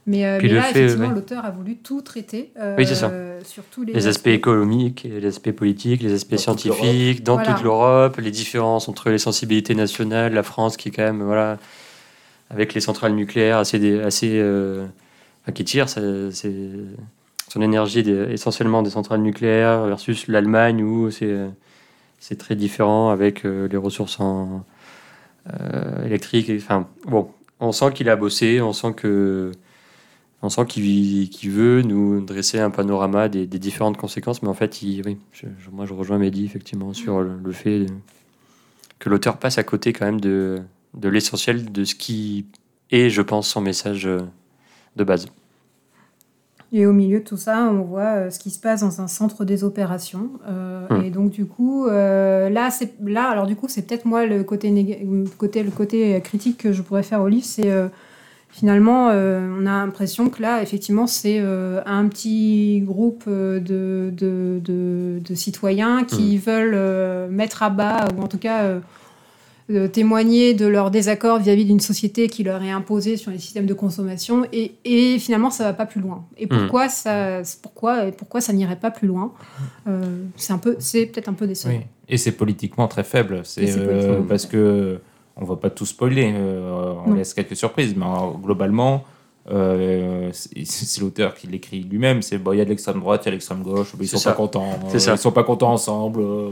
Mais, 0.07 0.25
euh, 0.25 0.39
mais 0.41 0.47
là, 0.49 0.63
fait, 0.63 0.79
effectivement, 0.85 1.11
l'auteur 1.11 1.45
a 1.45 1.51
voulu 1.51 1.75
tout 1.77 2.01
traiter. 2.01 2.51
euh, 2.59 2.75
Oui, 2.77 2.85
c'est 2.87 2.95
ça. 2.95 3.11
Sur 3.43 3.63
tous 3.65 3.83
les, 3.83 3.93
Les 3.93 4.07
aspects 4.07 4.27
économiques, 4.27 5.05
les 5.09 5.25
aspects 5.27 5.51
politiques, 5.51 6.01
les 6.01 6.13
aspects 6.13 6.31
Dans 6.31 6.35
toute 6.37 6.41
scientifiques, 6.61 7.23
dans 7.23 7.35
Voilà. 7.35 7.53
toute 7.53 7.63
l'Europe, 7.63 8.17
les 8.17 8.31
différences 8.31 8.89
entre 8.89 9.09
les 9.09 9.19
sensibilités 9.19 9.75
nationales, 9.75 10.33
la 10.33 10.43
France 10.43 10.77
qui 10.77 10.89
est 10.89 10.91
quand 10.91 11.03
même, 11.03 11.21
voilà, 11.21 11.57
avec 12.49 12.73
les 12.73 12.81
centrales 12.81 13.13
nucléaires 13.13 13.57
assez, 13.59 13.77
dé- 13.77 13.99
assez 14.01 14.31
euh, 14.39 14.85
enfin, 15.43 15.51
qui 15.51 15.63
tire 15.65 15.87
ses- 15.89 16.31
son 17.49 17.61
énergie 17.61 18.03
des- 18.03 18.31
essentiellement 18.31 18.81
des 18.83 18.91
centrales 18.91 19.21
nucléaires 19.21 19.85
versus 19.85 20.27
l'Allemagne 20.27 20.83
où 20.83 21.09
c'est 21.11 22.35
très 22.37 22.55
différent 22.55 23.09
avec 23.09 23.45
euh, 23.45 23.67
les 23.67 23.77
ressources 23.77 24.19
euh, 24.21 26.05
électriques. 26.05 26.51
Enfin, 26.55 26.87
bon, 27.05 27.31
on 27.59 27.71
sent 27.71 27.91
qu'il 27.93 28.09
a 28.09 28.15
bossé, 28.15 28.61
on 28.61 28.73
sent 28.73 28.93
que 28.93 29.51
on 30.41 30.47
sent 30.49 30.65
qu'il 30.67 31.51
veut 31.51 31.81
nous 31.81 32.21
dresser 32.21 32.59
un 32.59 32.69
panorama 32.69 33.27
des, 33.27 33.45
différentes 33.45 33.97
conséquences, 33.97 34.41
mais 34.41 34.47
en 34.47 34.53
fait, 34.53 34.81
il, 34.81 35.05
oui, 35.05 35.17
je- 35.33 35.47
moi 35.71 35.85
je 35.85 35.93
rejoins 35.93 36.17
Mehdi 36.17 36.45
effectivement 36.45 36.93
sur 36.93 37.19
le, 37.21 37.31
le 37.43 37.51
fait 37.51 37.87
que 38.99 39.09
l'auteur 39.09 39.37
passe 39.37 39.57
à 39.57 39.63
côté 39.63 39.91
quand 39.91 40.05
même 40.05 40.21
de, 40.21 40.61
de 40.93 41.09
l'essentiel 41.09 41.71
de 41.71 41.83
ce 41.83 41.95
qui 41.95 42.45
est, 42.91 43.09
je 43.09 43.21
pense, 43.21 43.49
son 43.49 43.61
message 43.61 44.07
de 44.95 45.03
base. 45.03 45.27
Et 46.71 46.85
au 46.85 46.93
milieu 46.93 47.19
de 47.19 47.23
tout 47.23 47.37
ça, 47.37 47.67
on 47.71 47.81
voit 47.81 48.01
euh, 48.15 48.29
ce 48.29 48.37
qui 48.37 48.51
se 48.51 48.59
passe 48.59 48.81
dans 48.81 49.01
un 49.01 49.07
centre 49.07 49.43
des 49.45 49.63
opérations. 49.63 50.29
Euh, 50.47 50.85
Hmm. 50.89 51.03
Et 51.03 51.09
donc 51.11 51.29
du 51.31 51.45
coup, 51.45 51.85
euh, 51.87 52.49
là, 52.49 52.69
c'est 52.71 52.93
là, 53.05 53.29
alors 53.29 53.45
du 53.47 53.55
coup, 53.55 53.67
c'est 53.67 53.83
peut-être 53.83 54.05
moi 54.05 54.25
le 54.25 54.43
côté, 54.43 54.71
néga- 54.71 54.99
côté 55.37 55.61
le 55.63 55.71
côté 55.71 56.19
critique 56.21 56.57
que 56.57 56.71
je 56.73 56.81
pourrais 56.81 57.03
faire 57.03 57.21
au 57.21 57.27
livre, 57.27 57.45
c'est 57.45 57.69
finalement, 58.49 59.09
euh, 59.11 59.47
on 59.59 59.65
a 59.67 59.85
l'impression 59.85 60.29
que 60.29 60.41
là, 60.41 60.61
effectivement, 60.63 61.05
c'est 61.05 61.37
euh, 61.39 61.81
un 61.85 62.07
petit 62.07 62.81
groupe 62.81 63.25
de, 63.29 63.59
de, 64.11 64.59
de- 64.63 65.19
de 65.23 65.35
citoyens 65.35 66.03
qui 66.05 66.37
veulent 66.39 66.73
euh, 66.75 67.27
mettre 67.29 67.61
à 67.61 67.69
bas, 67.69 68.07
ou 68.17 68.21
en 68.23 68.27
tout 68.27 68.39
cas 68.39 68.63
euh, 69.69 69.85
euh, 69.85 69.87
témoigner 69.87 70.53
de 70.53 70.65
leur 70.65 70.91
désaccord 70.91 71.39
vis-à-vis 71.39 71.65
d'une 71.65 71.79
société 71.79 72.27
qui 72.27 72.43
leur 72.43 72.61
est 72.63 72.71
imposée 72.71 73.17
sur 73.17 73.31
les 73.31 73.37
systèmes 73.39 73.65
de 73.65 73.73
consommation 73.73 74.45
et, 74.51 74.73
et 74.85 75.19
finalement 75.19 75.51
ça 75.51 75.63
va 75.65 75.73
pas 75.73 75.85
plus 75.85 76.01
loin. 76.01 76.25
Et 76.37 76.47
pourquoi 76.47 76.89
ça 76.89 77.41
pourquoi 77.61 78.07
et 78.07 78.11
pourquoi 78.11 78.41
ça 78.41 78.51
n'irait 78.53 78.79
pas 78.79 78.91
plus 78.91 79.07
loin? 79.07 79.31
Euh, 79.87 80.03
C'est 80.35 80.53
un 80.53 80.57
peu 80.57 80.75
c'est 80.79 81.05
peut-être 81.05 81.29
un 81.29 81.33
peu 81.33 81.47
décevant. 81.47 81.73
Oui. 81.75 81.81
Et 82.07 82.17
c'est 82.17 82.31
politiquement 82.31 82.87
très 82.87 83.03
faible. 83.03 83.41
C'est 83.43 83.77
euh, 83.77 84.21
parce 84.27 84.45
que 84.45 84.99
on 85.35 85.45
va 85.45 85.55
pas 85.55 85.69
tout 85.69 85.85
spoiler. 85.85 86.31
euh, 86.35 86.93
on 87.05 87.11
Non. 87.11 87.15
laisse 87.15 87.33
quelques 87.33 87.55
surprises, 87.55 87.93
mais 87.95 88.05
globalement, 88.43 89.05
euh, 89.51 90.29
c'est 90.33 90.65
c'est 90.65 91.01
l'auteur 91.01 91.33
qui 91.35 91.47
l'écrit 91.47 91.81
lui-même. 91.83 92.21
C'est 92.21 92.37
bon, 92.37 92.51
il 92.53 92.57
y 92.57 92.61
a 92.61 92.65
de 92.65 92.69
l'extrême 92.69 92.99
droite, 92.99 93.21
il 93.23 93.25
y 93.25 93.29
a 93.29 93.31
de 93.31 93.35
l'extrême 93.35 93.61
gauche. 93.63 93.93
Ils 93.99 94.07
C'est 94.07 94.17
sont 94.17 94.23
ça. 94.23 94.31
pas 94.31 94.37
contents. 94.37 94.69
Euh. 94.93 94.97
Ils 95.13 95.17
sont 95.17 95.31
pas 95.31 95.43
contents 95.43 95.71
ensemble. 95.71 96.21
euh, 96.21 96.49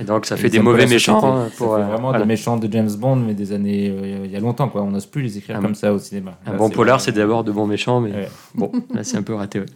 Et 0.00 0.04
donc 0.04 0.26
ça 0.26 0.36
fait 0.36 0.48
des 0.50 0.58
mauvais 0.58 0.86
méchants 0.86 1.20
Ça 1.20 1.50
pour 1.56 1.76
fait 1.76 1.82
euh, 1.82 1.86
vraiment 1.86 2.08
voilà. 2.08 2.18
des 2.20 2.24
méchants 2.28 2.56
de 2.56 2.70
James 2.72 2.90
Bond, 2.98 3.16
mais 3.16 3.34
des 3.34 3.52
années 3.52 3.90
euh, 3.90 4.22
il 4.24 4.30
y 4.30 4.36
a 4.36 4.40
longtemps. 4.40 4.68
Quoi. 4.68 4.82
On 4.82 4.90
n'ose 4.90 5.06
plus 5.06 5.22
les 5.22 5.38
écrire 5.38 5.56
Un- 5.58 5.62
comme 5.62 5.74
ça 5.76 5.92
au 5.92 5.98
cinéma. 5.98 6.38
Un 6.46 6.52
Là, 6.52 6.58
bon 6.58 6.68
polar, 6.68 7.00
c'est 7.00 7.12
d'abord 7.12 7.44
de 7.44 7.52
bons 7.52 7.66
méchants, 7.66 8.00
mais 8.00 8.10
Ouais. 8.12 8.28
bon, 8.54 8.72
là 8.92 9.04
c'est 9.04 9.16
un 9.16 9.22
peu 9.22 9.34
raté. 9.34 9.60
ouais. 9.60 9.66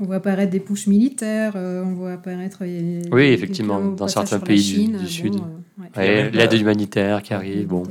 On 0.00 0.04
voit 0.06 0.16
apparaître 0.16 0.50
des 0.50 0.60
pushs 0.60 0.86
militaires, 0.86 1.52
euh, 1.56 1.82
on 1.84 1.94
voit 1.94 2.12
apparaître 2.12 2.58
euh, 2.62 3.02
Oui, 3.12 3.24
effectivement, 3.26 3.80
dans 3.80 4.08
certains 4.08 4.40
pays 4.40 4.56
du- 4.56 4.62
Chine, 4.62 4.92
du 4.92 4.98
bon, 4.98 5.06
Sud. 5.06 5.34
euh, 5.36 5.82
ouais. 6.24 6.30
L'aide 6.32 6.52
humanitaire 6.54 7.22
qui 7.22 7.32
arrive, 7.32 7.66
bon. 7.68 7.84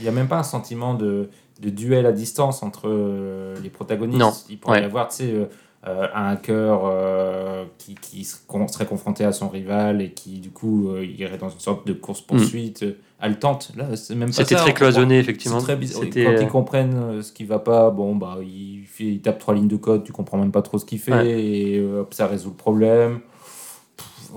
Il 0.00 0.04
n'y 0.04 0.08
a 0.08 0.12
même 0.12 0.28
pas 0.28 0.38
un 0.38 0.42
sentiment 0.42 0.94
de, 0.94 1.28
de 1.60 1.70
duel 1.70 2.06
à 2.06 2.12
distance 2.12 2.62
entre 2.62 2.88
euh, 2.88 3.54
les 3.62 3.68
protagonistes. 3.68 4.18
Non. 4.18 4.32
Il 4.48 4.58
pourrait 4.58 4.78
Ouais. 4.78 4.82
y 4.82 4.86
avoir, 4.86 5.08
tu 5.08 5.16
sais, 5.16 5.24
euh, 5.24 5.44
euh, 5.44 5.46
un 5.86 6.28
hacker 6.30 6.80
euh, 6.84 7.64
qui, 7.78 8.24
serait 8.24 8.86
confronté 8.86 9.24
à 9.24 9.32
son 9.32 9.48
rival 9.48 10.02
et 10.02 10.10
qui, 10.10 10.38
du 10.40 10.50
coup, 10.50 10.90
euh, 10.90 11.04
irait 11.04 11.38
dans 11.38 11.48
une 11.48 11.60
sorte 11.60 11.86
de 11.86 11.92
course-poursuite 11.92 12.82
euh, 12.82 12.98
haletante. 13.20 13.72
Là, 13.76 13.94
c'est 13.96 14.14
même 14.14 14.28
pas. 14.30 14.34
C'était 14.34 14.56
très 14.56 14.70
On- 14.70 14.74
cloisonné, 14.74 15.16
on- 15.16 15.20
effectivement. 15.20 15.58
Très 15.60 15.76
bizarre. 15.76 16.02
Quand 16.12 16.18
euh, 16.18 16.38
ils 16.42 16.48
comprennent 16.48 16.94
euh, 16.96 17.22
ce 17.22 17.32
qui 17.32 17.44
va 17.44 17.58
pas, 17.60 17.90
bon, 17.90 18.16
bah, 18.16 18.38
il, 18.42 18.84
fait, 18.86 19.04
il 19.04 19.20
tape 19.20 19.38
trois 19.38 19.54
lignes 19.54 19.68
de 19.68 19.76
code, 19.76 20.02
tu 20.04 20.12
comprends 20.12 20.38
même 20.38 20.52
pas 20.52 20.62
trop 20.62 20.78
ce 20.78 20.84
qu'il 20.84 20.98
fait, 20.98 21.12
Ouais. 21.12 21.28
et 21.40 21.78
euh, 21.78 22.00
hop, 22.00 22.12
ça 22.14 22.26
résout 22.26 22.50
le 22.50 22.56
problème. 22.56 23.20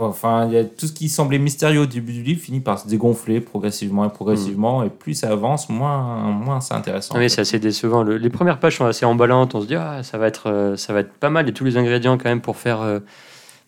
Enfin, 0.02 0.46
il 0.48 0.54
y 0.54 0.58
a 0.58 0.64
tout 0.64 0.88
ce 0.88 0.94
qui 0.94 1.10
semblait 1.10 1.40
mystérieux 1.40 1.82
au 1.82 1.86
début 1.86 2.14
du 2.14 2.24
livre 2.24 2.42
finit 2.42 2.60
par 2.60 2.80
se 2.80 2.88
dégonfler 2.88 3.42
progressivement 3.42 4.06
et 4.06 4.10
progressivement, 4.10 4.84
et 4.84 4.90
plus 4.90 5.14
ça 5.14 5.30
avance, 5.32 5.70
moins, 5.70 6.32
moins 6.32 6.62
c'est 6.62 6.74
intéressant. 6.74 7.14
Ah 7.16 7.20
oui, 7.20 7.30
c'est 7.30 7.42
assez 7.42 7.60
décevant. 7.60 8.04
Le- 8.04 8.18
les 8.18 8.30
premières 8.30 8.60
pages 8.60 8.78
sont 8.78 8.86
assez 8.86 9.06
emballantes. 9.06 9.56
On 9.56 9.62
se 9.62 9.68
dit, 9.68 9.76
ah, 9.76 10.04
ça, 10.04 10.18
va 10.18 10.28
être, 10.28 10.50
euh, 10.50 10.76
ça 10.78 10.94
va 10.94 11.02
être 11.02 11.12
pas 11.14 11.30
mal. 11.30 11.46
Il 11.46 11.50
y 11.50 11.52
a 11.52 11.54
tous 11.56 11.66
les 11.66 11.78
ingrédients 11.78 12.18
quand 12.18 12.30
même 12.30 12.42
pour 12.42 12.58
faire, 12.58 12.82
euh, 12.82 13.00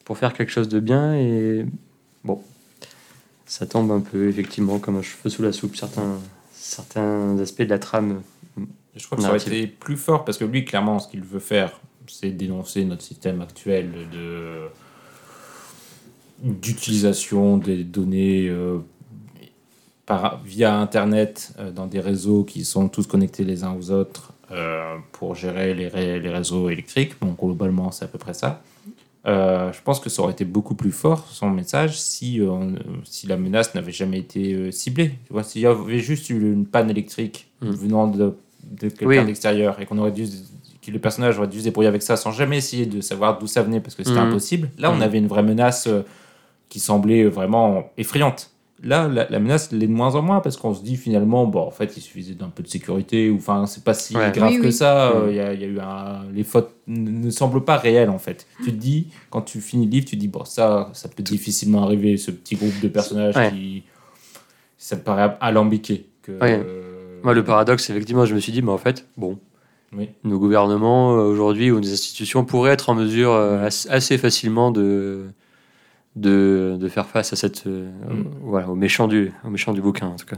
pour 0.05 0.17
faire 0.17 0.34
quelque 0.34 0.51
chose 0.51 0.69
de 0.69 0.79
bien. 0.79 1.15
Et 1.15 1.65
bon, 2.23 2.41
ça 3.45 3.65
tombe 3.65 3.91
un 3.91 3.99
peu, 3.99 4.27
effectivement, 4.29 4.79
comme 4.79 4.97
un 4.97 5.01
cheveu 5.01 5.29
sous 5.29 5.41
la 5.43 5.51
soupe. 5.51 5.75
Certains, 5.75 6.17
certains 6.53 7.38
aspects 7.39 7.63
de 7.63 7.69
la 7.69 7.79
trame 7.79 8.21
Je 8.95 9.05
crois 9.05 9.17
que 9.17 9.23
ça 9.23 9.29
aurait 9.29 9.38
été 9.39 9.67
plus 9.67 9.97
fort 9.97 10.25
parce 10.25 10.38
que 10.38 10.45
lui, 10.45 10.65
clairement, 10.65 10.99
ce 10.99 11.07
qu'il 11.07 11.21
veut 11.21 11.39
faire, 11.39 11.79
c'est 12.07 12.32
dénoncer 12.32 12.84
notre 12.86 13.03
système 13.03 13.41
actuel 13.41 13.89
de 14.11 14.67
d'utilisation 16.43 17.57
des 17.57 17.83
données 17.83 18.47
euh, 18.49 18.79
par, 20.05 20.41
via 20.43 20.75
Internet 20.77 21.53
euh, 21.59 21.71
dans 21.71 21.87
des 21.87 21.99
réseaux 21.99 22.43
qui 22.43 22.65
sont 22.65 22.89
tous 22.89 23.07
connectés 23.07 23.43
les 23.43 23.63
uns 23.63 23.75
aux 23.79 23.91
autres 23.91 24.33
euh, 24.51 24.97
pour 25.11 25.35
gérer 25.35 25.73
les, 25.73 25.87
ré- 25.87 26.19
les 26.19 26.29
réseaux 26.29 26.69
électriques. 26.69 27.13
Donc 27.21 27.39
globalement, 27.39 27.91
c'est 27.91 28.05
à 28.05 28.07
peu 28.07 28.17
près 28.17 28.33
ça. 28.33 28.61
Je 29.23 29.81
pense 29.83 29.99
que 29.99 30.09
ça 30.09 30.23
aurait 30.23 30.31
été 30.31 30.45
beaucoup 30.45 30.73
plus 30.73 30.91
fort 30.91 31.27
son 31.29 31.51
message 31.51 31.99
si, 32.01 32.41
on- 32.41 32.73
si 33.03 33.27
la 33.27 33.37
menace 33.37 33.75
n'avait 33.75 33.91
jamais 33.91 34.17
été 34.17 34.71
ciblée. 34.71 35.09
Tu 35.27 35.33
vois, 35.33 35.43
s'il 35.43 35.61
y 35.61 35.67
avait 35.67 35.99
juste 35.99 36.29
eu 36.31 36.51
une 36.53 36.65
panne 36.65 36.89
électrique 36.89 37.47
Mm. 37.61 37.69
venant 37.69 38.07
de, 38.07 38.33
de 38.63 38.89
quelqu'un 38.89 39.05
Oui. 39.05 39.17
de 39.21 39.27
l'extérieur 39.27 39.79
et 39.79 39.85
qu'on 39.85 39.99
aurait 39.99 40.11
dû 40.11 40.25
que 40.81 40.89
le 40.89 40.97
personnage 40.97 41.37
aurait 41.37 41.47
dû 41.47 41.59
se 41.59 41.65
débrouiller 41.65 41.87
avec 41.89 42.01
ça 42.01 42.17
sans 42.17 42.31
jamais 42.31 42.57
essayer 42.57 42.87
de 42.87 42.99
savoir 43.01 43.37
d'où 43.37 43.45
ça 43.45 43.61
venait 43.61 43.79
parce 43.79 43.93
que 43.93 44.03
c'était 44.03 44.19
Mhm. 44.19 44.29
impossible. 44.29 44.71
Là, 44.79 44.89
on 44.91 44.95
Mhm. 44.95 45.01
avait 45.03 45.19
une 45.19 45.27
vraie 45.27 45.43
menace 45.43 45.87
qui 46.72 46.80
semblait 46.80 47.26
vraiment 47.26 47.91
effrayante. 47.97 48.49
Là, 48.82 49.07
la, 49.09 49.30
la 49.30 49.39
menace 49.39 49.72
l'est 49.74 49.86
de 49.88 49.91
moins 49.91 50.15
en 50.15 50.22
moins 50.24 50.39
parce 50.39 50.55
qu'on 50.57 50.74
se 50.74 50.82
dit 50.82 50.95
finalement, 50.95 51.45
bon, 51.45 51.59
en 51.59 51.69
fait, 51.69 51.95
il 51.97 52.01
suffisait 52.01 52.34
d'un 52.34 52.47
peu 52.47 52.63
de 52.63 52.67
sécurité 52.69 53.30
ou 53.30 53.36
enfin, 53.36 53.67
c'est 53.67 53.84
pas 53.84 53.93
si 53.93 54.15
Ouais. 54.15 54.32
grave 54.34 54.53
Oui, 54.53 54.59
que 54.59 54.65
oui. 54.67 54.74
ça. 54.74 55.11
Euh, 55.11 55.28
Il 55.30 55.36
y, 55.36 55.39
a, 55.39 55.53
il 55.53 55.61
y 55.61 55.65
a 55.65 55.67
eu 55.67 55.80
un, 55.80 56.22
les 56.34 56.43
fautes 56.43 56.72
ne, 56.88 57.30
semblent 57.30 57.63
pas 57.63 57.78
réelles 57.78 58.09
en 58.09 58.17
fait. 58.17 58.47
Tu 58.63 58.72
te 58.72 58.78
dis, 58.78 59.07
quand 59.30 59.41
tu 59.41 59.59
finis 59.61 59.86
le 59.86 59.91
livre, 59.91 60.05
tu 60.05 60.15
te 60.15 60.22
dis, 60.22 60.30
bon, 60.30 60.45
ça, 60.45 60.89
ça 60.93 61.09
peut 61.09 61.22
difficilement 61.22 61.84
arriver, 61.84 62.15
ce 62.17 62.32
petit 62.32 62.55
groupe 62.55 62.80
de 62.82 62.88
personnages 62.88 63.36
Ouais. 63.36 63.51
qui, 63.51 63.84
ça 64.78 64.95
me 64.95 65.01
paraît 65.01 65.38
alambiqué. 65.41 66.07
Que, 66.24 66.32
Ouais. 66.39 66.63
euh, 66.65 67.19
Moi, 67.24 67.34
le 67.36 67.43
paradoxe, 67.43 67.88
effectivement, 67.89 68.26
je 68.26 68.34
me 68.34 68.39
suis 68.39 68.51
dit, 68.53 68.61
mais 68.63 68.72
en 68.72 68.78
fait, 68.80 69.05
bon, 69.17 69.38
Oui. 69.95 70.09
nos 70.24 70.39
gouvernements 70.39 71.17
euh, 71.17 71.24
aujourd'hui 71.26 71.69
ou 71.69 71.80
nos 71.80 71.91
institutions 71.91 72.45
pourraient 72.45 72.72
être 72.72 72.89
en 72.89 72.95
mesure 72.95 73.32
euh, 73.34 73.65
as- 73.67 73.88
assez 73.91 74.17
facilement 74.17 74.72
de, 74.72 75.26
de, 76.16 76.78
de 76.80 76.88
faire 76.89 77.07
face 77.07 77.32
à 77.34 77.36
cette, 77.36 77.68
euh, 77.68 77.89
Mm. 78.09 78.24
voilà, 78.43 78.70
au 78.70 78.76
méchant 78.76 79.07
du, 79.07 79.32
au 79.45 79.49
méchant 79.49 79.74
du 79.74 79.82
bouquin, 79.82 80.07
en 80.07 80.16
tout 80.16 80.26
cas. 80.26 80.38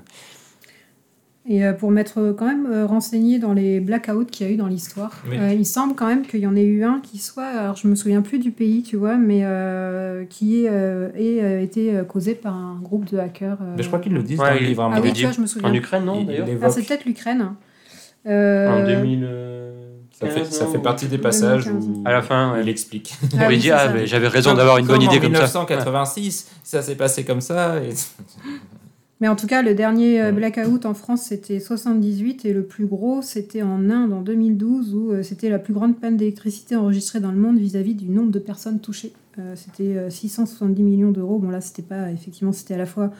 Et 1.45 1.65
euh, 1.65 1.73
pour 1.73 1.91
m'être 1.91 2.19
euh, 2.19 2.33
quand 2.33 2.45
même 2.45 2.85
renseigné 2.85 3.37
dans 3.37 3.51
les 3.53 3.81
blackouts 3.81 4.23
qu'il 4.25 4.47
y 4.47 4.49
a 4.49 4.53
eu 4.53 4.55
dans 4.55 4.67
l'histoire, 4.67 5.11
Oui. 5.29 5.35
euh, 5.37 5.51
il 5.53 5.65
semble 5.65 5.93
quand 5.93 6.07
même 6.07 6.25
qu'il 6.25 6.39
y 6.39 6.47
en 6.47 6.55
ait 6.55 6.63
eu 6.63 6.85
un 6.85 7.01
qui 7.01 7.17
soit, 7.17 7.43
alors 7.43 7.75
je 7.75 7.87
me 7.89 7.95
souviens 7.95 8.21
plus 8.21 8.39
du 8.39 8.51
pays, 8.51 8.81
tu 8.81 8.95
vois, 8.95 9.17
mais 9.17 9.41
euh, 9.43 10.23
qui 10.23 10.63
ait, 10.65 11.11
ait, 11.17 11.61
été 11.63 12.01
causé 12.07 12.33
par 12.35 12.55
un 12.55 12.79
groupe 12.81 13.11
de 13.11 13.17
hackers. 13.17 13.57
euh, 13.61 13.73
Mais 13.75 13.83
je 13.83 13.87
crois 13.89 13.99
qu'ils 13.99 14.13
le 14.13 14.23
disent 14.23 14.39
Ouais, 14.39 14.49
dans 14.53 14.59
le 14.59 14.65
livre. 14.65 14.83
un 14.83 14.91
Ah 14.93 15.01
oui, 15.01 15.11
je 15.15 15.41
me 15.41 15.45
souviens. 15.47 15.69
En 15.69 15.73
Ukraine, 15.73 16.05
non, 16.05 16.15
Il- 16.15 16.21
il 16.21 16.27
d'ailleurs 16.27 16.47
Ah, 16.61 16.69
c'est 16.69 16.83
peut-être 16.87 17.03
l'Ukraine. 17.05 17.55
Euh, 18.25 18.81
En 18.81 18.85
2000. 18.85 19.23
Ça 20.25 20.31
fait, 20.31 20.45
ça 20.45 20.65
non, 20.65 20.71
fait 20.71 20.79
partie 20.79 21.07
des 21.07 21.17
passages 21.17 21.65
2015. 21.65 21.87
où 21.97 22.01
À 22.05 22.11
la 22.11 22.21
fin, 22.21 22.53
ouais. 22.53 22.61
il 22.63 22.69
explique. 22.69 23.13
Ah 23.21 23.25
on 23.33 23.37
lui 23.49 23.55
oui, 23.55 23.57
dit, 23.57 23.67
c'est 23.67 23.71
ah, 23.71 23.89
mais 23.93 24.07
j'avais 24.07 24.27
raison 24.27 24.53
d'avoir 24.53 24.77
une 24.77 24.87
bonne 24.87 25.01
idée 25.01 25.19
comme 25.19 25.33
ça. 25.35 25.43
1986, 25.43 26.51
ça 26.63 26.81
s'est 26.81 26.95
passé 26.95 27.23
comme 27.23 27.41
ça. 27.41 27.81
Et... 27.83 27.89
Mais 29.21 29.29
en 29.29 29.37
tout 29.37 29.47
cas, 29.47 29.61
le 29.61 29.73
dernier 29.73 30.21
euh, 30.21 30.31
blackout 30.33 30.85
en 30.85 30.93
France, 30.93 31.21
c'était 31.21 31.61
78 31.61 32.43
et 32.43 32.51
le 32.51 32.63
plus 32.63 32.85
gros, 32.87 33.21
c'était 33.21 33.61
en 33.61 33.89
Inde 33.89 34.11
en 34.11 34.21
2012 34.21 34.93
où 34.95 35.11
euh, 35.13 35.23
c'était 35.23 35.49
la 35.49 35.59
plus 35.59 35.73
grande 35.73 35.97
panne 35.97 36.17
d'électricité 36.17 36.75
enregistrée 36.75 37.21
dans 37.21 37.31
le 37.31 37.37
monde 37.37 37.57
vis-à-vis 37.57 37.93
du 37.95 38.09
nombre 38.09 38.31
de 38.31 38.39
personnes 38.39 38.81
touchées. 38.81 39.13
Euh, 39.39 39.53
c'était 39.55 39.95
euh, 39.95 40.09
670 40.09 40.83
millions 40.83 41.11
d'euros. 41.11 41.39
Bon 41.39 41.49
là, 41.51 41.61
c'était 41.61 41.83
pas 41.83 42.11
effectivement, 42.11 42.51
c'était 42.51 42.73
à 42.73 42.77
la 42.77 42.85
fois 42.85 43.11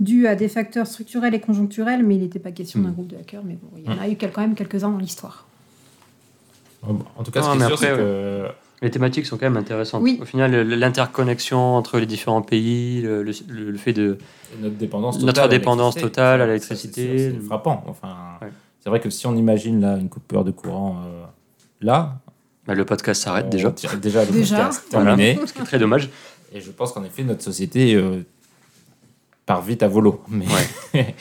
dû 0.00 0.26
à 0.26 0.34
des 0.36 0.48
facteurs 0.48 0.86
structurels 0.86 1.34
et 1.34 1.40
conjoncturels, 1.40 2.04
mais 2.04 2.16
il 2.16 2.20
n'était 2.20 2.38
pas 2.38 2.52
question 2.52 2.80
d'un 2.82 2.90
Mm. 2.90 2.92
groupe 2.92 3.06
de 3.08 3.16
hackers. 3.16 3.42
Mais 3.46 3.54
bon, 3.60 3.68
il 3.78 3.84
y 3.84 3.88
en 3.88 3.98
a 4.02 4.08
eu 4.08 4.16
quel- 4.16 4.32
quand 4.32 4.42
même 4.42 4.54
quelques-uns 4.54 4.90
dans 4.90 4.98
l'histoire. 4.98 5.47
En 6.82 7.22
tout 7.24 7.30
cas, 7.30 7.42
ce 7.42 7.48
qui 7.50 7.56
est 7.56 7.58
mais 7.58 7.66
sûr, 7.66 7.78
c'est 7.78 7.88
que 7.88 8.46
Les 8.82 8.90
thématiques 8.90 9.26
sont 9.26 9.36
quand 9.36 9.46
même 9.46 9.56
intéressantes. 9.56 10.02
Oui. 10.02 10.18
Au 10.22 10.24
final, 10.24 10.52
l'interconnexion 10.68 11.74
entre 11.76 11.98
les 11.98 12.06
différents 12.06 12.42
pays, 12.42 13.02
le, 13.02 13.22
le- 13.24 13.70
le 13.72 13.78
fait 13.78 13.92
de. 13.92 14.18
notre 14.60 14.76
dépendance 14.76 15.18
totale 15.18 15.44
à 15.44 15.48
dépendance 15.48 15.96
l'électricité, 15.96 16.10
totale 16.10 16.40
à 16.40 16.44
ça, 16.44 16.46
l'électricité. 16.46 17.18
c'est- 17.32 17.40
frappant. 17.46 17.84
Enfin, 17.88 18.16
Ouais. 18.40 18.48
C'est 18.80 18.90
vrai 18.90 19.00
que 19.00 19.10
si 19.10 19.26
on 19.26 19.34
imagine 19.36 19.80
là 19.80 19.96
une 19.96 20.08
coupure 20.08 20.44
de 20.44 20.52
courant 20.52 21.02
euh, 21.04 21.24
là, 21.80 22.20
bah, 22.66 22.74
le 22.74 22.84
podcast 22.84 23.22
s'arrête 23.22 23.48
déjà. 23.50 23.70
tire 23.72 23.98
déjà 23.98 24.24
le 24.24 24.30
Déjà. 24.30 24.56
podcast 24.64 24.86
Voilà. 24.92 25.16
terminé. 25.16 25.46
Ce 25.46 25.52
qui 25.52 25.60
est 25.60 25.64
très 25.64 25.78
dommage. 25.80 26.08
Et 26.54 26.60
je 26.60 26.70
pense 26.70 26.92
qu'en 26.92 27.02
effet, 27.04 27.24
notre 27.24 27.42
société 27.42 27.94
euh, 27.96 28.24
part 29.44 29.60
vite 29.62 29.82
à 29.82 29.88
volo. 29.88 30.22
Mais... 30.28 30.46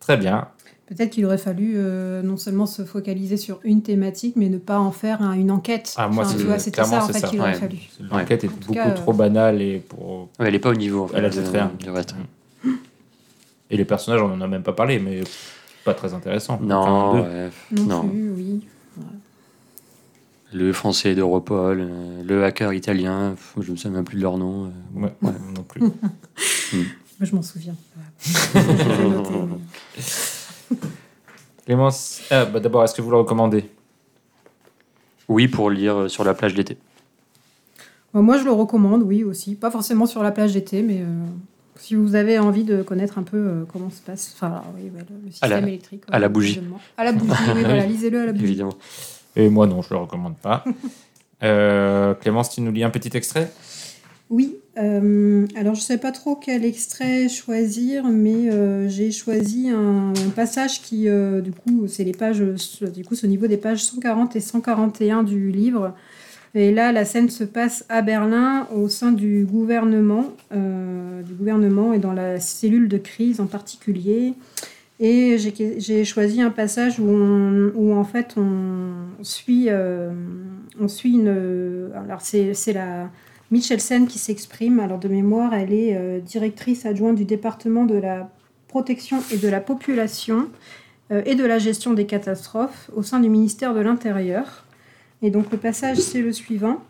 Très 0.00 0.16
bien. 0.16 0.48
Peut-être 0.90 1.10
qu'il 1.10 1.24
aurait 1.24 1.38
fallu 1.38 1.74
euh, 1.76 2.20
non 2.20 2.36
seulement 2.36 2.66
se 2.66 2.84
focaliser 2.84 3.36
sur 3.36 3.60
une 3.62 3.80
thématique, 3.80 4.34
mais 4.36 4.48
ne 4.48 4.58
pas 4.58 4.78
en 4.80 4.90
faire 4.90 5.22
un- 5.22 5.34
une 5.34 5.52
enquête. 5.52 5.94
Ah, 5.96 6.08
moi, 6.08 6.24
Enfin, 6.24 6.32
c'est- 6.32 6.38
tu 6.40 6.46
vois, 6.46 6.58
c'était 6.58 6.72
clairement, 6.82 6.98
ça 7.00 7.04
en 7.04 7.06
fait 7.12 7.20
ça. 7.20 7.28
qu'il 7.28 7.40
aurait 7.40 7.52
Ouais. 7.52 7.58
fallu. 7.60 7.76
L'enquête 8.10 8.42
est 8.44 8.48
En 8.48 8.50
beaucoup 8.50 8.72
cas, 8.74 8.88
euh, 8.90 8.94
trop 8.94 9.12
banale 9.12 9.62
et 9.62 9.78
pour 9.78 10.22
Ouais, 10.40 10.46
elle 10.46 10.52
n'est 10.52 10.58
pas 10.58 10.70
au 10.70 10.74
niveau 10.74 11.04
en 11.04 11.06
fait, 11.08 11.18
Elle 11.18 11.24
a 11.26 11.30
de- 11.30 11.40
bien. 11.52 11.70
du 11.78 11.90
reste. 11.90 12.14
et 13.70 13.76
les 13.76 13.84
personnages, 13.84 14.20
on 14.20 14.32
en 14.32 14.40
a 14.40 14.48
même 14.48 14.64
pas 14.64 14.72
parlé, 14.72 14.98
mais 14.98 15.20
pas 15.84 15.94
très 15.94 16.12
intéressant. 16.12 16.58
Non, 16.60 17.22
ouais. 17.22 17.50
Non, 17.70 17.84
Non. 18.02 18.08
plus, 18.08 18.30
oui. 18.32 18.60
le 20.52 20.72
français 20.72 21.14
d'Europol, 21.14 21.78
euh, 21.88 22.22
le 22.26 22.44
hacker 22.44 22.72
italien, 22.72 23.36
je 23.60 23.70
me 23.70 23.76
souviens 23.76 23.92
même 23.92 24.04
plus 24.04 24.16
de 24.16 24.22
leur 24.22 24.36
nom. 24.38 24.72
Ouais, 24.96 25.12
Ouais. 25.22 25.30
non 25.54 25.62
plus. 25.62 25.80
Moi, 26.72 26.82
je 27.20 27.36
m'en 27.36 27.42
souviens. 27.42 27.76
Clémence, 31.66 32.22
ah, 32.30 32.44
bah, 32.46 32.60
d'abord, 32.60 32.84
est-ce 32.84 32.94
que 32.94 33.02
vous 33.02 33.10
le 33.10 33.16
recommandez? 33.18 33.68
Oui, 35.28 35.46
pour 35.48 35.70
lire 35.70 35.96
euh, 35.96 36.08
sur 36.08 36.24
la 36.24 36.34
plage 36.34 36.54
d'été. 36.54 36.76
Bon, 38.12 38.22
moi, 38.22 38.38
je 38.38 38.44
le 38.44 38.50
recommande, 38.52 39.02
oui, 39.02 39.22
aussi. 39.22 39.54
Pas 39.54 39.70
forcément 39.70 40.06
sur 40.06 40.22
la 40.22 40.32
plage 40.32 40.52
d'été, 40.54 40.82
mais 40.82 41.00
euh, 41.02 41.06
si 41.76 41.94
vous 41.94 42.16
avez 42.16 42.38
envie 42.40 42.64
de 42.64 42.82
connaître 42.82 43.18
un 43.18 43.22
peu 43.22 43.36
euh, 43.36 43.64
comment 43.72 43.90
se 43.90 44.00
passe 44.00 44.32
enfin, 44.34 44.48
alors, 44.48 44.64
oui, 44.76 44.90
ouais, 44.94 45.00
le, 45.08 45.14
le 45.26 45.30
À 45.42 45.46
la- 45.48 45.56
système 45.56 45.68
électrique. 45.68 46.02
à 46.10 46.18
la 46.18 46.28
bougie. 46.28 46.60
À 46.96 47.04
la 47.04 47.12
bougie, 47.12 47.30
oui, 47.54 47.60
voilà, 47.64 47.86
lisez-le 47.86 48.20
à 48.22 48.26
la 48.26 48.32
bougie. 48.32 48.44
Évidemment. 48.44 48.74
Et 49.36 49.48
moi, 49.48 49.66
non, 49.68 49.80
je 49.82 49.90
le 49.90 49.96
recommande 50.00 50.36
pas. 50.36 50.64
Euh, 51.42 52.12
Clémence, 52.12 52.50
tu 52.50 52.60
nous 52.60 52.70
lis 52.70 52.84
un 52.84 52.90
petit 52.90 53.16
extrait? 53.16 53.50
Oui, 54.28 54.58
euh, 54.78 55.46
alors 55.56 55.74
je 55.74 55.80
ne 55.80 55.84
sais 55.84 55.98
pas 55.98 56.12
trop 56.12 56.36
quel 56.36 56.64
extrait 56.64 57.28
choisir, 57.28 58.04
mais 58.04 58.50
euh, 58.50 58.88
j'ai 58.88 59.10
choisi 59.10 59.68
un, 59.68 60.12
passage 60.36 60.80
qui, 60.82 61.08
euh, 61.08 61.40
du 61.40 61.52
coup, 61.52 61.86
c'est 61.88 62.04
les 62.04 62.12
pages, 62.12 62.40
du 62.40 63.04
coup, 63.04 63.14
au 63.22 63.26
niveau 63.26 63.46
des 63.46 63.56
pages 63.56 63.84
140 63.84 64.36
et 64.36 64.40
141 64.40 65.22
du 65.24 65.50
livre. 65.50 65.94
Et 66.54 66.72
là, 66.72 66.92
la 66.92 67.04
scène 67.04 67.30
se 67.30 67.44
passe 67.44 67.84
à 67.88 68.02
Berlin, 68.02 68.66
au 68.74 68.88
sein 68.88 69.12
du 69.12 69.44
gouvernement, 69.44 70.32
du 70.50 71.34
gouvernement 71.34 71.92
et 71.92 72.00
dans 72.00 72.12
la 72.12 72.40
cellule 72.40 72.88
de 72.88 72.98
crise 72.98 73.40
en 73.40 73.46
particulier. 73.46 74.34
Et 74.98 75.38
j'ai 75.38 76.04
choisi 76.04 76.42
un 76.42 76.50
passage 76.50 76.98
où, 76.98 77.06
où 77.06 77.94
en 77.94 78.02
fait 78.02 78.34
on 78.36 79.22
suit, 79.22 79.68
on 80.80 80.88
suit 80.88 81.12
une. 81.12 81.92
Alors 81.94 82.20
c'est 82.20 82.72
la 82.72 83.08
Michelsen 83.50 84.06
qui 84.06 84.18
s'exprime. 84.18 84.80
Alors 84.80 84.98
de 84.98 85.08
mémoire, 85.08 85.54
elle 85.54 85.72
est 85.72 85.96
euh, 85.96 86.20
directrice 86.20 86.86
adjointe 86.86 87.16
du 87.16 87.24
département 87.24 87.84
de 87.84 87.96
la 87.96 88.30
protection 88.68 89.22
et 89.32 89.36
de 89.36 89.48
la 89.48 89.60
population 89.60 90.48
euh, 91.10 91.22
et 91.26 91.34
de 91.34 91.44
la 91.44 91.58
gestion 91.58 91.92
des 91.92 92.06
catastrophes 92.06 92.90
au 92.94 93.02
sein 93.02 93.20
du 93.20 93.28
ministère 93.28 93.74
de 93.74 93.80
l'Intérieur. 93.80 94.64
Et 95.22 95.30
donc 95.30 95.50
le 95.50 95.58
passage, 95.58 95.98
c'est 95.98 96.22
le 96.22 96.32
suivant. 96.32 96.82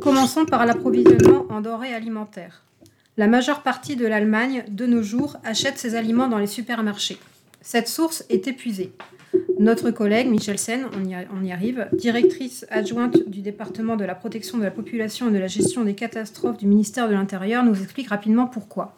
Commençons 0.00 0.44
par 0.44 0.66
l'approvisionnement 0.66 1.46
en 1.50 1.60
denrées 1.60 1.94
alimentaires. 1.94 2.62
La 3.16 3.26
majeure 3.26 3.62
partie 3.62 3.96
de 3.96 4.06
l'Allemagne, 4.06 4.64
de 4.68 4.86
nos 4.86 5.02
jours, 5.02 5.36
achète 5.44 5.78
ses 5.78 5.94
aliments 5.94 6.28
dans 6.28 6.38
les 6.38 6.46
supermarchés. 6.46 7.18
Cette 7.62 7.88
source 7.88 8.24
est 8.28 8.46
épuisée. 8.46 8.92
Notre 9.58 9.90
collègue 9.90 10.28
Michelsen, 10.28 10.86
on 10.96 11.04
y, 11.08 11.16
on 11.34 11.42
y 11.42 11.50
arrive, 11.50 11.88
directrice 11.92 12.66
adjointe 12.70 13.28
du 13.28 13.40
département 13.40 13.96
de 13.96 14.04
la 14.04 14.14
protection 14.14 14.58
de 14.58 14.64
la 14.64 14.70
population 14.70 15.28
et 15.28 15.32
de 15.32 15.38
la 15.38 15.46
gestion 15.46 15.84
des 15.84 15.94
catastrophes 15.94 16.58
du 16.58 16.66
ministère 16.66 17.08
de 17.08 17.14
l'Intérieur, 17.14 17.64
nous 17.64 17.80
explique 17.80 18.08
rapidement 18.08 18.46
pourquoi. 18.46 18.94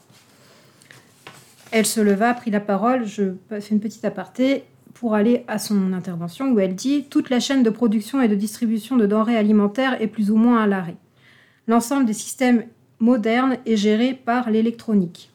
Elle 1.70 1.86
se 1.86 2.01
leva, 2.01 2.35
prit 2.35 2.51
la 2.51 2.60
parole, 2.60 3.06
je 3.06 3.35
fais 3.48 3.60
une 3.70 3.81
petite 3.81 4.05
aparté 4.05 4.65
pour 4.94 5.15
aller 5.15 5.44
à 5.47 5.59
son 5.59 5.93
intervention 5.93 6.51
où 6.51 6.59
elle 6.59 6.74
dit 6.74 7.05
Toute 7.09 7.31
la 7.31 7.40
chaîne 7.40 7.62
de 7.62 7.70
production 7.70 8.20
et 8.20 8.28
de 8.28 8.35
distribution 8.35 8.97
de 8.97 9.06
denrées 9.06 9.36
alimentaires 9.36 10.01
est 10.02 10.09
plus 10.09 10.31
ou 10.31 10.36
moins 10.36 10.62
à 10.62 10.66
l'arrêt. 10.66 10.97
L'ensemble 11.69 12.06
des 12.06 12.15
systèmes 12.15 12.65
modernes 12.98 13.59
est 13.66 13.77
géré 13.77 14.15
par 14.15 14.51
l'électronique. 14.51 15.31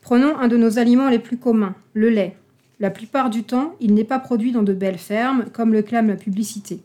Prenons 0.00 0.36
un 0.38 0.48
de 0.48 0.56
nos 0.56 0.78
aliments 0.78 1.10
les 1.10 1.18
plus 1.18 1.36
communs, 1.36 1.74
le 1.92 2.08
lait. 2.08 2.36
La 2.80 2.90
plupart 2.90 3.28
du 3.28 3.42
temps, 3.42 3.76
il 3.78 3.92
n'est 3.92 4.04
pas 4.04 4.18
produit 4.18 4.52
dans 4.52 4.62
de 4.62 4.72
belles 4.72 4.96
fermes, 4.96 5.44
comme 5.52 5.74
le 5.74 5.82
clame 5.82 6.08
la 6.08 6.16
publicité. 6.16 6.80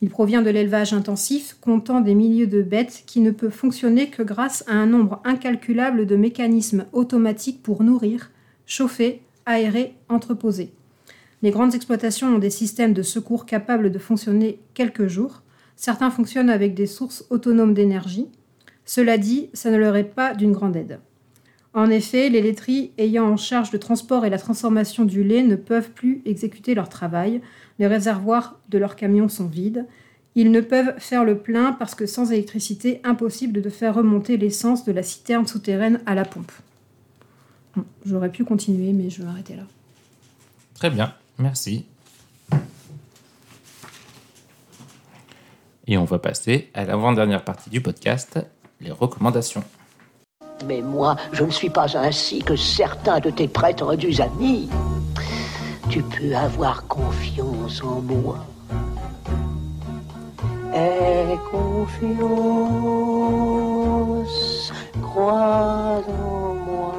Il 0.00 0.08
provient 0.08 0.40
de 0.40 0.48
l'élevage 0.48 0.94
intensif, 0.94 1.58
comptant 1.60 2.00
des 2.00 2.14
milliers 2.14 2.46
de 2.46 2.62
bêtes 2.62 3.04
qui 3.06 3.20
ne 3.20 3.30
peut 3.30 3.50
fonctionner 3.50 4.08
que 4.08 4.22
grâce 4.22 4.64
à 4.66 4.72
un 4.72 4.86
nombre 4.86 5.20
incalculable 5.24 6.06
de 6.06 6.16
mécanismes 6.16 6.86
automatiques 6.92 7.62
pour 7.62 7.82
nourrir, 7.82 8.30
chauffer, 8.64 9.20
aérés 9.44 9.94
entreposés. 10.08 10.72
Les 11.42 11.50
grandes 11.50 11.74
exploitations 11.74 12.36
ont 12.36 12.38
des 12.38 12.48
systèmes 12.48 12.94
de 12.94 13.02
secours 13.02 13.44
capables 13.44 13.92
de 13.92 13.98
fonctionner 13.98 14.60
quelques 14.72 15.08
jours. 15.08 15.42
Certains 15.76 16.10
fonctionnent 16.10 16.48
avec 16.48 16.72
des 16.74 16.86
sources 16.86 17.26
autonomes 17.28 17.74
d'énergie. 17.74 18.28
Cela 18.86 19.18
dit, 19.18 19.50
ça 19.52 19.70
ne 19.70 19.76
leur 19.76 19.94
est 19.96 20.04
pas 20.04 20.34
d'une 20.34 20.52
grande 20.52 20.76
aide. 20.76 21.00
En 21.74 21.90
effet, 21.90 22.28
les 22.28 22.40
laiteries 22.40 22.92
ayant 22.98 23.26
en 23.26 23.36
charge 23.36 23.72
le 23.72 23.80
transport 23.80 24.24
et 24.24 24.30
la 24.30 24.38
transformation 24.38 25.04
du 25.04 25.24
lait 25.24 25.42
ne 25.42 25.56
peuvent 25.56 25.90
plus 25.90 26.22
exécuter 26.24 26.74
leur 26.74 26.88
travail. 26.88 27.40
Les 27.80 27.88
réservoirs 27.88 28.60
de 28.68 28.78
leurs 28.78 28.94
camions 28.94 29.28
sont 29.28 29.46
vides. 29.46 29.84
Ils 30.36 30.52
ne 30.52 30.60
peuvent 30.60 30.94
faire 30.98 31.24
le 31.24 31.36
plein 31.36 31.72
parce 31.72 31.96
que 31.96 32.06
sans 32.06 32.30
électricité, 32.30 33.00
impossible 33.02 33.60
de 33.60 33.70
faire 33.70 33.94
remonter 33.94 34.36
l'essence 34.36 34.84
de 34.84 34.92
la 34.92 35.02
citerne 35.02 35.48
souterraine 35.48 36.00
à 36.06 36.14
la 36.14 36.24
pompe. 36.24 36.52
J'aurais 38.06 38.30
pu 38.30 38.44
continuer, 38.44 38.92
mais 38.92 39.10
je 39.10 39.18
vais 39.18 39.24
m'arrêter 39.24 39.56
là. 39.56 39.64
Très 40.74 40.90
bien, 40.90 41.12
merci. 41.38 41.86
Et 45.88 45.98
on 45.98 46.04
va 46.04 46.20
passer 46.20 46.70
à 46.72 46.84
l'avant-dernière 46.84 47.44
partie 47.44 47.68
du 47.68 47.80
podcast, 47.80 48.38
les 48.80 48.92
recommandations. 48.92 49.64
Mais 50.66 50.80
moi, 50.80 51.16
je 51.32 51.44
ne 51.44 51.50
suis 51.50 51.70
pas 51.70 51.96
ainsi 51.96 52.40
que 52.40 52.56
certains 52.56 53.20
de 53.20 53.30
tes 53.30 53.48
prétendus 53.48 54.20
amis. 54.20 54.68
Tu 55.90 56.02
peux 56.02 56.34
avoir 56.34 56.86
confiance 56.86 57.82
en 57.82 58.00
moi. 58.00 58.38
Aie 60.74 61.38
confiance, 61.50 61.92
crois 65.02 66.02
en 66.08 66.54
moi, 66.54 66.94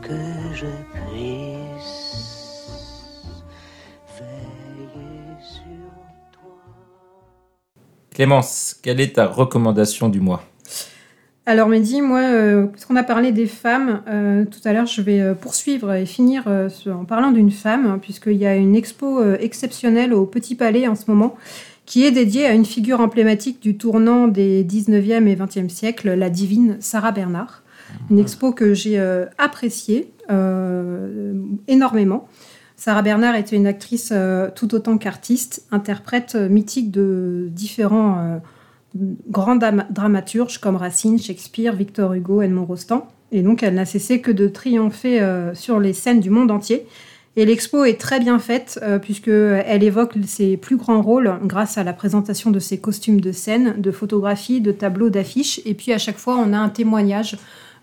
que 0.00 0.14
je 0.54 0.66
puisse 0.94 1.84
veiller 4.18 5.36
sur 5.42 5.90
toi. 6.32 6.56
Clémence, 8.14 8.74
quelle 8.82 9.00
est 9.00 9.16
ta 9.16 9.26
recommandation 9.26 10.08
du 10.08 10.20
mois? 10.20 10.42
Alors 11.46 11.68
Mehdi, 11.68 12.00
moi, 12.00 12.20
euh, 12.20 12.64
puisqu'on 12.66 12.96
a 12.96 13.02
parlé 13.02 13.30
des 13.30 13.46
femmes, 13.46 14.02
euh, 14.08 14.46
tout 14.46 14.66
à 14.66 14.72
l'heure 14.72 14.86
je 14.86 15.02
vais 15.02 15.20
euh, 15.20 15.34
poursuivre 15.34 15.92
et 15.92 16.06
finir 16.06 16.44
euh, 16.46 16.70
en 16.86 17.04
parlant 17.04 17.32
d'une 17.32 17.50
femme, 17.50 17.84
hein, 17.84 17.98
puisqu'il 18.00 18.36
y 18.36 18.46
a 18.46 18.56
une 18.56 18.74
expo 18.74 19.22
exceptionnelle 19.34 20.14
au 20.14 20.24
Petit 20.24 20.54
Palais 20.54 20.88
en 20.88 20.94
ce 20.94 21.04
moment, 21.06 21.36
qui 21.84 22.06
est 22.06 22.12
dédiée 22.12 22.46
à 22.46 22.54
une 22.54 22.64
figure 22.64 23.00
emblématique 23.00 23.60
du 23.60 23.76
tournant 23.76 24.26
des 24.26 24.64
19e 24.64 25.26
et 25.26 25.36
20e 25.36 25.68
siècles, 25.68 26.14
la 26.14 26.30
divine 26.30 26.78
Sarah 26.80 27.12
Bernard. 27.12 27.62
Une 28.10 28.18
expo 28.18 28.52
que 28.52 28.72
j'ai 28.72 28.98
appréciée 29.36 30.10
énormément. 31.68 32.26
Sarah 32.76 33.02
Bernard 33.02 33.36
était 33.36 33.54
une 33.54 33.66
actrice 33.66 34.14
tout 34.54 34.74
autant 34.74 34.96
qu'artiste, 34.96 35.66
interprète 35.70 36.34
mythique 36.36 36.90
de 36.90 37.48
différents 37.52 38.40
grands 39.28 39.56
dam- 39.56 39.86
dramaturges 39.90 40.58
comme 40.58 40.76
Racine, 40.76 41.18
Shakespeare, 41.18 41.74
Victor 41.74 42.14
Hugo, 42.14 42.42
Edmond 42.42 42.64
Rostand. 42.64 43.06
Et 43.32 43.42
donc, 43.42 43.62
elle 43.62 43.74
n'a 43.74 43.84
cessé 43.84 44.20
que 44.20 44.30
de 44.30 44.46
triompher 44.46 45.20
euh, 45.20 45.54
sur 45.54 45.80
les 45.80 45.92
scènes 45.92 46.20
du 46.20 46.30
monde 46.30 46.50
entier. 46.50 46.86
Et 47.36 47.44
l'expo 47.44 47.84
est 47.84 48.00
très 48.00 48.20
bien 48.20 48.38
faite 48.38 48.78
euh, 48.82 49.00
puisqu'elle 49.00 49.82
évoque 49.82 50.14
ses 50.24 50.56
plus 50.56 50.76
grands 50.76 51.02
rôles 51.02 51.34
grâce 51.42 51.76
à 51.76 51.82
la 51.82 51.92
présentation 51.92 52.52
de 52.52 52.60
ses 52.60 52.78
costumes 52.78 53.20
de 53.20 53.32
scène, 53.32 53.74
de 53.80 53.90
photographies, 53.90 54.60
de 54.60 54.70
tableaux, 54.70 55.10
d'affiches. 55.10 55.60
Et 55.64 55.74
puis 55.74 55.92
à 55.92 55.98
chaque 55.98 56.18
fois, 56.18 56.36
on 56.36 56.52
a 56.52 56.58
un 56.58 56.68
témoignage 56.68 57.36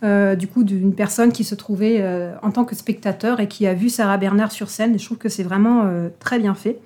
euh, 0.04 0.36
du 0.36 0.48
coup 0.48 0.64
d'une 0.64 0.96
personne 0.96 1.34
qui 1.34 1.44
se 1.44 1.54
trouvait 1.54 2.02
en 2.42 2.52
tant 2.52 2.64
que 2.64 2.76
spectateur 2.76 3.42
et 3.42 3.50
qui 3.50 3.68
a 3.68 3.74
vu 3.74 3.90
Sarah 3.90 4.18
Bernard 4.18 4.54
sur 4.54 4.70
scène. 4.70 4.96
Et 4.96 4.98
je 4.98 5.06
trouve 5.06 5.18
que 5.18 5.30
c'est 5.30 5.44
vraiment 5.44 5.84
très 6.20 6.40
bien 6.40 6.56
fait. 6.56 6.80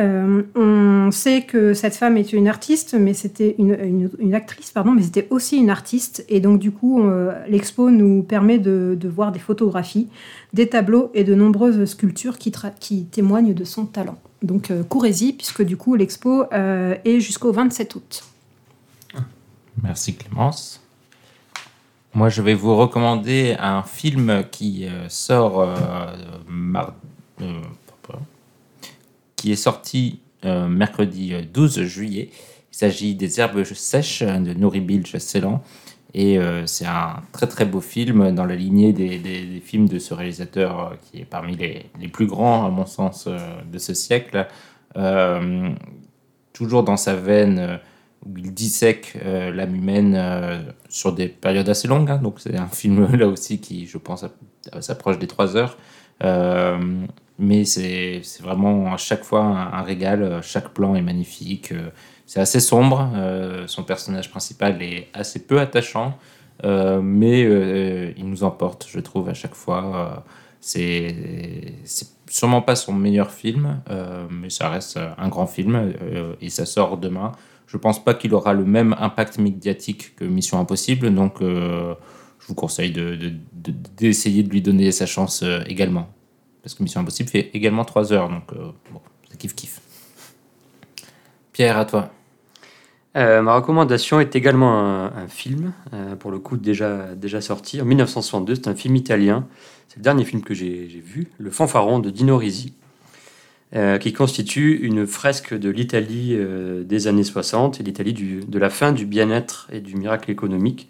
Euh, 0.00 0.42
on 0.56 1.10
sait 1.12 1.42
que 1.42 1.72
cette 1.72 1.94
femme 1.94 2.16
était 2.16 2.36
une 2.36 2.48
artiste, 2.48 2.94
mais 2.94 3.14
c'était 3.14 3.54
une, 3.58 4.34
actrice, 4.34 4.72
pardon, 4.72 4.92
mais 4.92 5.02
c'était 5.02 5.28
aussi 5.30 5.56
une 5.56 5.70
artiste. 5.70 6.24
Et 6.28 6.40
donc, 6.40 6.58
du 6.58 6.72
coup, 6.72 7.02
euh, 7.02 7.32
l'expo 7.46 7.90
nous 7.90 8.22
permet 8.22 8.58
de, 8.58 8.98
voir 9.04 9.30
des 9.30 9.38
photographies, 9.38 10.08
des 10.52 10.68
tableaux 10.68 11.10
et 11.14 11.22
de 11.22 11.34
nombreuses 11.34 11.84
sculptures 11.84 12.38
qui, 12.38 13.04
témoignent 13.04 13.54
de 13.54 13.64
son 13.64 13.86
talent. 13.86 14.18
Donc, 14.42 14.70
euh, 14.70 14.82
courez-y, 14.82 15.32
puisque 15.32 15.62
du 15.62 15.76
coup, 15.76 15.94
l'expo 15.94 16.44
euh, 16.52 16.96
est 17.04 17.20
jusqu'au 17.20 17.52
27 17.52 17.94
août. 17.94 18.24
Merci 19.82 20.14
Clémence. 20.16 20.80
Moi, 22.14 22.28
je 22.28 22.42
vais 22.42 22.54
vous 22.54 22.76
recommander 22.76 23.56
un 23.58 23.82
film 23.82 24.44
qui 24.50 24.86
sort 25.08 25.66
mar- 26.48 26.94
pardon, 27.36 27.62
qui 29.44 29.52
est 29.52 29.56
sorti 29.56 30.20
euh, 30.46 30.68
mercredi 30.68 31.34
euh, 31.34 31.42
12 31.52 31.82
juillet. 31.82 32.30
Il 32.72 32.76
s'agit 32.76 33.14
des 33.14 33.40
Herbes 33.40 33.62
sèches 33.62 34.22
de 34.22 34.54
Nouri 34.54 34.80
Bilge 34.80 35.18
Ceylan. 35.18 35.62
Et 36.14 36.38
euh, 36.38 36.64
c'est 36.64 36.86
un 36.86 37.16
très 37.32 37.46
très 37.46 37.66
beau 37.66 37.82
film 37.82 38.30
dans 38.30 38.46
la 38.46 38.56
lignée 38.56 38.94
des, 38.94 39.60
films 39.62 39.86
de 39.86 39.98
ce 39.98 40.14
réalisateur 40.14 40.80
euh, 40.80 40.94
qui 41.02 41.20
est 41.20 41.24
parmi 41.26 41.56
les, 41.56 42.08
plus 42.08 42.26
grands, 42.26 42.64
à 42.64 42.70
mon 42.70 42.86
sens, 42.86 43.26
euh, 43.26 43.36
de 43.70 43.76
ce 43.76 43.92
siècle. 43.92 44.46
Euh, 44.96 45.68
toujours 46.54 46.84
dans 46.84 46.96
sa 46.96 47.14
veine 47.14 47.58
euh, 47.58 47.76
où 48.24 48.38
il 48.38 48.54
dissèque 48.54 49.18
euh, 49.26 49.52
l'âme 49.52 49.74
humaine 49.74 50.14
euh, 50.16 50.62
sur 50.88 51.12
des 51.12 51.28
périodes 51.28 51.68
assez 51.68 51.86
longues. 51.86 52.10
hein. 52.10 52.16
donc 52.16 52.40
c'est 52.40 52.56
un 52.56 52.68
film 52.68 53.14
là 53.14 53.28
aussi 53.28 53.60
qui, 53.60 53.86
je 53.86 53.98
pense, 53.98 54.24
app- 54.24 54.80
s'approche 54.80 55.18
des 55.18 55.26
trois 55.26 55.54
heures. 55.54 55.76
Euh, 56.22 57.06
mais 57.38 57.64
c'est 57.64 58.22
vraiment 58.40 58.92
à 58.92 58.96
chaque 58.96 59.24
fois 59.24 59.42
un, 59.42 59.82
régal. 59.82 60.40
Chaque 60.42 60.70
plan 60.70 60.94
est 60.94 61.02
magnifique. 61.02 61.72
euh, 61.72 61.90
c'est 62.26 62.40
assez 62.40 62.60
sombre. 62.60 63.10
euh, 63.14 63.66
son 63.66 63.82
personnage 63.82 64.30
principal 64.30 64.80
est 64.82 65.08
assez 65.12 65.46
peu 65.46 65.60
attachant. 65.60 66.16
mais 66.62 67.40
il 68.16 68.28
nous 68.28 68.44
emporte, 68.44 68.86
je 68.88 69.00
trouve, 69.00 69.28
à 69.28 69.34
chaque 69.34 69.54
fois. 69.54 70.24
c'est 70.60 71.14
sûrement 72.30 72.62
pas 72.62 72.76
son 72.76 72.92
meilleur 72.92 73.30
film, 73.30 73.80
mais 74.30 74.50
ça 74.50 74.68
reste 74.70 74.98
un 75.18 75.28
grand 75.28 75.46
film 75.46 75.92
et 76.40 76.48
ça 76.50 76.66
sort 76.66 76.96
demain. 76.96 77.32
Je 77.66 77.76
pense 77.76 78.02
pas 78.02 78.14
qu'il 78.14 78.34
aura 78.34 78.52
le 78.52 78.64
même 78.64 78.94
impact 78.98 79.38
médiatique 79.38 80.14
que 80.16 80.24
Mission 80.24 80.60
Impossible, 80.60 81.12
donc 81.14 81.40
je 82.44 82.48
vous 82.48 82.54
conseille 82.54 82.92
de- 82.92 83.16
de- 83.16 83.32
de- 83.54 83.74
d'essayer 83.96 84.42
de, 84.42 84.50
lui 84.50 84.60
donner 84.60 84.92
sa 84.92 85.06
chance 85.06 85.42
euh, 85.42 85.60
également. 85.66 86.10
Parce 86.62 86.74
que 86.74 86.82
Mission 86.82 87.00
Impossible 87.00 87.30
fait 87.30 87.50
également 87.54 87.86
3 87.86 88.12
heures, 88.12 88.28
donc 88.28 88.52
euh, 88.52 88.70
bon, 88.92 89.00
c'est 89.30 89.40
kiff-kiff. 89.40 89.80
Pierre, 91.52 91.78
à 91.78 91.86
toi. 91.86 92.10
Euh, 93.16 93.40
ma 93.40 93.54
recommandation 93.54 94.20
est 94.20 94.36
également 94.36 94.76
un, 94.76 95.28
film, 95.28 95.72
pour 96.18 96.32
le 96.32 96.38
coup 96.40 96.56
déjà, 96.56 97.14
déjà 97.14 97.40
sorti 97.40 97.80
en 97.80 97.84
1962. 97.84 98.56
C'est 98.56 98.68
un 98.68 98.74
film 98.74 98.96
italien. 98.96 99.46
C'est 99.88 99.98
le 99.98 100.02
dernier 100.02 100.24
film 100.24 100.42
que 100.42 100.52
j'ai 100.52 100.86
vu, 100.86 101.28
Le 101.38 101.50
Fanfaron 101.50 102.00
de 102.00 102.10
Dino 102.10 102.36
Risi, 102.36 102.74
qui 104.00 104.12
constitue 104.12 104.80
une 104.82 105.06
fresque 105.06 105.54
de 105.54 105.70
l'Italie 105.70 106.36
des 106.84 107.06
années 107.06 107.22
60 107.22 107.78
et 107.78 107.84
l'Italie 107.84 108.14
de 108.14 108.58
la 108.58 108.70
fin 108.70 108.90
du 108.90 109.06
bien-être 109.06 109.68
et 109.72 109.80
du 109.80 109.94
miracle 109.94 110.32
économique, 110.32 110.88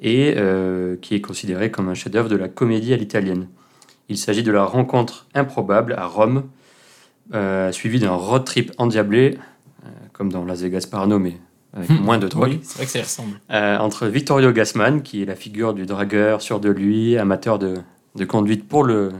et 0.00 0.34
euh, 0.36 0.96
qui 1.00 1.14
est 1.14 1.20
considéré 1.20 1.70
comme 1.70 1.88
un 1.88 1.94
chef-d'œuvre 1.94 2.28
de 2.28 2.36
la 2.36 2.48
comédie 2.48 2.92
à 2.92 2.96
l'italienne. 2.96 3.48
Il 4.08 4.18
s'agit 4.18 4.42
de 4.42 4.52
la 4.52 4.64
rencontre 4.64 5.26
improbable 5.34 5.94
à 5.94 6.06
Rome, 6.06 6.44
euh, 7.32 7.72
suivie 7.72 8.00
d'un 8.00 8.10
road 8.12 8.44
trip 8.44 8.72
endiablé, 8.78 9.38
euh, 9.84 9.88
comme 10.12 10.30
dans 10.30 10.44
Las 10.44 10.60
Vegas 10.62 10.86
Parano, 10.90 11.18
mais 11.18 11.34
avec 11.72 11.90
moins 12.00 12.18
de 12.18 12.28
drogue, 12.28 12.50
Oui, 12.50 12.60
c'est 12.62 12.76
vrai 12.76 12.84
que 12.86 12.92
ça 12.92 12.98
y 13.00 13.02
ressemble. 13.02 13.40
entre 13.50 14.06
Vittorio 14.06 14.52
Gassman, 14.52 15.02
qui 15.02 15.22
est 15.22 15.26
la 15.26 15.34
figure 15.34 15.74
du 15.74 15.86
dragueur 15.86 16.40
sûr 16.42 16.60
de 16.60 16.68
lui, 16.68 17.16
amateur 17.16 17.58
de, 17.58 17.74
de 18.14 18.24
conduite 18.24 18.68
pour 18.68 18.84
le, 18.84 19.10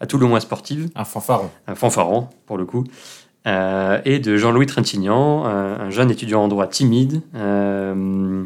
à 0.00 0.06
tout 0.06 0.16
le 0.18 0.26
moins 0.26 0.40
sportive, 0.40 0.88
Un 0.94 1.04
fanfaron. 1.04 1.50
un 1.66 1.74
fanfaron 1.74 2.28
pour 2.46 2.56
le 2.56 2.64
coup, 2.64 2.84
euh, 3.46 4.00
et 4.06 4.20
de 4.20 4.36
Jean-Louis 4.38 4.66
Trintignant, 4.66 5.44
un, 5.44 5.80
un 5.80 5.90
jeune 5.90 6.10
étudiant 6.10 6.42
en 6.44 6.48
droit 6.48 6.66
timide, 6.66 7.20
euh, 7.34 8.44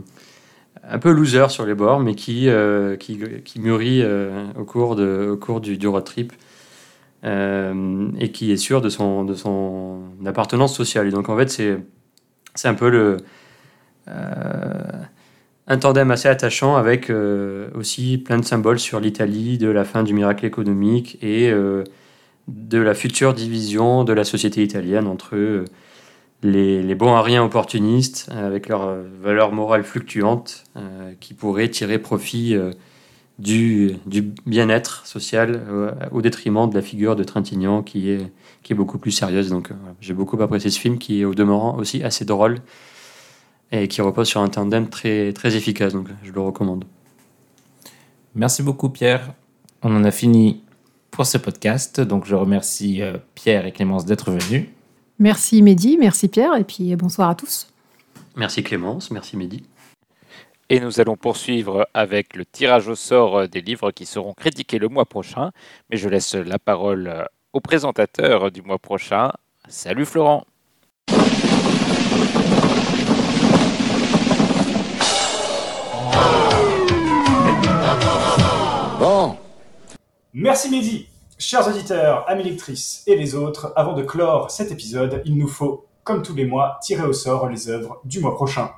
un 0.93 0.99
peu 0.99 1.11
loser 1.11 1.47
sur 1.49 1.67
les 1.67 1.75
bords, 1.75 2.01
mais 2.01 2.15
qui, 2.15 2.49
euh, 2.49 2.97
qui, 2.97 3.19
qui 3.45 3.61
mûrit 3.61 4.03
euh, 4.03 4.47
au 4.59 4.65
cours, 4.65 4.95
de, 4.95 5.31
au 5.33 5.37
cours 5.37 5.61
du, 5.61 5.89
road 5.89 6.05
trip. 6.05 6.33
euh, 7.25 8.09
et 8.19 8.31
qui 8.31 8.53
est 8.53 8.57
sûr 8.57 8.81
de 8.81 8.89
son, 8.89 9.25
de 9.25 9.35
son 9.35 10.03
appartenance 10.27 10.77
sociale. 10.77 11.09
Et 11.09 11.11
donc 11.11 11.29
en 11.29 11.37
fait, 11.37 11.51
c'est, 11.51 11.79
c'est 12.55 12.69
un 12.69 12.75
peu 12.75 12.91
le, 12.91 13.17
un 14.07 15.79
tandem 15.79 16.11
assez 16.11 16.29
attachant 16.29 16.77
avec 16.77 17.11
aussi 17.75 18.19
plein 18.19 18.39
de 18.39 18.45
symboles 18.45 18.81
sur 18.81 19.01
l'Italie, 19.01 19.59
de 19.59 19.69
la 19.69 19.85
fin 19.85 20.03
du 20.03 20.13
miracle 20.13 20.45
économique 20.45 21.19
et 21.23 21.53
de 22.49 22.79
la 22.79 22.95
future 22.95 23.35
division 23.35 24.05
de 24.05 24.13
la 24.13 24.25
société 24.25 24.63
italienne 24.63 25.07
entre 25.07 25.37
euh, 25.37 25.65
les, 26.43 26.95
bons 26.95 27.15
à 27.15 27.23
rien 27.23 27.45
opportunistes 27.45 28.29
euh, 28.33 28.47
avec 28.47 28.69
leurs 28.69 28.87
euh, 28.87 29.03
valeurs 29.21 29.53
morales 29.53 29.85
fluctuantes 29.85 30.65
euh, 30.77 31.13
qui 31.21 31.35
pourraient 31.35 31.69
tirer 31.69 31.99
profit 31.99 32.57
du, 33.39 33.97
bien-être 34.47 35.07
social 35.07 35.63
au 36.13 36.23
détriment 36.23 36.69
de 36.69 36.75
la 36.75 36.83
figure 36.83 37.17
de 37.17 37.25
Trintignant 37.25 37.83
qui 37.83 38.11
est, 38.11 38.31
beaucoup 38.75 38.99
plus 38.99 39.11
sérieuse. 39.11 39.51
Donc 39.51 39.71
j'ai 40.01 40.15
beaucoup 40.15 40.41
apprécié 40.43 40.71
ce 40.71 40.81
film 40.81 40.97
qui 40.99 41.21
est 41.21 41.25
au 41.27 41.35
demeurant 41.35 41.77
aussi 41.77 42.03
assez 42.03 42.25
drôle 42.25 42.61
et 43.71 43.87
qui 43.87 44.01
repose 44.01 44.29
sur 44.29 44.41
un 44.41 44.49
tandem 44.49 44.89
très, 44.89 45.35
très 45.35 45.57
efficace. 45.57 45.93
Donc 45.93 46.09
je 46.23 46.33
le 46.33 46.41
recommande. 46.41 46.85
Merci 48.35 48.63
beaucoup 48.63 48.89
Pierre. 48.89 49.35
On 49.83 49.95
en 49.95 50.05
a 50.05 50.11
fini 50.11 50.63
pour 51.11 51.27
ce 51.27 51.37
podcast. 51.37 52.01
Donc 52.01 52.25
je 52.25 52.35
remercie 52.35 53.03
Pierre 53.35 53.67
et 53.67 53.73
Clémence 53.73 54.07
d'être 54.07 54.31
venus. 54.31 54.69
Merci 55.23 55.63
Mehdi, 55.63 55.99
merci 55.99 56.27
Pierre, 56.27 56.57
et 56.57 56.65
puis 56.65 56.97
bonsoir 56.97 57.31
à 57.31 57.37
tous. 57.37 57.69
Merci 58.35 58.65
Clémence, 58.65 59.13
merci 59.13 59.37
Mehdi. 59.37 59.63
Et 60.69 60.81
nous 60.81 60.99
allons 60.99 61.17
poursuivre 61.17 61.87
avec 61.95 62.35
le 62.35 62.45
tirage 62.45 62.89
au 62.89 62.97
sort 62.97 63.47
des 63.47 63.61
livres 63.61 63.93
qui 63.93 64.05
seront 64.05 64.35
critiqués 64.35 64.81
le 64.81 64.89
mois 64.89 65.05
prochain. 65.05 65.53
Mais 65.91 65.97
je 65.97 66.09
laisse 66.09 66.35
la 66.35 66.59
parole 66.59 67.29
au 67.53 67.61
présentateur 67.61 68.51
du 68.51 68.63
mois 68.63 68.81
prochain. 68.81 69.31
Salut 69.69 70.07
Florent. 70.07 70.45
Bon, 78.99 79.37
Merci 80.35 80.69
Mehdi. 80.69 81.12
Chers 81.45 81.67
auditeurs, 81.67 82.25
amis 82.29 82.45
lectrices 82.45 83.03
et 83.09 83.17
les 83.17 83.35
autres, 83.35 83.73
avant 83.75 83.95
de 83.95 84.05
clore 84.05 84.53
cet 84.53 84.71
épisode, 84.71 85.23
il 85.25 85.37
nous 85.37 85.49
faut, 85.49 85.87
comme 86.05 86.23
tous 86.23 86.37
les 86.37 86.45
mois, 86.45 86.79
tirer 86.81 87.03
au 87.03 87.13
sort 87.13 87.49
les 87.49 87.69
œuvres 87.69 88.01
du 88.05 88.21
mois 88.21 88.37
prochain. 88.37 88.71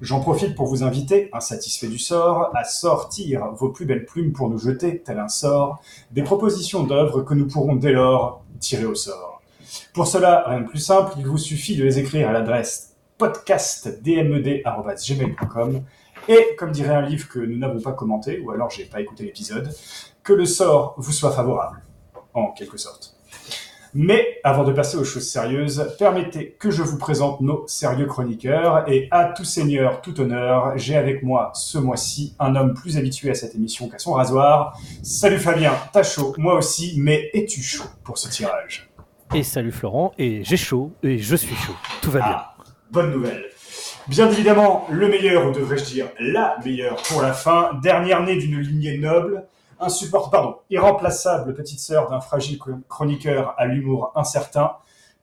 J'en 0.00 0.18
profite 0.18 0.56
pour 0.56 0.66
vous 0.66 0.82
inviter, 0.82 1.30
insatisfait 1.32 1.86
du 1.86 2.00
sort, 2.00 2.50
à 2.56 2.64
sortir 2.64 3.52
vos 3.52 3.68
plus 3.68 3.86
belles 3.86 4.04
plumes 4.04 4.32
pour 4.32 4.50
nous 4.50 4.58
jeter, 4.58 5.00
tel 5.00 5.20
un 5.20 5.28
sort, 5.28 5.80
des 6.10 6.24
propositions 6.24 6.82
d'œuvres 6.82 7.22
que 7.22 7.34
nous 7.34 7.46
pourrons 7.46 7.76
dès 7.76 7.92
lors 7.92 8.42
tirer 8.58 8.86
au 8.86 8.96
sort. 8.96 9.40
Pour 9.94 10.08
cela, 10.08 10.42
rien 10.48 10.62
de 10.62 10.66
plus 10.66 10.80
simple, 10.80 11.12
il 11.18 11.26
vous 11.28 11.38
suffit 11.38 11.76
de 11.76 11.84
les 11.84 12.00
écrire 12.00 12.28
à 12.28 12.32
l'adresse 12.32 12.96
podcastdmed.gmail.com 13.16 15.82
et, 16.26 16.56
comme 16.58 16.72
dirait 16.72 16.96
un 16.96 17.02
livre 17.02 17.28
que 17.28 17.38
nous 17.38 17.58
n'avons 17.58 17.80
pas 17.80 17.92
commenté, 17.92 18.40
ou 18.40 18.50
alors 18.50 18.70
j'ai 18.70 18.86
pas 18.86 19.00
écouté 19.00 19.22
l'épisode, 19.22 19.72
que 20.24 20.32
le 20.32 20.46
sort 20.46 20.96
vous 20.98 21.12
soit 21.12 21.30
favorable, 21.30 21.80
en 22.34 22.52
quelque 22.52 22.78
sorte. 22.78 23.14
Mais 23.94 24.40
avant 24.42 24.64
de 24.64 24.72
passer 24.72 24.96
aux 24.96 25.04
choses 25.04 25.28
sérieuses, 25.28 25.94
permettez 25.98 26.56
que 26.58 26.70
je 26.70 26.82
vous 26.82 26.96
présente 26.96 27.42
nos 27.42 27.66
sérieux 27.66 28.06
chroniqueurs, 28.06 28.88
et 28.88 29.06
à 29.10 29.26
tout 29.26 29.44
seigneur, 29.44 30.00
tout 30.00 30.18
honneur, 30.18 30.78
j'ai 30.78 30.96
avec 30.96 31.22
moi 31.22 31.50
ce 31.54 31.76
mois-ci 31.76 32.34
un 32.38 32.56
homme 32.56 32.72
plus 32.72 32.96
habitué 32.96 33.30
à 33.30 33.34
cette 33.34 33.54
émission 33.54 33.90
qu'à 33.90 33.98
son 33.98 34.14
rasoir. 34.14 34.78
Salut 35.02 35.38
Fabien, 35.38 35.74
t'as 35.92 36.04
chaud, 36.04 36.34
moi 36.38 36.54
aussi, 36.54 36.94
mais 36.96 37.28
es-tu 37.34 37.60
chaud 37.60 37.84
pour 38.02 38.16
ce 38.16 38.30
tirage? 38.30 38.88
Et 39.34 39.42
salut 39.42 39.72
Florent, 39.72 40.12
et 40.16 40.42
j'ai 40.42 40.56
chaud, 40.56 40.92
et 41.02 41.18
je 41.18 41.36
suis 41.36 41.54
chaud. 41.56 41.76
Tout 42.00 42.12
va 42.12 42.20
bien. 42.20 42.28
Ah, 42.34 42.54
bonne 42.90 43.10
nouvelle. 43.10 43.44
Bien 44.08 44.30
évidemment, 44.30 44.86
le 44.90 45.06
meilleur, 45.06 45.46
ou 45.46 45.52
devrais-je 45.52 45.84
dire 45.84 46.06
la 46.18 46.56
meilleure 46.64 46.96
pour 47.02 47.20
la 47.20 47.34
fin, 47.34 47.78
dernière 47.82 48.22
née 48.22 48.36
d'une 48.36 48.58
lignée 48.58 48.96
noble, 48.96 49.44
insupport, 49.82 50.30
pardon, 50.30 50.56
irremplaçable 50.70 51.54
petite 51.54 51.80
sœur 51.80 52.08
d'un 52.08 52.20
fragile 52.20 52.58
chroniqueur 52.88 53.54
à 53.58 53.66
l'humour 53.66 54.12
incertain, 54.14 54.72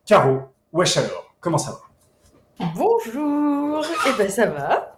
Caro, 0.06 0.40
wesh 0.74 0.98
alors, 0.98 1.34
comment 1.40 1.58
ça 1.58 1.72
va? 1.72 2.70
Bonjour, 2.76 3.86
et 4.08 4.18
ben 4.18 4.30
ça 4.30 4.48
va. 4.48 4.98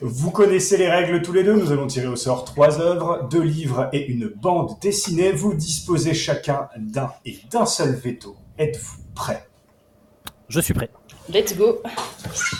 Vous 0.00 0.30
connaissez 0.30 0.76
les 0.76 0.88
règles 0.88 1.20
tous 1.22 1.32
les 1.32 1.44
deux, 1.44 1.54
nous 1.54 1.72
allons 1.72 1.86
tirer 1.86 2.06
au 2.06 2.16
sort 2.16 2.44
trois 2.44 2.80
œuvres, 2.80 3.28
deux 3.30 3.42
livres 3.42 3.88
et 3.92 4.06
une 4.06 4.28
bande 4.28 4.78
dessinée. 4.80 5.32
Vous 5.32 5.54
disposez 5.54 6.14
chacun 6.14 6.68
d'un 6.78 7.10
et 7.26 7.38
d'un 7.50 7.66
seul 7.66 7.94
veto. 7.94 8.36
Êtes-vous 8.58 9.02
prêts 9.14 9.46
Je 10.48 10.60
suis 10.60 10.72
prêt. 10.72 10.90
Let's 11.32 11.56
go. 11.56 11.80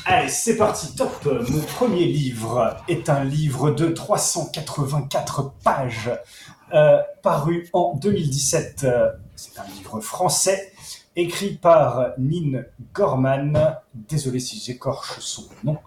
Allez, 0.05 0.28
c'est 0.28 0.56
parti, 0.56 0.94
top 0.94 1.26
Mon 1.48 1.62
premier 1.62 2.05
livre 2.05 2.76
est 2.86 3.09
un 3.09 3.24
livre 3.24 3.72
de 3.72 3.88
384 3.88 5.55
pages, 5.64 6.10
euh, 6.72 6.98
paru 7.22 7.68
en 7.72 7.97
2017. 7.97 8.84
Euh, 8.84 9.10
C'est 9.34 9.59
un 9.59 9.64
livre 9.74 10.01
français, 10.01 10.72
écrit 11.16 11.55
par 11.55 12.12
Nin 12.18 12.62
Gorman, 12.92 13.76
désolé 13.94 14.38
si 14.38 14.60
j'écorche 14.60 15.18
son 15.18 15.48
nom, 15.64 15.78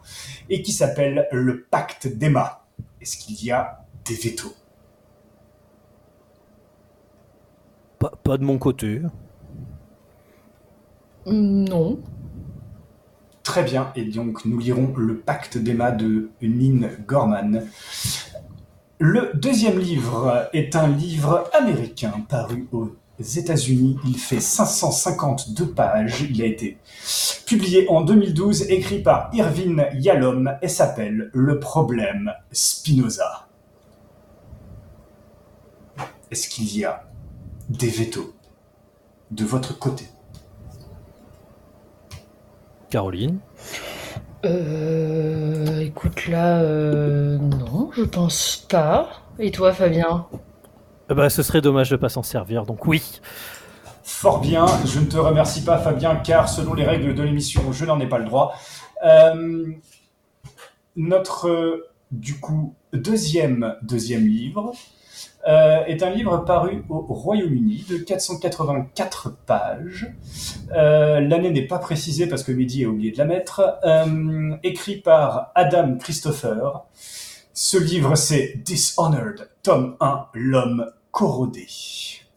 et 0.49 0.61
qui 0.61 0.73
s'appelle 0.73 1.27
Le 1.31 1.63
Pacte 1.63 2.07
d'Emma. 2.07 2.65
Est-ce 2.99 3.17
qu'il 3.17 3.41
y 3.45 3.51
a 3.51 3.85
des 4.03 4.15
vétos 4.15 4.53
Pas, 7.99 8.11
pas 8.23 8.37
de 8.37 8.43
mon 8.43 8.57
côté. 8.57 9.01
Non. 11.25 11.99
Très 13.43 13.63
bien, 13.63 13.91
et 13.95 14.05
donc 14.05 14.45
nous 14.45 14.57
lirons 14.57 14.93
Le 14.95 15.17
Pacte 15.17 15.57
d'Emma 15.57 15.91
de 15.91 16.29
Nin 16.41 16.87
Gorman. 17.05 17.67
Le 18.99 19.31
deuxième 19.33 19.79
livre 19.79 20.49
est 20.53 20.77
un 20.77 20.87
livre 20.87 21.49
américain 21.53 22.13
paru 22.29 22.69
aux 22.71 22.89
États-Unis. 23.19 23.99
Il 24.07 24.17
fait 24.17 24.39
552 24.39 25.67
pages. 25.67 26.21
Il 26.21 26.41
a 26.41 26.45
été 26.45 26.77
publié 27.45 27.85
en 27.89 27.99
2012, 28.01 28.69
écrit 28.69 29.03
par 29.03 29.29
Irvin 29.33 29.89
Yalom 29.93 30.57
et 30.61 30.69
s'appelle 30.69 31.29
Le 31.33 31.59
problème 31.59 32.31
Spinoza. 32.53 33.49
Est-ce 36.31 36.47
qu'il 36.47 36.75
y 36.77 36.85
a 36.85 37.03
des 37.67 37.89
vétos 37.89 38.33
de 39.31 39.43
votre 39.43 39.77
côté? 39.77 40.05
Caroline 42.93 43.39
Euh, 44.45 45.79
écoute 45.79 46.27
là, 46.27 46.61
euh, 46.61 47.39
non, 47.39 47.89
je 47.95 48.03
pense 48.03 48.67
pas. 48.69 49.09
Et 49.39 49.49
toi, 49.49 49.73
Fabien? 49.73 50.27
Eh 51.09 51.15
ben, 51.15 51.27
Ce 51.27 51.41
serait 51.41 51.61
dommage 51.61 51.89
de 51.89 51.95
pas 51.95 52.09
s'en 52.09 52.21
servir, 52.21 52.67
donc 52.67 52.85
oui. 52.85 53.19
Fort 54.03 54.41
bien, 54.41 54.67
je 54.85 54.99
ne 54.99 55.05
te 55.05 55.17
remercie 55.17 55.63
pas 55.63 55.79
Fabien, 55.79 56.17
car 56.17 56.47
selon 56.47 56.75
les 56.75 56.83
règles 56.83 57.15
de 57.15 57.23
l'émission, 57.23 57.71
je 57.71 57.83
n'en 57.83 57.99
ai 57.99 58.05
pas 58.05 58.19
le 58.19 58.25
droit. 58.25 58.53
Euh, 59.03 59.65
notre, 60.95 61.87
du 62.11 62.39
coup, 62.39 62.75
deuxième, 62.93 63.75
deuxième 63.81 64.27
livre 64.27 64.71
euh, 65.47 65.83
est 65.85 66.03
un 66.03 66.09
livre 66.09 66.37
paru 66.37 66.85
au 66.89 67.01
Royaume-Uni 67.01 67.85
de 67.89 67.97
484 67.97 69.35
pages. 69.45 70.07
Euh, 70.73 71.19
L'année 71.19 71.51
n'est 71.51 71.67
pas 71.67 71.79
précisée 71.79 72.27
parce 72.27 72.43
que 72.43 72.51
Mehdi 72.51 72.85
a 72.85 72.87
oublié 72.87 73.11
de 73.11 73.17
la 73.17 73.25
mettre. 73.25 73.77
Euh, 73.83 74.55
écrit 74.63 74.97
par 74.97 75.51
Adam 75.55 75.97
Christopher. 75.97 76.83
Ce 77.53 77.77
livre, 77.77 78.15
c'est 78.15 78.53
Dishonored, 78.63 79.49
tome 79.61 79.95
1, 79.99 80.27
l'homme 80.33 80.91
corrodé. 81.11 81.67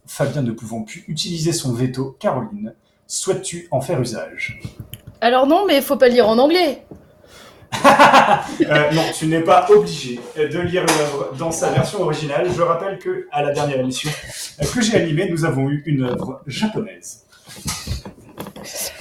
Fabien 0.06 0.42
ne 0.42 0.52
pouvant 0.52 0.82
plus 0.82 1.04
utiliser 1.08 1.52
son 1.52 1.72
veto, 1.72 2.16
Caroline, 2.18 2.74
souhaites-tu 3.06 3.68
en 3.70 3.80
faire 3.80 4.00
usage? 4.00 4.60
Alors 5.20 5.46
non, 5.46 5.64
mais 5.66 5.80
faut 5.80 5.96
pas 5.96 6.08
lire 6.08 6.28
en 6.28 6.38
anglais. 6.38 6.84
Euh, 8.60 8.90
Non, 8.92 9.02
tu 9.16 9.26
n'es 9.26 9.40
pas 9.42 9.66
obligé 9.70 10.18
de 10.36 10.58
lire 10.60 10.84
l'œuvre 10.86 11.34
dans 11.38 11.50
sa 11.50 11.70
version 11.70 12.00
originale. 12.02 12.48
Je 12.54 12.62
rappelle 12.62 12.98
que 12.98 13.26
à 13.30 13.42
la 13.42 13.52
dernière 13.52 13.80
émission 13.80 14.10
euh, 14.62 14.64
que 14.74 14.80
j'ai 14.80 14.96
animée, 14.96 15.28
nous 15.30 15.44
avons 15.44 15.68
eu 15.68 15.82
une 15.86 16.02
œuvre 16.04 16.40
japonaise. 16.46 17.24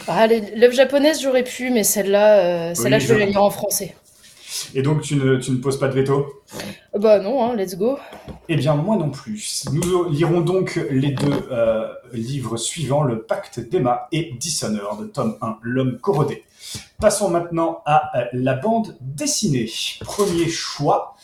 Ah, 0.07 0.27
l'œuvre 0.27 0.73
japonaise, 0.73 1.21
j'aurais 1.21 1.43
pu, 1.43 1.69
mais 1.71 1.83
celle-là, 1.83 2.69
euh, 2.69 2.75
celle-là, 2.75 2.97
Oui, 2.97 3.03
je 3.03 3.13
vais 3.13 3.19
la 3.19 3.25
lire 3.25 3.43
en 3.43 3.49
français. 3.49 3.95
Et 4.73 4.81
donc, 4.81 5.01
tu 5.01 5.15
ne, 5.15 5.37
tu 5.37 5.51
ne 5.51 5.57
poses 5.57 5.79
pas 5.79 5.87
de 5.87 5.93
veto? 5.93 6.41
Bah 6.97 7.19
non, 7.19 7.43
hein, 7.43 7.55
let's 7.55 7.75
go. 7.75 7.97
Eh 8.47 8.55
bien, 8.55 8.75
moi 8.75 8.95
non 8.95 9.09
plus. 9.09 9.65
Nous 9.71 10.09
lirons 10.09 10.41
donc 10.41 10.79
les 10.89 11.11
deux 11.11 11.47
euh, 11.51 11.87
livres 12.13 12.57
suivants, 12.57 13.03
Le 13.03 13.21
Pacte 13.21 13.59
d'Emma 13.59 14.07
et 14.11 14.33
Dishonored, 14.39 15.11
tome 15.11 15.37
1, 15.41 15.57
L'homme 15.61 15.97
corrodé. 15.99 16.43
Passons 16.99 17.29
maintenant 17.29 17.81
à 17.85 18.17
euh, 18.17 18.25
la 18.33 18.55
bande 18.55 18.97
dessinée. 19.01 19.69
Premier 20.01 20.47
choix, 20.47 21.15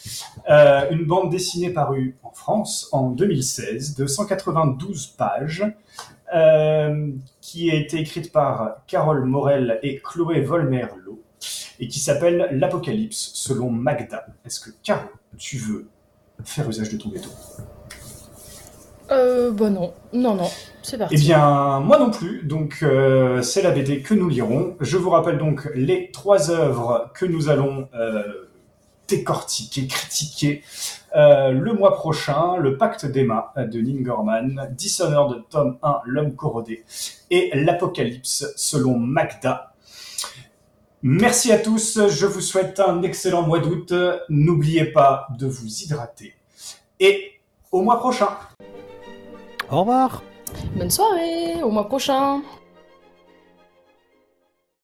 euh, 0.49 0.89
une 0.91 1.05
bande 1.05 1.29
dessinée 1.31 1.69
parue 1.69 2.17
en 2.23 2.31
France 2.31 2.89
en 2.91 3.09
2016 3.09 3.95
de 3.95 4.05
192 4.05 5.07
pages, 5.07 5.65
euh, 6.35 7.11
qui 7.39 7.71
a 7.71 7.75
été 7.75 7.99
écrite 7.99 8.31
par 8.31 8.77
Carole 8.87 9.25
Morel 9.25 9.79
et 9.81 10.01
Chloé 10.01 10.41
Volmerlo, 10.41 11.21
et 11.79 11.87
qui 11.87 11.99
s'appelle 11.99 12.49
L'Apocalypse 12.51 13.31
selon 13.33 13.69
Magda. 13.69 14.25
Est-ce 14.45 14.59
que, 14.59 14.69
Caro, 14.83 15.09
tu 15.37 15.57
veux 15.57 15.89
faire 16.43 16.69
usage 16.69 16.89
de 16.89 16.97
ton 16.97 17.09
veto? 17.09 17.29
Euh, 19.11 19.51
bah 19.51 19.69
non, 19.69 19.93
non, 20.13 20.35
non, 20.35 20.49
c'est 20.81 20.97
parti. 20.97 21.15
Eh 21.15 21.17
bien, 21.17 21.81
moi 21.81 21.99
non 21.99 22.11
plus. 22.11 22.43
Donc, 22.43 22.79
euh, 22.81 23.41
c'est 23.41 23.61
la 23.61 23.71
BD 23.71 24.01
que 24.01 24.13
nous 24.13 24.29
lirons. 24.29 24.77
Je 24.79 24.97
vous 24.97 25.09
rappelle 25.09 25.37
donc 25.37 25.69
les 25.75 26.11
trois 26.11 26.49
œuvres 26.49 27.11
que 27.13 27.25
nous 27.25 27.49
allons 27.49 27.89
euh, 27.93 28.23
décortiquer, 29.09 29.87
critiquer 29.87 30.63
euh, 31.15 31.51
le 31.51 31.73
mois 31.73 31.93
prochain 31.93 32.55
le 32.55 32.77
Pacte 32.77 33.05
d'Emma 33.05 33.53
de 33.57 33.81
Neil 33.81 34.01
Gorman, 34.01 34.69
Dishonored 34.71 35.35
de 35.35 35.43
tome 35.49 35.77
1, 35.83 36.01
L'homme 36.05 36.35
corrodé, 36.35 36.85
et 37.29 37.51
l'Apocalypse 37.53 38.53
selon 38.55 38.97
Magda. 38.97 39.73
Merci 41.03 41.51
à 41.51 41.57
tous, 41.57 42.07
je 42.07 42.25
vous 42.27 42.41
souhaite 42.41 42.79
un 42.79 43.01
excellent 43.01 43.41
mois 43.41 43.59
d'août. 43.59 43.93
N'oubliez 44.29 44.85
pas 44.85 45.27
de 45.37 45.47
vous 45.47 45.67
hydrater. 45.67 46.35
Et 46.99 47.41
au 47.71 47.81
mois 47.81 47.99
prochain. 47.99 48.27
Au 49.71 49.79
revoir. 49.79 50.21
Bonne 50.75 50.91
soirée, 50.91 51.63
au 51.63 51.69
mois 51.69 51.87
prochain. 51.87 52.41